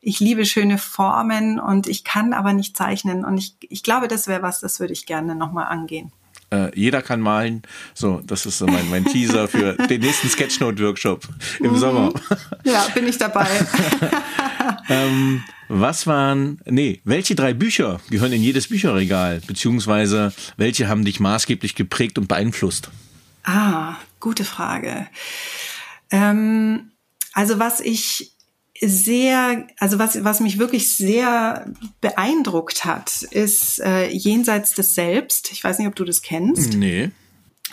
ich 0.00 0.20
liebe 0.20 0.46
schöne 0.46 0.78
Formen 0.78 1.58
und 1.58 1.88
ich 1.88 2.04
kann 2.04 2.32
aber 2.32 2.52
nicht 2.52 2.76
zeichnen. 2.76 3.24
Und 3.24 3.38
ich, 3.38 3.56
ich 3.60 3.82
glaube, 3.82 4.08
das 4.08 4.28
wäre 4.28 4.42
was, 4.42 4.60
das 4.60 4.80
würde 4.80 4.92
ich 4.92 5.06
gerne 5.06 5.34
nochmal 5.34 5.66
angehen. 5.66 6.12
Äh, 6.50 6.70
jeder 6.78 7.02
kann 7.02 7.20
malen. 7.20 7.62
So, 7.92 8.20
das 8.24 8.46
ist 8.46 8.58
so 8.58 8.66
mein, 8.66 8.88
mein 8.88 9.04
Teaser 9.04 9.48
für 9.48 9.72
den 9.74 10.00
nächsten 10.00 10.28
Sketchnote-Workshop 10.28 11.26
im 11.58 11.72
mhm. 11.72 11.76
Sommer. 11.76 12.12
Ja, 12.64 12.86
bin 12.94 13.08
ich 13.08 13.18
dabei. 13.18 13.48
ähm, 14.88 15.42
was 15.68 16.06
waren, 16.06 16.60
nee, 16.64 17.00
welche 17.04 17.34
drei 17.34 17.54
Bücher 17.54 18.00
gehören 18.10 18.32
in 18.32 18.42
jedes 18.42 18.68
Bücherregal? 18.68 19.40
Beziehungsweise 19.46 20.32
welche 20.56 20.88
haben 20.88 21.04
dich 21.04 21.20
maßgeblich 21.20 21.74
geprägt 21.74 22.18
und 22.18 22.28
beeinflusst? 22.28 22.90
Ah, 23.44 23.96
gute 24.20 24.44
Frage. 24.44 25.06
Ähm, 26.10 26.92
also 27.32 27.58
was 27.58 27.80
ich 27.80 28.32
sehr, 28.80 29.66
also 29.78 29.98
was, 29.98 30.22
was 30.24 30.40
mich 30.40 30.58
wirklich 30.58 30.90
sehr 30.90 31.72
beeindruckt 32.00 32.84
hat, 32.84 33.22
ist 33.22 33.80
äh, 33.80 34.08
Jenseits 34.08 34.74
des 34.74 34.94
Selbst. 34.94 35.50
Ich 35.52 35.64
weiß 35.64 35.78
nicht, 35.78 35.88
ob 35.88 35.96
du 35.96 36.04
das 36.04 36.22
kennst. 36.22 36.74
Nee. 36.74 37.10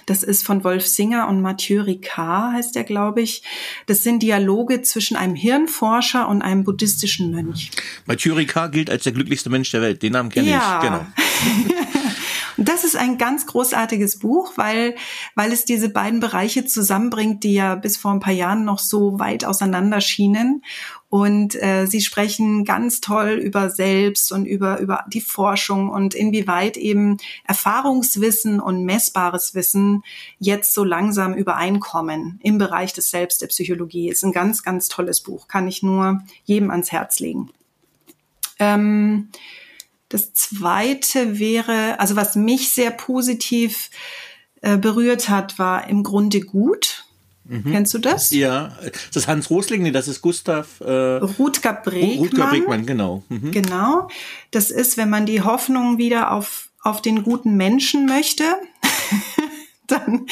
Das 0.06 0.24
ist 0.24 0.45
von 0.45 0.64
Wolf 0.64 0.86
Singer 0.86 1.28
und 1.28 1.41
Mathieu 1.41 1.82
Ricard, 1.82 2.54
heißt 2.54 2.76
der, 2.76 2.84
glaube 2.84 3.22
ich. 3.22 3.43
Das 3.86 4.04
sind 4.04 4.22
Dialoge 4.24 4.82
zwischen 4.82 5.18
einem 5.18 5.36
Hirnforscher 5.36 6.28
und 6.28 6.41
einem 6.41 6.64
buddhistischen 6.64 7.32
Mönch. 7.32 7.72
Mathieu 8.06 8.34
Ricard 8.34 8.72
gilt 8.72 8.90
als 8.90 9.03
der 9.03 9.14
glücklichste 9.14 9.49
Mensch 9.49 9.72
der 9.72 9.82
Welt. 9.82 10.02
Den 10.02 10.14
Namen 10.14 10.30
kenne 10.30 10.49
ja. 10.49 10.78
ich, 10.78 10.90
genau. 10.90 11.06
Das 12.58 12.84
ist 12.84 12.96
ein 12.96 13.18
ganz 13.18 13.48
großartiges 13.48 14.20
Buch, 14.20 14.54
weil, 14.56 14.96
weil 15.36 15.52
es 15.52 15.66
diese 15.66 15.90
beiden 15.90 16.20
Bereiche 16.20 16.66
zusammenbringt, 16.66 17.44
die 17.44 17.54
ja 17.54 17.76
bis 17.76 17.98
vor 17.98 18.12
ein 18.12 18.20
paar 18.20 18.34
Jahren 18.34 18.64
noch 18.64 18.80
so 18.80 19.20
weit 19.20 19.44
auseinander 19.46 20.02
schienen. 20.02 20.64
Und 21.10 21.56
äh, 21.62 21.86
sie 21.86 22.02
sprechen 22.02 22.66
ganz 22.66 23.00
toll 23.00 23.34
über 23.34 23.70
selbst 23.70 24.32
und 24.32 24.46
über, 24.46 24.80
über 24.80 25.06
die 25.08 25.22
Forschung 25.22 25.90
und 25.90 26.16
inwieweit 26.16 26.76
eben 26.76 27.18
Erfahrungswissen 27.46 28.60
und 28.60 28.84
messbares 28.84 29.54
Wissen 29.54 30.04
jetzt 30.40 30.74
so 30.74 30.84
langsam 30.84 31.36
übereinkommen 31.36 32.40
im 32.42 32.58
Bereich 32.58 32.94
des 32.94 33.12
Selbst 33.12 33.42
der 33.44 33.48
Psychologie. 33.48 34.10
Ist 34.10 34.24
ein 34.24 34.32
ganz, 34.32 34.64
ganz 34.64 34.88
tolles 34.88 35.22
Buch. 35.22 35.48
Kann 35.48 35.68
ich 35.68 35.84
nur 35.84 36.24
jedem 36.46 36.72
ans 36.72 36.92
Herz 36.92 37.20
legen. 37.20 37.52
Ähm, 38.60 39.30
das 40.14 40.31
zweite 40.34 41.40
wäre, 41.40 41.99
also 41.99 42.15
was 42.15 42.35
mich 42.35 42.69
sehr 42.69 42.91
positiv 42.91 43.90
äh, 44.61 44.77
berührt 44.77 45.27
hat, 45.27 45.57
war 45.57 45.88
im 45.90 46.03
Grunde 46.03 46.41
gut. 46.41 47.06
Mhm. 47.45 47.72
Kennst 47.72 47.95
du 47.95 47.98
das? 47.98 48.30
Ja, 48.30 48.77
das 48.84 49.23
ist 49.23 49.27
Hans 49.27 49.49
Rosling, 49.49 49.81
nee, 49.81 49.91
das 49.91 50.07
ist 50.07 50.22
Gustav 50.22 50.80
äh, 50.81 51.18
Rutger 51.18 51.73
Bregmann. 51.73 52.18
Rutger 52.19 52.48
Bregmann, 52.48 52.85
genau. 52.85 53.23
Mhm. 53.30 53.52
Genau. 53.52 54.07
Das 54.52 54.69
ist, 54.69 54.98
wenn 54.98 55.10
man 55.10 55.26
die 55.26 55.41
Hoffnung 55.41 55.98
wieder 55.98 56.31
auf, 56.31 56.69
auf 56.84 57.02
den 57.02 57.23
guten 57.23 57.57
Menschen 57.57 58.06
möchte, 58.06 58.44
dann 59.88 60.26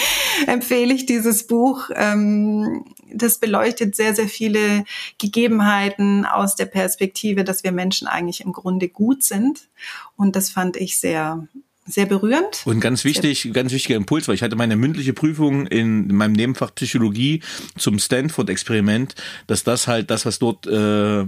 empfehle 0.47 0.93
ich 0.93 1.05
dieses 1.05 1.47
Buch. 1.47 1.89
Ähm, 1.95 2.85
das 3.13 3.39
beleuchtet 3.39 3.95
sehr, 3.95 4.15
sehr 4.15 4.27
viele 4.27 4.85
Gegebenheiten 5.17 6.25
aus 6.25 6.55
der 6.55 6.65
Perspektive, 6.65 7.43
dass 7.43 7.63
wir 7.63 7.71
Menschen 7.71 8.07
eigentlich 8.07 8.41
im 8.41 8.53
Grunde 8.53 8.87
gut 8.87 9.23
sind. 9.23 9.67
Und 10.15 10.35
das 10.35 10.49
fand 10.49 10.77
ich 10.77 10.99
sehr, 10.99 11.47
sehr 11.85 12.05
berührend. 12.05 12.61
Und 12.65 12.79
ganz 12.79 13.03
wichtig, 13.03 13.41
sehr 13.41 13.51
ganz 13.51 13.73
wichtiger 13.73 13.97
Impuls, 13.97 14.27
weil 14.27 14.35
ich 14.35 14.43
hatte 14.43 14.55
meine 14.55 14.75
mündliche 14.75 15.13
Prüfung 15.13 15.67
in, 15.67 16.07
meinem 16.15 16.33
Nebenfach 16.33 16.73
Psychologie 16.75 17.41
zum 17.77 17.99
Stanford-Experiment, 17.99 19.15
dass 19.47 19.63
das 19.63 19.87
halt 19.87 20.09
das, 20.09 20.25
was 20.25 20.39
dort 20.39 20.67
äh, 20.67 21.25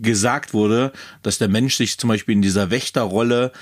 gesagt 0.00 0.54
wurde, 0.54 0.92
dass 1.22 1.38
der 1.38 1.48
Mensch 1.48 1.76
sich 1.76 1.98
zum 1.98 2.08
Beispiel 2.08 2.34
in 2.34 2.42
dieser 2.42 2.70
Wächterrolle 2.70 3.52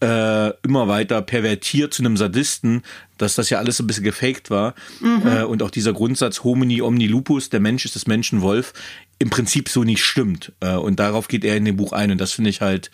äh, 0.00 0.50
immer 0.62 0.88
weiter 0.88 1.22
pervertiert 1.22 1.94
zu 1.94 2.02
einem 2.02 2.16
Sadisten, 2.16 2.82
dass 3.18 3.34
das 3.34 3.48
ja 3.50 3.58
alles 3.58 3.80
ein 3.80 3.86
bisschen 3.86 4.04
gefaked 4.04 4.50
war. 4.50 4.74
Mhm. 5.00 5.22
Äh, 5.26 5.44
und 5.44 5.62
auch 5.62 5.70
dieser 5.70 5.92
Grundsatz 5.92 6.44
Homini 6.44 6.82
omni 6.82 7.06
lupus, 7.06 7.48
der 7.48 7.60
Mensch 7.60 7.84
ist 7.84 7.96
das 7.96 8.06
Menschenwolf, 8.06 8.72
im 9.18 9.30
Prinzip 9.30 9.68
so 9.68 9.84
nicht 9.84 10.04
stimmt. 10.04 10.52
Äh, 10.60 10.74
und 10.74 11.00
darauf 11.00 11.28
geht 11.28 11.44
er 11.44 11.56
in 11.56 11.64
dem 11.64 11.76
Buch 11.76 11.92
ein. 11.92 12.10
Und 12.10 12.20
das 12.20 12.32
finde 12.32 12.50
ich 12.50 12.60
halt, 12.60 12.90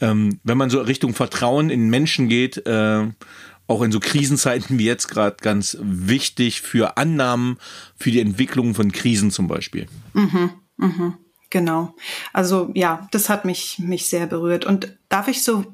ähm, 0.00 0.40
wenn 0.44 0.56
man 0.56 0.70
so 0.70 0.80
Richtung 0.80 1.14
Vertrauen 1.14 1.68
in 1.68 1.90
Menschen 1.90 2.28
geht, 2.28 2.66
äh, 2.66 3.06
auch 3.66 3.82
in 3.82 3.92
so 3.92 4.00
Krisenzeiten 4.00 4.78
wie 4.78 4.84
jetzt 4.84 5.08
gerade 5.08 5.36
ganz 5.40 5.76
wichtig 5.80 6.60
für 6.60 6.96
Annahmen, 6.96 7.58
für 7.96 8.10
die 8.10 8.20
Entwicklung 8.20 8.74
von 8.74 8.92
Krisen 8.92 9.30
zum 9.30 9.48
Beispiel. 9.48 9.86
Mhm, 10.14 10.50
mhm, 10.76 11.14
genau. 11.50 11.94
Also 12.32 12.70
ja, 12.74 13.08
das 13.10 13.28
hat 13.28 13.44
mich, 13.44 13.78
mich 13.78 14.08
sehr 14.08 14.26
berührt. 14.26 14.64
Und 14.64 14.96
darf 15.08 15.28
ich 15.28 15.42
so 15.42 15.64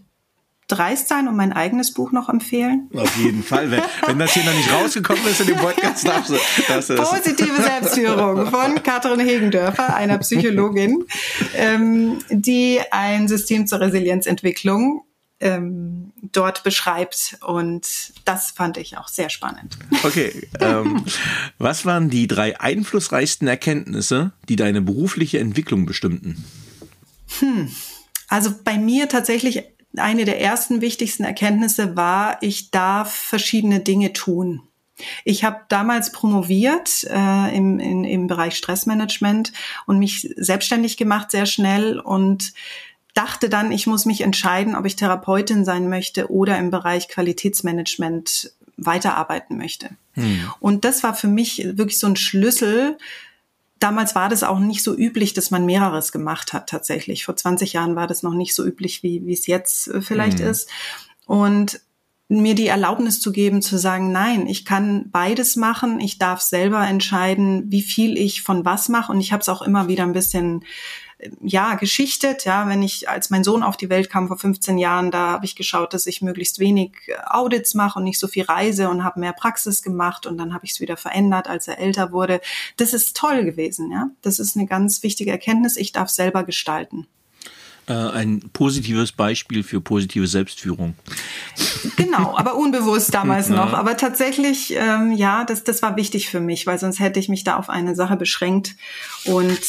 dreist 0.68 1.08
sein 1.08 1.28
und 1.28 1.36
mein 1.36 1.52
eigenes 1.52 1.92
Buch 1.92 2.12
noch 2.12 2.28
empfehlen? 2.28 2.88
Auf 2.96 3.16
jeden 3.16 3.42
Fall. 3.42 3.70
Wenn, 3.70 3.82
wenn 4.06 4.18
das 4.18 4.32
hier 4.32 4.44
noch 4.44 4.54
nicht 4.54 4.72
rausgekommen 4.72 5.26
ist 5.26 5.40
in 5.40 5.48
dem 5.48 5.56
Podcast, 5.56 6.06
darfst 6.06 6.30
du, 6.30 6.36
das. 6.68 6.88
Positive 6.88 7.62
Selbstführung 7.62 8.46
von 8.46 8.82
Katrin 8.82 9.20
Hegendörfer, 9.20 9.94
einer 9.94 10.18
Psychologin, 10.18 11.04
ähm, 11.54 12.18
die 12.30 12.80
ein 12.90 13.28
System 13.28 13.66
zur 13.66 13.80
Resilienzentwicklung 13.80 15.04
ähm, 15.43 16.12
dort 16.23 16.62
beschreibt. 16.62 17.36
Und 17.47 18.12
das 18.24 18.52
fand 18.52 18.77
ich 18.78 18.97
auch 18.97 19.09
sehr 19.09 19.28
spannend. 19.28 19.77
Okay. 20.05 20.48
Ähm, 20.60 21.05
was 21.59 21.85
waren 21.85 22.09
die 22.09 22.27
drei 22.27 22.59
einflussreichsten 22.59 23.48
Erkenntnisse, 23.48 24.32
die 24.48 24.56
deine 24.56 24.81
berufliche 24.81 25.39
Entwicklung 25.39 25.85
bestimmten? 25.85 26.44
Hm. 27.40 27.70
Also 28.28 28.55
bei 28.64 28.78
mir 28.78 29.09
tatsächlich 29.09 29.64
eine 29.97 30.24
der 30.24 30.40
ersten 30.40 30.81
wichtigsten 30.81 31.24
Erkenntnisse 31.24 31.97
war, 31.97 32.39
ich 32.40 32.70
darf 32.70 33.12
verschiedene 33.12 33.81
Dinge 33.81 34.12
tun. 34.12 34.62
Ich 35.24 35.44
habe 35.44 35.60
damals 35.69 36.12
promoviert 36.12 37.05
äh, 37.10 37.56
im, 37.56 37.81
in, 37.81 38.05
im 38.05 38.27
Bereich 38.27 38.56
Stressmanagement 38.56 39.52
und 39.86 39.98
mich 39.98 40.28
selbstständig 40.36 40.97
gemacht 40.97 41.31
sehr 41.31 41.47
schnell 41.47 41.98
und 41.98 42.52
dachte 43.14 43.48
dann, 43.48 43.72
ich 43.72 43.86
muss 43.86 44.06
mich 44.06 44.22
entscheiden, 44.22 44.74
ob 44.74 44.86
ich 44.86 44.97
Therapeutin 44.97 45.64
sein 45.64 45.89
möchte 45.89 46.30
oder 46.30 46.59
im 46.59 46.70
Bereich 46.70 47.09
Qualitätsmanagement 47.09 48.52
weiterarbeiten 48.76 49.59
möchte. 49.59 49.90
Hm. 50.14 50.51
Und 50.60 50.84
das 50.84 51.02
war 51.02 51.14
für 51.14 51.28
mich 51.28 51.59
wirklich 51.76 51.98
so 51.98 52.06
ein 52.06 52.16
Schlüssel, 52.16 52.97
Damals 53.82 54.14
war 54.14 54.28
das 54.28 54.44
auch 54.44 54.60
nicht 54.60 54.84
so 54.84 54.97
üblich, 54.97 55.34
dass 55.34 55.51
man 55.51 55.66
mehreres 55.66 56.12
gemacht 56.12 56.52
hat 56.52 56.68
tatsächlich. 56.68 57.24
Vor 57.24 57.34
20 57.34 57.72
Jahren 57.72 57.97
war 57.97 58.06
das 58.06 58.22
noch 58.22 58.32
nicht 58.32 58.55
so 58.55 58.64
üblich, 58.64 59.02
wie, 59.02 59.26
wie 59.26 59.32
es 59.32 59.48
jetzt 59.48 59.89
äh, 59.89 60.01
vielleicht 60.01 60.39
mhm. 60.39 60.47
ist. 60.47 60.70
Und 61.26 61.80
mir 62.28 62.55
die 62.55 62.68
Erlaubnis 62.68 63.20
zu 63.20 63.32
geben, 63.32 63.60
zu 63.60 63.78
sagen, 63.78 64.12
nein, 64.12 64.47
ich 64.47 64.64
kann 64.64 65.10
beides 65.10 65.56
machen, 65.56 65.98
ich 65.98 66.18
darf 66.18 66.40
selber 66.40 66.86
entscheiden, 66.86 67.72
wie 67.72 67.82
viel 67.82 68.16
ich 68.16 68.43
von 68.43 68.64
was 68.64 68.89
mache. 68.89 69.10
Und 69.10 69.20
ich 69.20 69.32
habe 69.32 69.40
es 69.40 69.48
auch 69.48 69.62
immer 69.62 69.89
wieder 69.89 70.05
ein 70.05 70.12
bisschen 70.12 70.64
ja, 71.40 71.74
geschichtet. 71.74 72.44
Ja, 72.44 72.68
wenn 72.68 72.82
ich, 72.82 73.08
als 73.08 73.30
mein 73.30 73.44
Sohn 73.44 73.62
auf 73.62 73.76
die 73.76 73.88
Welt 73.90 74.10
kam 74.10 74.28
vor 74.28 74.38
15 74.38 74.78
Jahren, 74.78 75.10
da 75.10 75.28
habe 75.28 75.44
ich 75.44 75.56
geschaut, 75.56 75.94
dass 75.94 76.06
ich 76.06 76.22
möglichst 76.22 76.58
wenig 76.58 76.92
äh, 77.06 77.14
Audits 77.26 77.74
mache 77.74 77.98
und 77.98 78.04
nicht 78.04 78.18
so 78.18 78.28
viel 78.28 78.44
reise 78.44 78.88
und 78.88 79.04
habe 79.04 79.20
mehr 79.20 79.32
Praxis 79.32 79.82
gemacht 79.82 80.26
und 80.26 80.38
dann 80.38 80.54
habe 80.54 80.64
ich 80.64 80.72
es 80.72 80.80
wieder 80.80 80.96
verändert, 80.96 81.48
als 81.48 81.68
er 81.68 81.78
älter 81.78 82.12
wurde. 82.12 82.40
Das 82.76 82.92
ist 82.92 83.16
toll 83.16 83.44
gewesen, 83.44 83.90
ja. 83.90 84.10
Das 84.22 84.38
ist 84.38 84.56
eine 84.56 84.66
ganz 84.66 85.02
wichtige 85.02 85.30
Erkenntnis. 85.30 85.76
Ich 85.76 85.92
darf 85.92 86.08
selber 86.08 86.44
gestalten 86.44 87.06
äh, 87.88 87.92
ein 87.92 88.40
positives 88.52 89.12
Beispiel 89.12 89.62
für 89.62 89.80
positive 89.80 90.26
Selbstführung. 90.26 90.94
Genau, 91.96 92.36
aber 92.36 92.54
unbewusst 92.56 93.12
damals 93.12 93.48
noch. 93.48 93.72
Aber 93.72 93.96
tatsächlich, 93.96 94.74
ähm, 94.76 95.12
ja, 95.12 95.44
das, 95.44 95.64
das 95.64 95.82
war 95.82 95.96
wichtig 95.96 96.28
für 96.28 96.40
mich, 96.40 96.66
weil 96.66 96.78
sonst 96.78 97.00
hätte 97.00 97.18
ich 97.18 97.28
mich 97.28 97.44
da 97.44 97.56
auf 97.56 97.68
eine 97.68 97.94
Sache 97.94 98.16
beschränkt. 98.16 98.76
Und 99.24 99.60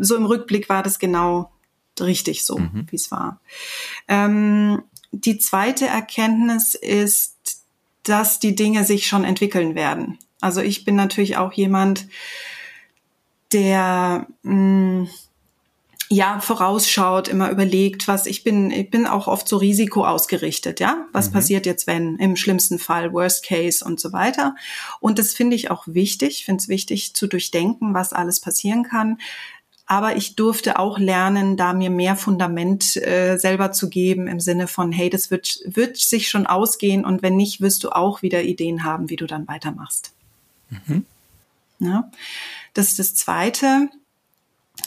so 0.00 0.16
im 0.16 0.26
Rückblick 0.26 0.68
war 0.68 0.82
das 0.82 0.98
genau 0.98 1.50
richtig 2.00 2.44
so, 2.44 2.58
mhm. 2.58 2.86
wie 2.90 2.96
es 2.96 3.10
war. 3.10 3.40
Ähm, 4.08 4.82
die 5.12 5.38
zweite 5.38 5.86
Erkenntnis 5.86 6.74
ist, 6.74 7.64
dass 8.02 8.38
die 8.38 8.54
Dinge 8.54 8.84
sich 8.84 9.06
schon 9.06 9.24
entwickeln 9.24 9.74
werden. 9.74 10.18
Also 10.40 10.60
ich 10.60 10.84
bin 10.84 10.96
natürlich 10.96 11.36
auch 11.36 11.52
jemand, 11.52 12.06
der 13.52 14.26
mh, 14.42 14.54
mm, 14.54 15.08
ja 16.08 16.38
vorausschaut, 16.40 17.26
immer 17.28 17.50
überlegt, 17.50 18.06
was 18.06 18.26
ich 18.26 18.44
bin. 18.44 18.70
Ich 18.70 18.90
bin 18.90 19.06
auch 19.06 19.26
oft 19.26 19.48
so 19.48 19.56
Risiko 19.56 20.04
ausgerichtet, 20.04 20.78
ja. 20.78 21.06
Was 21.12 21.30
mhm. 21.30 21.32
passiert 21.34 21.66
jetzt, 21.66 21.86
wenn 21.86 22.16
im 22.16 22.36
schlimmsten 22.36 22.78
Fall 22.78 23.12
Worst 23.12 23.44
Case 23.44 23.84
und 23.84 23.98
so 23.98 24.12
weiter. 24.12 24.54
Und 25.00 25.18
das 25.18 25.34
finde 25.34 25.56
ich 25.56 25.70
auch 25.70 25.84
wichtig. 25.86 26.38
Ich 26.38 26.44
finde 26.44 26.62
es 26.62 26.68
wichtig 26.68 27.14
zu 27.14 27.26
durchdenken, 27.26 27.94
was 27.94 28.12
alles 28.12 28.40
passieren 28.40 28.84
kann. 28.84 29.18
Aber 29.86 30.16
ich 30.16 30.34
durfte 30.34 30.80
auch 30.80 30.98
lernen, 30.98 31.56
da 31.56 31.72
mir 31.72 31.90
mehr 31.90 32.16
Fundament 32.16 32.96
äh, 32.96 33.36
selber 33.36 33.70
zu 33.70 33.88
geben 33.88 34.26
im 34.26 34.40
Sinne 34.40 34.66
von, 34.66 34.90
hey, 34.90 35.10
das 35.10 35.30
wird, 35.30 35.60
wird 35.64 35.96
sich 35.96 36.28
schon 36.28 36.46
ausgehen 36.46 37.04
und 37.04 37.22
wenn 37.22 37.36
nicht, 37.36 37.60
wirst 37.60 37.84
du 37.84 37.90
auch 37.90 38.20
wieder 38.20 38.42
Ideen 38.42 38.82
haben, 38.82 39.08
wie 39.10 39.16
du 39.16 39.26
dann 39.26 39.46
weitermachst. 39.46 40.12
Mhm. 40.70 41.06
Ja, 41.78 42.10
das 42.74 42.88
ist 42.88 42.98
das 42.98 43.14
Zweite. 43.14 43.88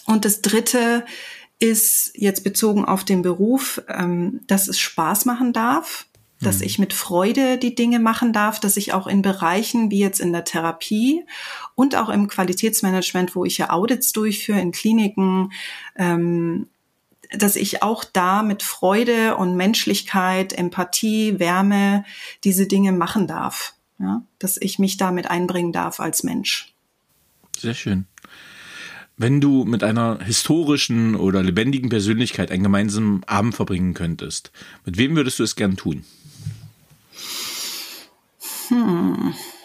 Und 0.05 0.25
das 0.25 0.41
Dritte 0.41 1.05
ist 1.59 2.11
jetzt 2.15 2.43
bezogen 2.43 2.83
auf 2.83 3.03
den 3.03 3.21
Beruf, 3.21 3.81
ähm, 3.87 4.41
dass 4.47 4.67
es 4.67 4.79
Spaß 4.79 5.25
machen 5.25 5.53
darf 5.53 6.08
dass 6.41 6.59
mhm. 6.59 6.65
ich 6.65 6.79
mit 6.79 6.93
Freude 6.93 7.57
die 7.57 7.75
Dinge 7.75 7.99
machen 7.99 8.33
darf, 8.33 8.59
dass 8.59 8.77
ich 8.77 8.93
auch 8.93 9.07
in 9.07 9.21
Bereichen 9.21 9.91
wie 9.91 9.99
jetzt 9.99 10.19
in 10.19 10.31
der 10.31 10.45
Therapie 10.45 11.25
und 11.75 11.95
auch 11.95 12.09
im 12.09 12.27
Qualitätsmanagement, 12.27 13.35
wo 13.35 13.45
ich 13.45 13.57
ja 13.57 13.69
Audits 13.69 14.13
durchführe 14.13 14.59
in 14.59 14.71
Kliniken, 14.71 15.51
ähm, 15.95 16.67
dass 17.31 17.55
ich 17.55 17.83
auch 17.83 18.03
da 18.03 18.41
mit 18.41 18.63
Freude 18.63 19.35
und 19.37 19.55
Menschlichkeit, 19.55 20.53
Empathie, 20.53 21.39
Wärme 21.39 22.03
diese 22.43 22.65
Dinge 22.65 22.91
machen 22.91 23.27
darf. 23.27 23.73
Ja? 23.99 24.23
Dass 24.39 24.57
ich 24.57 24.79
mich 24.79 24.97
damit 24.97 25.29
einbringen 25.29 25.71
darf 25.71 25.99
als 25.99 26.23
Mensch. 26.23 26.73
Sehr 27.57 27.73
schön. 27.73 28.05
Wenn 29.17 29.41
du 29.41 29.65
mit 29.65 29.83
einer 29.83 30.23
historischen 30.23 31.15
oder 31.15 31.43
lebendigen 31.43 31.89
Persönlichkeit 31.89 32.51
einen 32.51 32.63
gemeinsamen 32.63 33.21
Abend 33.25 33.53
verbringen 33.53 33.93
könntest, 33.93 34.51
mit 34.85 34.97
wem 34.97 35.17
würdest 35.17 35.39
du 35.39 35.43
es 35.43 35.57
gern 35.57 35.75
tun? 35.75 36.05
Hm. 38.69 39.58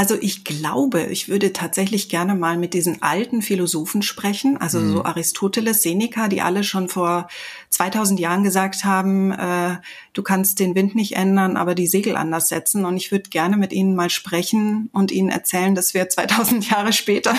Also 0.00 0.16
ich 0.18 0.44
glaube, 0.44 1.02
ich 1.02 1.28
würde 1.28 1.52
tatsächlich 1.52 2.08
gerne 2.08 2.34
mal 2.34 2.56
mit 2.56 2.72
diesen 2.72 3.02
alten 3.02 3.42
Philosophen 3.42 4.00
sprechen, 4.00 4.56
also 4.56 4.80
mhm. 4.80 4.92
so 4.94 5.04
Aristoteles, 5.04 5.82
Seneca, 5.82 6.28
die 6.28 6.40
alle 6.40 6.64
schon 6.64 6.88
vor 6.88 7.28
2000 7.68 8.18
Jahren 8.18 8.42
gesagt 8.42 8.86
haben, 8.86 9.30
äh, 9.30 9.76
du 10.14 10.22
kannst 10.22 10.58
den 10.58 10.74
Wind 10.74 10.94
nicht 10.94 11.16
ändern, 11.16 11.58
aber 11.58 11.74
die 11.74 11.86
Segel 11.86 12.16
anders 12.16 12.48
setzen. 12.48 12.86
Und 12.86 12.96
ich 12.96 13.12
würde 13.12 13.28
gerne 13.28 13.58
mit 13.58 13.74
ihnen 13.74 13.94
mal 13.94 14.08
sprechen 14.08 14.88
und 14.94 15.12
ihnen 15.12 15.28
erzählen, 15.28 15.74
dass 15.74 15.92
wir 15.92 16.08
2000 16.08 16.70
Jahre 16.70 16.94
später 16.94 17.34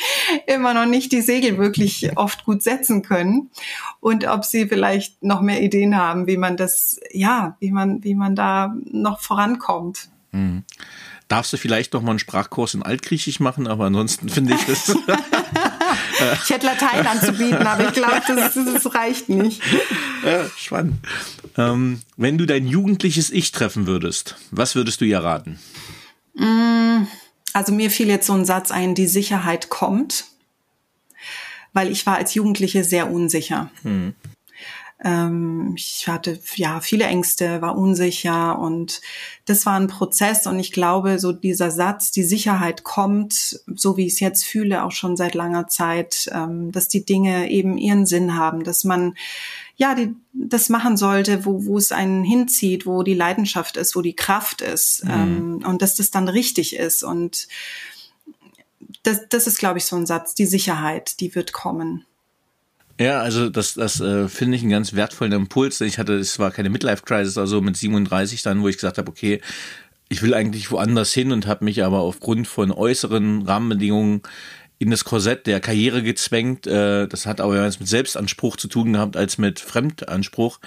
immer 0.46 0.72
noch 0.72 0.86
nicht 0.86 1.12
die 1.12 1.20
Segel 1.20 1.58
wirklich 1.58 2.16
oft 2.16 2.46
gut 2.46 2.62
setzen 2.62 3.02
können 3.02 3.50
und 4.00 4.26
ob 4.26 4.46
sie 4.46 4.68
vielleicht 4.68 5.22
noch 5.22 5.42
mehr 5.42 5.62
Ideen 5.62 5.98
haben, 5.98 6.26
wie 6.26 6.38
man 6.38 6.56
das, 6.56 6.98
ja, 7.10 7.58
wie 7.60 7.72
man, 7.72 8.02
wie 8.04 8.14
man 8.14 8.34
da 8.34 8.74
noch 8.86 9.20
vorankommt. 9.20 10.08
Mhm 10.32 10.64
darfst 11.28 11.52
du 11.52 11.56
vielleicht 11.56 11.92
noch 11.92 12.02
mal 12.02 12.10
einen 12.10 12.18
Sprachkurs 12.18 12.74
in 12.74 12.82
Altgriechisch 12.82 13.40
machen, 13.40 13.66
aber 13.66 13.86
ansonsten 13.86 14.28
finde 14.28 14.54
ich 14.54 14.64
das. 14.64 14.88
ich 16.44 16.50
hätte 16.50 16.66
Latein 16.66 17.06
anzubieten, 17.06 17.66
aber 17.66 17.88
ich 17.88 17.92
glaube, 17.92 18.22
das, 18.26 18.54
das, 18.54 18.94
reicht 18.94 19.28
nicht. 19.28 19.60
Ja, 20.24 20.48
spannend. 20.56 20.98
Ähm, 21.56 22.00
wenn 22.16 22.38
du 22.38 22.46
dein 22.46 22.66
jugendliches 22.66 23.30
Ich 23.30 23.52
treffen 23.52 23.86
würdest, 23.86 24.36
was 24.50 24.74
würdest 24.74 25.00
du 25.00 25.04
ihr 25.04 25.18
raten? 25.18 25.58
Mm, 26.34 27.06
also 27.52 27.72
mir 27.72 27.90
fiel 27.90 28.08
jetzt 28.08 28.26
so 28.26 28.34
ein 28.34 28.44
Satz 28.44 28.70
ein, 28.70 28.94
die 28.94 29.06
Sicherheit 29.06 29.68
kommt, 29.68 30.26
weil 31.72 31.90
ich 31.90 32.06
war 32.06 32.16
als 32.16 32.34
Jugendliche 32.34 32.84
sehr 32.84 33.10
unsicher. 33.10 33.70
Hm. 33.82 34.14
Ähm, 35.04 35.74
ich 35.76 36.08
hatte 36.08 36.38
ja 36.54 36.80
viele 36.80 37.04
Ängste, 37.04 37.60
war 37.60 37.76
unsicher 37.76 38.58
und 38.58 39.02
das 39.44 39.66
war 39.66 39.78
ein 39.78 39.88
Prozess 39.88 40.46
und 40.46 40.58
ich 40.58 40.72
glaube, 40.72 41.18
so 41.18 41.32
dieser 41.32 41.70
Satz, 41.70 42.12
die 42.12 42.22
Sicherheit 42.22 42.82
kommt, 42.82 43.60
so 43.66 43.96
wie 43.96 44.06
ich 44.06 44.14
es 44.14 44.20
jetzt 44.20 44.44
fühle, 44.44 44.84
auch 44.84 44.92
schon 44.92 45.16
seit 45.16 45.34
langer 45.34 45.68
Zeit, 45.68 46.30
ähm, 46.32 46.72
dass 46.72 46.88
die 46.88 47.04
Dinge 47.04 47.50
eben 47.50 47.76
ihren 47.76 48.06
Sinn 48.06 48.36
haben, 48.36 48.64
dass 48.64 48.84
man 48.84 49.14
ja, 49.78 49.94
die, 49.94 50.16
das 50.32 50.70
machen 50.70 50.96
sollte, 50.96 51.44
wo, 51.44 51.66
wo 51.66 51.76
es 51.76 51.92
einen 51.92 52.24
hinzieht, 52.24 52.86
wo 52.86 53.02
die 53.02 53.12
Leidenschaft 53.12 53.76
ist, 53.76 53.94
wo 53.94 54.00
die 54.00 54.16
Kraft 54.16 54.62
ist 54.62 55.04
mhm. 55.04 55.10
ähm, 55.10 55.62
und 55.66 55.82
dass 55.82 55.94
das 55.94 56.10
dann 56.10 56.28
richtig 56.28 56.74
ist 56.74 57.02
und 57.02 57.48
das, 59.02 59.28
das 59.28 59.46
ist, 59.46 59.58
glaube 59.58 59.78
ich, 59.78 59.84
so 59.84 59.96
ein 59.96 60.06
Satz, 60.06 60.34
die 60.34 60.46
Sicherheit, 60.46 61.20
die 61.20 61.34
wird 61.34 61.52
kommen. 61.52 62.04
Ja, 62.98 63.20
also 63.20 63.50
das, 63.50 63.74
das 63.74 64.00
äh, 64.00 64.28
finde 64.28 64.56
ich 64.56 64.62
einen 64.62 64.70
ganz 64.70 64.94
wertvollen 64.94 65.32
Impuls. 65.32 65.80
Ich 65.82 65.98
hatte, 65.98 66.14
es 66.14 66.38
war 66.38 66.50
keine 66.50 66.70
Midlife-Crisis, 66.70 67.36
also 67.36 67.60
mit 67.60 67.76
37 67.76 68.42
dann, 68.42 68.62
wo 68.62 68.68
ich 68.68 68.76
gesagt 68.76 68.96
habe, 68.96 69.10
okay, 69.10 69.40
ich 70.08 70.22
will 70.22 70.34
eigentlich 70.34 70.70
woanders 70.70 71.12
hin 71.12 71.32
und 71.32 71.46
habe 71.46 71.64
mich 71.64 71.84
aber 71.84 72.00
aufgrund 72.00 72.48
von 72.48 72.70
äußeren 72.70 73.42
Rahmenbedingungen 73.42 74.22
in 74.78 74.90
das 74.90 75.04
Korsett 75.04 75.46
der 75.46 75.60
Karriere 75.60 76.02
gezwängt. 76.02 76.66
Äh, 76.66 77.06
das 77.08 77.26
hat 77.26 77.40
aber 77.40 77.54
mehr 77.54 77.64
mit 77.64 77.88
Selbstanspruch 77.88 78.56
zu 78.56 78.68
tun 78.68 78.92
gehabt 78.92 79.16
als 79.16 79.38
mit 79.38 79.60
Fremdanspruch. 79.60 80.60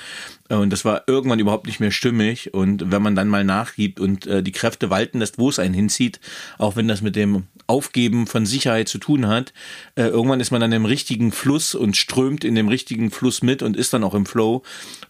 Äh, 0.49 0.56
und 0.56 0.72
das 0.72 0.84
war 0.84 1.03
irgendwann 1.07 1.39
überhaupt 1.39 1.68
nicht 1.68 1.80
mehr 1.80 1.91
stimmig. 1.91 2.53
Und 2.53 2.91
wenn 2.91 3.01
man 3.01 3.15
dann 3.15 3.27
mal 3.27 3.43
nachgibt 3.43 3.99
und 3.99 4.26
äh, 4.26 4.41
die 4.41 4.51
Kräfte 4.51 4.89
walten 4.89 5.19
lässt, 5.19 5.38
wo 5.38 5.49
es 5.49 5.60
einen 5.60 5.76
hinzieht, 5.76 6.19
auch 6.57 6.76
wenn 6.76 6.88
das 6.88 7.01
mit 7.01 7.15
dem 7.15 7.47
Aufgeben 7.69 8.27
von 8.27 8.45
Sicherheit 8.45 8.89
zu 8.89 8.97
tun 8.97 9.27
hat, 9.27 9.53
irgendwann 9.95 10.39
ist 10.39 10.51
man 10.51 10.61
dann 10.61 10.71
im 10.71 10.85
richtigen 10.85 11.31
Fluss 11.31 11.75
und 11.75 11.95
strömt 11.95 12.43
in 12.43 12.55
dem 12.55 12.67
richtigen 12.67 13.11
Fluss 13.11 13.41
mit 13.41 13.61
und 13.61 13.77
ist 13.77 13.93
dann 13.93 14.03
auch 14.03 14.13
im 14.13 14.25
Flow. 14.25 14.63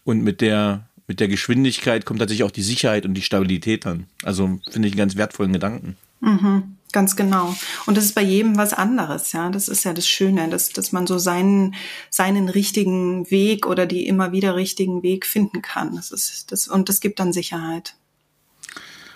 Und 0.04 0.22
mit 0.22 0.40
der 0.40 0.86
mit 1.10 1.18
der 1.18 1.26
Geschwindigkeit 1.26 2.06
kommt 2.06 2.20
tatsächlich 2.20 2.44
auch 2.44 2.52
die 2.52 2.62
Sicherheit 2.62 3.04
und 3.04 3.14
die 3.14 3.22
Stabilität 3.22 3.84
dann. 3.84 4.06
Also 4.22 4.60
finde 4.70 4.86
ich 4.86 4.94
einen 4.94 4.98
ganz 4.98 5.16
wertvollen 5.16 5.52
Gedanken. 5.52 5.96
Mhm. 6.20 6.76
Ganz 6.92 7.16
genau. 7.16 7.54
Und 7.86 7.96
das 7.96 8.04
ist 8.04 8.14
bei 8.14 8.22
jedem 8.22 8.56
was 8.56 8.72
anderes, 8.72 9.32
ja. 9.32 9.50
Das 9.50 9.68
ist 9.68 9.84
ja 9.84 9.92
das 9.92 10.08
Schöne, 10.08 10.48
dass, 10.48 10.70
dass 10.70 10.92
man 10.92 11.06
so 11.06 11.18
seinen, 11.18 11.74
seinen 12.10 12.48
richtigen 12.48 13.28
Weg 13.30 13.66
oder 13.66 13.86
die 13.86 14.06
immer 14.06 14.32
wieder 14.32 14.54
richtigen 14.54 15.02
Weg 15.02 15.26
finden 15.26 15.62
kann. 15.62 15.96
Das 15.96 16.10
ist 16.10 16.52
das, 16.52 16.68
und 16.68 16.88
das 16.88 17.00
gibt 17.00 17.20
dann 17.20 17.32
Sicherheit. 17.32 17.94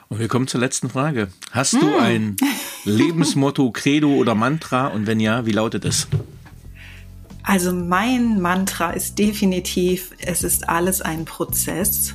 Und 0.09 0.19
wir 0.19 0.29
kommen 0.29 0.47
zur 0.47 0.61
letzten 0.61 0.91
Frage. 0.91 1.29
Hast 1.51 1.73
hm. 1.73 1.81
du 1.81 1.97
ein 1.99 2.37
Lebensmotto, 2.85 3.71
Credo 3.71 4.15
oder 4.15 4.35
Mantra? 4.35 4.89
Und 4.89 5.07
wenn 5.07 5.21
ja, 5.21 5.47
wie 5.47 5.53
lautet 5.53 5.85
es? 5.85 6.09
Also 7.43 7.73
mein 7.73 8.41
Mantra 8.41 8.91
ist 8.91 9.19
definitiv, 9.19 10.13
es 10.19 10.43
ist 10.43 10.67
alles 10.67 11.03
ein 11.03 11.27
Prozess 11.27 12.15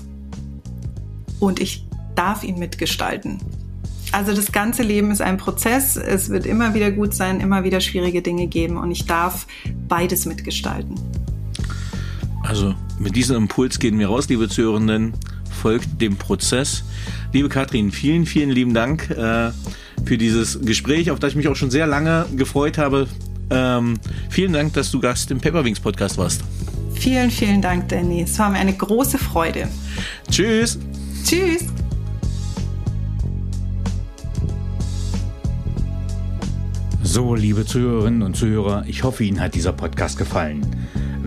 und 1.39 1.59
ich 1.59 1.85
darf 2.15 2.43
ihn 2.43 2.57
mitgestalten. 2.57 3.39
Also 4.11 4.33
das 4.33 4.51
ganze 4.51 4.81
Leben 4.81 5.11
ist 5.11 5.21
ein 5.21 5.37
Prozess. 5.37 5.95
Es 5.97 6.29
wird 6.29 6.47
immer 6.47 6.73
wieder 6.73 6.91
gut 6.91 7.13
sein, 7.13 7.41
immer 7.41 7.63
wieder 7.63 7.79
schwierige 7.79 8.23
Dinge 8.23 8.47
geben 8.47 8.77
und 8.77 8.89
ich 8.89 9.05
darf 9.05 9.45
beides 9.87 10.25
mitgestalten. 10.25 10.95
Also 12.41 12.73
mit 12.97 13.15
diesem 13.15 13.35
Impuls 13.35 13.77
gehen 13.77 13.99
wir 13.99 14.07
raus, 14.07 14.27
liebe 14.29 14.49
Zuhörenden. 14.49 15.13
Folgt 15.61 15.99
dem 15.99 16.15
Prozess. 16.15 16.85
Liebe 17.33 17.49
Katrin, 17.49 17.91
vielen, 17.91 18.25
vielen 18.25 18.49
lieben 18.49 18.73
Dank 18.73 19.09
äh, 19.09 19.51
für 20.05 20.17
dieses 20.17 20.61
Gespräch, 20.61 21.11
auf 21.11 21.19
das 21.19 21.31
ich 21.31 21.35
mich 21.35 21.49
auch 21.49 21.55
schon 21.55 21.69
sehr 21.69 21.85
lange 21.85 22.25
gefreut 22.37 22.77
habe. 22.77 23.07
Ähm, 23.49 23.99
vielen 24.29 24.53
Dank, 24.53 24.73
dass 24.73 24.89
du 24.89 25.01
Gast 25.01 25.31
im 25.31 25.39
Paperwings 25.39 25.81
Podcast 25.81 26.17
warst. 26.17 26.43
Vielen, 26.93 27.29
vielen 27.29 27.61
Dank, 27.61 27.89
Danny. 27.89 28.21
Es 28.21 28.39
war 28.39 28.49
mir 28.49 28.57
eine 28.57 28.73
große 28.73 29.17
Freude. 29.17 29.67
Tschüss. 30.31 30.79
Tschüss. 31.25 31.65
So, 37.03 37.35
liebe 37.35 37.65
Zuhörerinnen 37.65 38.21
und 38.21 38.37
Zuhörer, 38.37 38.85
ich 38.87 39.03
hoffe, 39.03 39.25
Ihnen 39.25 39.41
hat 39.41 39.55
dieser 39.55 39.73
Podcast 39.73 40.17
gefallen. 40.17 40.65